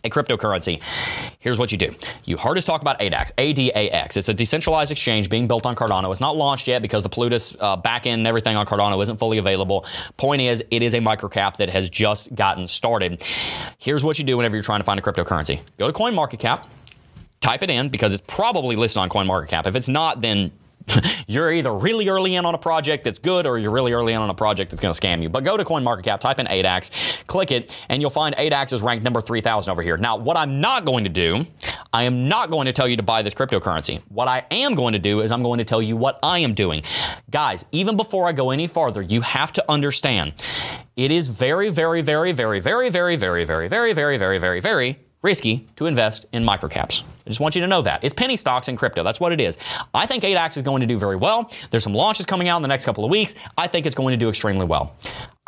a 0.05 0.11
cryptocurrency. 0.11 0.83
Here's 1.39 1.59
what 1.59 1.73
you 1.73 1.79
do. 1.79 1.95
You 2.25 2.37
heard 2.37 2.59
us 2.59 2.65
talk 2.65 2.83
about 2.83 2.99
ADAX, 3.01 3.33
ADAX. 3.35 4.17
It's 4.17 4.29
a 4.29 4.35
decentralized 4.35 4.93
exchange 4.93 5.29
being 5.29 5.49
built 5.49 5.67
on 5.67 5.75
Cardano. 5.75 6.11
It's 6.11 6.21
not 6.21 6.37
launched 6.37 6.69
yet 6.69 6.83
because 6.83 7.03
the 7.03 7.09
Plutus 7.09 7.57
uh, 7.59 7.77
backend 7.77 8.15
and 8.15 8.27
everything 8.27 8.57
on 8.57 8.67
Cardano 8.67 9.03
isn't 9.03 9.17
fully 9.17 9.39
available. 9.39 9.87
Point 10.17 10.43
is, 10.43 10.63
it 10.71 10.83
is 10.83 10.95
a 10.95 10.99
microcap 10.99 11.57
that 11.57 11.71
has 11.71 11.89
just 11.89 12.35
gotten 12.35 12.69
started. 12.69 13.25
Here's 13.79 14.05
what 14.05 14.19
you 14.19 14.25
do 14.25 14.37
whenever 14.37 14.57
you're 14.57 14.63
trying 14.63 14.81
to 14.81 14.85
find 14.85 15.01
a 15.01 15.03
cryptocurrency. 15.03 15.61
Go 15.79 15.91
to 15.91 15.93
CoinMarketCap, 15.93 16.67
type 17.41 17.63
it 17.63 17.71
in 17.71 17.89
because 17.89 18.15
it's 18.15 18.25
probably 18.27 18.77
listed 18.77 19.01
on 19.01 19.09
CoinMarketCap. 19.09 19.67
If 19.67 19.75
it's 19.75 19.89
not, 19.89 20.21
then 20.21 20.53
you're 21.27 21.53
either 21.53 21.73
really 21.73 22.09
early 22.09 22.35
in 22.35 22.45
on 22.45 22.55
a 22.55 22.59
project 22.59 23.05
that's 23.05 23.19
good 23.19 23.47
or 23.47 23.59
you're 23.59 23.71
really 23.71 23.93
early 23.93 24.13
in 24.13 24.21
on 24.21 24.31
a 24.31 24.35
project 24.35 24.71
that's 24.71 24.81
going 24.81 24.93
to 24.93 25.01
scam 25.01 25.23
you. 25.23 25.29
But 25.29 25.45
go 25.45 25.57
to 25.57 25.65
CoinMarketCap, 25.65 26.21
type 26.21 26.39
in 26.39 26.47
ADAX, 26.47 27.27
click 27.27 27.51
it, 27.51 27.77
and 27.89 28.03
you'll 28.03 28.11
find 28.11 28.35
ADAX 28.37 28.73
is 28.73 28.83
ranked 28.83 29.05
number 29.05 29.21
3,000 29.21 29.71
over 29.71 29.83
here. 29.83 29.97
Now, 29.97 30.17
what 30.17 30.37
I'm 30.37 30.61
not 30.61 30.85
going 30.85 31.05
to 31.05 31.11
do, 31.11 31.47
I 31.93 32.05
am 32.05 32.29
not 32.29 32.51
going 32.51 32.67
to 32.67 32.73
tell 32.73 32.89
you 32.89 32.97
to 32.97 33.03
buy 33.03 33.23
this 33.23 33.35
cryptocurrency. 33.35 34.03
What 34.09 34.29
I 34.29 34.45
am 34.51 34.75
going 34.75 34.93
to 34.93 34.99
do 34.99 35.21
is 35.21 35.31
I'm 35.31 35.43
going 35.43 35.59
to 35.59 35.65
tell 35.65 35.83
you 35.83 35.97
what 35.97 36.19
I 36.23 36.41
am 36.41 36.55
doing. 36.55 36.83
Guys, 37.31 37.65
even 37.73 37.97
before 37.97 38.27
I 38.27 38.33
go 38.33 38.51
any 38.51 38.67
farther, 38.67 39.03
you 39.03 39.21
have 39.23 39.53
to 39.55 39.65
understand 39.71 40.33
it 40.97 41.13
is 41.13 41.29
very 41.29 41.71
very 41.71 42.01
very 42.01 42.33
very 42.33 42.49
very, 42.49 42.61
very, 42.61 42.91
very, 42.91 43.17
very, 43.17 43.45
very, 43.45 43.69
very, 43.69 43.69
very, 43.69 43.93
very, 43.93 43.93
very, 43.93 44.19
very, 44.19 44.19
very, 44.19 44.39
very, 44.39 44.61
very 44.61 45.08
risky 45.23 45.67
to 45.77 45.87
invest 45.87 46.27
in 46.33 46.45
microcaps. 46.45 47.03
I 47.03 47.31
just 47.31 47.41
want 47.41 47.55
you 47.55 47.61
to 47.61 47.67
know 47.67 47.83
that. 47.83 48.05
It's 48.05 48.15
penny 48.15 48.37
stocks 48.37 48.69
and 48.69 48.79
crypto. 48.79 49.03
That's 49.03 49.21
what 49.21 49.33
it 49.33 49.41
is. 49.41 49.59
I 49.93 50.07
think 50.07 50.25
ADAX 50.25 50.57
is 50.57 50.63
going 50.63 50.81
to 50.81 50.87
do 50.87 50.97
very 50.97 51.17
well. 51.17 51.51
There's 51.71 51.83
some 51.83 51.95
launches 51.95 52.25
coming 52.27 52.49
out 52.49 52.57
in 52.57 52.63
the 52.63 52.69
next 52.69 52.85
couple 52.85 53.05
of 53.05 53.11
weeks. 53.11 53.35
I 53.57 53.67
think 53.67 53.87
it's 53.87 53.95
going 53.95 54.13
to 54.13 54.17
do 54.17 54.29
extremely 54.29 54.65
well. 54.65 54.95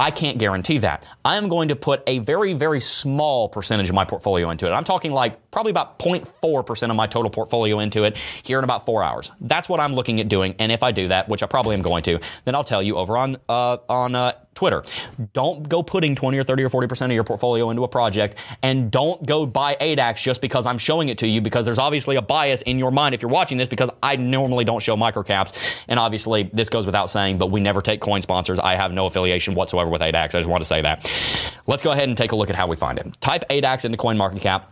I 0.01 0.11
can't 0.11 0.39
guarantee 0.39 0.79
that. 0.79 1.05
I 1.27 1.37
am 1.37 1.51
going 1.51 1.69
to 1.69 1.77
put 1.77 2.03
a 2.07 2.21
very, 2.21 2.55
very 2.55 2.81
small 2.81 3.51
percentage 3.51 3.91
of 3.91 3.95
my 3.95 4.07
portfolio 4.07 4.49
into 4.49 4.67
it. 4.67 4.71
I'm 4.71 4.83
talking 4.83 5.13
like 5.13 5.51
probably 5.51 5.71
about 5.71 5.99
0.4% 5.99 6.91
of 6.91 6.97
my 6.97 7.07
total 7.07 7.31
portfolio 7.31 7.81
into 7.81 8.05
it 8.05 8.17
here 8.43 8.57
in 8.57 8.65
about 8.65 8.87
four 8.87 9.05
hours. 9.05 9.31
That's 9.43 9.69
what 9.69 9.79
I'm 9.79 9.95
looking 9.95 10.19
at 10.19 10.29
doing. 10.29 10.55
And 10.59 10.73
if 10.73 10.83
I 10.83 10.91
do 10.91 11.09
that, 11.09 11.29
which 11.29 11.43
I 11.43 11.47
probably 11.47 11.75
am 11.75 11.83
going 11.83 12.03
to, 12.05 12.19
then 12.47 12.55
I'll 12.55 12.65
tell 12.65 12.83
you 12.83 12.97
over 12.97 13.19
on 13.19 13.37
uh, 13.47 13.77
on 13.91 14.15
uh, 14.15 14.33
Twitter. 14.55 14.85
Don't 15.33 15.69
go 15.69 15.83
putting 15.83 16.15
20 16.15 16.39
or 16.39 16.45
30 16.45 16.65
or 16.65 16.71
40% 16.71 17.07
of 17.07 17.13
your 17.13 17.25
portfolio 17.25 17.71
into 17.71 17.85
a 17.85 17.89
project 17.89 18.37
and 18.63 18.91
don't 18.91 19.25
go 19.25 19.47
buy 19.47 19.77
ADAX 19.81 20.23
just 20.23 20.41
because 20.41 20.67
I'm 20.67 20.77
showing 20.77 21.09
it 21.09 21.19
to 21.19 21.27
you 21.27 21.41
because 21.41 21.65
there's 21.65 21.79
obviously 21.79 22.17
a 22.17 22.23
bias 22.23 22.63
in 22.63 22.79
your 22.79 22.91
mind 22.91 23.15
if 23.15 23.23
you're 23.23 23.31
watching 23.31 23.59
this 23.59 23.69
because 23.69 23.89
I 24.03 24.17
normally 24.17 24.65
don't 24.65 24.83
show 24.83 24.97
microcaps. 24.97 25.57
And 25.89 25.99
obviously, 25.99 26.51
this 26.53 26.69
goes 26.69 26.85
without 26.85 27.11
saying, 27.11 27.39
but 27.39 27.47
we 27.47 27.61
never 27.61 27.81
take 27.81 28.01
coin 28.01 28.23
sponsors. 28.23 28.59
I 28.59 28.77
have 28.77 28.93
no 28.93 29.07
affiliation 29.07 29.55
whatsoever 29.55 29.90
with 29.91 30.01
ADAX. 30.01 30.35
I 30.35 30.39
just 30.39 30.47
want 30.47 30.63
to 30.63 30.67
say 30.67 30.83
that. 30.83 31.11
Let's 31.67 31.83
go 31.83 31.91
ahead 31.93 32.09
and 32.09 32.17
take 32.17 32.33
a 32.33 32.37
look 32.37 32.51
at 32.51 32.57
how 32.57 32.67
we 32.67 32.77
find 32.77 32.99
it. 32.99 33.21
Type 33.21 33.45
ADAX 33.51 33.85
into 33.85 33.99
CoinMarketCap. 33.99 34.65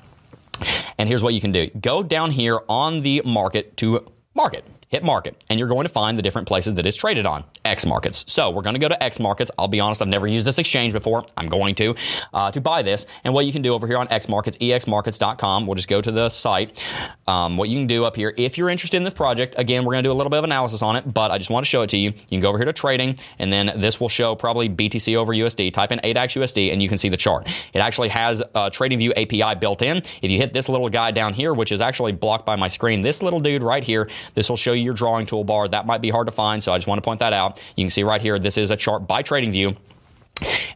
And 0.98 1.08
here's 1.08 1.22
what 1.22 1.34
you 1.34 1.40
can 1.40 1.52
do. 1.52 1.68
Go 1.80 2.02
down 2.02 2.30
here 2.30 2.60
on 2.68 3.02
the 3.02 3.22
market 3.24 3.76
to 3.78 4.10
market. 4.34 4.64
Hit 4.88 5.04
market, 5.04 5.42
and 5.48 5.58
you're 5.58 5.68
going 5.68 5.86
to 5.86 5.92
find 5.92 6.18
the 6.18 6.22
different 6.22 6.48
places 6.48 6.74
that 6.74 6.86
it's 6.86 6.96
traded 6.96 7.26
on. 7.26 7.44
X 7.64 7.84
markets. 7.84 8.24
So 8.28 8.50
we're 8.50 8.62
going 8.62 8.74
to 8.74 8.80
go 8.80 8.88
to 8.88 9.02
X 9.02 9.20
markets. 9.20 9.50
I'll 9.58 9.68
be 9.68 9.80
honest, 9.80 10.00
I've 10.00 10.08
never 10.08 10.26
used 10.26 10.46
this 10.46 10.58
exchange 10.58 10.92
before. 10.92 11.26
I'm 11.36 11.48
going 11.48 11.74
to 11.76 11.94
uh, 12.32 12.50
to 12.50 12.60
buy 12.60 12.82
this. 12.82 13.06
And 13.24 13.34
what 13.34 13.46
you 13.46 13.52
can 13.52 13.62
do 13.62 13.74
over 13.74 13.86
here 13.86 13.98
on 13.98 14.08
X 14.10 14.28
markets, 14.28 14.56
exmarkets.com. 14.56 15.66
We'll 15.66 15.74
just 15.74 15.88
go 15.88 16.00
to 16.00 16.10
the 16.10 16.28
site. 16.30 16.82
Um, 17.26 17.56
what 17.56 17.68
you 17.68 17.78
can 17.78 17.86
do 17.86 18.04
up 18.04 18.16
here, 18.16 18.32
if 18.36 18.56
you're 18.56 18.70
interested 18.70 18.96
in 18.96 19.04
this 19.04 19.14
project, 19.14 19.54
again, 19.58 19.84
we're 19.84 19.92
going 19.92 20.04
to 20.04 20.08
do 20.08 20.12
a 20.12 20.14
little 20.14 20.30
bit 20.30 20.38
of 20.38 20.44
analysis 20.44 20.82
on 20.82 20.96
it, 20.96 21.12
but 21.12 21.30
I 21.30 21.38
just 21.38 21.50
want 21.50 21.64
to 21.64 21.68
show 21.68 21.82
it 21.82 21.90
to 21.90 21.98
you. 21.98 22.10
You 22.10 22.28
can 22.30 22.40
go 22.40 22.48
over 22.48 22.58
here 22.58 22.64
to 22.64 22.72
trading, 22.72 23.18
and 23.38 23.52
then 23.52 23.72
this 23.76 24.00
will 24.00 24.08
show 24.08 24.34
probably 24.34 24.68
BTC 24.68 25.16
over 25.16 25.32
USD. 25.34 25.72
Type 25.72 25.92
in 25.92 25.98
ADAX 26.00 26.40
USD, 26.40 26.72
and 26.72 26.82
you 26.82 26.88
can 26.88 26.96
see 26.96 27.08
the 27.08 27.16
chart. 27.16 27.48
It 27.74 27.80
actually 27.80 28.08
has 28.08 28.40
a 28.40 28.70
TradingView 28.70 29.12
API 29.16 29.58
built 29.58 29.82
in. 29.82 29.98
If 29.98 30.30
you 30.30 30.38
hit 30.38 30.52
this 30.52 30.68
little 30.68 30.88
guy 30.88 31.10
down 31.10 31.34
here, 31.34 31.52
which 31.52 31.72
is 31.72 31.80
actually 31.80 32.12
blocked 32.12 32.46
by 32.46 32.56
my 32.56 32.68
screen, 32.68 33.02
this 33.02 33.22
little 33.22 33.40
dude 33.40 33.62
right 33.62 33.84
here, 33.84 34.08
this 34.34 34.48
will 34.48 34.56
show 34.56 34.72
you 34.72 34.77
your 34.80 34.94
drawing 34.94 35.26
toolbar. 35.26 35.70
That 35.70 35.86
might 35.86 36.00
be 36.00 36.10
hard 36.10 36.26
to 36.26 36.32
find, 36.32 36.62
so 36.62 36.72
I 36.72 36.78
just 36.78 36.86
want 36.86 36.98
to 36.98 37.02
point 37.02 37.20
that 37.20 37.32
out. 37.32 37.62
You 37.76 37.84
can 37.84 37.90
see 37.90 38.02
right 38.02 38.20
here, 38.20 38.38
this 38.38 38.58
is 38.58 38.70
a 38.70 38.76
chart 38.76 39.06
by 39.06 39.22
TradingView 39.22 39.76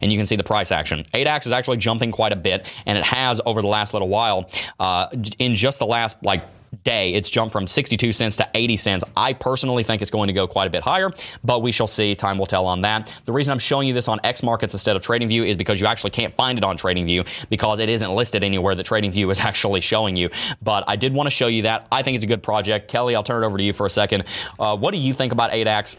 and 0.01 0.11
you 0.11 0.17
can 0.17 0.25
see 0.25 0.35
the 0.35 0.43
price 0.43 0.71
action. 0.71 1.03
ADAX 1.13 1.45
is 1.45 1.51
actually 1.51 1.77
jumping 1.77 2.11
quite 2.11 2.33
a 2.33 2.35
bit, 2.35 2.67
and 2.85 2.97
it 2.97 3.03
has 3.05 3.39
over 3.45 3.61
the 3.61 3.67
last 3.67 3.93
little 3.93 4.09
while. 4.09 4.49
Uh, 4.79 5.07
in 5.39 5.55
just 5.55 5.79
the 5.79 5.85
last 5.85 6.17
like 6.21 6.43
day, 6.83 7.13
it's 7.13 7.29
jumped 7.29 7.51
from 7.51 7.67
62 7.67 8.11
cents 8.11 8.35
to 8.37 8.49
80 8.53 8.77
cents. 8.77 9.03
I 9.15 9.33
personally 9.33 9.83
think 9.83 10.01
it's 10.01 10.11
going 10.11 10.27
to 10.27 10.33
go 10.33 10.47
quite 10.47 10.67
a 10.67 10.69
bit 10.69 10.83
higher, 10.83 11.11
but 11.43 11.61
we 11.61 11.71
shall 11.71 11.87
see. 11.87 12.15
Time 12.15 12.37
will 12.37 12.45
tell 12.45 12.65
on 12.65 12.81
that. 12.81 13.13
The 13.25 13.31
reason 13.31 13.51
I'm 13.51 13.59
showing 13.59 13.87
you 13.87 13.93
this 13.93 14.07
on 14.07 14.19
X 14.23 14.43
markets 14.43 14.73
instead 14.73 14.95
of 14.95 15.03
TradingView 15.03 15.47
is 15.47 15.57
because 15.57 15.79
you 15.79 15.87
actually 15.87 16.11
can't 16.11 16.35
find 16.35 16.57
it 16.57 16.63
on 16.63 16.77
TradingView 16.77 17.49
because 17.49 17.79
it 17.79 17.89
isn't 17.89 18.13
listed 18.13 18.43
anywhere 18.43 18.75
that 18.75 18.85
TradingView 18.85 19.31
is 19.31 19.39
actually 19.43 19.81
showing 19.81 20.15
you. 20.15 20.29
But 20.61 20.83
I 20.87 20.95
did 20.95 21.13
want 21.13 21.27
to 21.27 21.31
show 21.31 21.47
you 21.47 21.63
that. 21.63 21.87
I 21.91 22.03
think 22.03 22.15
it's 22.15 22.23
a 22.23 22.27
good 22.27 22.43
project. 22.43 22.89
Kelly, 22.89 23.15
I'll 23.15 23.23
turn 23.23 23.43
it 23.43 23.45
over 23.45 23.57
to 23.57 23.63
you 23.63 23.73
for 23.73 23.85
a 23.85 23.89
second. 23.89 24.25
Uh, 24.59 24.75
what 24.77 24.91
do 24.91 24.97
you 24.97 25.13
think 25.13 25.31
about 25.31 25.51
ADAX? 25.51 25.97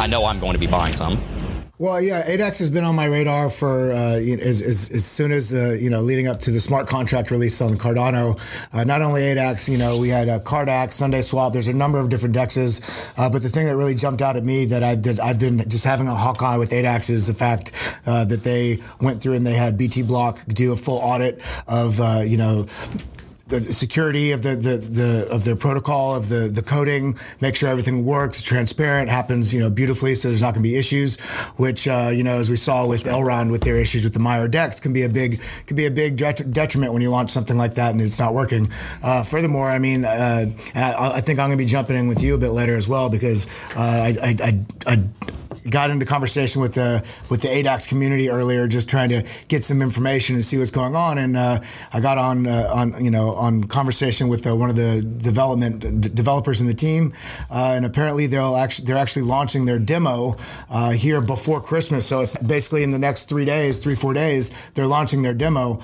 I 0.00 0.06
know 0.06 0.24
I'm 0.24 0.40
going 0.40 0.54
to 0.54 0.58
be 0.58 0.66
buying 0.66 0.94
some. 0.94 1.18
Well, 1.76 2.00
yeah, 2.00 2.22
ADAX 2.22 2.60
has 2.60 2.70
been 2.70 2.84
on 2.84 2.94
my 2.94 3.06
radar 3.06 3.50
for 3.50 3.90
uh, 3.90 3.96
as, 3.96 4.62
as, 4.62 4.90
as, 4.92 5.04
soon 5.04 5.32
as 5.32 5.52
uh, 5.52 5.76
you 5.80 5.90
know 5.90 6.02
leading 6.02 6.28
up 6.28 6.38
to 6.40 6.52
the 6.52 6.60
smart 6.60 6.86
contract 6.86 7.32
release 7.32 7.60
on 7.60 7.74
Cardano. 7.74 8.38
Uh, 8.72 8.84
not 8.84 9.02
only 9.02 9.22
ADAX, 9.22 9.68
you 9.68 9.76
know, 9.76 9.98
we 9.98 10.08
had 10.08 10.28
uh, 10.28 10.38
Cardax, 10.38 11.02
SundaeSwap. 11.02 11.52
There's 11.52 11.66
a 11.66 11.72
number 11.72 11.98
of 11.98 12.10
different 12.10 12.32
dexes, 12.32 13.12
uh, 13.18 13.28
but 13.28 13.42
the 13.42 13.48
thing 13.48 13.66
that 13.66 13.74
really 13.74 13.96
jumped 13.96 14.22
out 14.22 14.36
at 14.36 14.44
me 14.44 14.66
that 14.66 14.84
I've, 14.84 15.02
that 15.02 15.18
I've 15.18 15.40
been 15.40 15.68
just 15.68 15.84
having 15.84 16.06
a 16.06 16.14
hawk 16.14 16.44
eye 16.44 16.58
with 16.58 16.70
ADAX 16.70 17.10
is 17.10 17.26
the 17.26 17.34
fact 17.34 18.00
uh, 18.06 18.24
that 18.26 18.44
they 18.44 18.78
went 19.00 19.20
through 19.20 19.34
and 19.34 19.44
they 19.44 19.54
had 19.54 19.76
BT 19.76 20.02
Block 20.02 20.38
do 20.46 20.72
a 20.72 20.76
full 20.76 20.98
audit 20.98 21.42
of 21.66 21.98
uh, 22.00 22.22
you 22.24 22.36
know 22.36 22.66
the 23.46 23.60
security 23.60 24.32
of 24.32 24.42
the, 24.42 24.56
the, 24.56 24.76
the 24.78 25.28
of 25.30 25.44
their 25.44 25.56
protocol 25.56 26.14
of 26.14 26.28
the 26.28 26.48
the 26.48 26.62
coding, 26.62 27.16
make 27.40 27.56
sure 27.56 27.68
everything 27.68 28.04
works, 28.04 28.42
transparent, 28.42 29.10
happens 29.10 29.52
you 29.52 29.60
know 29.60 29.70
beautifully, 29.70 30.14
so 30.14 30.28
there's 30.28 30.40
not 30.40 30.54
going 30.54 30.62
to 30.62 30.68
be 30.68 30.76
issues. 30.76 31.20
Which 31.56 31.86
uh, 31.86 32.10
you 32.12 32.22
know, 32.22 32.36
as 32.36 32.48
we 32.48 32.56
saw 32.56 32.86
with 32.86 33.04
Elrond 33.04 33.50
with 33.50 33.62
their 33.62 33.76
issues 33.76 34.04
with 34.04 34.14
the 34.14 34.20
Maiar 34.20 34.50
Dex, 34.50 34.80
can 34.80 34.92
be 34.92 35.02
a 35.02 35.08
big 35.08 35.40
can 35.66 35.76
be 35.76 35.86
a 35.86 35.90
big 35.90 36.16
detriment 36.16 36.92
when 36.92 37.02
you 37.02 37.10
launch 37.10 37.30
something 37.30 37.56
like 37.56 37.74
that 37.74 37.92
and 37.92 38.00
it's 38.00 38.18
not 38.18 38.34
working. 38.34 38.68
Uh, 39.02 39.22
furthermore, 39.22 39.68
I 39.68 39.78
mean, 39.78 40.04
uh, 40.04 40.46
I, 40.74 41.12
I, 41.16 41.20
think 41.20 41.38
I'm 41.38 41.48
going 41.48 41.58
to 41.58 41.64
be 41.64 41.68
jumping 41.68 41.96
in 41.96 42.08
with 42.08 42.22
you 42.22 42.34
a 42.34 42.38
bit 42.38 42.50
later 42.50 42.76
as 42.76 42.88
well 42.88 43.08
because 43.08 43.46
uh, 43.76 43.80
I, 43.80 44.16
I, 44.22 44.36
I, 44.42 44.60
I 44.86 45.04
got 45.68 45.90
into 45.90 46.04
conversation 46.04 46.60
with 46.60 46.74
the 46.74 47.04
with 47.30 47.42
the 47.42 47.48
ADAX 47.48 47.88
community 47.88 48.30
earlier, 48.30 48.66
just 48.68 48.88
trying 48.88 49.08
to 49.08 49.26
get 49.48 49.64
some 49.64 49.82
information 49.82 50.34
and 50.34 50.44
see 50.44 50.58
what's 50.58 50.70
going 50.70 50.94
on. 50.94 51.18
And 51.18 51.36
uh, 51.36 51.60
I 51.92 52.00
got 52.00 52.18
on 52.18 52.46
uh, 52.46 52.70
on 52.74 53.04
you 53.04 53.10
know 53.10 53.34
on 53.34 53.64
conversation 53.64 54.28
with 54.28 54.46
uh, 54.46 54.54
one 54.54 54.70
of 54.70 54.76
the 54.76 55.02
development 55.02 56.00
d- 56.00 56.08
developers 56.08 56.60
in 56.60 56.66
the 56.66 56.74
team, 56.74 57.12
uh, 57.50 57.74
and 57.76 57.86
apparently 57.86 58.26
they'll 58.26 58.56
actually 58.56 58.86
they're 58.86 58.96
actually 58.96 59.22
launching 59.22 59.64
their 59.64 59.78
demo 59.78 60.36
uh, 60.70 60.92
here 60.92 61.20
before 61.20 61.60
Christmas. 61.60 62.06
So 62.06 62.20
it's 62.20 62.36
basically 62.38 62.82
in 62.82 62.90
the 62.90 62.98
next 62.98 63.28
three 63.28 63.44
days, 63.44 63.78
three 63.78 63.94
four 63.94 64.14
days, 64.14 64.70
they're 64.72 64.86
launching 64.86 65.22
their 65.22 65.34
demo. 65.34 65.80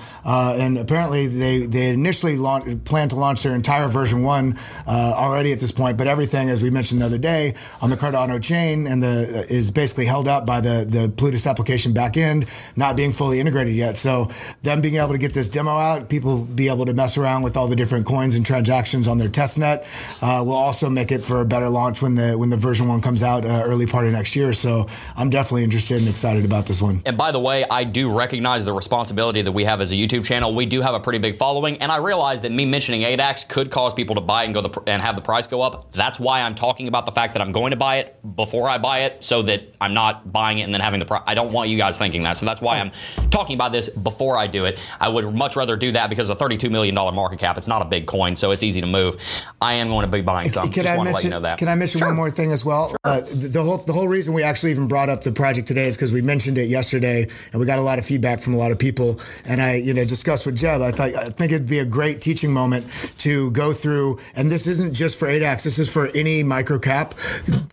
And 0.61 0.77
apparently 0.77 1.27
they 1.27 1.65
they 1.65 1.89
initially 1.89 2.37
plan 2.37 2.79
planned 2.81 3.09
to 3.11 3.15
launch 3.15 3.43
their 3.43 3.55
entire 3.55 3.87
version 3.87 4.23
one 4.23 4.55
already 4.87 5.51
at 5.51 5.59
this 5.59 5.71
point, 5.71 5.97
but 5.97 6.07
everything, 6.07 6.49
as 6.49 6.61
we 6.61 6.69
mentioned 6.69 7.01
the 7.01 7.05
other 7.05 7.17
day, 7.17 7.55
on 7.81 7.89
the 7.89 7.95
Cardano 7.95 8.41
chain 8.41 8.85
and 8.85 9.01
the 9.01 9.45
is 9.49 9.70
basically 9.71 10.05
held 10.05 10.27
up 10.27 10.45
by 10.45 10.61
the, 10.61 10.85
the 10.87 11.11
Plutus 11.15 11.47
application 11.47 11.93
backend 11.93 12.47
not 12.77 12.95
being 12.95 13.11
fully 13.11 13.39
integrated 13.39 13.73
yet. 13.73 13.97
So 13.97 14.29
them 14.61 14.81
being 14.81 14.95
able 14.95 15.13
to 15.13 15.17
get 15.17 15.33
this 15.33 15.49
demo 15.49 15.71
out, 15.71 16.09
people 16.09 16.43
be 16.43 16.69
able 16.69 16.85
to 16.85 16.93
mess 16.93 17.17
around 17.17 17.43
with 17.43 17.57
all 17.57 17.67
the 17.67 17.75
different 17.75 18.05
coins 18.05 18.35
and 18.35 18.45
transactions 18.45 19.07
on 19.07 19.17
their 19.17 19.29
testnet 19.29 19.83
uh, 20.21 20.43
will 20.43 20.53
also 20.53 20.89
make 20.89 21.11
it 21.11 21.23
for 21.23 21.41
a 21.41 21.45
better 21.45 21.69
launch 21.69 22.01
when 22.01 22.15
the 22.15 22.37
when 22.37 22.49
the 22.49 22.57
version 22.57 22.87
one 22.87 23.01
comes 23.01 23.23
out 23.23 23.45
uh, 23.45 23.63
early 23.65 23.85
part 23.85 24.05
of 24.05 24.13
next 24.13 24.35
year. 24.35 24.53
So 24.53 24.87
I'm 25.15 25.29
definitely 25.29 25.63
interested 25.63 25.99
and 25.99 26.07
excited 26.07 26.45
about 26.45 26.65
this 26.65 26.81
one. 26.81 27.01
And 27.05 27.17
by 27.17 27.31
the 27.31 27.39
way, 27.39 27.65
I 27.69 27.83
do 27.83 28.11
recognize 28.11 28.65
the 28.65 28.73
responsibility 28.73 29.41
that 29.41 29.51
we 29.51 29.65
have 29.65 29.81
as 29.81 29.91
a 29.91 29.95
YouTube 29.95 30.25
channel. 30.25 30.53
We 30.53 30.65
do 30.65 30.81
have 30.81 30.93
a 30.93 30.99
pretty 30.99 31.19
big 31.19 31.37
following, 31.37 31.81
and 31.81 31.91
I 31.91 31.97
realize 31.97 32.41
that 32.41 32.51
me 32.51 32.65
mentioning 32.65 33.01
ADAX 33.01 33.47
could 33.47 33.71
cause 33.71 33.93
people 33.93 34.15
to 34.15 34.21
buy 34.21 34.43
and 34.43 34.53
go 34.53 34.61
the, 34.61 34.81
and 34.87 35.01
have 35.01 35.15
the 35.15 35.21
price 35.21 35.47
go 35.47 35.61
up. 35.61 35.93
That's 35.93 36.19
why 36.19 36.41
I'm 36.41 36.55
talking 36.55 36.87
about 36.87 37.05
the 37.05 37.11
fact 37.11 37.33
that 37.33 37.41
I'm 37.41 37.51
going 37.51 37.71
to 37.71 37.77
buy 37.77 37.97
it 37.97 38.17
before 38.35 38.69
I 38.69 38.77
buy 38.77 39.01
it, 39.01 39.23
so 39.23 39.41
that 39.43 39.60
I'm 39.79 39.93
not 39.93 40.31
buying 40.31 40.59
it 40.59 40.63
and 40.63 40.73
then 40.73 40.81
having 40.81 40.99
the 40.99 41.05
price. 41.05 41.23
I 41.25 41.33
don't 41.33 41.51
want 41.51 41.69
you 41.69 41.77
guys 41.77 41.97
thinking 41.97 42.23
that. 42.23 42.37
So 42.37 42.45
that's 42.45 42.61
why 42.61 42.79
I'm 42.79 42.91
talking 43.29 43.55
about 43.55 43.71
this 43.71 43.89
before 43.89 44.37
I 44.37 44.47
do 44.47 44.65
it. 44.65 44.79
I 44.99 45.09
would 45.09 45.33
much 45.33 45.55
rather 45.55 45.75
do 45.75 45.91
that 45.93 46.09
because 46.09 46.29
a 46.29 46.35
$32 46.35 46.69
million 46.69 46.95
market 46.95 47.39
cap, 47.39 47.57
it's 47.57 47.67
not 47.67 47.81
a 47.81 47.85
big 47.85 48.05
coin, 48.07 48.35
so 48.35 48.51
it's 48.51 48.63
easy 48.63 48.81
to 48.81 48.87
move. 48.87 49.17
I 49.61 49.73
am 49.73 49.89
going 49.89 50.05
to 50.05 50.11
be 50.11 50.21
buying 50.21 50.49
some. 50.49 50.63
Can 50.63 50.71
Just 50.73 50.87
I 50.87 50.97
want 50.97 51.07
mention, 51.11 51.11
to 51.11 51.15
let 51.15 51.23
you 51.23 51.29
know 51.41 51.49
that. 51.49 51.57
Can 51.59 51.67
I 51.67 51.75
mention 51.75 51.99
Sure. 51.99 52.07
one 52.07 52.15
more 52.17 52.29
thing 52.31 52.51
as 52.51 52.63
well? 52.63 52.95
Uh, 53.03 53.21
the, 53.21 53.49
the 53.53 53.63
whole 53.63 53.77
the 53.77 53.93
whole 53.93 54.07
reason 54.07 54.33
we 54.33 54.43
actually 54.43 54.71
even 54.71 54.87
brought 54.87 55.09
up 55.09 55.23
the 55.23 55.31
project 55.31 55.67
today 55.67 55.85
is 55.85 55.97
because 55.97 56.11
we 56.11 56.21
mentioned 56.21 56.57
it 56.57 56.69
yesterday 56.69 57.27
and 57.51 57.59
we 57.59 57.65
got 57.65 57.79
a 57.79 57.81
lot 57.81 57.99
of 57.99 58.05
feedback 58.05 58.39
from 58.39 58.53
a 58.53 58.57
lot 58.57 58.71
of 58.71 58.79
people. 58.79 59.19
And 59.45 59.61
I, 59.61 59.75
you 59.75 59.93
know, 59.93 60.05
discussed 60.05 60.45
with 60.45 60.55
Jeb. 60.55 60.81
I 60.81 60.91
thought 60.91 61.15
I 61.15 61.29
think 61.29 61.51
it'd 61.51 61.67
be 61.67 61.79
a 61.79 61.85
great 61.85 62.21
teaching 62.21 62.51
moment 62.53 62.85
to 63.19 63.51
go 63.51 63.73
through. 63.73 64.19
And 64.35 64.49
this 64.49 64.67
isn't 64.67 64.93
just 64.93 65.19
for 65.19 65.27
ADAX. 65.27 65.63
This 65.63 65.79
is 65.79 65.91
for 65.91 66.07
any 66.15 66.43
micro 66.43 66.79
cap. 66.79 67.13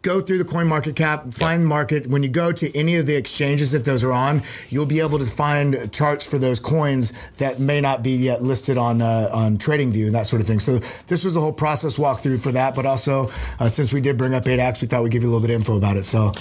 Go 0.03 0.21
through 0.21 0.39
the 0.39 0.45
coin 0.45 0.67
market 0.67 0.97
cap, 0.97 1.33
find 1.33 1.67
market. 1.79 2.09
When 2.09 2.25
you 2.25 2.29
go 2.29 2.51
to 2.51 2.77
any 2.77 2.97
of 2.97 3.07
the 3.07 3.17
exchanges 3.17 3.71
that 3.71 3.85
those 3.85 4.03
are 4.03 4.13
on, 4.13 4.43
you'll 4.69 4.93
be 4.97 5.01
able 5.01 5.19
to 5.21 5.25
find 5.25 5.93
charts 5.93 6.27
for 6.27 6.37
those 6.37 6.59
coins 6.59 7.31
that 7.43 7.61
may 7.61 7.81
not 7.81 8.03
be 8.03 8.11
yet 8.11 8.43
listed 8.43 8.77
on 8.77 9.01
uh, 9.01 9.29
on 9.33 9.59
TradingView 9.59 10.07
and 10.07 10.15
that 10.15 10.27
sort 10.27 10.43
of 10.43 10.49
thing. 10.49 10.59
So 10.59 10.79
this 11.07 11.25
was 11.25 11.37
a 11.37 11.41
whole 11.41 11.53
process 11.53 11.97
walkthrough 11.97 12.43
for 12.43 12.51
that. 12.53 12.75
But 12.75 12.85
also, 12.85 13.29
uh, 13.61 13.69
since 13.69 13.93
we 13.93 14.01
did 14.01 14.19
bring 14.19 14.35
up 14.35 14.45
ADAX, 14.45 14.81
we 14.81 14.89
thought 14.89 15.05
we'd 15.05 15.13
give 15.13 15.23
you 15.23 15.29
a 15.29 15.33
little 15.33 15.47
bit 15.47 15.55
of 15.55 15.61
info 15.61 15.77
about 15.77 15.97
it. 15.97 16.05
So, 16.05 16.33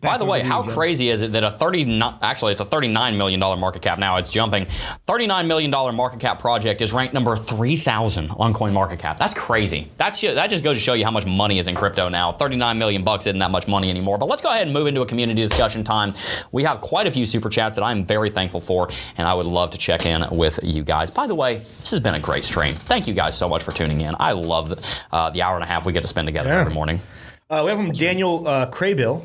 By 0.00 0.16
the 0.16 0.24
way, 0.24 0.40
to 0.40 0.46
you, 0.46 0.50
how 0.50 0.62
crazy 0.62 1.10
is 1.10 1.20
it 1.20 1.32
that 1.32 1.44
a 1.44 1.50
39 1.50 2.14
actually 2.22 2.52
it's 2.52 2.60
a 2.62 2.64
39 2.64 3.18
million 3.18 3.38
dollar 3.38 3.58
market 3.58 3.82
cap 3.82 3.98
now, 3.98 4.16
it's 4.16 4.30
jumping. 4.30 4.66
39 5.06 5.46
million 5.46 5.70
dollar 5.70 5.92
market 5.92 6.20
cap 6.20 6.40
project 6.40 6.80
is 6.80 6.92
ranked 6.92 7.12
number 7.12 7.36
3000 7.36 8.30
on 8.30 8.54
coin 8.54 8.72
market 8.72 8.98
cap. 8.98 9.18
That's 9.18 9.34
crazy. 9.34 9.90
That's 9.98 10.22
that 10.22 10.48
just 10.48 10.64
goes 10.64 10.76
to 10.76 10.80
show 10.80 10.94
you 10.94 11.04
how 11.04 11.10
much 11.10 11.26
money 11.26 11.58
is 11.58 11.68
in 11.68 11.74
crypto 11.74 12.08
now. 12.08 12.32
39 12.32 12.78
million 12.78 13.04
bucks 13.04 13.26
isn't 13.26 13.38
that 13.40 13.50
much 13.50 13.68
money 13.68 13.90
anymore. 13.90 14.16
But 14.16 14.28
let's 14.28 14.42
go 14.42 14.50
ahead 14.50 14.62
and 14.62 14.72
move 14.72 14.85
into 14.86 15.02
a 15.02 15.06
community 15.06 15.42
discussion 15.42 15.84
time. 15.84 16.14
We 16.52 16.62
have 16.64 16.80
quite 16.80 17.06
a 17.06 17.10
few 17.10 17.26
super 17.26 17.48
chats 17.48 17.76
that 17.76 17.82
I'm 17.82 18.04
very 18.04 18.30
thankful 18.30 18.60
for 18.60 18.90
and 19.16 19.26
I 19.28 19.34
would 19.34 19.46
love 19.46 19.70
to 19.72 19.78
check 19.78 20.06
in 20.06 20.24
with 20.30 20.60
you 20.62 20.82
guys. 20.84 21.10
By 21.10 21.26
the 21.26 21.34
way, 21.34 21.56
this 21.56 21.90
has 21.90 22.00
been 22.00 22.14
a 22.14 22.20
great 22.20 22.44
stream. 22.44 22.74
Thank 22.74 23.06
you 23.06 23.14
guys 23.14 23.36
so 23.36 23.48
much 23.48 23.62
for 23.62 23.72
tuning 23.72 24.00
in. 24.00 24.14
I 24.18 24.32
love 24.32 24.68
the, 24.70 24.82
uh, 25.12 25.30
the 25.30 25.42
hour 25.42 25.54
and 25.56 25.64
a 25.64 25.66
half 25.66 25.84
we 25.84 25.92
get 25.92 26.02
to 26.02 26.08
spend 26.08 26.26
together 26.28 26.48
Yeah. 26.50 26.60
every 26.60 26.74
morning. 26.74 27.00
Uh, 27.48 27.62
we 27.64 27.70
have 27.70 27.78
from 27.78 27.92
Daniel 27.92 28.46
uh, 28.48 28.70
Craybill. 28.70 29.22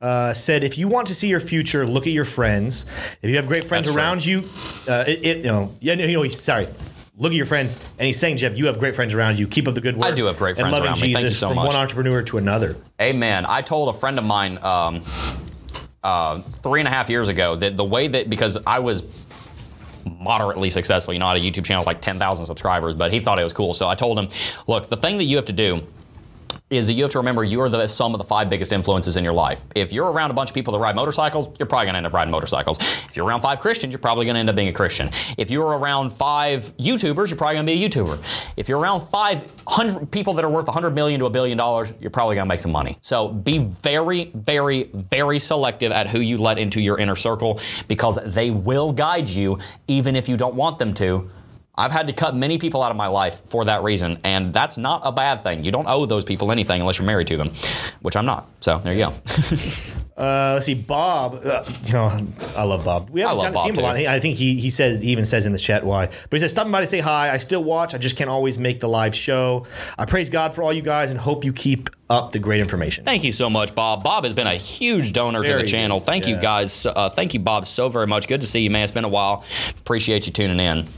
Uh, 0.00 0.32
said, 0.32 0.62
if 0.62 0.78
you 0.78 0.86
want 0.86 1.08
to 1.08 1.14
see 1.14 1.26
your 1.26 1.40
future, 1.40 1.84
look 1.84 2.06
at 2.06 2.12
your 2.12 2.24
friends. 2.24 2.86
If 3.20 3.30
you 3.30 3.34
have 3.36 3.48
great 3.48 3.64
friends 3.64 3.86
That's 3.86 3.94
true. 3.96 4.00
around 4.02 4.24
you, 4.24 4.44
uh, 4.88 5.02
it, 5.08 5.26
it, 5.26 5.36
you 5.38 5.42
know, 5.44 5.74
yeah, 5.80 5.96
no, 5.96 6.04
you 6.04 6.22
know, 6.22 6.28
sorry. 6.28 6.68
Look 7.18 7.32
at 7.32 7.36
your 7.36 7.46
friends, 7.46 7.74
and 7.98 8.06
he's 8.06 8.18
saying, 8.18 8.36
Jeb, 8.36 8.54
you 8.54 8.66
have 8.66 8.78
great 8.78 8.94
friends 8.94 9.12
around 9.12 9.40
you. 9.40 9.48
Keep 9.48 9.66
up 9.66 9.74
the 9.74 9.80
good 9.80 9.96
work. 9.96 10.06
I 10.06 10.14
do 10.14 10.26
have 10.26 10.38
great 10.38 10.50
and 10.50 10.60
friends 10.60 10.72
loving 10.72 10.86
around 10.86 11.00
me. 11.00 11.08
Jesus 11.08 11.14
Thank 11.14 11.30
you 11.30 11.34
so 11.34 11.48
from 11.48 11.56
much. 11.56 11.66
one 11.66 11.76
entrepreneur 11.76 12.22
to 12.22 12.38
another. 12.38 12.76
Amen. 13.00 13.44
I 13.48 13.62
told 13.62 13.92
a 13.94 13.98
friend 13.98 14.18
of 14.18 14.24
mine 14.24 14.58
um, 14.62 15.02
uh, 16.04 16.40
three 16.40 16.80
and 16.80 16.86
a 16.86 16.92
half 16.92 17.10
years 17.10 17.26
ago 17.26 17.56
that 17.56 17.76
the 17.76 17.84
way 17.84 18.06
that 18.06 18.30
because 18.30 18.56
I 18.64 18.78
was 18.78 19.04
moderately 20.04 20.70
successful, 20.70 21.12
you 21.12 21.18
know, 21.18 21.26
I 21.26 21.34
had 21.34 21.42
a 21.42 21.44
YouTube 21.44 21.64
channel 21.64 21.80
with 21.80 21.88
like 21.88 22.00
10,000 22.00 22.46
subscribers, 22.46 22.94
but 22.94 23.12
he 23.12 23.18
thought 23.18 23.40
it 23.40 23.44
was 23.44 23.52
cool. 23.52 23.74
So 23.74 23.88
I 23.88 23.96
told 23.96 24.16
him, 24.16 24.28
look, 24.68 24.88
the 24.88 24.96
thing 24.96 25.18
that 25.18 25.24
you 25.24 25.36
have 25.36 25.46
to 25.46 25.52
do 25.52 25.82
is 26.70 26.86
that 26.86 26.92
you 26.92 27.02
have 27.02 27.12
to 27.12 27.18
remember 27.18 27.44
you 27.44 27.60
are 27.60 27.68
the 27.68 27.86
sum 27.86 28.14
of 28.14 28.18
the 28.18 28.24
five 28.24 28.50
biggest 28.50 28.72
influences 28.72 29.16
in 29.16 29.24
your 29.24 29.32
life. 29.32 29.64
If 29.74 29.92
you're 29.92 30.10
around 30.10 30.30
a 30.30 30.34
bunch 30.34 30.50
of 30.50 30.54
people 30.54 30.72
that 30.72 30.78
ride 30.80 30.96
motorcycles, 30.96 31.58
you're 31.58 31.66
probably 31.66 31.86
going 31.86 31.94
to 31.94 31.98
end 31.98 32.06
up 32.06 32.12
riding 32.12 32.30
motorcycles. 32.30 32.78
If 32.80 33.16
you're 33.16 33.26
around 33.26 33.40
five 33.40 33.58
Christians, 33.58 33.92
you're 33.92 33.98
probably 33.98 34.24
going 34.26 34.34
to 34.34 34.40
end 34.40 34.50
up 34.50 34.56
being 34.56 34.68
a 34.68 34.72
Christian. 34.72 35.10
If 35.36 35.50
you're 35.50 35.66
around 35.66 36.10
five 36.10 36.76
YouTubers, 36.76 37.28
you're 37.28 37.36
probably 37.36 37.56
going 37.56 37.66
to 37.66 37.72
be 37.72 37.84
a 37.84 37.88
YouTuber. 37.88 38.22
If 38.56 38.68
you're 38.68 38.78
around 38.78 39.06
500 39.08 40.10
people 40.10 40.34
that 40.34 40.44
are 40.44 40.50
worth 40.50 40.66
100 40.66 40.90
million 40.90 41.20
to 41.20 41.26
a 41.26 41.30
billion 41.30 41.56
dollars, 41.56 41.92
you're 42.00 42.10
probably 42.10 42.34
going 42.36 42.46
to 42.46 42.48
make 42.48 42.60
some 42.60 42.72
money. 42.72 42.98
So 43.00 43.28
be 43.28 43.58
very, 43.58 44.30
very, 44.34 44.90
very 44.92 45.38
selective 45.38 45.92
at 45.92 46.08
who 46.08 46.20
you 46.20 46.38
let 46.38 46.58
into 46.58 46.80
your 46.80 46.98
inner 46.98 47.16
circle 47.16 47.60
because 47.86 48.18
they 48.24 48.50
will 48.50 48.92
guide 48.92 49.28
you 49.28 49.58
even 49.86 50.16
if 50.16 50.28
you 50.28 50.36
don't 50.36 50.54
want 50.54 50.78
them 50.78 50.94
to. 50.94 51.28
I've 51.78 51.92
had 51.92 52.08
to 52.08 52.12
cut 52.12 52.34
many 52.34 52.58
people 52.58 52.82
out 52.82 52.90
of 52.90 52.96
my 52.96 53.06
life 53.06 53.40
for 53.50 53.64
that 53.66 53.84
reason, 53.84 54.18
and 54.24 54.52
that's 54.52 54.76
not 54.76 55.02
a 55.04 55.12
bad 55.12 55.44
thing. 55.44 55.62
You 55.64 55.70
don't 55.70 55.86
owe 55.88 56.06
those 56.06 56.24
people 56.24 56.50
anything 56.50 56.80
unless 56.80 56.98
you're 56.98 57.06
married 57.06 57.28
to 57.28 57.36
them, 57.36 57.52
which 58.02 58.16
I'm 58.16 58.26
not. 58.26 58.48
So 58.60 58.78
there 58.78 58.92
you 58.94 59.06
go. 59.06 59.14
Uh, 60.18 60.54
let's 60.54 60.66
see, 60.66 60.74
Bob. 60.74 61.40
Uh, 61.44 61.62
you 61.84 61.92
know, 61.92 62.10
I 62.56 62.64
love 62.64 62.84
Bob. 62.84 63.08
We 63.08 63.20
haven't 63.20 63.36
love 63.36 63.52
gotten 63.52 63.54
to 63.54 63.60
see 63.60 63.68
him 63.68 63.78
a 63.78 63.82
lot. 63.82 63.96
He- 63.96 64.08
I 64.08 64.18
think 64.18 64.36
he 64.36 64.58
he 64.58 64.68
says 64.70 65.00
he 65.00 65.10
even 65.12 65.24
says 65.24 65.46
in 65.46 65.52
the 65.52 65.60
chat 65.60 65.84
why. 65.84 66.06
But 66.06 66.32
he 66.32 66.38
says 66.40 66.50
stopping 66.50 66.72
by 66.72 66.80
to 66.80 66.88
say 66.88 66.98
hi. 66.98 67.30
I 67.32 67.38
still 67.38 67.62
watch. 67.62 67.94
I 67.94 67.98
just 67.98 68.16
can't 68.16 68.28
always 68.28 68.58
make 68.58 68.80
the 68.80 68.88
live 68.88 69.14
show. 69.14 69.64
I 69.96 70.06
praise 70.06 70.28
God 70.28 70.54
for 70.54 70.64
all 70.64 70.72
you 70.72 70.82
guys 70.82 71.12
and 71.12 71.20
hope 71.20 71.44
you 71.44 71.52
keep 71.52 71.88
up 72.10 72.32
the 72.32 72.40
great 72.40 72.58
information. 72.60 73.04
Thank 73.04 73.22
you 73.22 73.30
so 73.30 73.48
much, 73.48 73.76
Bob. 73.76 74.02
Bob 74.02 74.24
has 74.24 74.34
been 74.34 74.48
a 74.48 74.56
huge 74.56 75.12
donor 75.12 75.44
to 75.44 75.54
the 75.58 75.62
channel. 75.62 76.00
Thank 76.00 76.26
you 76.26 76.34
guys. 76.36 76.84
Uh, 76.84 77.10
thank 77.10 77.32
you, 77.32 77.38
Bob, 77.38 77.64
so 77.64 77.88
very 77.88 78.08
much. 78.08 78.26
Good 78.26 78.40
to 78.40 78.46
see 78.48 78.62
you, 78.62 78.70
man. 78.70 78.82
It's 78.82 78.90
been 78.90 79.04
a 79.04 79.08
while. 79.08 79.44
Appreciate 79.78 80.26
you 80.26 80.32
tuning 80.32 80.58
in. 80.58 80.88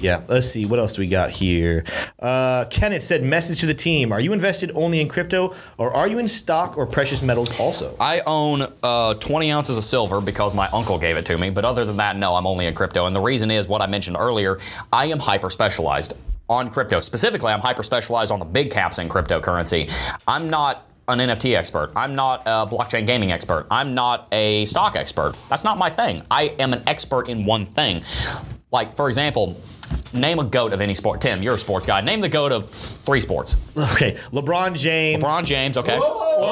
Yeah, 0.00 0.22
let's 0.28 0.48
see. 0.48 0.64
What 0.64 0.78
else 0.78 0.94
do 0.94 1.02
we 1.02 1.08
got 1.08 1.30
here? 1.30 1.84
Uh, 2.18 2.64
Kenneth 2.70 3.02
said, 3.02 3.22
message 3.22 3.60
to 3.60 3.66
the 3.66 3.74
team. 3.74 4.12
Are 4.12 4.20
you 4.20 4.32
invested 4.32 4.70
only 4.74 5.00
in 5.00 5.08
crypto 5.08 5.54
or 5.76 5.92
are 5.94 6.08
you 6.08 6.18
in 6.18 6.26
stock 6.26 6.78
or 6.78 6.86
precious 6.86 7.20
metals 7.20 7.58
also? 7.60 7.94
I 8.00 8.20
own 8.20 8.72
uh, 8.82 9.14
20 9.14 9.52
ounces 9.52 9.76
of 9.76 9.84
silver 9.84 10.20
because 10.20 10.54
my 10.54 10.68
uncle 10.68 10.98
gave 10.98 11.16
it 11.16 11.26
to 11.26 11.36
me. 11.36 11.50
But 11.50 11.64
other 11.66 11.84
than 11.84 11.98
that, 11.98 12.16
no, 12.16 12.34
I'm 12.34 12.46
only 12.46 12.66
in 12.66 12.74
crypto. 12.74 13.04
And 13.06 13.14
the 13.14 13.20
reason 13.20 13.50
is 13.50 13.68
what 13.68 13.82
I 13.82 13.86
mentioned 13.86 14.16
earlier 14.18 14.58
I 14.92 15.06
am 15.06 15.18
hyper 15.18 15.50
specialized 15.50 16.14
on 16.48 16.70
crypto. 16.70 17.00
Specifically, 17.00 17.52
I'm 17.52 17.60
hyper 17.60 17.82
specialized 17.82 18.32
on 18.32 18.38
the 18.38 18.44
big 18.44 18.70
caps 18.70 18.98
in 18.98 19.08
cryptocurrency. 19.08 19.92
I'm 20.26 20.48
not 20.48 20.86
an 21.08 21.18
NFT 21.18 21.56
expert. 21.56 21.92
I'm 21.94 22.14
not 22.14 22.42
a 22.42 22.66
blockchain 22.66 23.06
gaming 23.06 23.32
expert. 23.32 23.66
I'm 23.70 23.94
not 23.94 24.28
a 24.32 24.64
stock 24.66 24.96
expert. 24.96 25.34
That's 25.48 25.64
not 25.64 25.76
my 25.78 25.90
thing. 25.90 26.22
I 26.30 26.54
am 26.58 26.72
an 26.72 26.82
expert 26.86 27.28
in 27.28 27.44
one 27.44 27.66
thing. 27.66 28.02
Like, 28.72 28.94
for 28.96 29.08
example, 29.08 29.60
name 30.12 30.38
a 30.38 30.44
goat 30.44 30.72
of 30.72 30.80
any 30.80 30.94
sport. 30.94 31.20
Tim, 31.20 31.42
you're 31.42 31.54
a 31.54 31.58
sports 31.58 31.86
guy. 31.86 32.00
Name 32.00 32.20
the 32.20 32.28
goat 32.28 32.52
of 32.52 32.70
three 32.70 33.20
sports. 33.20 33.56
Okay, 33.92 34.12
LeBron 34.32 34.76
James. 34.76 35.22
LeBron 35.22 35.44
James, 35.44 35.76
okay. 35.76 35.96
Or 35.96 36.00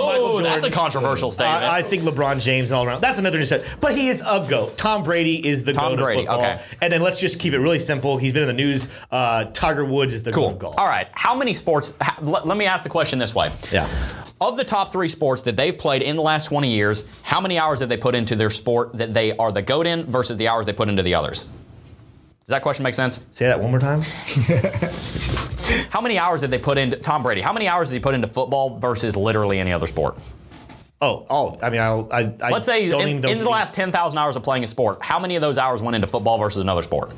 Michael 0.07 0.29
Oh, 0.29 0.43
that's 0.43 0.65
a 0.65 0.71
controversial 0.71 1.31
statement. 1.31 1.65
I, 1.65 1.79
I 1.79 1.83
think 1.83 2.03
LeBron 2.03 2.41
James 2.43 2.71
and 2.71 2.77
all 2.79 2.85
around. 2.87 3.01
That's 3.01 3.19
another 3.19 3.39
new 3.39 3.45
set. 3.47 3.65
But 3.81 3.97
he 3.97 4.09
is 4.09 4.21
a 4.21 4.47
goat. 4.49 4.77
Tom 4.77 5.03
Brady 5.03 5.47
is 5.47 5.65
the 5.65 5.73
Tom 5.73 5.97
goat 5.97 6.03
Brady, 6.05 6.27
of 6.27 6.35
football. 6.37 6.53
okay. 6.53 6.63
And 6.83 6.93
then 6.93 7.01
let's 7.03 7.19
just 7.21 7.41
keep 7.41 7.55
it 7.55 7.59
really 7.59 7.79
simple. 7.79 8.19
He's 8.19 8.33
been 8.33 8.43
in 8.43 8.49
the 8.49 8.53
news. 8.55 8.89
Uh, 9.11 9.45
Tiger 9.47 9.85
Woods 9.85 10.13
is 10.15 10.23
the 10.23 10.31
goat 10.33 10.53
of 10.53 10.59
golf. 10.59 10.75
All 10.79 10.87
right. 10.87 11.09
How 11.13 11.35
many 11.35 11.55
sports? 11.55 11.95
ha- 12.01 12.19
let, 12.21 12.47
let 12.47 12.57
me 12.59 12.67
ask 12.67 12.85
the 12.85 12.91
question 12.91 13.19
this 13.19 13.35
way. 13.35 13.51
Yeah. 13.73 13.89
Of 14.41 14.57
the 14.57 14.65
top 14.65 14.93
three 14.93 15.09
sports 15.09 15.43
that 15.43 15.57
they've 15.57 15.77
played 15.77 16.03
in 16.03 16.15
the 16.15 16.23
last 16.23 16.47
20 16.47 16.71
years, 16.73 17.09
how 17.23 17.41
many 17.41 17.59
hours 17.59 17.81
have 17.81 17.89
they 17.89 17.97
put 17.97 18.15
into 18.15 18.37
their 18.37 18.51
sport 18.51 18.93
that 18.99 19.13
they 19.15 19.37
are 19.37 19.51
the 19.51 19.63
goat 19.63 19.87
in 19.87 20.05
versus 20.05 20.37
the 20.37 20.47
hours 20.49 20.67
they 20.67 20.73
put 20.73 20.89
into 20.89 21.03
the 21.03 21.15
others? 21.15 21.49
Does 22.49 22.55
that 22.55 22.63
question 22.63 22.83
make 22.83 22.95
sense? 22.95 23.27
Say 23.31 23.45
that 23.45 23.61
one 23.61 23.71
more 23.71 23.79
time. 23.79 24.01
How 25.91 26.01
many 26.01 26.19
hours 26.19 26.41
did 26.41 26.51
they 26.51 26.59
put 26.59 26.79
into 26.79 26.97
Tom 26.97 27.23
Brady? 27.23 27.43
How 27.43 27.53
many 27.53 27.69
hours 27.69 27.89
has 27.89 27.93
he 27.93 28.01
put 28.01 28.15
into 28.15 28.27
football 28.27 28.79
versus 28.79 29.17
literally 29.17 29.59
any 29.59 29.71
other 29.71 29.87
sport? 29.87 30.17
Oh, 31.03 31.27
oh. 31.29 31.59
I 31.61 31.69
mean, 31.69 31.81
I, 31.81 31.91
I, 31.91 32.35
I 32.43 32.51
Let's 32.51 32.65
say 32.65 32.89
don't 32.89 33.03
in, 33.03 33.09
even 33.09 33.21
know 33.21 33.29
in 33.29 33.39
the 33.41 33.51
last 33.51 33.75
10,000 33.75 34.19
hours 34.19 34.35
of 34.35 34.45
playing 34.45 34.65
a 34.65 34.67
sport, 34.67 35.03
how 35.03 35.19
many 35.19 35.37
of 35.37 35.43
those 35.43 35.59
hours 35.59 35.83
went 35.83 35.95
into 35.95 36.07
football 36.07 36.39
versus 36.39 36.63
another 36.63 36.81
sport? 36.81 37.13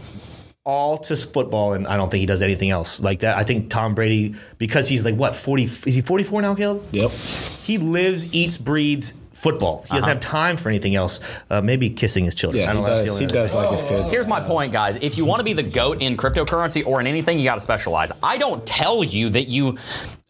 all 0.65 0.99
to 0.99 1.17
football, 1.17 1.75
and 1.75 1.87
I 1.87 1.97
don't 1.97 2.11
think 2.11 2.21
he 2.21 2.27
does 2.27 2.43
anything 2.43 2.71
else 2.71 3.01
like 3.01 3.21
that. 3.21 3.37
I 3.39 3.45
think 3.45 3.71
Tom 3.71 3.95
Brady, 3.95 4.35
because 4.59 4.89
he's 4.89 5.05
like 5.05 5.15
what 5.15 5.35
forty? 5.35 5.65
Is 5.65 5.85
he 5.85 6.03
forty 6.03 6.23
four 6.23 6.43
now, 6.43 6.55
Caleb? 6.55 6.87
Yep. 6.93 7.11
He 7.11 7.79
lives, 7.79 8.33
eats, 8.35 8.59
breeds 8.59 9.15
football. 9.41 9.83
He 9.83 9.95
doesn't 9.95 10.09
have 10.09 10.21
time 10.21 10.57
for 10.59 10.69
anything 10.69 10.95
else. 10.95 11.21
Uh, 11.49 11.63
maybe 11.63 11.89
kissing 11.89 12.25
his 12.25 12.35
children. 12.35 12.63
Yeah, 12.63 12.71
I 12.71 12.73
he 12.73 12.75
don't 12.75 12.85
know. 12.85 12.95
that's 12.95 13.07
does. 13.07 13.19
He 13.19 13.25
other 13.25 13.35
does 13.35 13.55
like 13.55 13.71
his 13.71 13.83
kids. 13.83 14.11
Here's 14.11 14.27
my 14.27 14.41
point, 14.41 14.73
guys. 14.73 14.97
If 14.97 15.17
you 15.17 15.25
want 15.25 15.41
to 15.41 15.45
be 15.45 15.55
the 15.55 15.63
GOAT 15.63 16.03
in 16.03 16.17
cryptocurrency 16.17 16.87
or 16.87 17.01
in 17.01 17.07
anything, 17.07 17.39
you 17.39 17.45
got 17.45 17.55
to 17.55 17.61
specialize. 17.61 18.13
I 18.23 18.37
don't 18.37 18.67
tell 18.67 19.03
you 19.03 19.31
that 19.31 19.49
you 19.49 19.79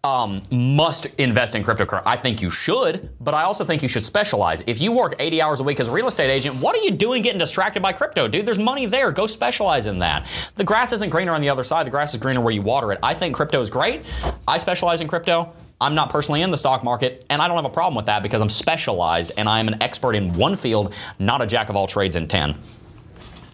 um, 0.03 0.42
must 0.51 1.07
invest 1.18 1.55
in 1.55 1.62
cryptocurrency. 1.62 2.03
I 2.07 2.16
think 2.16 2.40
you 2.40 2.48
should, 2.48 3.11
but 3.20 3.34
I 3.34 3.42
also 3.42 3.64
think 3.64 3.82
you 3.82 3.88
should 3.88 4.05
specialize. 4.05 4.62
If 4.66 4.80
you 4.80 4.92
work 4.92 5.14
80 5.18 5.42
hours 5.42 5.61
a 5.61 5.62
week 5.62 5.78
as 5.78 5.88
a 5.88 5.92
real 5.92 6.09
estate 6.09 6.30
agent, 6.30 6.57
what 6.57 6.74
are 6.74 6.82
you 6.82 6.90
doing 6.90 7.22
getting 7.22 7.38
distracted 7.38 7.82
by 7.82 7.92
crypto, 7.92 8.26
dude? 8.26 8.46
There's 8.46 8.59
money 8.59 8.86
there. 8.86 9.12
Go 9.12 9.26
specialize 9.26 9.86
in 9.86 9.98
that. 9.98 10.26
The 10.57 10.64
grass 10.64 10.92
isn't 10.92 11.11
greener 11.11 11.32
on 11.32 11.42
the 11.42 11.51
other 11.51 11.64
side. 11.64 11.86
The 11.86 11.90
grass 11.90 12.14
is 12.14 12.20
greener 12.20 12.40
where 12.40 12.53
you 12.53 12.62
water 12.62 12.92
it. 12.92 12.98
I 13.03 13.12
think 13.12 13.34
crypto 13.34 13.61
is 13.61 13.68
great. 13.68 14.05
I 14.48 14.57
specialize 14.57 15.03
in 15.03 15.09
crypto. 15.09 15.53
I'm 15.82 15.94
not 15.94 16.11
personally 16.11 16.42
in 16.42 16.51
the 16.51 16.59
stock 16.59 16.84
market, 16.84 17.24
and 17.30 17.40
I 17.40 17.48
don't 17.48 17.57
have 17.57 17.64
a 17.64 17.70
problem 17.70 17.94
with 17.94 18.07
that 18.07 18.22
because 18.22 18.42
I'm 18.42 18.51
specialized 18.51 19.32
and 19.38 19.48
I 19.48 19.61
am 19.61 19.68
an 19.68 19.82
expert 19.82 20.14
in 20.14 20.32
one 20.34 20.55
field, 20.55 20.94
not 21.18 21.40
a 21.40 21.46
jack 21.46 21.68
of 21.68 21.76
all 21.76 21.86
trades 21.86 22.16
in 22.16 22.28
10. 22.28 22.55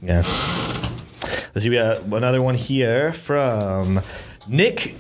Yeah. 0.03 0.17
Let's 0.19 1.63
see. 1.63 1.71
We 1.71 1.77
got 1.77 2.03
another 2.03 2.43
one 2.43 2.55
here 2.55 3.13
from 3.13 4.01
Nick 4.49 4.95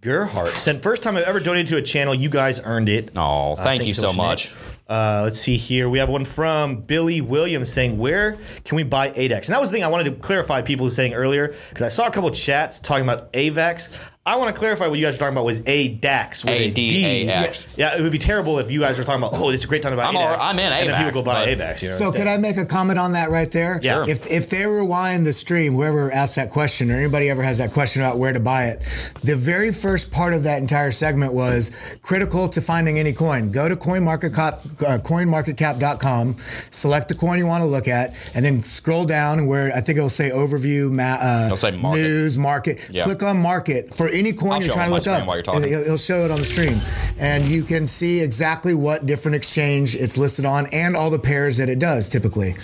Gerhart. 0.00 0.56
Sent 0.56 0.82
first 0.82 1.02
time 1.02 1.16
I've 1.16 1.24
ever 1.24 1.40
donated 1.40 1.68
to 1.68 1.76
a 1.76 1.82
channel. 1.82 2.14
You 2.14 2.30
guys 2.30 2.60
earned 2.64 2.88
it. 2.88 3.10
Oh, 3.16 3.52
Uh, 3.52 3.56
thank 3.56 3.80
you 3.82 3.92
thanks 3.94 3.98
so 4.00 4.12
much. 4.12 4.50
Uh, 4.88 5.20
let's 5.22 5.38
see 5.38 5.56
here. 5.56 5.88
We 5.88 5.98
have 5.98 6.08
one 6.08 6.24
from 6.24 6.76
Billy 6.76 7.20
Williams 7.20 7.72
saying, 7.72 7.96
"Where 7.96 8.36
can 8.64 8.76
we 8.76 8.82
buy 8.82 9.10
ADEX?" 9.10 9.46
And 9.46 9.54
that 9.54 9.60
was 9.60 9.70
the 9.70 9.74
thing 9.76 9.84
I 9.84 9.88
wanted 9.88 10.04
to 10.04 10.12
clarify. 10.20 10.62
People 10.62 10.88
saying 10.90 11.14
earlier 11.14 11.54
because 11.68 11.86
I 11.86 11.90
saw 11.90 12.06
a 12.06 12.10
couple 12.10 12.28
of 12.28 12.34
chats 12.34 12.80
talking 12.80 13.04
about 13.04 13.32
AVAX. 13.32 13.92
I 14.26 14.36
want 14.36 14.52
to 14.54 14.58
clarify 14.58 14.86
what 14.86 14.98
you 14.98 15.04
guys 15.06 15.14
were 15.14 15.18
talking 15.20 15.32
about 15.32 15.46
was 15.46 15.60
ADAX. 15.60 16.44
with 16.44 16.52
a 16.52 16.70
D. 16.70 16.88
A-D-A-X. 17.24 17.66
Yeah, 17.78 17.96
it 17.96 18.02
would 18.02 18.12
be 18.12 18.18
terrible 18.18 18.58
if 18.58 18.70
you 18.70 18.78
guys 18.80 18.98
were 18.98 19.02
talking 19.04 19.22
about, 19.22 19.32
"Oh, 19.40 19.48
it's 19.48 19.64
a 19.64 19.66
great 19.66 19.80
time 19.80 19.92
to 19.92 19.96
buy 19.96 20.04
I'm 20.04 20.14
ADAX." 20.14 20.38
all- 20.38 20.46
I'm 20.50 20.58
in 20.58 20.70
and 20.70 20.90
then 20.90 21.04
people 21.06 21.22
go 21.22 21.24
buy 21.24 21.46
but- 21.46 21.58
AVAX. 21.58 21.80
You 21.82 21.88
know, 21.88 21.94
So 21.94 22.04
instead. 22.08 22.18
could 22.18 22.28
I 22.28 22.36
make 22.36 22.58
a 22.58 22.66
comment 22.66 22.98
on 22.98 23.12
that 23.14 23.30
right 23.30 23.50
there? 23.50 23.80
Yeah. 23.82 23.94
Sure. 24.04 24.10
If 24.10 24.30
if 24.30 24.50
they 24.50 24.66
rewind 24.66 25.26
the 25.26 25.32
stream, 25.32 25.72
whoever 25.72 26.12
asked 26.12 26.36
that 26.36 26.50
question 26.50 26.90
or 26.90 26.96
anybody 26.96 27.30
ever 27.30 27.42
has 27.42 27.56
that 27.58 27.72
question 27.72 28.02
about 28.02 28.18
where 28.18 28.34
to 28.34 28.40
buy 28.40 28.66
it, 28.66 28.82
the 29.24 29.36
very 29.36 29.72
first 29.72 30.10
part 30.10 30.34
of 30.34 30.44
that 30.44 30.58
entire 30.60 30.90
segment 30.90 31.32
was 31.32 31.72
critical 32.02 32.46
to 32.50 32.60
finding 32.60 32.98
any 32.98 33.14
coin. 33.14 33.50
Go 33.50 33.70
to 33.70 33.74
CoinMarketCap, 33.74 34.82
uh, 34.86 34.98
CoinMarketCap.com, 34.98 36.36
select 36.70 37.08
the 37.08 37.14
coin 37.14 37.38
you 37.38 37.46
want 37.46 37.62
to 37.62 37.66
look 37.68 37.88
at, 37.88 38.14
and 38.34 38.44
then 38.44 38.62
scroll 38.62 39.06
down 39.06 39.46
where 39.46 39.72
I 39.74 39.80
think 39.80 39.96
it'll 39.96 40.10
say 40.10 40.28
overview, 40.28 40.90
ma- 40.90 41.16
uh, 41.20 41.42
It'll 41.46 41.56
say 41.56 41.70
market. 41.70 42.00
news, 42.02 42.36
market. 42.36 42.80
Yeah. 42.90 43.04
Click 43.04 43.22
on 43.22 43.38
market 43.38 43.94
for 43.94 44.09
any 44.12 44.32
coin 44.32 44.52
I'll 44.52 44.62
you're 44.62 44.72
trying 44.72 44.88
to 44.88 44.94
look 44.94 45.06
up. 45.06 45.26
while 45.26 45.36
you're 45.36 45.42
talking. 45.42 45.64
It'll, 45.64 45.82
it'll 45.82 45.96
show 45.96 46.24
it 46.24 46.30
on 46.30 46.38
the 46.38 46.44
stream, 46.44 46.80
and 47.18 47.48
you 47.48 47.64
can 47.64 47.86
see 47.86 48.20
exactly 48.20 48.74
what 48.74 49.06
different 49.06 49.34
exchange 49.36 49.96
it's 49.96 50.16
listed 50.18 50.44
on 50.44 50.66
and 50.72 50.96
all 50.96 51.10
the 51.10 51.18
pairs 51.18 51.56
that 51.58 51.68
it 51.68 51.78
does 51.78 52.08
typically. 52.08 52.54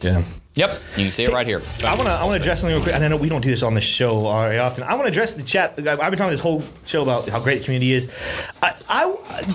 yeah. 0.00 0.22
Yep, 0.56 0.70
you 0.96 1.04
can 1.04 1.12
see 1.12 1.24
it 1.24 1.32
right 1.32 1.46
here. 1.46 1.60
I 1.84 1.94
want 1.94 2.06
to 2.06 2.12
I 2.12 2.24
want 2.24 2.36
to 2.36 2.40
address 2.40 2.62
something 2.62 2.74
real 2.74 2.82
quick. 2.82 2.94
And 2.94 3.04
I 3.04 3.08
know 3.08 3.18
we 3.18 3.28
don't 3.28 3.42
do 3.42 3.50
this 3.50 3.62
on 3.62 3.74
the 3.74 3.80
show 3.82 4.22
very 4.22 4.58
often. 4.58 4.84
I 4.84 4.94
want 4.94 5.02
to 5.02 5.08
address 5.08 5.34
the 5.34 5.42
chat. 5.42 5.78
I've 5.78 5.98
been 5.98 6.16
talking 6.16 6.30
this 6.30 6.40
whole 6.40 6.62
show 6.86 7.02
about 7.02 7.28
how 7.28 7.40
great 7.40 7.58
the 7.58 7.64
community 7.66 7.92
is. 7.92 8.10
I, 8.88 9.04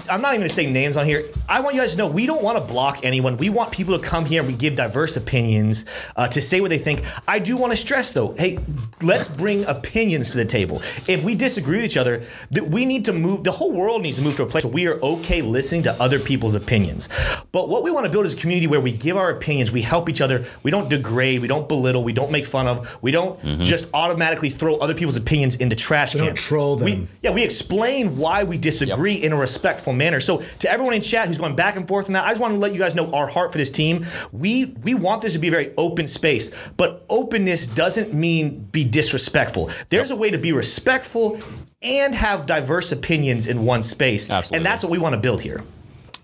I'm 0.09 0.21
not 0.21 0.29
even 0.33 0.41
going 0.41 0.49
to 0.49 0.49
say 0.49 0.69
names 0.69 0.97
on 0.97 1.05
here. 1.05 1.23
I 1.47 1.61
want 1.61 1.75
you 1.75 1.81
guys 1.81 1.93
to 1.93 1.97
know 1.97 2.07
we 2.07 2.25
don't 2.25 2.43
want 2.43 2.57
to 2.57 2.63
block 2.63 3.03
anyone. 3.03 3.37
We 3.37 3.49
want 3.49 3.71
people 3.71 3.97
to 3.97 4.03
come 4.05 4.25
here 4.25 4.41
and 4.41 4.49
we 4.51 4.55
give 4.57 4.75
diverse 4.75 5.15
opinions 5.15 5.85
uh, 6.15 6.27
to 6.29 6.41
say 6.41 6.59
what 6.59 6.69
they 6.69 6.77
think. 6.77 7.03
I 7.27 7.39
do 7.39 7.55
want 7.55 7.71
to 7.71 7.77
stress 7.77 8.11
though. 8.11 8.33
Hey, 8.33 8.59
let's 9.01 9.27
bring 9.27 9.63
opinions 9.65 10.31
to 10.31 10.37
the 10.37 10.45
table. 10.45 10.81
If 11.07 11.23
we 11.23 11.35
disagree 11.35 11.77
with 11.77 11.85
each 11.85 11.97
other, 11.97 12.23
that 12.51 12.65
we 12.67 12.85
need 12.85 13.05
to 13.05 13.13
move. 13.13 13.43
The 13.43 13.51
whole 13.51 13.71
world 13.71 14.01
needs 14.01 14.17
to 14.17 14.23
move 14.23 14.35
to 14.35 14.43
a 14.43 14.45
place 14.45 14.63
where 14.65 14.73
we 14.73 14.87
are 14.87 14.99
okay 15.01 15.41
listening 15.41 15.83
to 15.83 15.93
other 16.01 16.19
people's 16.19 16.55
opinions. 16.55 17.07
But 17.51 17.69
what 17.69 17.83
we 17.83 17.91
want 17.91 18.05
to 18.05 18.11
build 18.11 18.25
is 18.25 18.33
a 18.33 18.37
community 18.37 18.67
where 18.67 18.81
we 18.81 18.91
give 18.91 19.15
our 19.15 19.29
opinions, 19.29 19.71
we 19.71 19.81
help 19.81 20.09
each 20.09 20.21
other, 20.21 20.45
we 20.63 20.71
don't 20.71 20.89
degrade, 20.89 21.41
we 21.41 21.47
don't 21.47 21.67
belittle, 21.67 22.03
we 22.03 22.13
don't 22.13 22.31
make 22.31 22.45
fun 22.45 22.67
of, 22.67 22.97
we 23.01 23.11
don't 23.11 23.39
just 23.63 23.89
automatically 23.93 24.49
throw 24.49 24.75
other 24.75 24.93
people's 24.93 25.15
opinions 25.17 25.55
in 25.55 25.69
the 25.69 25.75
trash 25.75 26.11
can. 26.11 26.25
don't 26.25 26.37
troll 26.37 26.75
them. 26.75 26.85
We, 26.85 27.07
yeah, 27.21 27.31
we 27.31 27.43
explain 27.43 28.17
why 28.17 28.43
we 28.43 28.57
disagree 28.57 29.20
in 29.21 29.31
a 29.31 29.37
respectful 29.37 29.93
manner. 29.93 30.19
So 30.19 30.43
to 30.59 30.71
everyone 30.71 30.93
in 30.93 31.01
chat 31.01 31.27
who's 31.27 31.37
going 31.37 31.55
back 31.55 31.75
and 31.75 31.87
forth 31.87 32.07
on 32.07 32.13
that, 32.13 32.25
I 32.25 32.29
just 32.29 32.41
want 32.41 32.53
to 32.53 32.59
let 32.59 32.73
you 32.73 32.79
guys 32.79 32.95
know 32.95 33.11
our 33.13 33.27
heart 33.27 33.51
for 33.51 33.57
this 33.57 33.71
team. 33.71 34.05
We 34.31 34.65
we 34.83 34.93
want 34.93 35.21
this 35.21 35.33
to 35.33 35.39
be 35.39 35.47
a 35.47 35.51
very 35.51 35.73
open 35.77 36.07
space, 36.07 36.51
but 36.77 37.05
openness 37.09 37.67
doesn't 37.67 38.13
mean 38.13 38.59
be 38.71 38.83
disrespectful. 38.83 39.69
There's 39.89 40.11
a 40.11 40.15
way 40.15 40.31
to 40.31 40.37
be 40.37 40.51
respectful 40.51 41.39
and 41.81 42.13
have 42.13 42.45
diverse 42.45 42.91
opinions 42.91 43.47
in 43.47 43.65
one 43.65 43.83
space. 43.83 44.29
Absolutely. 44.29 44.57
And 44.57 44.65
that's 44.65 44.83
what 44.83 44.91
we 44.91 44.99
want 44.99 45.13
to 45.13 45.19
build 45.19 45.41
here. 45.41 45.63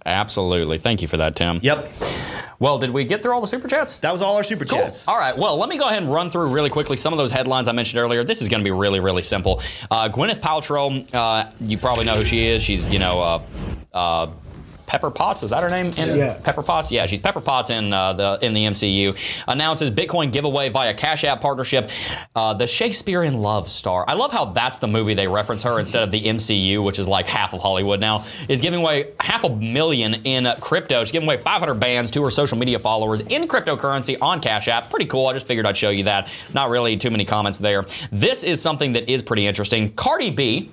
Absolutely. 0.08 0.78
Thank 0.78 1.02
you 1.02 1.08
for 1.08 1.18
that, 1.18 1.36
Tim. 1.36 1.60
Yep. 1.62 1.92
Well, 2.60 2.80
did 2.80 2.90
we 2.90 3.04
get 3.04 3.22
through 3.22 3.34
all 3.34 3.42
the 3.42 3.48
super 3.48 3.68
chats? 3.68 3.98
That 3.98 4.12
was 4.12 4.22
all 4.22 4.36
our 4.36 4.44
super 4.44 4.66
Cool. 4.66 4.80
chats. 4.80 5.08
All 5.08 5.18
right. 5.18 5.38
Well, 5.38 5.58
let 5.58 5.70
me 5.70 5.78
go 5.78 5.86
ahead 5.86 6.02
and 6.02 6.12
run 6.12 6.32
through 6.32 6.48
really 6.48 6.72
quickly 6.72 6.98
some 6.98 7.14
of 7.14 7.18
those 7.18 7.30
headlines 7.30 7.68
I 7.68 7.72
mentioned 7.74 8.00
earlier. 8.00 8.24
This 8.24 8.42
is 8.42 8.48
going 8.50 8.62
to 8.62 8.64
be 8.64 8.72
really, 8.72 9.00
really 9.00 9.22
simple. 9.22 9.62
Uh, 9.92 10.10
Gwyneth 10.10 10.40
Paltrow, 10.40 11.14
uh, 11.14 11.52
you 11.60 11.78
probably 11.78 12.06
know 12.06 12.16
who 12.16 12.26
she 12.26 12.48
is. 12.48 12.64
She's, 12.64 12.84
you 12.86 12.98
know, 12.98 13.20
uh, 13.22 13.42
uh, 13.94 14.32
Pepper 14.88 15.12
Potts. 15.12 15.44
Is 15.44 15.52
that 15.52 15.62
her 15.62 15.70
name? 15.70 15.88
In 15.98 16.18
Yeah. 16.18 16.40
Pepper 16.44 16.64
Potts. 16.64 16.92
Yeah, 16.92 17.06
she's 17.06 17.20
Pepper 17.20 17.42
Potts 17.42 17.70
in 17.70 17.94
uh, 17.94 18.14
the 18.14 18.40
in 18.42 18.54
the 18.54 18.62
MCU. 18.66 19.16
Announces 19.48 19.92
Bitcoin 19.92 20.32
giveaway 20.32 20.70
via 20.70 20.94
Cash 20.96 21.24
App 21.26 21.42
partnership. 21.42 21.90
Uh, 22.36 22.54
the 22.54 22.66
Shakespeare 22.66 23.22
in 23.24 23.42
Love 23.42 23.70
star. 23.70 24.06
I 24.08 24.14
love 24.14 24.32
how 24.32 24.46
that's 24.46 24.78
the 24.80 24.88
movie 24.88 25.14
they 25.14 25.28
reference 25.28 25.64
her 25.64 25.80
instead 25.80 26.04
of 26.04 26.10
the 26.12 26.24
MCU, 26.24 26.84
which 26.84 26.98
is 27.00 27.08
like 27.08 27.28
half 27.28 27.54
of 27.54 27.62
Hollywood 27.62 28.00
now. 28.00 28.26
Is 28.48 28.62
giving 28.62 28.80
away 28.80 29.12
half 29.20 29.44
a 29.44 29.50
million 29.56 30.16
in 30.26 30.48
crypto. 30.62 31.02
She's 31.04 31.12
giving 31.12 31.28
away 31.28 31.38
500 31.38 31.76
bands 31.76 32.10
to 32.12 32.24
her 32.24 32.30
social 32.32 32.58
media 32.58 32.80
followers 32.80 33.22
in 33.22 33.48
cryptocurrency 33.48 34.18
on 34.22 34.40
Cash 34.42 34.70
App. 34.70 34.90
Pretty 34.90 35.06
cool. 35.06 35.28
I 35.28 35.34
just 35.34 35.48
figured 35.48 35.66
I'd 35.66 35.76
show 35.76 35.90
you 35.90 36.06
that. 36.06 36.30
Not 36.54 36.70
really 36.70 36.96
too 36.96 37.12
many 37.12 37.26
comments 37.26 37.58
there. 37.60 37.86
This 38.12 38.44
is 38.44 38.62
something 38.62 38.94
that 38.94 39.12
is 39.12 39.22
pretty 39.22 39.46
interesting. 39.46 39.92
Cardi 39.94 40.30
B 40.32 40.72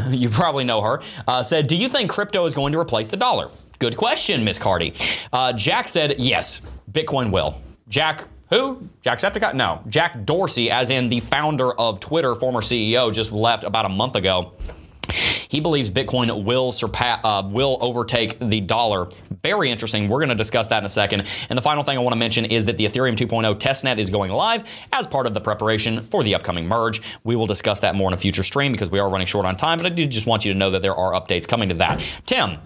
you 0.10 0.28
probably 0.28 0.64
know 0.64 0.80
her, 0.80 1.02
uh, 1.26 1.42
said, 1.42 1.66
Do 1.66 1.76
you 1.76 1.88
think 1.88 2.10
crypto 2.10 2.44
is 2.46 2.54
going 2.54 2.72
to 2.72 2.78
replace 2.78 3.08
the 3.08 3.16
dollar? 3.16 3.50
Good 3.78 3.96
question, 3.96 4.44
Miss 4.44 4.58
Cardi. 4.58 4.94
Uh, 5.32 5.52
Jack 5.52 5.88
said, 5.88 6.16
Yes, 6.18 6.62
Bitcoin 6.90 7.30
will. 7.30 7.60
Jack, 7.88 8.24
who? 8.50 8.88
Jack 9.02 9.18
Jacksepticeye? 9.18 9.54
No. 9.54 9.82
Jack 9.88 10.24
Dorsey, 10.24 10.70
as 10.70 10.90
in 10.90 11.08
the 11.08 11.20
founder 11.20 11.72
of 11.72 12.00
Twitter, 12.00 12.34
former 12.34 12.60
CEO, 12.60 13.12
just 13.12 13.32
left 13.32 13.64
about 13.64 13.86
a 13.86 13.88
month 13.88 14.16
ago. 14.16 14.52
He 15.52 15.60
believes 15.60 15.90
Bitcoin 15.90 16.44
will 16.44 16.72
surpass, 16.72 17.20
uh, 17.24 17.42
will 17.44 17.76
overtake 17.82 18.38
the 18.38 18.62
dollar. 18.62 19.10
Very 19.42 19.70
interesting. 19.70 20.08
We're 20.08 20.20
going 20.20 20.30
to 20.30 20.34
discuss 20.34 20.68
that 20.68 20.78
in 20.78 20.86
a 20.86 20.88
second. 20.88 21.28
And 21.50 21.58
the 21.58 21.62
final 21.62 21.84
thing 21.84 21.98
I 21.98 22.00
want 22.00 22.14
to 22.14 22.18
mention 22.18 22.46
is 22.46 22.64
that 22.64 22.78
the 22.78 22.86
Ethereum 22.86 23.18
2.0 23.18 23.60
testnet 23.60 23.98
is 23.98 24.08
going 24.08 24.30
live 24.30 24.64
as 24.94 25.06
part 25.06 25.26
of 25.26 25.34
the 25.34 25.42
preparation 25.42 26.00
for 26.00 26.24
the 26.24 26.34
upcoming 26.34 26.66
merge. 26.66 27.02
We 27.22 27.36
will 27.36 27.44
discuss 27.44 27.80
that 27.80 27.94
more 27.94 28.08
in 28.08 28.14
a 28.14 28.16
future 28.16 28.44
stream 28.44 28.72
because 28.72 28.88
we 28.88 28.98
are 28.98 29.10
running 29.10 29.26
short 29.26 29.44
on 29.44 29.58
time. 29.58 29.76
But 29.76 29.84
I 29.84 29.90
do 29.90 30.06
just 30.06 30.26
want 30.26 30.46
you 30.46 30.54
to 30.54 30.58
know 30.58 30.70
that 30.70 30.80
there 30.80 30.96
are 30.96 31.12
updates 31.12 31.46
coming 31.46 31.68
to 31.68 31.74
that. 31.74 32.02
Tim, 32.24 32.56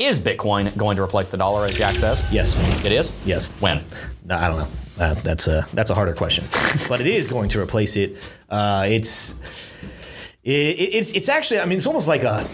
is 0.00 0.18
Bitcoin 0.18 0.76
going 0.76 0.96
to 0.96 1.04
replace 1.04 1.30
the 1.30 1.36
dollar, 1.36 1.66
as 1.66 1.76
Jack 1.76 1.94
says? 1.94 2.20
Yes. 2.32 2.56
It 2.84 2.90
is. 2.90 3.16
Yes. 3.24 3.46
When? 3.60 3.84
No, 4.24 4.34
I 4.34 4.48
don't 4.48 4.58
know. 4.58 4.68
Uh, 4.98 5.14
that's 5.14 5.46
a 5.46 5.64
that's 5.72 5.90
a 5.90 5.94
harder 5.94 6.14
question, 6.14 6.44
but 6.88 7.00
it 7.00 7.06
is 7.06 7.28
going 7.28 7.48
to 7.50 7.60
replace 7.60 7.94
it. 7.96 8.16
Uh, 8.50 8.84
it's 8.88 9.36
it, 10.52 10.94
it's 10.94 11.12
it's 11.12 11.28
actually. 11.28 11.60
I 11.60 11.64
mean, 11.66 11.78
it's 11.78 11.86
almost 11.86 12.08
like 12.08 12.22
a. 12.22 12.48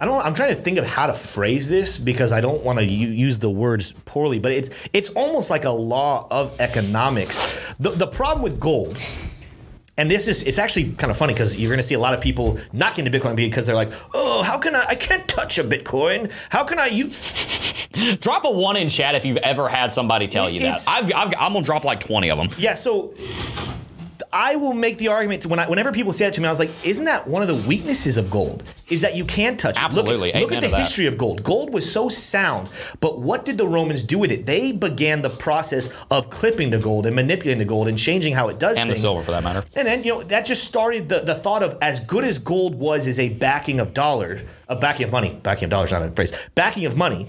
I 0.00 0.06
don't. 0.06 0.24
I'm 0.24 0.34
trying 0.34 0.54
to 0.54 0.60
think 0.60 0.78
of 0.78 0.86
how 0.86 1.06
to 1.06 1.12
phrase 1.12 1.68
this 1.68 1.98
because 1.98 2.32
I 2.32 2.40
don't 2.40 2.62
want 2.62 2.78
to 2.78 2.84
u- 2.84 3.08
use 3.08 3.38
the 3.38 3.50
words 3.50 3.92
poorly, 4.04 4.38
but 4.38 4.52
it's 4.52 4.70
it's 4.92 5.10
almost 5.10 5.50
like 5.50 5.64
a 5.64 5.70
law 5.70 6.26
of 6.30 6.58
economics. 6.60 7.60
The 7.80 7.90
the 7.90 8.06
problem 8.06 8.42
with 8.42 8.60
gold. 8.60 8.98
And 9.96 10.10
this 10.10 10.26
is, 10.26 10.42
it's 10.42 10.58
actually 10.58 10.90
kind 10.94 11.12
of 11.12 11.16
funny 11.16 11.34
because 11.34 11.56
you're 11.56 11.70
going 11.70 11.78
to 11.78 11.84
see 11.84 11.94
a 11.94 12.00
lot 12.00 12.14
of 12.14 12.20
people 12.20 12.58
not 12.72 12.96
getting 12.96 13.06
into 13.06 13.16
Bitcoin 13.16 13.36
because 13.36 13.64
they're 13.64 13.76
like, 13.76 13.92
oh, 14.12 14.42
how 14.42 14.58
can 14.58 14.74
I, 14.74 14.84
I 14.88 14.94
can't 14.96 15.28
touch 15.28 15.56
a 15.56 15.62
Bitcoin. 15.62 16.32
How 16.48 16.64
can 16.64 16.80
I, 16.80 16.86
you, 16.86 17.12
Drop 18.20 18.44
a 18.44 18.50
one 18.50 18.76
in 18.76 18.88
chat 18.88 19.14
if 19.14 19.24
you've 19.24 19.36
ever 19.38 19.68
had 19.68 19.92
somebody 19.92 20.26
tell 20.26 20.50
you 20.50 20.60
that. 20.60 20.84
I've, 20.88 21.12
I've, 21.14 21.34
I'm 21.38 21.52
going 21.52 21.64
to 21.64 21.66
drop 21.66 21.84
like 21.84 22.00
20 22.00 22.30
of 22.30 22.38
them. 22.38 22.48
Yeah, 22.58 22.74
so 22.74 23.12
I 24.34 24.56
will 24.56 24.72
make 24.72 24.98
the 24.98 25.08
argument 25.08 25.42
to 25.42 25.48
when 25.48 25.60
I, 25.60 25.68
whenever 25.68 25.92
people 25.92 26.12
say 26.12 26.24
that 26.24 26.34
to 26.34 26.40
me, 26.40 26.48
I 26.48 26.50
was 26.50 26.58
like, 26.58 26.70
isn't 26.84 27.04
that 27.04 27.28
one 27.28 27.40
of 27.40 27.46
the 27.46 27.68
weaknesses 27.68 28.16
of 28.16 28.32
gold? 28.32 28.64
Is 28.90 29.00
that 29.02 29.14
you 29.14 29.24
can 29.24 29.56
touch 29.56 29.76
it. 29.76 29.82
Absolutely. 29.82 30.32
Look, 30.32 30.50
look 30.50 30.52
at 30.52 30.62
the 30.62 30.70
that. 30.70 30.80
history 30.80 31.06
of 31.06 31.16
gold. 31.16 31.44
Gold 31.44 31.72
was 31.72 31.90
so 31.90 32.08
sound, 32.08 32.68
but 32.98 33.20
what 33.20 33.44
did 33.44 33.58
the 33.58 33.66
Romans 33.68 34.02
do 34.02 34.18
with 34.18 34.32
it? 34.32 34.44
They 34.44 34.72
began 34.72 35.22
the 35.22 35.30
process 35.30 35.92
of 36.10 36.30
clipping 36.30 36.70
the 36.70 36.80
gold 36.80 37.06
and 37.06 37.14
manipulating 37.14 37.60
the 37.60 37.64
gold 37.64 37.86
and 37.86 37.96
changing 37.96 38.34
how 38.34 38.48
it 38.48 38.58
does 38.58 38.76
And 38.76 38.90
the 38.90 38.94
things. 38.94 39.02
silver, 39.02 39.22
for 39.22 39.30
that 39.30 39.44
matter. 39.44 39.64
And 39.76 39.86
then, 39.86 40.02
you 40.02 40.14
know, 40.14 40.22
that 40.24 40.44
just 40.44 40.64
started 40.64 41.08
the, 41.08 41.20
the 41.20 41.36
thought 41.36 41.62
of 41.62 41.78
as 41.80 42.00
good 42.00 42.24
as 42.24 42.40
gold 42.40 42.74
was 42.74 43.06
as 43.06 43.20
a 43.20 43.28
backing 43.28 43.78
of 43.78 43.94
dollar, 43.94 44.40
a 44.68 44.74
backing 44.74 45.04
of 45.06 45.12
money, 45.12 45.38
backing 45.44 45.66
of 45.66 45.70
dollars, 45.70 45.92
not 45.92 46.02
a 46.02 46.10
phrase, 46.10 46.32
backing 46.56 46.86
of 46.86 46.96
money. 46.96 47.28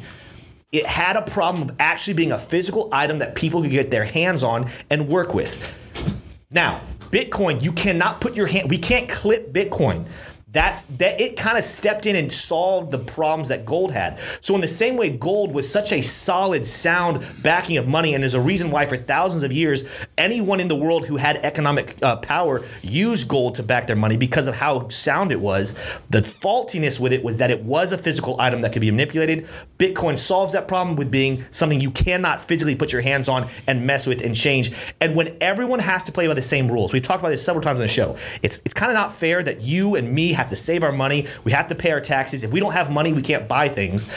It 0.72 0.88
had 0.88 1.18
a 1.18 1.22
problem 1.22 1.70
of 1.70 1.76
actually 1.80 2.16
being 2.16 2.32
a 2.32 2.40
physical 2.40 2.90
item 2.92 3.20
that 3.20 3.36
people 3.36 3.62
could 3.62 3.70
get 3.72 3.92
their 3.92 4.04
hands 4.06 4.42
on 4.42 4.72
and 4.90 5.08
work 5.08 5.36
with. 5.36 5.72
Now, 6.52 6.82
Bitcoin, 7.16 7.64
you 7.64 7.72
cannot 7.72 8.20
put 8.20 8.36
your 8.36 8.46
hand. 8.46 8.70
We 8.70 8.78
can't 8.78 9.08
clip 9.08 9.54
Bitcoin. 9.54 10.06
That's 10.56 10.84
that. 10.84 11.20
It 11.20 11.36
kind 11.36 11.58
of 11.58 11.66
stepped 11.66 12.06
in 12.06 12.16
and 12.16 12.32
solved 12.32 12.92
the 12.92 12.98
problems 12.98 13.50
that 13.50 13.66
gold 13.66 13.92
had. 13.92 14.18
So 14.40 14.56
in 14.56 14.62
the 14.62 14.70
same 14.70 14.96
way, 14.96 15.10
gold 15.10 15.54
was 15.54 15.70
such 15.70 15.92
a 15.92 16.02
solid, 16.02 16.66
sound 16.66 17.26
backing 17.44 17.76
of 17.76 17.90
money, 17.90 18.14
and 18.14 18.24
there's 18.24 18.36
a 18.36 18.40
reason 18.40 18.72
why 18.72 18.86
for 18.86 18.96
thousands 18.96 19.44
of 19.44 19.52
years, 19.52 19.84
anyone 20.18 20.62
in 20.62 20.70
the 20.70 20.76
world 20.76 21.08
who 21.08 21.18
had 21.18 21.44
economic 21.44 21.98
uh, 22.02 22.16
power 22.16 22.64
used 22.82 23.28
gold 23.28 23.56
to 23.56 23.64
back 23.64 23.86
their 23.86 23.98
money 23.98 24.16
because 24.16 24.48
of 24.48 24.56
how 24.56 24.88
sound 24.88 25.34
it 25.34 25.42
was. 25.42 25.78
The 26.10 26.22
faultiness 26.22 27.02
with 27.02 27.12
it 27.12 27.22
was 27.22 27.36
that 27.36 27.52
it 27.52 27.62
was 27.66 27.92
a 27.92 27.98
physical 27.98 28.40
item 28.40 28.62
that 28.62 28.72
could 28.72 28.80
be 28.80 28.92
manipulated. 28.92 29.50
Bitcoin 29.78 30.18
solves 30.18 30.54
that 30.54 30.70
problem 30.70 30.96
with 30.96 31.12
being 31.12 31.44
something 31.52 31.82
you 31.82 31.92
cannot 31.92 32.40
physically 32.40 32.76
put 32.76 32.94
your 32.94 33.02
hands 33.02 33.28
on 33.28 33.50
and 33.68 33.86
mess 33.86 34.08
with 34.08 34.22
and 34.24 34.34
change. 34.34 34.72
And 35.02 35.18
when 35.18 35.36
everyone 35.42 35.80
has 35.80 36.04
to 36.04 36.14
play 36.14 36.28
by 36.28 36.34
the 36.34 36.42
same 36.42 36.72
rules, 36.72 36.94
we've 36.94 37.04
talked 37.04 37.20
about 37.20 37.32
this 37.32 37.44
several 37.44 37.62
times 37.62 37.82
on 37.82 37.82
the 37.82 37.90
show. 37.90 38.16
It's 38.42 38.62
it's 38.64 38.74
kind 38.74 38.90
of 38.90 38.96
not 38.96 39.14
fair 39.14 39.44
that 39.44 39.60
you 39.60 39.96
and 39.96 40.10
me 40.10 40.32
have 40.32 40.45
to 40.50 40.56
save 40.56 40.84
our 40.84 40.92
money. 40.92 41.28
We 41.44 41.52
have 41.52 41.68
to 41.70 41.76
pay 41.76 41.92
our 41.92 42.02
taxes. 42.02 42.44
If 42.44 42.52
we 42.52 42.60
don't 42.60 42.74
have 42.74 42.92
money, 42.92 43.14
we 43.14 43.22
can't 43.22 43.48
buy 43.48 43.70
things. 43.70 44.08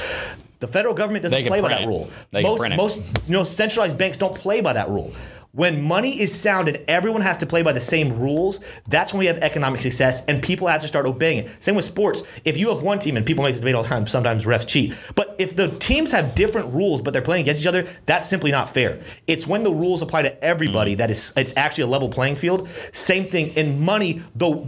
The 0.61 0.67
federal 0.67 0.95
government 0.95 1.23
doesn't 1.23 1.47
play 1.47 1.61
by 1.61 1.69
that 1.69 1.83
it. 1.83 1.87
rule. 1.87 2.11
They 2.33 2.43
most 2.43 2.69
most 2.77 3.29
you 3.29 3.33
know 3.33 3.45
centralized 3.45 3.97
banks 3.97 4.19
don't 4.19 4.35
play 4.35 4.61
by 4.61 4.73
that 4.73 4.89
rule. 4.89 5.13
When 5.59 5.82
money 5.82 6.20
is 6.20 6.32
sound 6.32 6.68
and 6.68 6.78
everyone 6.86 7.20
has 7.22 7.36
to 7.39 7.47
play 7.47 7.62
by 7.62 7.72
the 7.72 7.80
same 7.80 8.16
rules, 8.16 8.60
that's 8.86 9.12
when 9.12 9.18
we 9.18 9.26
have 9.26 9.39
economic 9.39 9.80
success 9.80 10.24
and 10.26 10.40
people 10.40 10.68
have 10.68 10.82
to 10.82 10.86
start 10.86 11.05
obeying 11.05 11.39
it. 11.39 11.51
Same 11.60 11.74
with 11.74 11.85
sports. 11.85 12.22
If 12.44 12.56
you 12.56 12.68
have 12.68 12.82
one 12.82 13.01
team 13.01 13.16
and 13.16 13.26
people 13.26 13.43
make 13.43 13.55
this 13.55 13.60
debate 13.60 13.74
all 13.74 13.82
the 13.82 13.89
time, 13.89 14.06
sometimes 14.06 14.44
refs 14.44 14.68
cheat. 14.68 14.94
But 15.16 15.35
if 15.36 15.56
the 15.56 15.66
teams 15.78 16.12
have 16.12 16.36
different 16.36 16.72
rules 16.72 17.02
but 17.02 17.12
they're 17.12 17.22
playing 17.22 17.43
against 17.43 17.60
each 17.62 17.66
other, 17.66 17.89
that's 18.06 18.28
simply 18.28 18.52
not 18.52 18.68
fair. 18.68 19.01
It's 19.26 19.48
when 19.48 19.64
the 19.64 19.72
rules 19.72 20.01
apply 20.01 20.22
to 20.22 20.44
everybody 20.44 20.94
mm. 20.94 20.98
that 20.98 21.10
is 21.10 21.32
it's 21.36 21.56
actually 21.56 21.82
a 21.82 21.89
level 21.89 22.09
playing 22.09 22.36
field. 22.36 22.68
Same 22.93 23.24
thing 23.24 23.48
in 23.56 23.80
money, 23.80 24.22
though 24.36 24.64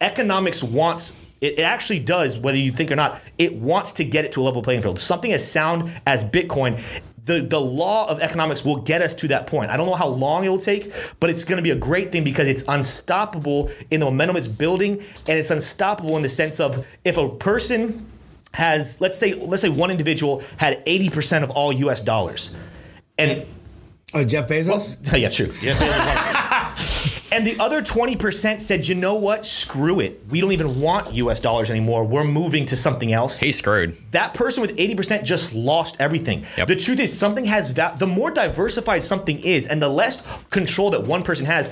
economics 0.00 0.60
wants 0.60 1.20
it 1.40 1.58
it 1.58 1.62
actually 1.62 1.98
does, 1.98 2.38
whether 2.38 2.56
you 2.56 2.72
think 2.72 2.90
or 2.90 2.96
not, 2.96 3.20
it 3.36 3.54
wants 3.54 3.92
to 3.92 4.04
get 4.04 4.24
it 4.24 4.32
to 4.32 4.40
a 4.40 4.44
level 4.44 4.62
playing 4.62 4.80
field. 4.80 4.98
Something 5.00 5.32
as 5.32 5.48
sound 5.48 5.92
as 6.06 6.24
Bitcoin, 6.24 6.80
the, 7.24 7.40
the 7.40 7.60
law 7.60 8.08
of 8.08 8.20
economics 8.20 8.64
will 8.64 8.76
get 8.80 9.00
us 9.00 9.14
to 9.14 9.28
that 9.28 9.46
point. 9.46 9.70
I 9.70 9.76
don't 9.76 9.86
know 9.86 9.94
how 9.94 10.08
long 10.08 10.44
it 10.44 10.48
will 10.48 10.58
take, 10.58 10.92
but 11.20 11.30
it's 11.30 11.44
going 11.44 11.56
to 11.58 11.62
be 11.62 11.70
a 11.70 11.76
great 11.76 12.10
thing 12.10 12.24
because 12.24 12.48
it's 12.48 12.64
unstoppable 12.66 13.70
in 13.90 14.00
the 14.00 14.06
momentum 14.06 14.36
it's 14.36 14.48
building, 14.48 14.94
and 15.28 15.38
it's 15.38 15.50
unstoppable 15.50 16.16
in 16.16 16.22
the 16.22 16.28
sense 16.28 16.58
of 16.58 16.84
if 17.04 17.16
a 17.16 17.28
person 17.28 18.06
has, 18.54 19.00
let's 19.00 19.16
say, 19.16 19.34
let's 19.34 19.62
say 19.62 19.68
one 19.68 19.90
individual 19.90 20.42
had 20.56 20.84
80% 20.84 21.42
of 21.44 21.50
all 21.50 21.72
U.S. 21.72 22.02
dollars, 22.02 22.56
and 23.18 23.46
Uh, 24.14 24.24
Jeff 24.24 24.46
Bezos? 24.48 24.98
yeah, 25.18 25.30
true. 25.30 25.46
and 27.32 27.46
the 27.46 27.58
other 27.58 27.80
20% 27.82 28.60
said, 28.60 28.86
you 28.86 28.94
know 28.94 29.14
what? 29.14 29.46
Screw 29.46 30.00
it. 30.00 30.20
We 30.30 30.40
don't 30.40 30.52
even 30.52 30.80
want 30.80 31.12
US 31.14 31.40
dollars 31.40 31.70
anymore. 31.70 32.04
We're 32.04 32.24
moving 32.24 32.66
to 32.66 32.76
something 32.76 33.12
else. 33.12 33.38
He's 33.38 33.58
screwed. 33.58 33.96
That 34.12 34.34
person 34.34 34.60
with 34.60 34.76
80% 34.76 35.24
just 35.24 35.54
lost 35.54 35.96
everything. 35.98 36.44
Yep. 36.58 36.68
The 36.68 36.76
truth 36.76 37.00
is, 37.00 37.16
something 37.16 37.44
has 37.46 37.70
va- 37.70 37.94
the 37.98 38.06
more 38.06 38.30
diversified 38.30 39.02
something 39.02 39.40
is, 39.40 39.66
and 39.66 39.80
the 39.80 39.88
less 39.88 40.22
control 40.50 40.90
that 40.90 41.02
one 41.04 41.22
person 41.22 41.46
has, 41.46 41.70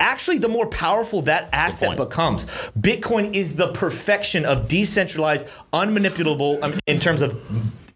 actually, 0.00 0.38
the 0.38 0.48
more 0.48 0.66
powerful 0.68 1.22
that 1.22 1.48
asset 1.52 1.90
Hmm. 1.90 1.96
becomes. 1.96 2.46
Bitcoin 2.78 3.34
is 3.34 3.56
the 3.56 3.68
perfection 3.72 4.44
of 4.44 4.66
decentralized, 4.68 5.46
unmanipulable 5.72 6.62
um, 6.62 6.74
in 6.86 6.98
terms 6.98 7.22
of 7.22 7.40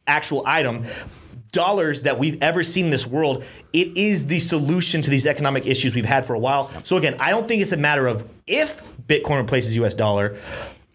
actual 0.07 0.45
item. 0.47 0.85
Dollars 1.53 2.03
that 2.03 2.19
we've 2.19 2.41
ever 2.43 2.63
seen 2.63 2.87
in 2.87 2.91
this 2.91 3.07
world, 3.07 3.45
it 3.73 3.97
is 3.97 4.27
the 4.29 4.41
solution 4.41 5.03
to 5.03 5.11
these 5.11 5.27
economic 5.27 5.67
issues 5.67 5.95
we've 5.95 6.05
had 6.05 6.25
for 6.25 6.35
a 6.35 6.39
while. 6.39 6.71
So 6.85 6.97
again, 6.97 7.17
I 7.19 7.31
don't 7.31 7.49
think 7.49 7.61
it's 7.63 7.73
a 7.73 7.77
matter 7.77 8.07
of 8.07 8.29
if 8.47 8.83
Bitcoin 9.07 9.39
replaces 9.39 9.77
US 9.77 9.95
dollar. 9.95 10.39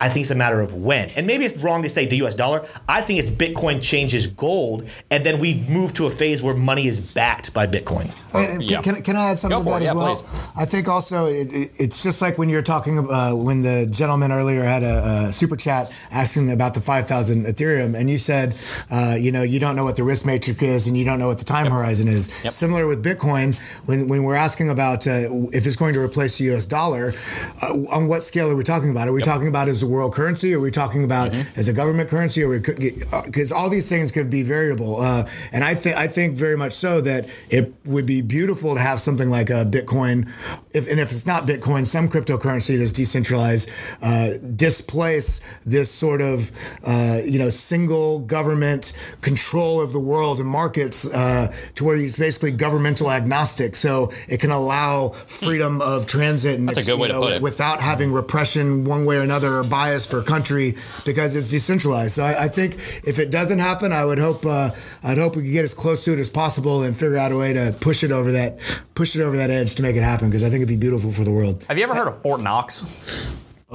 I 0.02 0.10
think 0.10 0.24
it's 0.26 0.32
a 0.32 0.36
matter 0.36 0.60
of 0.60 0.74
when. 0.74 1.10
And 1.12 1.26
maybe 1.26 1.46
it's 1.46 1.56
wrong 1.58 1.82
to 1.84 1.90
say 1.90 2.06
the 2.06 2.18
US 2.26 2.36
dollar. 2.36 2.68
I 2.88 3.02
think 3.02 3.18
it's 3.20 3.30
Bitcoin 3.30 3.82
changes 3.82 4.28
gold, 4.28 4.88
and 5.10 5.26
then 5.26 5.40
we 5.40 5.64
move 5.70 5.94
to 5.94 6.06
a 6.06 6.10
phase 6.10 6.44
where 6.44 6.54
money 6.54 6.88
is 6.88 7.00
backed 7.00 7.54
by 7.54 7.66
Bitcoin. 7.66 8.12
And 8.34 8.62
Yeah. 8.70 8.82
can, 8.82 9.02
can 9.02 9.16
I 9.16 9.30
add 9.32 9.38
something 9.40 9.58
Go 9.60 9.64
to 9.64 9.70
that 9.70 9.82
it. 9.82 9.86
as 9.86 9.94
Yeah, 9.94 9.94
well? 9.94 10.16
please. 10.18 10.48
I 10.58 10.66
think 10.66 10.90
also 10.90 11.28
it, 11.28 11.48
it, 11.54 11.72
it's 11.80 12.04
just 12.04 12.22
like 12.22 12.38
when 12.38 12.50
you're 12.50 12.62
talking 12.62 12.98
about 12.98 13.38
when 13.38 13.62
the 13.62 13.88
gentleman 13.90 14.34
earlier 14.34 14.64
had 14.64 14.84
a, 14.84 15.28
a 15.30 15.32
super 15.32 15.56
chat 15.56 15.90
asking 16.12 16.52
about 16.52 16.74
the 16.74 16.82
5,000 16.82 17.46
Ethereum, 17.46 17.98
and 17.98 18.10
you 18.10 18.18
said, 18.18 18.54
uh, 18.92 19.16
you 19.18 19.32
know, 19.32 19.44
you 19.44 19.62
don't 19.62 19.78
know 19.78 19.86
what 19.86 19.96
the 19.96 20.04
risk 20.04 20.26
matrix 20.26 20.62
is 20.62 20.88
and 20.88 20.98
you 20.98 21.06
don't 21.06 21.20
know 21.20 21.28
what 21.28 21.38
the 21.38 21.46
time 21.46 21.72
horizon 21.72 22.10
is. 22.10 22.26
Similar 22.54 22.86
with 22.88 23.02
Bitcoin, 23.02 23.56
when, 23.88 24.10
when 24.10 24.24
we're 24.24 24.36
asking 24.36 24.70
about 24.70 25.08
uh, 25.08 25.12
if 25.54 25.66
it's 25.66 25.78
going 25.78 25.94
to 25.94 26.02
replace 26.02 26.38
the 26.38 26.54
US 26.54 26.66
dollar, 26.66 27.14
uh, 27.62 27.68
on 27.96 28.10
what 28.10 28.24
scale 28.24 28.52
are 28.52 28.56
we 28.58 28.64
talking 28.64 28.90
about? 28.92 29.08
Are 29.08 29.14
we 29.14 29.22
talking 29.22 29.48
about 29.48 29.70
as 29.70 29.85
a 29.86 29.90
world 29.90 30.14
currency? 30.14 30.54
Are 30.54 30.60
we 30.60 30.72
talking 30.72 31.04
about 31.04 31.26
Mm-hmm. 31.32 31.60
as 31.60 31.68
a 31.68 31.74
government 31.74 32.10
currency? 32.10 32.44
Or 32.44 32.50
we 32.50 32.60
could 32.60 32.78
because 33.26 33.52
all 33.52 33.70
these 33.70 33.88
things 33.90 34.12
could 34.12 34.30
be 34.30 34.44
variable. 34.44 35.02
Uh, 35.02 35.26
and 35.54 35.64
I 35.64 35.74
think 35.76 35.96
I 35.98 36.08
think 36.08 36.38
very 36.38 36.58
much 36.58 36.74
so 36.74 37.02
that 37.02 37.22
it 37.50 37.74
would 37.86 38.06
be 38.06 38.22
beautiful 38.22 38.74
to 38.76 38.82
have 38.82 39.00
something 39.00 39.30
like 39.30 39.50
a 39.50 39.66
Bitcoin, 39.66 40.28
if, 40.74 40.90
and 40.92 41.00
if 41.00 41.12
it's 41.12 41.26
not 41.26 41.46
Bitcoin, 41.48 41.86
some 41.86 42.08
cryptocurrency 42.08 42.78
that's 42.78 42.92
decentralized, 42.92 43.70
uh, 44.02 44.32
displace 44.56 45.40
this 45.66 45.90
sort 45.92 46.22
of 46.22 46.52
uh, 46.86 47.20
you 47.26 47.40
know 47.40 47.50
single 47.50 48.20
government 48.20 48.94
control 49.22 49.82
of 49.82 49.94
the 49.94 50.00
world 50.00 50.40
and 50.40 50.50
markets 50.50 51.12
uh, 51.14 51.48
to 51.76 51.84
where 51.86 51.96
it's 51.98 52.18
basically 52.18 52.52
governmental 52.52 53.10
agnostic. 53.12 53.76
So 53.76 54.12
it 54.28 54.40
can 54.40 54.52
allow 54.52 55.10
freedom 55.10 55.82
of 55.82 56.06
transit 56.08 56.60
and 56.60 56.68
That's 56.68 56.88
a 56.88 56.92
good 56.92 57.00
way 57.00 57.08
to 57.08 57.14
know, 57.14 57.22
put 57.22 57.34
it. 57.38 57.42
without 57.42 57.82
having 57.82 58.12
repression 58.12 58.84
one 58.86 59.06
way 59.06 59.18
or 59.18 59.22
another 59.22 59.54
or 59.56 59.64
bias 59.76 60.06
for 60.06 60.22
country 60.22 60.76
because 61.06 61.36
it's 61.36 61.50
decentralized. 61.50 62.14
So 62.14 62.24
I, 62.24 62.46
I 62.46 62.48
think 62.48 62.76
if 63.06 63.20
it 63.20 63.30
doesn't 63.30 63.60
happen, 63.60 63.92
I 63.92 64.06
would 64.06 64.20
hope 64.20 64.46
uh, 64.46 64.72
I'd 65.04 65.18
hope 65.18 65.36
we 65.36 65.44
could 65.44 65.52
get 65.52 65.66
as 65.66 65.74
close 65.74 66.06
to 66.06 66.14
it 66.14 66.20
as 66.20 66.30
possible 66.30 66.84
and 66.84 66.96
figure 66.96 67.18
out 67.18 67.34
a 67.34 67.38
way 67.38 67.52
to 67.54 67.76
push 67.82 68.02
it 68.04 68.12
over 68.12 68.32
that 68.32 68.60
push 68.96 69.18
it 69.18 69.22
over 69.22 69.36
that 69.36 69.50
edge 69.50 69.76
to 69.76 69.82
make 69.82 69.98
it 69.98 70.04
happen 70.04 70.30
because 70.30 70.44
I 70.44 70.50
think 70.50 70.62
it'd 70.62 70.70
be 70.70 70.78
beautiful 70.78 71.12
for 71.12 71.26
the 71.26 71.32
world. 71.32 71.66
Have 71.68 71.78
you 71.78 71.84
ever 71.84 71.94
heard 71.94 72.08
of 72.08 72.22
Fort 72.22 72.40
Knox? 72.42 72.86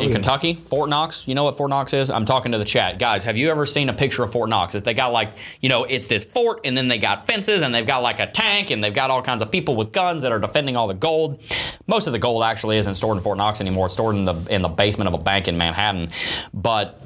Oh, 0.01 0.05
in 0.05 0.09
yeah. 0.09 0.15
Kentucky, 0.15 0.55
Fort 0.55 0.89
Knox. 0.89 1.29
You 1.29 1.35
know 1.35 1.45
what 1.45 1.59
Fort 1.59 1.69
Knox 1.69 1.93
is? 1.93 2.09
I'm 2.09 2.25
talking 2.25 2.53
to 2.53 2.59
the 2.59 2.65
chat. 2.65 2.99
Guys, 2.99 3.25
have 3.25 3.37
you 3.37 3.51
ever 3.51 3.67
seen 3.67 3.91
a 3.91 3.93
picture 3.93 4.23
of 4.23 4.33
Fort 4.33 4.49
Knox? 4.49 4.75
It's, 4.75 4.85
they 4.85 4.95
got 4.95 5.13
like, 5.13 5.37
you 5.61 5.69
know, 5.69 5.85
it's 5.85 6.07
this 6.07 6.25
fort 6.25 6.61
and 6.65 6.77
then 6.77 6.89
they 6.89 6.99
got 6.99 7.27
fences 7.27 7.63
and 7.63 7.75
they've 7.75 7.87
got 7.87 7.99
like 7.99 8.19
a 8.19 8.27
tank 8.27 8.71
and 8.71 8.83
they've 8.83 8.95
got 8.95 9.11
all 9.11 9.21
kinds 9.21 9.43
of 9.43 9.51
people 9.51 9.77
with 9.77 9.93
guns 9.93 10.23
that 10.23 10.33
are 10.33 10.39
defending 10.39 10.75
all 10.75 10.89
the 10.89 10.95
gold. 10.95 11.43
Most 11.87 12.07
of 12.07 12.13
the 12.13 12.19
gold 12.19 12.43
actually 12.43 12.79
isn't 12.79 12.95
stored 12.95 13.19
in 13.19 13.23
Fort 13.23 13.37
Knox 13.37 13.61
anymore. 13.61 13.87
It's 13.87 13.95
stored 13.95 14.17
in 14.17 14.25
the 14.25 14.35
in 14.49 14.63
the 14.63 14.69
basement 14.69 15.09
of 15.09 15.15
a 15.15 15.23
bank 15.23 15.49
in 15.49 15.59
Manhattan. 15.59 16.11
But 16.55 17.01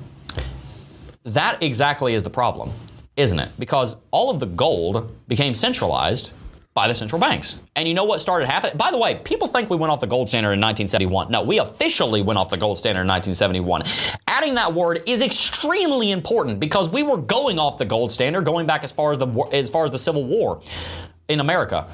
that 1.24 1.62
exactly 1.62 2.14
is 2.14 2.22
the 2.22 2.30
problem, 2.30 2.70
isn't 3.16 3.38
it? 3.38 3.50
Because 3.58 3.96
all 4.12 4.30
of 4.30 4.38
the 4.38 4.46
gold 4.46 5.12
became 5.26 5.54
centralized 5.54 6.30
by 6.74 6.88
the 6.88 6.94
central 6.94 7.20
banks. 7.20 7.60
And 7.76 7.86
you 7.86 7.94
know 7.94 8.02
what 8.02 8.20
started 8.20 8.46
happening? 8.46 8.76
By 8.76 8.90
the 8.90 8.98
way, 8.98 9.14
people 9.14 9.46
think 9.46 9.70
we 9.70 9.76
went 9.76 9.92
off 9.92 10.00
the 10.00 10.08
gold 10.08 10.28
standard 10.28 10.52
in 10.52 10.60
1971. 10.60 11.30
No, 11.30 11.42
we 11.42 11.58
officially 11.60 12.20
went 12.20 12.36
off 12.36 12.50
the 12.50 12.56
gold 12.56 12.78
standard 12.78 13.02
in 13.02 13.08
1971. 13.08 13.84
Adding 14.26 14.56
that 14.56 14.74
word 14.74 15.02
is 15.06 15.22
extremely 15.22 16.10
important 16.10 16.58
because 16.58 16.88
we 16.88 17.04
were 17.04 17.16
going 17.16 17.60
off 17.60 17.78
the 17.78 17.84
gold 17.84 18.10
standard 18.10 18.44
going 18.44 18.66
back 18.66 18.82
as 18.82 18.90
far 18.90 19.12
as 19.12 19.18
the 19.18 19.26
as 19.52 19.70
far 19.70 19.84
as 19.84 19.92
the 19.92 19.98
Civil 19.98 20.24
War 20.24 20.60
in 21.28 21.38
America. 21.38 21.86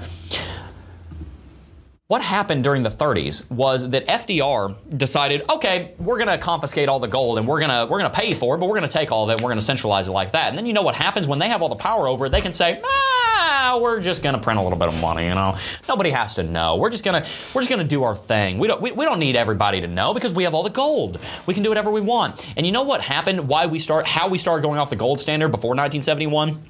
What 2.06 2.22
happened 2.22 2.64
during 2.64 2.82
the 2.82 2.90
30s 2.90 3.48
was 3.52 3.90
that 3.90 4.04
FDR 4.08 4.74
decided, 4.98 5.48
okay, 5.48 5.94
we're 5.98 6.16
going 6.16 6.26
to 6.26 6.38
confiscate 6.38 6.88
all 6.88 6.98
the 6.98 7.06
gold 7.06 7.38
and 7.38 7.46
we're 7.46 7.60
going 7.60 7.70
to 7.70 7.86
we're 7.88 8.00
going 8.00 8.10
to 8.10 8.16
pay 8.16 8.32
for 8.32 8.56
it, 8.56 8.58
but 8.58 8.66
we're 8.66 8.78
going 8.78 8.88
to 8.88 8.92
take 8.92 9.12
all 9.12 9.24
of 9.24 9.30
it 9.30 9.34
and 9.34 9.42
we're 9.42 9.50
going 9.50 9.60
to 9.60 9.64
centralize 9.64 10.08
it 10.08 10.12
like 10.12 10.32
that. 10.32 10.48
And 10.48 10.58
then 10.58 10.66
you 10.66 10.72
know 10.72 10.82
what 10.82 10.96
happens 10.96 11.28
when 11.28 11.38
they 11.38 11.48
have 11.48 11.62
all 11.62 11.68
the 11.68 11.76
power 11.76 12.08
over 12.08 12.26
it? 12.26 12.30
They 12.30 12.40
can 12.40 12.52
say, 12.52 12.80
ah, 12.82 13.19
we're 13.80 14.00
just 14.00 14.22
to 14.34 14.40
print 14.40 14.58
a 14.58 14.62
little 14.62 14.78
bit 14.78 14.88
of 14.88 15.00
money, 15.00 15.26
you 15.26 15.34
know. 15.34 15.56
Nobody 15.88 16.10
has 16.10 16.34
to 16.34 16.42
know. 16.42 16.76
We're 16.76 16.90
just 16.90 17.04
to 17.22 17.28
we're 17.54 17.62
just 17.62 17.70
to 17.80 17.88
do 17.88 18.02
our 18.04 18.14
thing. 18.14 18.58
We 18.58 18.68
don't 18.68 18.80
we, 18.80 18.92
we 18.92 19.04
don't 19.04 19.18
need 19.18 19.36
everybody 19.36 19.80
to 19.80 19.86
know 19.86 20.14
because 20.14 20.32
we 20.32 20.44
have 20.44 20.54
all 20.54 20.62
the 20.62 20.70
gold. 20.70 21.18
We 21.46 21.54
can 21.54 21.62
do 21.62 21.68
whatever 21.68 21.90
we 21.90 22.00
want. 22.00 22.44
And 22.56 22.66
you 22.66 22.72
know 22.72 22.82
what 22.82 23.02
happened? 23.02 23.48
Why 23.48 23.66
we 23.66 23.78
start 23.78 24.06
how 24.06 24.28
we 24.28 24.38
started 24.38 24.62
going 24.62 24.78
off 24.78 24.90
the 24.90 24.96
gold 24.96 25.20
standard 25.20 25.48
before 25.48 25.70
1971? 25.70 26.69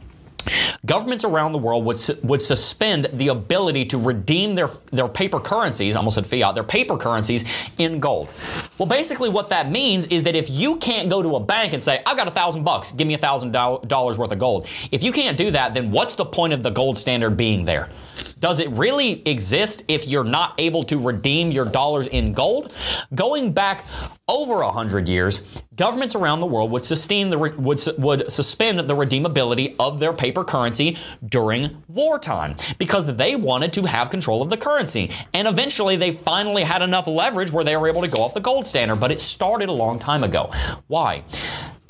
Governments 0.86 1.24
around 1.24 1.52
the 1.52 1.58
world 1.58 1.84
would, 1.84 1.98
su- 1.98 2.16
would 2.22 2.42
suspend 2.42 3.08
the 3.12 3.28
ability 3.28 3.84
to 3.86 3.98
redeem 3.98 4.54
their, 4.54 4.70
their 4.90 5.08
paper 5.08 5.40
currencies, 5.40 5.96
almost 5.96 6.14
said 6.14 6.26
fiat, 6.26 6.54
their 6.54 6.64
paper 6.64 6.96
currencies 6.96 7.44
in 7.78 8.00
gold. 8.00 8.28
Well, 8.78 8.88
basically, 8.88 9.28
what 9.28 9.50
that 9.50 9.70
means 9.70 10.06
is 10.06 10.24
that 10.24 10.34
if 10.34 10.48
you 10.50 10.76
can't 10.78 11.08
go 11.08 11.22
to 11.22 11.36
a 11.36 11.40
bank 11.40 11.72
and 11.72 11.82
say, 11.82 12.02
I've 12.06 12.16
got 12.16 12.28
a 12.28 12.32
thousand 12.32 12.64
bucks, 12.64 12.92
give 12.92 13.06
me 13.06 13.14
a 13.14 13.18
thousand 13.18 13.52
dollars 13.52 14.18
worth 14.18 14.32
of 14.32 14.38
gold, 14.38 14.66
if 14.90 15.02
you 15.02 15.12
can't 15.12 15.36
do 15.36 15.50
that, 15.50 15.74
then 15.74 15.90
what's 15.90 16.14
the 16.14 16.24
point 16.24 16.52
of 16.52 16.62
the 16.62 16.70
gold 16.70 16.98
standard 16.98 17.36
being 17.36 17.64
there? 17.64 17.90
Does 18.40 18.58
it 18.58 18.70
really 18.70 19.22
exist 19.26 19.84
if 19.88 20.08
you're 20.08 20.24
not 20.24 20.54
able 20.58 20.82
to 20.84 20.98
redeem 20.98 21.50
your 21.50 21.64
dollars 21.64 22.06
in 22.06 22.32
gold? 22.32 22.74
Going 23.14 23.52
back 23.52 23.84
over 24.28 24.62
a 24.62 24.70
hundred 24.70 25.08
years, 25.08 25.42
governments 25.74 26.14
around 26.14 26.40
the 26.40 26.46
world 26.46 26.70
would 26.70 26.84
sustain 26.84 27.30
the 27.30 27.38
would 27.38 27.80
would 27.98 28.30
suspend 28.30 28.78
the 28.78 28.94
redeemability 28.94 29.74
of 29.78 29.98
their 30.00 30.12
paper 30.12 30.44
currency 30.44 30.96
during 31.26 31.82
wartime 31.88 32.56
because 32.78 33.06
they 33.16 33.36
wanted 33.36 33.72
to 33.72 33.82
have 33.82 34.08
control 34.08 34.40
of 34.40 34.50
the 34.50 34.56
currency. 34.56 35.10
And 35.34 35.48
eventually, 35.48 35.96
they 35.96 36.12
finally 36.12 36.62
had 36.62 36.80
enough 36.80 37.06
leverage 37.06 37.50
where 37.50 37.64
they 37.64 37.76
were 37.76 37.88
able 37.88 38.02
to 38.02 38.08
go 38.08 38.22
off 38.22 38.34
the 38.34 38.40
gold 38.40 38.66
standard. 38.66 39.00
But 39.00 39.10
it 39.10 39.20
started 39.20 39.68
a 39.68 39.72
long 39.72 39.98
time 39.98 40.24
ago. 40.24 40.50
Why? 40.86 41.24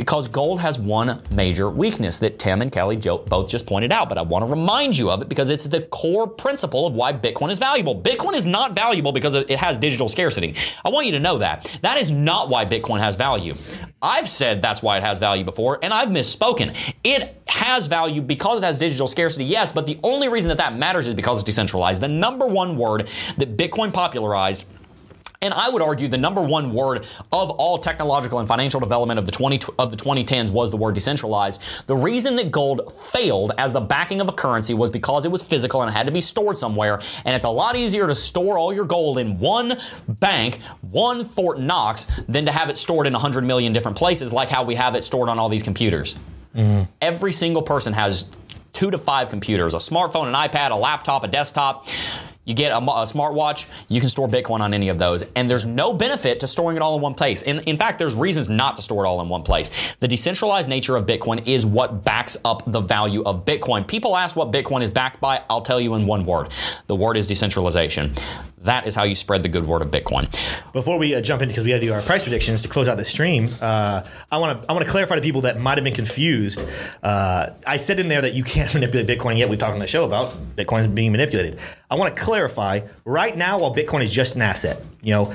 Because 0.01 0.29
gold 0.29 0.59
has 0.61 0.79
one 0.79 1.21
major 1.31 1.69
weakness 1.69 2.21
that 2.21 2.39
Tim 2.39 2.63
and 2.63 2.73
Kelly 2.73 2.97
both 2.97 3.51
just 3.51 3.67
pointed 3.67 3.93
out, 3.93 4.09
but 4.09 4.17
I 4.17 4.23
want 4.23 4.43
to 4.43 4.47
remind 4.47 4.97
you 4.97 5.11
of 5.11 5.21
it 5.21 5.29
because 5.29 5.51
it's 5.51 5.65
the 5.65 5.83
core 5.83 6.27
principle 6.27 6.87
of 6.87 6.95
why 6.95 7.13
Bitcoin 7.13 7.51
is 7.51 7.59
valuable. 7.59 8.01
Bitcoin 8.01 8.33
is 8.33 8.47
not 8.47 8.75
valuable 8.75 9.13
because 9.13 9.35
it 9.35 9.59
has 9.59 9.77
digital 9.77 10.09
scarcity. 10.09 10.57
I 10.87 10.89
want 10.89 11.05
you 11.05 11.13
to 11.13 11.21
know 11.21 11.37
that. 11.37 11.71
That 11.83 11.99
is 11.99 12.11
not 12.11 12.49
why 12.49 12.65
Bitcoin 12.65 13.01
has 13.01 13.15
value. 13.15 13.53
I've 14.01 14.27
said 14.27 14.63
that's 14.63 14.83
why 14.83 14.97
it 14.97 15.03
has 15.03 15.19
value 15.19 15.45
before, 15.45 15.79
and 15.83 15.93
I've 15.93 16.09
misspoken. 16.09 16.75
It 17.05 17.39
has 17.47 17.87
value 17.87 18.23
because 18.23 18.63
it 18.63 18.65
has 18.65 18.79
digital 18.79 19.07
scarcity, 19.07 19.45
yes, 19.45 19.71
but 19.71 19.85
the 19.85 20.01
only 20.03 20.29
reason 20.29 20.49
that 20.49 20.57
that 20.57 20.79
matters 20.79 21.09
is 21.09 21.13
because 21.13 21.41
it's 21.41 21.45
decentralized. 21.45 22.01
The 22.01 22.09
number 22.09 22.47
one 22.47 22.79
word 22.79 23.11
that 23.37 23.59
Bitcoin 23.59 23.93
popularized 23.93 24.65
and 25.43 25.55
I 25.55 25.71
would 25.71 25.81
argue 25.81 26.07
the 26.07 26.19
number 26.19 26.43
one 26.43 26.75
word 26.75 27.07
of 27.33 27.51
all 27.51 27.79
technological 27.79 28.41
and 28.41 28.49
financial 28.49 28.79
development 28.79 29.19
of 29.19 29.25
the 29.25 29.33
20 29.33 29.61
of 29.79 29.91
the 29.91 29.97
2010s 29.97 30.51
was 30.51 30.71
the 30.71 30.77
word 30.77 30.95
decentralized. 30.95 31.63
The 31.87 31.97
reason 31.97 32.37
that 32.37 32.51
gold 32.51 32.95
failed 33.11 33.53
as 33.57 33.73
the 33.73 33.81
backing 33.81 34.21
of 34.21 34.29
a 34.29 34.33
currency 34.33 34.75
was 34.75 34.91
because 34.91 35.25
it 35.25 35.31
was 35.31 35.43
physical 35.43 35.81
and 35.81 35.91
it 35.91 35.97
had 35.97 36.05
to 36.07 36.13
be 36.13 36.21
stored 36.21 36.59
somewhere. 36.59 37.01
And 37.25 37.35
it's 37.35 37.47
a 37.47 37.51
lot 37.51 37.75
easier 37.75 38.07
to 38.07 38.15
store 38.15 38.59
all 38.59 38.73
your 38.73 38.85
gold 38.85 39.17
in 39.17 39.39
one 39.39 39.81
bank, 40.07 40.61
one 40.83 41.25
Fort 41.25 41.59
Knox, 41.59 42.07
than 42.29 42.45
to 42.45 42.53
have 42.53 42.69
it 42.69 42.77
stored 42.77 43.07
in 43.07 43.15
100 43.15 43.43
million 43.43 43.73
different 43.73 43.97
places, 43.97 44.35
like 44.35 44.51
how 44.51 44.63
we 44.63 44.75
have 44.75 44.95
it 44.95 45.05
stored 45.05 45.31
on 45.31 45.39
all 45.39 45.49
these 45.49 45.63
computers. 45.63 46.17
Mm-hmm. 46.55 46.91
Every 47.01 47.33
single 47.33 47.63
person 47.63 47.95
has 47.95 48.29
two 48.73 48.91
to 48.91 48.99
five 48.99 49.31
computers 49.31 49.73
a 49.73 49.79
smartphone, 49.79 50.27
an 50.27 50.35
iPad, 50.35 50.71
a 50.71 50.77
laptop, 50.77 51.25
a 51.25 51.29
desktop. 51.29 51.89
You 52.45 52.55
get 52.55 52.73
a, 52.73 52.79
a 52.79 53.05
smartwatch, 53.05 53.67
you 53.89 54.01
can 54.01 54.09
store 54.09 54.27
Bitcoin 54.27 54.61
on 54.61 54.73
any 54.73 54.89
of 54.89 54.99
those. 54.99 55.31
And 55.37 55.49
there's 55.49 55.67
no 55.67 55.93
benefit 55.93 56.41
to 56.41 56.47
storing 56.47 56.77
it 56.77 56.83
all 56.83 56.97
in 56.97 57.03
one 57.03 57.15
place. 57.15 57.43
In, 57.43 57.61
in 57.61 57.77
fact, 57.77 57.99
there's 57.99 58.15
reasons 58.15 58.49
not 58.49 58.77
to 58.77 58.83
store 58.83 59.05
it 59.05 59.09
all 59.09 59.21
in 59.21 59.29
one 59.29 59.43
place. 59.43 59.71
The 60.01 60.09
decentralized 60.09 60.69
nature 60.69 60.97
of 60.97 61.05
Bitcoin 61.07 61.47
is 61.47 61.67
what 61.67 62.03
backs 62.03 62.37
up 62.45 62.63
the 62.67 62.81
value 62.81 63.23
of 63.25 63.45
Bitcoin. 63.45 63.87
People 63.87 64.17
ask 64.17 64.37
what 64.37 64.51
Bitcoin 64.51 64.83
is 64.83 64.91
backed 64.91 65.21
by. 65.21 65.43
I'll 65.51 65.61
tell 65.61 65.81
you 65.81 65.95
in 65.95 66.07
one 66.07 66.25
word 66.25 66.49
the 66.87 66.97
word 66.97 67.17
is 67.17 67.27
decentralization. 67.27 68.15
That 68.63 68.87
is 68.87 68.95
how 68.95 69.05
you 69.05 69.15
spread 69.15 69.43
the 69.43 69.49
good 69.49 69.67
word 69.67 69.81
of 69.81 69.91
Bitcoin. 69.91 70.31
Before 70.75 70.99
we 70.99 71.15
uh, 71.15 71.23
jump 71.23 71.41
in, 71.41 71.49
because 71.49 71.65
we 71.65 71.71
got 71.71 71.77
to 71.77 71.83
do 71.83 71.95
our 71.95 72.03
price 72.03 72.25
predictions 72.25 72.61
to 72.63 72.69
close 72.69 72.89
out 72.89 72.99
the 72.99 73.07
stream, 73.07 73.49
uh, 73.63 74.05
I 74.31 74.37
want 74.37 74.61
to 74.61 74.71
I 74.71 74.75
want 74.75 74.85
to 74.85 74.91
clarify 74.91 75.15
to 75.15 75.23
people 75.23 75.41
that 75.43 75.59
might 75.59 75.79
have 75.79 75.85
been 75.85 75.95
confused. 75.95 76.63
Uh, 77.03 77.51
I 77.67 77.79
said 77.79 77.99
in 78.01 78.09
there 78.09 78.21
that 78.21 78.35
you 78.35 78.45
can't 78.45 78.73
manipulate 78.75 79.07
Bitcoin. 79.07 79.39
Yet 79.39 79.49
we 79.49 79.57
talked 79.57 79.73
on 79.73 79.79
the 79.79 79.87
show 79.87 80.05
about 80.05 80.37
Bitcoin 80.57 80.95
being 80.95 81.13
manipulated. 81.13 81.59
I 81.91 81.95
want 81.95 82.15
to 82.15 82.23
clarify. 82.23 82.81
Right 83.07 83.35
now, 83.35 83.61
while 83.61 83.75
Bitcoin 83.75 84.05
is 84.05 84.13
just 84.13 84.37
an 84.37 84.43
asset, 84.43 84.85
you 85.03 85.15
know, 85.15 85.33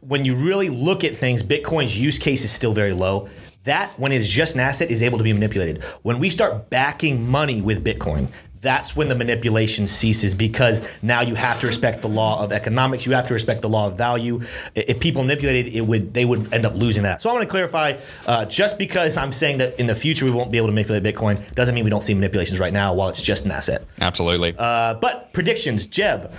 when 0.00 0.24
you 0.24 0.34
really 0.34 0.68
look 0.68 1.04
at 1.04 1.14
things, 1.14 1.44
Bitcoin's 1.44 1.96
use 1.96 2.18
case 2.18 2.44
is 2.44 2.50
still 2.50 2.74
very 2.74 2.92
low. 2.92 3.28
That 3.64 3.98
when 3.98 4.12
it 4.12 4.20
is 4.20 4.28
just 4.28 4.56
an 4.56 4.60
asset 4.60 4.90
is 4.90 5.00
able 5.00 5.18
to 5.18 5.24
be 5.24 5.32
manipulated. 5.32 5.82
When 6.02 6.18
we 6.18 6.28
start 6.28 6.68
backing 6.70 7.30
money 7.30 7.62
with 7.62 7.84
Bitcoin, 7.84 8.28
that's 8.64 8.96
when 8.96 9.08
the 9.08 9.14
manipulation 9.14 9.86
ceases 9.86 10.34
because 10.34 10.88
now 11.02 11.20
you 11.20 11.36
have 11.36 11.60
to 11.60 11.66
respect 11.66 12.00
the 12.02 12.08
law 12.08 12.42
of 12.42 12.50
economics. 12.50 13.06
You 13.06 13.12
have 13.12 13.28
to 13.28 13.34
respect 13.34 13.62
the 13.62 13.68
law 13.68 13.86
of 13.88 13.96
value. 13.96 14.40
If 14.74 14.98
people 14.98 15.22
manipulated, 15.22 15.72
it 15.72 15.82
would 15.82 16.14
they 16.14 16.24
would 16.24 16.52
end 16.52 16.64
up 16.64 16.74
losing 16.74 17.04
that. 17.04 17.22
So 17.22 17.30
I 17.30 17.34
want 17.34 17.44
to 17.44 17.50
clarify: 17.50 17.98
uh, 18.26 18.46
just 18.46 18.78
because 18.78 19.16
I'm 19.16 19.30
saying 19.30 19.58
that 19.58 19.78
in 19.78 19.86
the 19.86 19.94
future 19.94 20.24
we 20.24 20.30
won't 20.32 20.50
be 20.50 20.56
able 20.56 20.68
to 20.68 20.72
manipulate 20.72 21.04
Bitcoin 21.04 21.54
doesn't 21.54 21.74
mean 21.74 21.84
we 21.84 21.90
don't 21.90 22.02
see 22.02 22.14
manipulations 22.14 22.58
right 22.58 22.72
now 22.72 22.94
while 22.94 23.08
it's 23.10 23.22
just 23.22 23.44
an 23.44 23.52
asset. 23.52 23.84
Absolutely. 24.00 24.54
Uh, 24.58 24.94
but 24.94 25.32
predictions, 25.32 25.86
Jeb. 25.86 26.32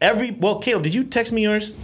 Every 0.00 0.30
well, 0.30 0.60
Caleb, 0.60 0.84
did 0.84 0.94
you 0.94 1.04
text 1.04 1.32
me 1.32 1.42
yours? 1.42 1.76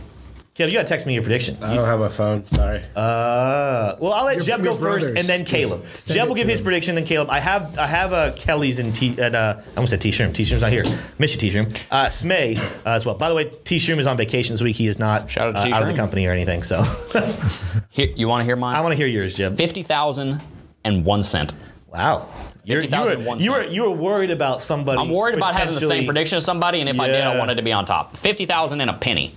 Caleb, 0.58 0.72
you 0.72 0.78
got 0.80 0.82
to 0.82 0.88
text 0.88 1.06
me 1.06 1.14
your 1.14 1.22
prediction. 1.22 1.56
I 1.62 1.72
don't 1.76 1.86
have 1.86 2.00
my 2.00 2.08
phone. 2.08 2.44
Sorry. 2.50 2.82
Uh, 2.96 3.94
well, 4.00 4.12
I'll 4.12 4.24
let 4.24 4.38
Your- 4.38 4.44
Jeb 4.44 4.64
your 4.64 4.74
go 4.74 4.80
first, 4.80 5.16
and 5.16 5.18
then 5.18 5.44
Caleb. 5.44 5.82
Just 5.82 6.10
Jeb 6.12 6.26
will 6.26 6.34
give 6.34 6.48
his 6.48 6.58
him. 6.58 6.64
prediction, 6.64 6.96
then 6.96 7.04
Caleb. 7.04 7.30
I 7.30 7.38
have 7.38 7.78
I 7.78 7.86
have 7.86 8.12
uh, 8.12 8.32
Kelly's 8.32 8.80
and 8.80 8.92
T 8.92 9.14
and 9.20 9.36
uh, 9.36 9.60
I 9.64 9.76
almost 9.76 9.90
said 9.92 10.00
T 10.00 10.10
Shroom. 10.10 10.34
T 10.34 10.42
Shroom's 10.42 10.62
not 10.62 10.72
here. 10.72 10.82
Miss 11.20 11.32
you, 11.32 11.38
T 11.40 11.52
Shroom. 11.56 11.80
Uh, 11.92 12.06
Smay 12.06 12.58
uh, 12.84 12.90
as 12.90 13.06
well. 13.06 13.14
By 13.14 13.28
the 13.28 13.36
way, 13.36 13.44
T 13.62 13.76
Shroom 13.76 13.98
is 13.98 14.06
on 14.08 14.16
vacation 14.16 14.52
this 14.54 14.60
week. 14.60 14.74
He 14.74 14.88
is 14.88 14.98
not 14.98 15.30
Shout 15.30 15.54
out 15.54 15.64
uh, 15.70 15.76
out 15.76 15.82
of 15.84 15.88
the 15.88 15.94
company 15.94 16.26
or 16.26 16.32
anything. 16.32 16.64
So 16.64 16.82
Here, 17.90 18.08
you 18.16 18.26
want 18.26 18.40
to 18.40 18.44
hear 18.44 18.56
mine? 18.56 18.74
I 18.74 18.80
want 18.80 18.90
to 18.90 18.96
hear 18.96 19.06
yours, 19.06 19.36
Jeb. 19.36 19.56
Fifty 19.56 19.84
thousand 19.84 20.42
and 20.82 21.04
one 21.04 21.22
cent. 21.22 21.54
Wow. 21.86 22.28
You're, 22.64 22.82
you, 22.82 22.90
were, 23.00 23.36
you, 23.38 23.52
were, 23.52 23.64
you 23.64 23.82
were 23.84 23.92
worried 23.92 24.30
about 24.30 24.60
somebody. 24.60 24.98
I'm 25.00 25.08
worried 25.08 25.36
about 25.36 25.54
having 25.54 25.72
the 25.74 25.80
same 25.80 26.04
prediction 26.04 26.36
as 26.36 26.44
somebody, 26.44 26.80
and 26.80 26.88
if 26.88 26.98
I 27.00 27.06
did, 27.06 27.22
I 27.22 27.32
Yeah. 27.32 27.38
wanted 27.38 27.54
to 27.54 27.62
be 27.62 27.72
on 27.72 27.86
top. 27.86 28.16
Fifty 28.16 28.44
thousand 28.44 28.80
and 28.80 28.90
a 28.90 28.94
penny. 28.94 29.32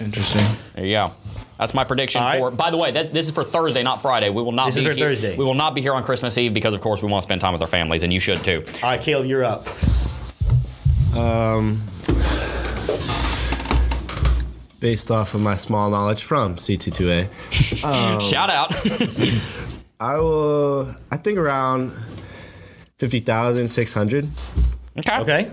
Interesting. 0.00 0.42
There 0.74 0.84
you 0.86 0.94
go. 0.96 1.10
That's 1.58 1.72
my 1.72 1.84
prediction 1.84 2.20
All 2.20 2.28
right. 2.28 2.38
for. 2.38 2.50
By 2.50 2.70
the 2.70 2.76
way, 2.76 2.90
that, 2.92 3.12
this 3.12 3.26
is 3.28 3.32
for 3.32 3.44
Thursday, 3.44 3.82
not 3.84 4.02
Friday. 4.02 4.28
We 4.28 4.42
will 4.42 4.50
not 4.52 4.66
This 4.66 4.76
is 4.76 4.82
be 4.82 4.88
for 4.90 4.94
here. 4.94 5.06
Thursday. 5.08 5.36
We 5.36 5.44
will 5.44 5.54
not 5.54 5.74
be 5.74 5.80
here 5.80 5.94
on 5.94 6.02
Christmas 6.02 6.36
Eve 6.36 6.52
because, 6.52 6.74
of 6.74 6.80
course, 6.80 7.00
we 7.00 7.08
want 7.08 7.22
to 7.22 7.26
spend 7.26 7.40
time 7.40 7.52
with 7.52 7.62
our 7.62 7.68
families, 7.68 8.02
and 8.02 8.12
you 8.12 8.18
should 8.18 8.42
too. 8.42 8.64
All 8.82 8.90
right, 8.90 9.00
Caleb, 9.00 9.26
you're 9.26 9.44
up. 9.44 9.66
Um, 11.16 11.80
based 14.80 15.10
off 15.10 15.34
of 15.34 15.40
my 15.40 15.54
small 15.56 15.90
knowledge 15.90 16.24
from 16.24 16.56
CT2A, 16.56 17.28
Oh. 17.84 18.18
Shout 18.30 18.50
out. 18.50 18.74
I 20.00 20.18
will. 20.18 20.94
I 21.12 21.16
think 21.16 21.38
around 21.38 21.92
fifty 22.98 23.20
thousand 23.20 23.68
six 23.68 23.94
hundred. 23.94 24.28
okay. 24.98 25.18
Okay. 25.20 25.50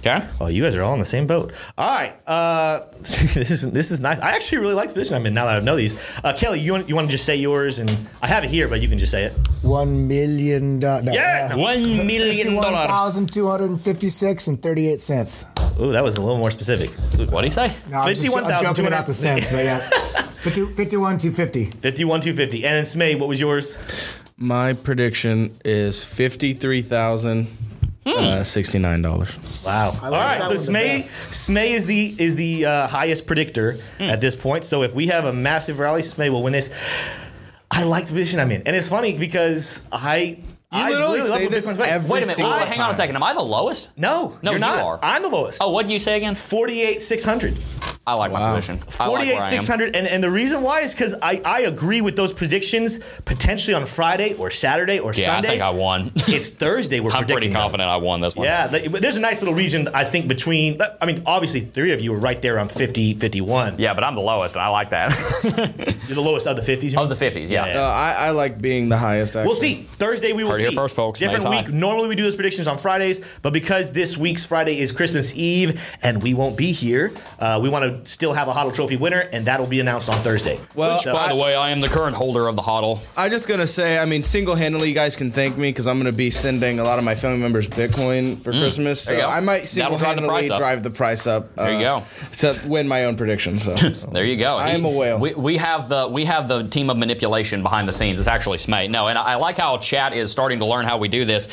Okay. 0.00 0.26
Oh, 0.40 0.46
you 0.46 0.62
guys 0.62 0.74
are 0.74 0.82
all 0.82 0.94
in 0.94 0.98
the 0.98 1.04
same 1.04 1.26
boat. 1.26 1.52
All 1.76 1.90
right. 1.90 2.14
Uh, 2.26 2.86
this 2.98 3.50
is 3.50 3.70
this 3.70 3.90
is 3.90 4.00
nice. 4.00 4.18
I 4.20 4.30
actually 4.30 4.58
really 4.58 4.74
like 4.74 4.88
the 4.88 4.94
position 4.94 5.16
I'm 5.16 5.26
in 5.26 5.34
now 5.34 5.44
that 5.46 5.56
I 5.56 5.60
know 5.60 5.76
these. 5.76 6.00
Uh, 6.24 6.32
Kelly, 6.32 6.58
you 6.60 6.72
want 6.72 6.88
you 6.88 6.94
want 6.94 7.06
to 7.08 7.12
just 7.12 7.24
say 7.26 7.36
yours, 7.36 7.78
and 7.78 7.90
I 8.22 8.26
have 8.26 8.42
it 8.42 8.50
here, 8.50 8.66
but 8.66 8.80
you 8.80 8.88
can 8.88 8.98
just 8.98 9.12
say 9.12 9.24
it. 9.24 9.32
One 9.62 10.08
million 10.08 10.80
dollars. 10.80 11.04
No, 11.04 11.12
Yeah. 11.12 11.54
One 11.54 11.82
million 12.06 12.36
Fifty-one 12.36 12.72
dollars. 12.72 12.88
thousand 12.88 13.32
two 13.32 13.46
hundred 13.48 13.70
and 13.70 13.80
fifty-six 13.80 14.46
and 14.46 14.60
thirty-eight 14.62 15.00
cents. 15.00 15.44
Ooh, 15.78 15.92
that 15.92 16.02
was 16.02 16.16
a 16.16 16.20
little 16.22 16.38
more 16.38 16.50
specific. 16.50 16.90
What 17.30 17.42
do 17.42 17.46
you 17.46 17.50
say? 17.50 17.68
No, 17.90 17.98
I'm, 18.00 18.14
just, 18.14 18.36
I'm 18.36 18.62
joking 18.64 18.86
about 18.86 19.06
the 19.06 19.14
cents, 19.14 19.48
but 19.48 19.64
yeah. 19.64 19.78
50, 20.40 20.70
51 20.70 21.18
250. 21.18 21.64
Fifty-one 21.80 22.20
two 22.22 22.34
fifty. 22.34 22.64
And 22.64 22.74
then 22.74 22.84
Smay, 22.84 23.18
what 23.18 23.28
was 23.28 23.38
yours? 23.38 23.76
My 24.38 24.72
prediction 24.72 25.54
is 25.66 26.02
fifty-three 26.02 26.80
thousand 26.80 27.46
uh, 28.06 28.42
sixty-nine 28.42 29.02
dollars. 29.02 29.30
Wow. 29.64 29.94
All 30.02 30.10
like 30.10 30.26
right. 30.26 30.38
that 30.38 30.48
So 30.48 30.54
one 30.54 30.56
the 30.56 30.72
Smay 30.72 30.96
best. 30.96 31.14
Smay 31.48 31.70
is 31.70 31.86
the 31.86 32.14
is 32.18 32.36
the 32.36 32.66
uh, 32.66 32.86
highest 32.86 33.26
predictor 33.26 33.76
at 33.98 34.20
this 34.20 34.34
point. 34.36 34.64
So 34.64 34.82
if 34.82 34.94
we 34.94 35.06
have 35.08 35.24
a 35.24 35.32
massive 35.32 35.78
rally, 35.78 36.02
Smay 36.02 36.30
will 36.30 36.42
win 36.42 36.52
this. 36.52 36.72
I 37.70 37.84
like 37.84 38.06
the 38.06 38.12
position 38.14 38.40
I'm 38.40 38.50
in, 38.50 38.62
and 38.66 38.74
it's 38.74 38.88
funny 38.88 39.16
because 39.16 39.84
I. 39.92 40.38
You 40.72 40.78
I 40.78 40.90
literally 40.90 41.18
love 41.18 41.28
say 41.30 41.42
what 41.42 41.50
this 41.50 41.66
Bitcoin's 41.68 41.78
weighing. 41.78 41.92
every 41.92 42.10
Wait 42.10 42.18
a 42.18 42.20
minute. 42.26 42.36
single 42.36 42.52
Wait, 42.52 42.68
hang 42.68 42.78
on 42.78 42.84
a 42.84 42.92
time. 42.92 42.94
second. 42.94 43.16
Am 43.16 43.24
I 43.24 43.34
the 43.34 43.40
lowest? 43.42 43.90
No, 43.96 44.38
No, 44.40 44.52
you're 44.52 44.60
you 44.60 44.66
not. 44.66 44.84
are. 44.84 45.00
I'm 45.02 45.22
the 45.22 45.28
lowest. 45.28 45.58
Oh, 45.60 45.70
what 45.70 45.82
did 45.82 45.92
you 45.92 45.98
say 45.98 46.16
again? 46.16 46.36
Forty-eight 46.36 47.02
six 47.02 47.24
hundred. 47.24 47.56
I 48.06 48.14
like 48.14 48.32
my 48.32 48.54
position. 48.54 48.76
I 48.76 49.06
like 49.06 49.08
Forty-eight 49.10 49.34
where 49.34 49.42
I 49.42 49.44
am. 49.44 49.50
six 49.50 49.68
hundred, 49.68 49.94
and 49.94 50.06
and 50.08 50.24
the 50.24 50.30
reason 50.30 50.62
why 50.62 50.80
is 50.80 50.92
because 50.94 51.14
I 51.22 51.40
I 51.44 51.60
agree 51.60 52.00
with 52.00 52.16
those 52.16 52.32
predictions 52.32 52.98
potentially 53.24 53.74
on 53.74 53.86
Friday 53.86 54.34
or 54.34 54.50
Saturday 54.50 54.98
or 54.98 55.12
Yeah, 55.12 55.26
Sunday. 55.26 55.48
I 55.48 55.50
think 55.52 55.62
I 55.62 55.70
won. 55.70 56.10
it's 56.16 56.50
Thursday. 56.50 56.98
We're 56.98 57.10
I'm 57.12 57.18
predicting. 57.18 57.34
pretty 57.36 57.48
though. 57.50 57.58
confident 57.60 57.88
I 57.90 57.98
won 57.98 58.20
this 58.20 58.34
one. 58.34 58.46
Yeah, 58.46 58.66
th- 58.68 58.86
there's 58.90 59.16
a 59.16 59.20
nice 59.20 59.42
little 59.42 59.54
region 59.54 59.88
I 59.94 60.04
think 60.04 60.26
between. 60.28 60.80
I 61.00 61.06
mean, 61.06 61.22
obviously 61.26 61.60
three 61.60 61.92
of 61.92 62.00
you 62.00 62.12
are 62.14 62.18
right 62.18 62.40
there 62.42 62.58
on 62.58 62.68
50, 62.68 63.14
51. 63.14 63.78
Yeah, 63.78 63.94
but 63.94 64.02
I'm 64.02 64.14
the 64.16 64.22
lowest, 64.22 64.54
and 64.56 64.62
I 64.62 64.68
like 64.68 64.90
that. 64.90 65.10
You're 66.08 66.14
the 66.16 66.20
lowest 66.22 66.46
of 66.48 66.56
the 66.56 66.62
50s. 66.62 66.96
of 66.96 67.08
the 67.10 67.14
50s, 67.14 67.48
yeah. 67.50 67.66
Yeah. 67.66 67.80
Uh, 67.80 67.84
I, 67.90 68.12
I 68.12 68.30
like 68.30 68.60
being 68.60 68.88
the 68.88 68.98
highest. 68.98 69.36
Actually. 69.36 69.46
We'll 69.46 69.56
see. 69.60 69.82
Thursday 69.92 70.32
we 70.32 70.42
will 70.42 70.50
Heard 70.52 70.56
see. 70.58 70.62
here 70.64 70.72
first, 70.72 70.96
folks. 70.96 71.20
Different 71.20 71.44
Nice 71.44 71.64
week. 71.64 71.72
high. 71.72 71.78
Normally 71.78 72.08
we 72.08 72.16
do 72.16 72.22
those 72.22 72.34
predictions 72.34 72.66
on 72.66 72.78
Fridays, 72.78 73.24
but 73.42 73.52
because 73.52 73.92
this 73.92 74.16
week's 74.16 74.44
Friday 74.44 74.78
is 74.80 74.90
Christmas 74.90 75.36
Eve 75.36 75.80
and 76.02 76.22
we 76.22 76.32
won't 76.34 76.56
be 76.56 76.72
here, 76.72 77.12
uh, 77.38 77.60
we 77.62 77.68
want 77.68 77.84
to 77.84 77.89
still 78.04 78.32
have 78.32 78.48
a 78.48 78.52
Hodl 78.52 78.74
Trophy 78.74 78.96
winner, 78.96 79.20
and 79.32 79.46
that'll 79.46 79.66
be 79.66 79.80
announced 79.80 80.08
on 80.08 80.16
Thursday. 80.16 80.58
Well, 80.74 80.98
So- 81.00 81.12
By 81.12 81.28
the 81.28 81.36
way, 81.36 81.54
I 81.54 81.70
am 81.70 81.80
the 81.80 81.88
current 81.88 82.16
holder 82.16 82.46
of 82.48 82.56
the 82.56 82.62
hodl. 82.62 83.00
I'm 83.16 83.30
just 83.30 83.48
gonna 83.48 83.66
say, 83.66 83.98
I 83.98 84.04
mean, 84.04 84.24
single-handedly, 84.24 84.88
you 84.88 84.94
guys 84.94 85.16
can 85.16 85.30
thank 85.30 85.56
me 85.56 85.68
because 85.70 85.86
I'm 85.86 85.98
gonna 85.98 86.12
be 86.12 86.30
sending 86.30 86.78
a 86.78 86.84
lot 86.84 86.98
of 86.98 87.04
my 87.04 87.14
family 87.14 87.38
members 87.38 87.68
Bitcoin 87.68 88.38
for 88.40 88.52
Christmas. 88.52 89.02
So 89.02 89.10
Mm. 89.12 89.14
There 89.14 89.16
you 89.16 89.22
go. 89.22 89.28
I 89.30 89.40
might 89.40 89.64
That'll 89.64 89.98
drive 89.98 90.16
the 90.16 90.22
single-handedly 90.22 90.28
price 90.28 90.58
drive 90.58 90.82
the 90.82 90.90
price 90.90 91.26
up. 91.26 91.54
There 91.56 91.70
you 91.80 91.86
uh, 91.86 92.00
go. 92.00 92.06
To 92.38 92.60
win 92.66 92.88
my 92.88 93.04
own 93.04 93.16
prediction. 93.16 93.60
So 93.60 93.74
There 94.12 94.24
you 94.24 94.36
go. 94.36 94.56
I 94.56 94.70
am 94.70 94.84
a 94.84 94.90
whale. 94.90 95.18
We, 95.18 95.34
we 95.34 95.56
have 95.56 95.88
the 95.88 96.08
we 96.08 96.24
have 96.24 96.48
the 96.48 96.64
team 96.64 96.90
of 96.90 96.96
manipulation 96.96 97.62
behind 97.62 97.88
the 97.88 97.92
scenes. 97.92 98.18
It's 98.18 98.28
actually 98.28 98.58
Smay. 98.58 98.88
No, 98.90 99.08
and 99.08 99.18
I, 99.18 99.32
I 99.32 99.34
like 99.36 99.56
how 99.56 99.78
chat 99.78 100.14
is 100.14 100.30
starting 100.30 100.58
to 100.58 100.66
learn 100.66 100.84
how 100.84 100.98
we 100.98 101.08
do 101.08 101.24
this. 101.24 101.48